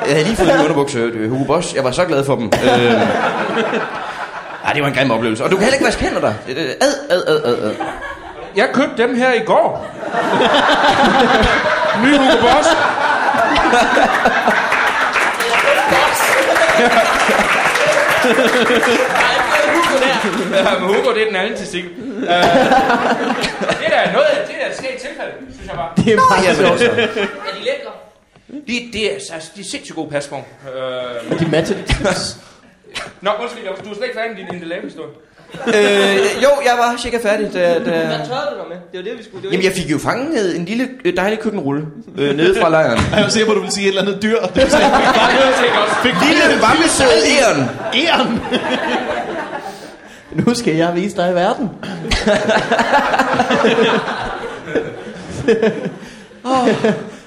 Jeg 0.07 0.13
havde 0.13 0.25
lige 0.25 0.37
fået 0.37 0.55
en 0.55 0.61
underbukser, 0.61 1.11
øh, 1.13 1.31
Hugo 1.31 1.45
Boss. 1.45 1.75
Jeg 1.75 1.85
var 1.85 1.91
så 1.91 2.05
glad 2.05 2.25
for 2.25 2.37
dem. 2.37 2.45
Øh, 2.65 2.71
ja, 4.67 4.73
det 4.75 4.83
var 4.83 4.89
en 4.89 4.95
grim 4.95 5.11
oplevelse. 5.11 5.45
Og 5.45 5.51
du 5.51 5.57
kan 5.57 5.63
heller 5.65 5.75
ikke 5.75 5.87
vaske 5.87 6.03
hænder 6.03 6.21
der. 6.21 6.33
Øh, 6.49 6.57
Ad, 6.81 6.93
ad, 7.11 7.23
ad, 7.27 7.45
ad, 7.45 7.59
ad. 7.65 7.75
Jeg 8.57 8.69
købte 8.73 9.03
dem 9.03 9.15
her 9.17 9.33
i 9.33 9.41
går. 9.47 9.87
Ny 12.05 12.17
Hugo 12.17 12.41
Boss. 12.41 12.69
Ja, 20.53 20.79
men 20.81 20.89
Hugo, 20.89 21.15
det 21.15 21.23
er 21.23 21.27
den 21.27 21.37
anden 21.37 21.57
til 21.57 21.67
sig. 21.67 21.85
Uh, 21.85 22.21
det 23.81 23.87
er 23.87 24.05
da 24.05 24.13
noget, 24.13 24.29
det 24.47 24.55
er 24.57 24.65
da 24.65 24.71
et 24.71 24.77
skægt 24.77 25.01
tilfælde, 25.01 25.33
synes 25.55 25.69
jeg 25.69 25.77
bare. 25.77 25.89
Det 25.97 26.13
er 26.13 26.17
meget 26.43 26.57
sjovt. 26.57 26.83
Er 26.83 27.07
de 27.59 27.61
lækre? 27.61 27.91
De, 28.49 28.89
det 28.93 29.07
er, 29.11 29.15
altså, 29.15 29.33
de 29.57 29.61
er 29.61 29.65
sindssygt 29.65 29.97
gode 29.97 30.11
pasform. 30.11 30.43
Uh, 31.33 31.39
De 31.39 31.47
matcher 31.51 31.77
det. 31.77 31.97
nå, 33.21 33.31
undskyld, 33.41 33.65
jeg- 33.65 33.85
du 33.85 33.91
er 33.91 33.95
slet 33.95 34.05
ikke 34.05 34.19
færdig 34.19 34.37
med 34.37 34.45
din 34.47 34.55
Indelave-historie. 34.55 35.09
Øh, 35.67 36.43
jo, 36.43 36.49
jeg 36.65 36.75
var 36.79 36.97
cirka 37.03 37.19
færdig, 37.23 37.53
da... 37.55 37.61
da... 37.75 37.81
Hvad 37.81 37.91
tørrede 37.91 38.51
du 38.51 38.57
dig 38.61 38.69
med? 38.69 38.77
Det 38.93 38.99
var 38.99 39.03
det, 39.03 39.19
vi 39.19 39.25
skulle... 39.25 39.43
Det 39.43 39.49
var 39.49 39.53
Jamen, 39.53 39.65
jeg 39.65 39.73
fik 39.73 39.91
jo 39.91 39.99
fanget 39.99 40.57
en 40.59 40.65
lille 40.65 40.89
øh, 41.05 41.17
dejlig 41.17 41.39
køkkenrulle 41.41 41.87
øh, 42.19 42.37
nede 42.37 42.61
fra 42.61 42.69
lejren. 42.69 42.99
Jeg 43.17 43.23
var 43.25 43.29
sikker 43.29 43.47
på, 43.47 43.53
at 43.53 43.57
du 43.57 43.61
ville 43.61 43.75
sige 43.75 43.85
et 43.85 43.89
eller 43.89 44.03
andet 44.03 44.23
dyr. 44.23 44.41
Det 44.55 44.63
var 44.63 44.69
sådan, 44.69 44.91
Fik 46.03 46.15
Lille 46.29 46.61
bamsede 46.61 47.09
æren. 47.39 47.69
æren. 47.95 48.41
Nu 50.47 50.55
skal 50.55 50.75
jeg 50.75 50.95
vise 50.95 51.17
dig 51.17 51.35
verden. 51.35 51.71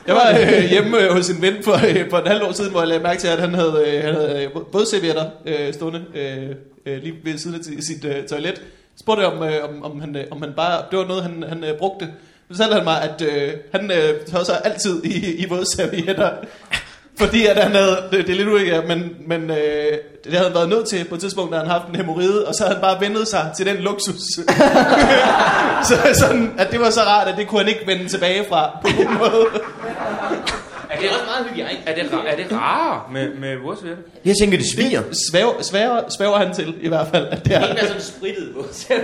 Jeg 0.07 0.15
var 0.15 0.29
øh, 0.39 0.63
hjemme 0.69 0.99
øh, 0.99 1.11
hos 1.11 1.29
en 1.29 1.41
ven 1.41 1.63
for, 1.63 1.73
øh, 1.73 2.09
for 2.09 2.17
en 2.17 2.27
halv 2.27 2.43
år 2.43 2.51
siden, 2.51 2.71
hvor 2.71 2.79
jeg 2.79 2.87
lagde 2.87 3.03
mærke 3.03 3.19
til, 3.19 3.27
at 3.27 3.39
han 3.39 3.53
havde, 3.53 3.83
øh, 3.87 4.03
han 4.03 4.13
havde 4.13 4.43
øh, 4.43 4.73
vådservietter 4.73 5.25
øh, 5.45 5.73
stående 5.73 6.05
øh, 6.15 6.49
øh, 6.85 7.03
lige 7.03 7.15
ved 7.23 7.37
siden 7.37 7.55
af 7.77 7.83
sit 7.83 8.05
øh, 8.05 8.27
toilet. 8.27 8.61
Spurgte 8.99 9.23
jeg, 9.23 9.31
om, 9.31 9.43
øh, 9.43 9.63
om, 9.63 9.91
om, 9.91 10.01
han, 10.01 10.15
øh, 10.15 10.23
om 10.31 10.41
han 10.41 10.53
bare, 10.55 10.83
det 10.91 10.99
var 10.99 11.05
noget, 11.05 11.23
han, 11.23 11.43
han 11.49 11.63
øh, 11.63 11.77
brugte. 11.77 12.05
Så 12.05 12.57
fortalte 12.57 12.75
han 12.75 12.83
mig, 12.83 13.01
at 13.01 13.21
øh, 13.21 13.53
han 13.71 13.91
øh, 13.91 14.25
tørrede 14.25 14.45
sig 14.45 14.61
altid 14.63 15.03
i, 15.03 15.35
i 15.35 15.49
vådservietter. 15.49 16.31
Fordi 17.19 17.45
at 17.45 17.63
han 17.63 17.71
havde, 17.71 17.97
det, 18.11 18.27
det 18.27 18.29
er 18.29 18.35
lidt 18.35 18.47
uægget, 18.47 18.87
men, 18.87 19.15
men 19.27 19.49
øh, 19.49 19.97
det 20.23 20.33
havde 20.33 20.45
han 20.45 20.53
været 20.53 20.69
nødt 20.69 20.87
til 20.87 21.05
på 21.05 21.15
et 21.15 21.21
tidspunkt, 21.21 21.53
da 21.53 21.57
han 21.57 21.67
haft 21.67 21.87
en 21.87 21.95
hemorride, 21.95 22.47
og 22.47 22.55
så 22.55 22.63
havde 22.63 22.75
han 22.75 22.81
bare 22.81 23.01
vendet 23.01 23.27
sig 23.27 23.51
til 23.57 23.65
den 23.65 23.75
luksus. 23.75 24.15
så 25.87 25.95
sådan, 26.13 26.53
at 26.57 26.71
det 26.71 26.79
var 26.79 26.89
så 26.89 27.01
rart, 27.01 27.27
at 27.27 27.37
det 27.37 27.47
kunne 27.47 27.59
han 27.59 27.67
ikke 27.67 27.87
vende 27.87 28.07
tilbage 28.07 28.45
fra 28.49 28.77
på 28.81 28.87
en 28.87 29.17
måde. 29.17 29.45
Det 31.01 31.09
er 31.09 31.13
også 31.13 31.25
meget 31.25 31.45
hygiejnisk. 31.53 31.81
Er 31.87 31.95
det, 31.95 32.01
ra- 32.01 32.31
er 32.31 32.35
det 32.35 32.45
rarere 32.51 33.01
med, 33.11 33.33
med 33.33 33.57
vores 33.63 33.83
virke? 33.83 33.97
Jeg 34.25 34.35
tænker, 34.41 34.57
det 34.57 34.67
sviger. 34.75 35.01
Svæver, 35.31 35.53
svæver, 35.61 36.01
svæver 36.17 36.37
han 36.37 36.53
til, 36.55 36.73
i 36.81 36.87
hvert 36.87 37.07
fald. 37.13 37.27
At 37.31 37.45
det 37.45 37.55
er, 37.55 37.67
En 37.71 37.77
er 37.77 37.85
sådan 37.85 38.01
sprittet 38.01 38.49
på. 38.55 38.65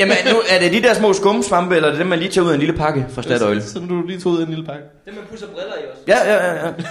Jamen, 0.00 0.16
nu, 0.32 0.36
er 0.48 0.58
det 0.58 0.72
de 0.72 0.82
der 0.82 0.94
små 0.94 1.12
skumsvampe, 1.12 1.76
eller 1.76 1.86
er 1.88 1.92
det 1.92 1.98
dem, 1.98 2.06
man 2.06 2.18
lige 2.18 2.30
tager 2.30 2.44
ud 2.44 2.50
af 2.50 2.54
en 2.54 2.60
lille 2.60 2.74
pakke 2.76 3.06
fra 3.14 3.22
Statoil? 3.22 3.62
Så 3.62 3.78
du 3.78 4.06
lige 4.06 4.20
tog 4.20 4.32
ud 4.32 4.38
af 4.38 4.42
en 4.42 4.48
lille 4.48 4.64
pakke. 4.64 4.82
Det 5.04 5.14
man 5.14 5.24
pusser 5.30 5.46
briller 5.46 5.72
i 5.74 5.84
også. 5.90 6.02
Ja, 6.06 6.32
ja, 6.32 6.46
ja, 6.46 6.54
ja. 6.66 6.72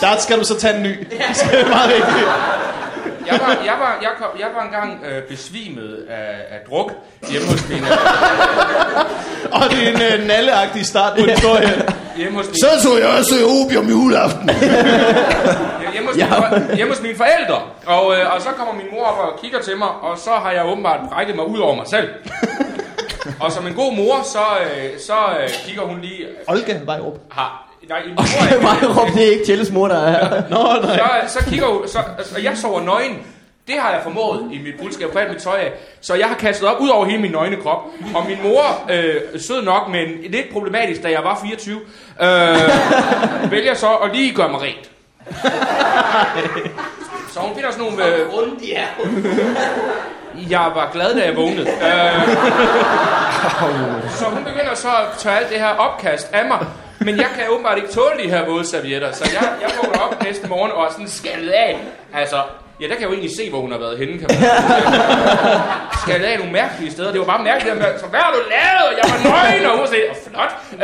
Der 0.00 0.16
skal 0.20 0.38
du 0.38 0.44
så 0.44 0.58
tage 0.58 0.76
en 0.76 0.82
ny. 0.82 0.88
Det 1.10 1.20
er 1.20 1.68
meget 1.68 1.88
vigtigt. 1.90 2.26
Jeg 3.26 3.40
var, 3.40 3.48
jeg 3.64 3.74
var, 3.80 3.98
jeg 4.02 4.10
kom, 4.18 4.28
jeg 4.38 4.48
var 4.56 4.62
engang 4.62 5.04
øh, 5.04 5.22
besvimet 5.22 6.06
af, 6.10 6.34
af 6.50 6.58
druk 6.70 6.92
hjemme 7.30 7.48
hos 7.48 7.68
min, 7.68 7.84
Og 9.56 9.62
det 9.70 9.88
er 9.88 9.90
en 10.14 10.20
uh, 10.20 10.26
nalleagtig 10.26 10.86
start 10.86 11.12
på 11.18 11.24
en 11.24 11.30
historie. 11.30 11.68
hjemme 12.16 12.36
hos 12.38 12.46
min, 12.46 12.54
Så 12.54 12.68
tog 12.88 12.98
jeg 13.00 13.08
også 13.18 13.34
opium 13.64 13.86
juleaften. 13.88 14.50
hjemme 15.92 16.08
hos, 16.08 16.16
mine, 16.16 16.76
hjemme 16.76 16.92
hos 16.94 17.02
mine 17.02 17.16
forældre. 17.16 17.62
Og, 17.86 18.14
øh, 18.16 18.34
og 18.34 18.42
så 18.42 18.48
kommer 18.48 18.74
min 18.74 18.86
mor 18.92 19.04
op 19.04 19.18
og 19.18 19.40
kigger 19.42 19.60
til 19.62 19.76
mig, 19.78 19.88
og 19.88 20.18
så 20.18 20.30
har 20.30 20.50
jeg 20.52 20.66
åbenbart 20.66 21.00
brækket 21.12 21.36
mig 21.36 21.46
ud 21.46 21.58
over 21.58 21.74
mig 21.74 21.86
selv. 21.86 22.08
og 23.40 23.52
som 23.52 23.66
en 23.66 23.74
god 23.74 23.96
mor, 23.96 24.22
så, 24.24 24.38
øh, 24.62 25.00
så 25.06 25.14
øh, 25.42 25.48
kigger 25.66 25.82
hun 25.82 26.00
lige... 26.00 26.26
Olga 26.48 26.78
Vejrup. 26.84 27.18
Har, 27.30 27.71
nej, 27.88 28.02
min 28.06 28.14
mor 28.14 28.22
er 28.22 28.52
ikke- 28.54 28.64
Vejrup, 28.64 29.08
det 29.14 29.26
er 29.26 29.30
ikke 29.32 29.44
Tjelles 29.44 29.70
mor, 29.70 29.88
der 29.88 29.98
er. 30.06 30.42
Nå, 30.50 30.86
nej. 30.86 31.26
så, 31.28 31.38
så 31.38 31.44
kigger 31.50 31.66
hun, 31.66 31.88
så, 31.88 31.98
altså, 32.18 32.34
og 32.36 32.44
jeg 32.44 32.56
sover 32.56 32.80
nøgen. 32.80 33.18
Det 33.66 33.74
har 33.78 33.90
jeg 33.90 34.00
formået 34.02 34.48
i 34.52 34.58
mit 34.58 34.74
budskab 34.82 35.10
på 35.10 35.18
alt 35.18 35.30
mit 35.32 35.42
tøj 35.42 35.58
af. 35.58 35.72
Så 36.00 36.14
jeg 36.14 36.26
har 36.28 36.34
kastet 36.34 36.68
op 36.68 36.80
ud 36.80 36.88
over 36.88 37.04
hele 37.06 37.18
min 37.22 37.30
nøgne 37.30 37.56
krop. 37.56 37.78
Og 38.14 38.26
min 38.28 38.38
mor, 38.42 38.90
øh, 38.90 39.14
sød 39.40 39.62
nok, 39.62 39.88
men 39.88 40.08
lidt 40.30 40.52
problematisk, 40.52 41.02
da 41.02 41.10
jeg 41.10 41.24
var 41.24 41.38
24, 41.42 41.80
øh, 42.22 43.50
vælger 43.52 43.74
så 43.74 43.88
at 43.88 44.10
lige 44.16 44.34
gøre 44.34 44.48
mig 44.48 44.60
rent. 44.62 44.90
Så 47.32 47.40
hun 47.40 47.54
finder 47.54 47.70
sådan 47.70 47.84
nogle... 47.84 48.06
Øh, 48.16 48.32
Rundt 48.34 48.62
er. 48.74 48.86
jeg 50.50 50.70
var 50.74 50.90
glad, 50.92 51.14
da 51.16 51.24
jeg 51.26 51.36
vågnede. 51.36 51.68
Øh, 51.68 52.36
så 54.18 54.24
hun 54.24 54.44
begynder 54.44 54.74
så 54.74 54.88
at 54.88 55.18
tage 55.18 55.36
alt 55.36 55.48
det 55.50 55.58
her 55.58 55.68
opkast 55.68 56.30
af 56.32 56.44
mig. 56.48 56.58
Men 57.04 57.16
jeg 57.16 57.26
kan 57.36 57.44
åbenbart 57.50 57.76
ikke 57.76 57.88
tåle 57.88 58.22
de 58.24 58.28
her 58.30 58.46
våde 58.48 58.66
servietter, 58.66 59.12
så 59.12 59.24
jeg, 59.32 59.48
jeg 59.62 59.70
vågner 59.82 59.98
op 59.98 60.22
næste 60.24 60.48
morgen 60.48 60.72
og 60.72 60.84
er 60.84 60.90
sådan 60.90 61.08
skaldet 61.08 61.50
af. 61.50 61.78
Altså, 62.14 62.36
ja, 62.80 62.84
der 62.88 62.94
kan 62.94 63.00
jeg 63.00 63.06
jo 63.08 63.12
egentlig 63.12 63.36
se, 63.36 63.50
hvor 63.50 63.60
hun 63.60 63.72
har 63.72 63.78
været 63.78 63.98
henne. 63.98 64.18
Kan 64.18 64.26
man 64.30 64.38
skaldet 66.04 66.26
af 66.26 66.38
nogle 66.38 66.52
mærkelige 66.52 66.92
steder. 66.92 67.10
Det 67.10 67.20
var 67.20 67.26
bare 67.26 67.42
mærkeligt, 67.44 67.74
at 67.76 68.00
så 68.00 68.06
hvad 68.06 68.20
har 68.20 68.32
du 68.32 68.38
lavet? 68.54 68.84
Og 68.90 68.94
jeg 69.00 69.04
var 69.12 69.18
nøgen, 69.30 69.66
og 69.66 69.78
hun 69.78 69.86
sådan, 69.86 70.00
"Åh, 70.10 70.16
flot. 70.26 70.52
Øh, 70.72 70.78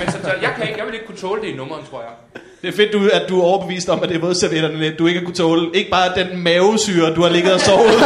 men 0.00 0.10
så, 0.12 0.18
så, 0.22 0.30
jeg, 0.42 0.50
kan 0.56 0.66
ikke, 0.68 0.78
jeg 0.78 0.86
vil 0.86 0.94
ikke 0.94 1.06
kunne 1.06 1.18
tåle 1.18 1.42
det 1.42 1.48
i 1.48 1.52
nummeren, 1.56 1.82
tror 1.90 2.00
jeg. 2.00 2.10
Det 2.62 2.68
er 2.68 2.72
fedt, 2.76 2.92
du, 2.92 3.00
at 3.12 3.22
du 3.28 3.40
er 3.40 3.44
overbevist 3.44 3.88
om, 3.88 4.02
at 4.02 4.08
det 4.08 4.16
er 4.16 4.20
vådservietterne, 4.20 4.94
du 4.98 5.06
ikke 5.06 5.20
har 5.20 5.24
kunne 5.24 5.34
tåle. 5.34 5.70
Ikke 5.74 5.90
bare 5.90 6.14
den 6.24 6.42
mavesyre, 6.44 7.14
du 7.14 7.22
har 7.22 7.28
ligget 7.28 7.54
og 7.54 7.60
sovet. 7.60 7.94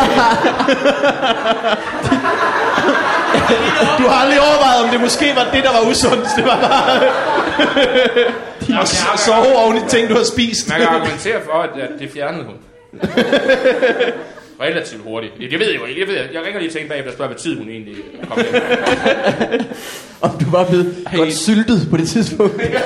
du 3.98 4.02
har 4.08 4.14
aldrig 4.22 4.40
overvejet, 4.40 4.84
om 4.84 4.90
det 4.90 5.00
måske 5.00 5.32
var 5.36 5.46
det, 5.52 5.64
der 5.64 5.70
var 5.72 5.80
usundt. 5.90 6.26
Det 6.36 6.44
var 6.44 6.60
bare 6.60 7.00
s- 8.86 9.20
sove 9.20 9.56
oven 9.56 9.76
i 9.76 9.80
ting, 9.88 10.08
du 10.08 10.14
har 10.14 10.24
spist. 10.24 10.68
Man 10.68 10.78
kan 10.78 10.88
argumentere 10.88 11.40
for, 11.44 11.52
at, 11.62 11.70
det 12.00 12.10
fjernede 12.14 12.44
hun. 12.44 12.54
Relativt 14.60 15.02
hurtigt. 15.02 15.32
Jeg 15.52 15.60
ved 15.60 15.74
jo 15.74 15.84
ikke. 15.84 16.00
Jeg, 16.00 16.08
ved, 16.08 16.14
jeg 16.16 16.42
ringer 16.46 16.60
lige 16.60 16.70
til 16.70 16.80
hende 16.80 16.90
bagefter 16.90 17.10
og 17.10 17.14
spørger, 17.14 17.28
hvad 17.32 17.40
tid 17.40 17.56
hun 17.58 17.68
egentlig 17.68 17.94
kom 18.30 18.38
hjem. 18.42 18.54
Om 20.20 20.30
du 20.30 20.50
var 20.50 20.64
blevet 20.64 20.94
godt 21.16 21.32
syltet 21.34 21.86
på 21.90 21.96
det 21.96 22.08
tidspunkt. 22.08 22.56
Det 22.62 22.76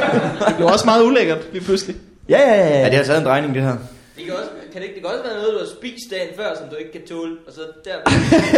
blev 0.57 0.69
også 0.69 0.85
meget 0.85 1.03
ulækkert 1.03 1.39
lige 1.53 1.65
pludselig. 1.65 1.97
Ja, 2.29 2.39
ja, 2.41 2.55
ja. 2.57 2.69
Ja, 2.69 2.79
ja. 2.79 2.85
det 2.85 2.95
har 2.95 3.05
taget 3.05 3.19
en 3.19 3.25
drejning, 3.27 3.55
det 3.55 3.63
her. 3.63 3.77
Det 4.17 4.25
kan, 4.25 4.35
også, 4.35 4.51
kan 4.73 4.81
det, 4.81 4.87
ikke, 4.89 4.95
det 4.95 5.03
kan 5.03 5.11
også 5.15 5.25
være 5.29 5.37
noget, 5.41 5.53
du 5.55 5.59
har 5.59 5.71
spist 5.79 6.07
dagen 6.11 6.31
før, 6.37 6.49
som 6.61 6.69
du 6.69 6.77
ikke 6.83 6.93
kan 6.93 7.07
tåle. 7.07 7.37
Og 7.47 7.53
så 7.53 7.61
der... 7.85 7.97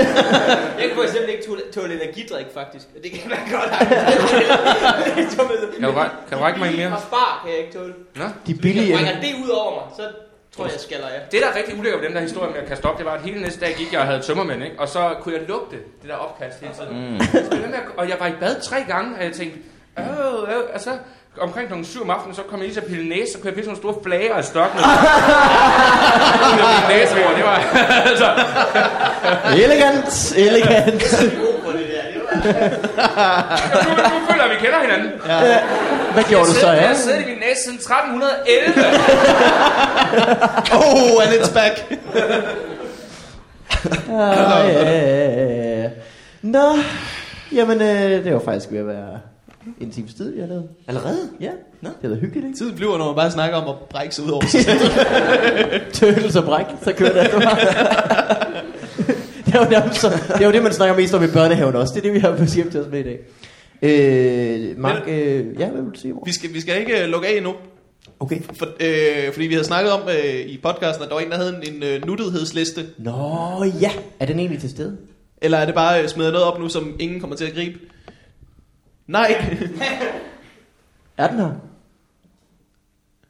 jeg 0.78 0.84
kan 0.88 0.94
for 1.00 1.06
eksempel 1.08 1.30
ikke 1.34 1.44
tåle, 1.46 1.62
tåle 1.74 1.92
energidrik, 2.02 2.46
faktisk. 2.54 2.86
Og 2.96 3.02
Det 3.02 3.10
kan 3.12 3.30
være 3.30 3.46
godt. 3.56 3.72
Kan 5.80 5.88
du, 5.88 5.94
kan 6.28 6.38
du 6.38 6.44
række 6.44 6.58
mig 6.58 6.76
mere? 6.76 6.92
Og 6.96 7.02
spar 7.08 7.40
kan 7.44 7.52
jeg 7.52 7.60
ikke 7.60 7.72
tåle. 7.78 7.94
Nå? 8.14 8.24
De 8.24 8.30
Hvis 8.44 8.58
billige... 8.62 8.88
jeg 8.88 8.98
brækker 8.98 9.20
det 9.20 9.44
ud 9.44 9.48
over 9.48 9.70
mig, 9.74 9.84
så 9.96 10.02
tror 10.56 10.64
jeg, 10.64 10.72
jeg 10.72 10.80
skaller 10.80 11.06
af. 11.06 11.20
Det, 11.30 11.40
der 11.42 11.48
er 11.48 11.56
rigtig 11.56 11.78
ulækkert 11.78 12.00
ved 12.00 12.08
den 12.08 12.16
der 12.16 12.22
historie 12.22 12.50
med 12.50 12.60
at 12.60 12.68
kaste 12.68 12.84
op, 12.84 12.98
det 12.98 13.06
var, 13.06 13.12
at 13.12 13.20
hele 13.22 13.40
næste 13.40 13.60
dag 13.60 13.74
gik 13.74 13.92
jeg 13.92 14.00
og 14.00 14.06
havde 14.06 14.20
tømmermænd, 14.20 14.64
ikke? 14.64 14.80
og 14.80 14.88
så 14.88 15.14
kunne 15.20 15.34
jeg 15.34 15.44
lugte 15.48 15.76
det 16.02 16.08
der 16.08 16.14
opkast 16.14 16.60
hele 16.60 16.74
tiden. 16.74 17.12
Mm. 17.12 17.20
Og 17.96 18.08
jeg 18.08 18.16
var 18.20 18.26
i 18.26 18.32
bad 18.40 18.60
tre 18.60 18.76
gange, 18.88 19.16
og 19.18 19.24
jeg 19.24 19.32
tænkte, 19.32 19.58
øh, 19.98 20.06
øh, 20.06 20.74
og 20.74 20.80
så 20.80 20.90
omkring 21.40 21.68
kl. 21.68 21.84
7 21.84 22.02
om 22.02 22.10
aftenen, 22.10 22.34
så 22.36 22.42
kom 22.42 22.58
jeg 22.58 22.66
lige 22.66 22.74
til 22.74 22.80
at 22.80 22.86
pille 22.86 23.08
næse, 23.08 23.32
så 23.32 23.38
kunne 23.38 23.46
jeg 23.48 23.54
pille 23.54 23.64
sådan 23.70 23.80
nogle 23.82 23.94
store 23.94 24.04
flager 24.04 24.34
af 24.34 24.44
stokken. 24.44 24.78
Ud 26.54 26.60
af 26.60 26.72
min 26.78 26.96
næse, 26.96 27.14
hvor 27.14 27.34
det 27.36 27.44
var, 27.44 27.58
altså, 28.10 28.28
Elegant, 29.64 30.34
elegant. 30.36 31.02
God 31.40 31.56
på 31.64 31.72
det 31.78 31.86
der. 31.92 32.02
Det 32.12 32.20
var... 32.22 33.10
nu, 33.84 33.90
nu 33.90 34.26
føler 34.30 34.42
jeg, 34.44 34.52
at 34.52 34.60
vi 34.60 34.66
kender 34.66 34.80
hinanden. 34.80 35.10
Hvad 36.12 36.24
gjorde 36.24 36.46
du 36.46 36.52
så, 36.54 36.66
Jeg 36.66 36.80
ja? 36.82 36.86
har 36.86 36.94
siddet 36.94 37.20
i 37.22 37.24
min 37.24 37.38
næse 37.38 37.62
siden 37.64 37.78
1311. 37.78 38.32
Oh, 40.78 41.22
and 41.24 41.32
it's 41.32 41.52
back. 41.54 41.74
Ah, 44.10 44.68
ja, 44.68 44.82
ja, 44.82 45.00
ja, 45.00 45.80
ja. 45.82 45.88
Nå, 46.42 46.78
jamen 47.52 47.82
øh, 47.82 48.24
det 48.24 48.34
var 48.34 48.40
faktisk 48.44 48.70
ved 48.70 48.78
at 48.78 48.86
være 48.86 49.20
en 49.80 49.90
times 49.90 50.14
tid, 50.14 50.36
jeg 50.36 50.48
lavede. 50.48 50.68
Allerede? 50.88 51.28
Ja, 51.40 51.50
Nå. 51.80 51.88
det 52.02 52.10
var 52.10 52.16
hyggeligt, 52.16 52.46
ikke? 52.46 52.58
Tiden 52.58 52.76
flyver, 52.76 52.98
når 52.98 53.06
man 53.06 53.14
bare 53.14 53.30
snakker 53.30 53.56
om 53.56 53.68
at 53.68 53.74
brække 53.90 54.14
sig 54.14 54.24
ud 54.24 54.30
over 54.30 54.46
sig 54.46 54.60
selv. 54.64 54.80
Tøtels 55.92 56.36
og 56.36 56.44
bræk, 56.44 56.66
så 56.82 56.92
kører 56.92 57.12
det. 57.12 57.32
det, 59.46 59.54
er 59.54 59.64
jo 59.64 59.70
nærmest 59.70 60.00
så, 60.00 60.08
det 60.08 60.40
er 60.42 60.46
jo 60.46 60.52
det, 60.52 60.62
man 60.62 60.72
snakker 60.72 60.96
mest 60.96 61.14
om 61.14 61.24
i 61.24 61.26
børnehaven 61.26 61.76
også. 61.76 61.94
Det 61.94 62.00
er 62.00 62.02
det, 62.02 62.12
vi 62.12 62.18
har 62.18 62.36
beskæftiget 62.36 62.86
os 62.86 62.92
med 62.92 63.00
i 63.00 63.02
dag. 63.02 63.18
Øh, 63.82 64.78
Mark, 64.78 65.02
øh, 65.08 65.46
ja, 65.58 65.68
hvad 65.68 65.82
vil 65.82 65.92
du 65.92 65.98
sige? 65.98 66.14
Vi 66.24 66.32
skal, 66.32 66.54
vi 66.54 66.60
skal 66.60 66.80
ikke 66.80 67.02
øh, 67.02 67.08
lukke 67.08 67.28
af 67.28 67.36
endnu. 67.36 67.54
Okay. 68.20 68.40
For, 68.52 68.66
øh, 68.80 69.32
fordi 69.32 69.46
vi 69.46 69.54
havde 69.54 69.66
snakket 69.66 69.92
om 69.92 70.00
øh, 70.08 70.46
i 70.46 70.58
podcasten, 70.62 71.02
at 71.02 71.08
der 71.08 71.14
var 71.14 71.20
en, 71.20 71.30
der 71.30 71.36
havde 71.36 71.60
en, 71.62 71.74
en 71.74 71.82
øh, 71.82 72.06
nuttighedsliste. 72.06 72.86
Nå, 72.98 73.64
ja. 73.80 73.90
Er 74.20 74.26
den 74.26 74.38
egentlig 74.38 74.60
til 74.60 74.70
stede? 74.70 74.96
Eller 75.42 75.58
er 75.58 75.66
det 75.66 75.74
bare 75.74 76.02
øh, 76.02 76.08
smider 76.08 76.30
noget 76.32 76.46
op 76.46 76.58
nu, 76.58 76.68
som 76.68 76.96
ingen 76.98 77.20
kommer 77.20 77.36
til 77.36 77.44
at 77.44 77.52
gribe? 77.54 77.78
Nej. 79.06 79.34
Er 81.16 81.28
den 81.28 81.38
her? 81.38 81.50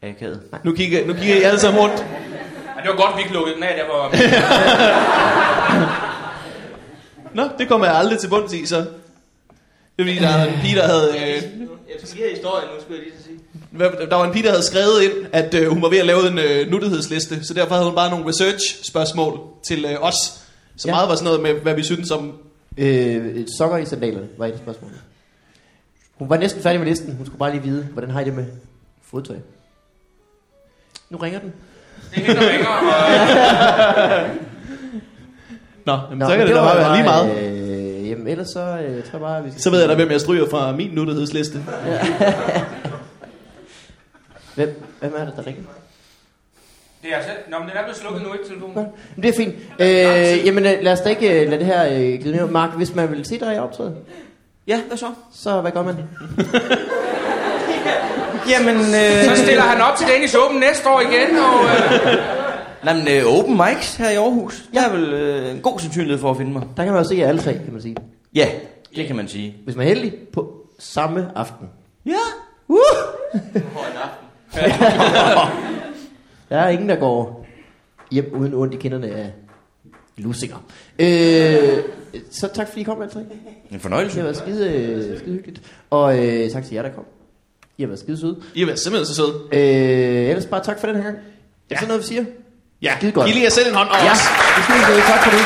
Akavet. 0.02 0.40
Nu 0.64 0.72
kigger, 0.72 1.06
nu 1.06 1.12
kigger 1.12 1.36
I 1.36 1.42
alle 1.42 1.60
sammen 1.60 1.80
rundt. 1.82 2.06
Ja, 2.76 2.82
det 2.82 2.88
var 2.90 2.96
godt, 3.06 3.16
vi 3.16 3.20
ikke 3.22 3.34
lukkede 3.34 3.54
den 3.54 3.62
af, 3.64 3.74
der 3.76 3.96
var... 3.96 4.10
Nå, 7.34 7.48
det 7.58 7.68
kommer 7.68 7.86
jeg 7.86 7.96
aldrig 7.96 8.18
til 8.18 8.28
bunds 8.28 8.52
i, 8.52 8.66
så. 8.66 8.76
Det 8.76 8.86
er 9.98 10.02
fordi, 10.02 10.14
der 10.18 10.28
er 10.28 10.44
en 10.46 10.54
pige, 10.62 10.76
der 10.76 10.86
havde... 10.86 11.08
Øh, 11.10 11.42
Jeg 11.88 11.96
skal 12.04 12.30
historien 12.34 12.68
nu, 12.74 12.80
skulle 12.82 13.00
jeg 13.02 13.12
lige 13.12 13.22
sige. 13.98 14.06
der 14.10 14.16
var 14.16 14.24
en 14.24 14.32
pige, 14.32 14.42
der 14.42 14.50
havde 14.50 14.62
skrevet 14.66 15.02
ind, 15.02 15.12
at 15.32 15.54
øh, 15.54 15.68
hun 15.68 15.82
var 15.82 15.88
ved 15.88 15.98
at 15.98 16.06
lave 16.06 16.28
en 16.28 16.38
øh, 16.38 16.70
nuttighedsliste, 16.70 17.44
så 17.44 17.54
derfor 17.54 17.74
havde 17.74 17.86
hun 17.86 17.94
bare 17.94 18.10
nogle 18.10 18.28
research-spørgsmål 18.28 19.40
til 19.66 19.84
øh, 19.84 19.96
os. 20.00 20.14
Så 20.76 20.88
Ja. 20.88 20.94
meget 20.94 21.08
var 21.08 21.14
sådan 21.14 21.24
noget 21.24 21.42
med, 21.42 21.54
hvad 21.54 21.74
vi 21.74 21.82
synes 21.82 22.10
om... 22.10 22.32
Øh, 22.76 23.46
sokker 23.58 23.76
i 23.76 23.84
sandalerne 23.86 24.26
var 24.38 24.46
et 24.46 24.52
af 24.52 24.58
spørgsmålene. 24.58 25.00
Hun 26.18 26.30
var 26.30 26.36
næsten 26.36 26.62
færdig 26.62 26.80
med 26.80 26.88
listen. 26.88 27.16
Hun 27.16 27.26
skulle 27.26 27.38
bare 27.38 27.50
lige 27.50 27.62
vide, 27.62 27.84
hvordan 27.84 28.10
har 28.10 28.20
I 28.20 28.24
det 28.24 28.34
med 28.34 28.46
fodtøj? 29.02 29.36
Nu 31.10 31.18
ringer 31.18 31.40
den. 31.40 31.52
Det 32.14 32.18
er 32.18 32.26
hende, 32.26 32.40
der 32.40 32.50
ringer, 32.50 32.68
og... 32.68 34.28
Nå, 35.86 35.92
jamen, 35.92 36.18
Nå, 36.18 36.24
så 36.26 36.30
kan 36.30 36.38
men 36.38 36.46
det, 36.46 36.56
da 36.56 36.60
bare 36.62 36.78
være 36.78 36.96
lige 36.96 37.04
meget. 37.04 37.36
Øh, 37.38 38.08
jamen 38.08 38.26
ellers 38.28 38.48
så 38.48 38.60
øh, 38.60 39.04
tror 39.04 39.12
jeg 39.12 39.20
bare, 39.20 39.38
at 39.38 39.44
vi 39.44 39.50
skal... 39.50 39.62
Så 39.62 39.70
ved 39.70 39.80
jeg 39.80 39.88
da, 39.88 39.94
hvem 39.94 40.10
jeg 40.10 40.20
stryger 40.20 40.50
fra 40.50 40.72
min 40.72 40.90
nuttighedsliste. 40.90 41.58
Hvem, 44.54 44.82
hvem 45.00 45.14
er 45.16 45.24
det, 45.24 45.34
der 45.36 45.46
ringer? 45.46 45.62
Det 47.02 47.14
er 47.14 47.22
selv. 47.22 47.36
Nå, 47.50 47.58
men 47.58 47.68
den 47.68 47.76
er 47.76 47.82
blevet 47.82 47.96
slukket 47.96 48.22
nu, 48.22 48.32
ikke 48.32 48.46
telefonen? 48.48 48.86
Men 49.16 49.22
det 49.22 49.28
er 49.28 49.36
fint. 49.36 49.54
Øh, 49.78 50.46
jamen 50.46 50.66
øh, 50.66 50.72
lad 50.82 50.92
os 50.92 51.00
da 51.00 51.08
ikke 51.08 51.42
øh, 51.42 51.48
lade 51.48 51.58
det 51.58 51.66
her 51.66 51.84
øh, 51.86 52.20
glide 52.20 52.36
mere. 52.36 52.46
Mark, 52.46 52.76
hvis 52.76 52.94
man 52.94 53.10
vil 53.10 53.24
se 53.24 53.40
dig 53.40 53.54
i 53.54 53.58
optræde, 53.58 53.96
Ja, 54.66 54.80
hvad 54.88 54.96
så? 54.96 55.06
så 55.32 55.60
hvad 55.60 55.72
gør 55.72 55.82
man? 55.82 55.94
Jamen, 58.50 58.76
øh, 58.76 59.24
Så 59.36 59.42
stiller 59.42 59.62
han 59.62 59.80
op 59.80 59.96
til 59.96 60.06
Danish 60.08 60.36
Open 60.44 60.60
næste 60.60 60.88
år 60.90 61.00
igen, 61.00 61.36
og... 61.36 61.64
Øh, 61.64 62.18
nej, 62.84 62.94
men, 62.94 63.08
øh, 63.08 63.38
open 63.38 63.56
mics 63.56 63.96
her 63.96 64.10
i 64.10 64.14
Aarhus. 64.14 64.62
Der 64.74 64.80
er 64.88 64.92
vel 64.92 65.12
øh, 65.12 65.50
en 65.50 65.60
god 65.60 65.78
sandsynlighed 65.78 66.18
for 66.20 66.30
at 66.30 66.36
finde 66.36 66.52
mig. 66.52 66.62
Der 66.76 66.84
kan 66.84 66.92
man 66.92 67.02
jo 67.02 67.08
se 67.08 67.16
jer 67.16 67.28
alle 67.28 67.42
tre, 67.42 67.52
kan 67.52 67.72
man 67.72 67.82
sige. 67.82 67.96
Ja, 68.34 68.48
det 68.96 69.06
kan 69.06 69.16
man 69.16 69.28
sige. 69.28 69.56
Hvis 69.64 69.76
man 69.76 69.84
er 69.86 69.88
heldig, 69.88 70.12
på 70.32 70.52
samme 70.78 71.30
aften. 71.34 71.68
Ja. 72.06 72.12
Der 76.48 76.58
er 76.58 76.68
ingen, 76.68 76.88
der 76.88 76.96
går 76.96 77.46
hjem 78.10 78.32
uden 78.34 78.54
ondt 78.54 78.74
i 78.74 78.76
kinderne 78.76 79.06
af 79.06 79.32
lusinger. 80.16 80.56
Øh, 80.98 81.78
så 82.32 82.48
tak 82.54 82.68
fordi 82.68 82.80
I 82.80 82.84
kom, 82.84 83.02
alle 83.02 83.12
tre. 83.12 83.20
En 83.20 83.28
Det 83.72 83.82
fornøjelse. 83.82 84.16
har 84.16 84.22
været 84.22 84.36
skide, 84.36 84.70
øh, 84.72 85.18
skide 85.18 85.34
hyggeligt. 85.34 85.60
Og 85.90 86.18
øh, 86.18 86.50
tak 86.50 86.64
til 86.64 86.74
jer, 86.74 86.82
der 86.82 86.90
kom. 86.98 87.04
I 87.78 87.82
har 87.82 87.88
været 87.92 88.00
skide 88.04 88.18
søde. 88.20 88.36
I 88.54 88.60
har 88.60 88.66
været 88.66 88.78
simpelthen 88.84 89.06
så 89.06 89.14
søde. 89.20 89.34
Øh, 89.52 90.30
ellers 90.30 90.46
bare 90.46 90.62
tak 90.68 90.78
for 90.80 90.86
den 90.86 90.96
her 90.96 91.02
gang. 91.08 91.16
Ja. 91.70 91.74
Er 91.76 91.80
der 91.80 91.86
noget, 91.92 92.02
vi 92.02 92.06
siger? 92.12 92.24
Ja, 92.86 92.92
Skide 92.98 93.12
godt. 93.12 93.26
giv 93.26 93.34
lige 93.34 93.44
jer 93.48 93.54
selv 93.58 93.68
en 93.72 93.74
hånd 93.80 93.88
og 93.94 93.98
Ja, 94.06 94.12
os. 94.12 94.22
det 94.56 94.62
skal 94.64 94.76
vi. 94.96 95.02
Tak 95.12 95.20
for 95.24 95.30
det. 95.36 95.42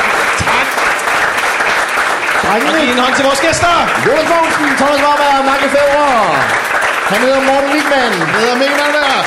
Tak. 0.46 0.68
Og 2.42 2.46
Drengene, 2.46 2.78
giv 2.86 2.92
en 2.98 3.02
hånd 3.06 3.14
til 3.18 3.24
vores 3.28 3.40
gæster. 3.46 3.72
Jonas 4.06 4.26
Mogensen, 4.32 4.66
Thomas 4.80 5.00
Warberg 5.06 5.32
og 5.40 5.44
Marke 5.50 5.66
Fævre. 5.74 6.06
Han 7.12 7.18
hedder 7.24 7.40
Morten 7.50 7.68
Wigman. 7.74 8.12
Jeg 8.34 8.40
hedder 8.44 8.56
Mikkel 8.62 8.76
Malmberg. 8.82 9.22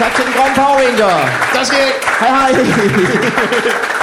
Tak 0.00 0.10
til 0.16 0.22
den 0.26 0.32
grønne 0.36 0.54
Power 0.60 0.76
Ranger. 0.82 1.14
Der 1.54 1.62
skal 1.68 1.78
jeg. 1.84 1.92
Hej 2.20 2.30
hej. 2.38 2.50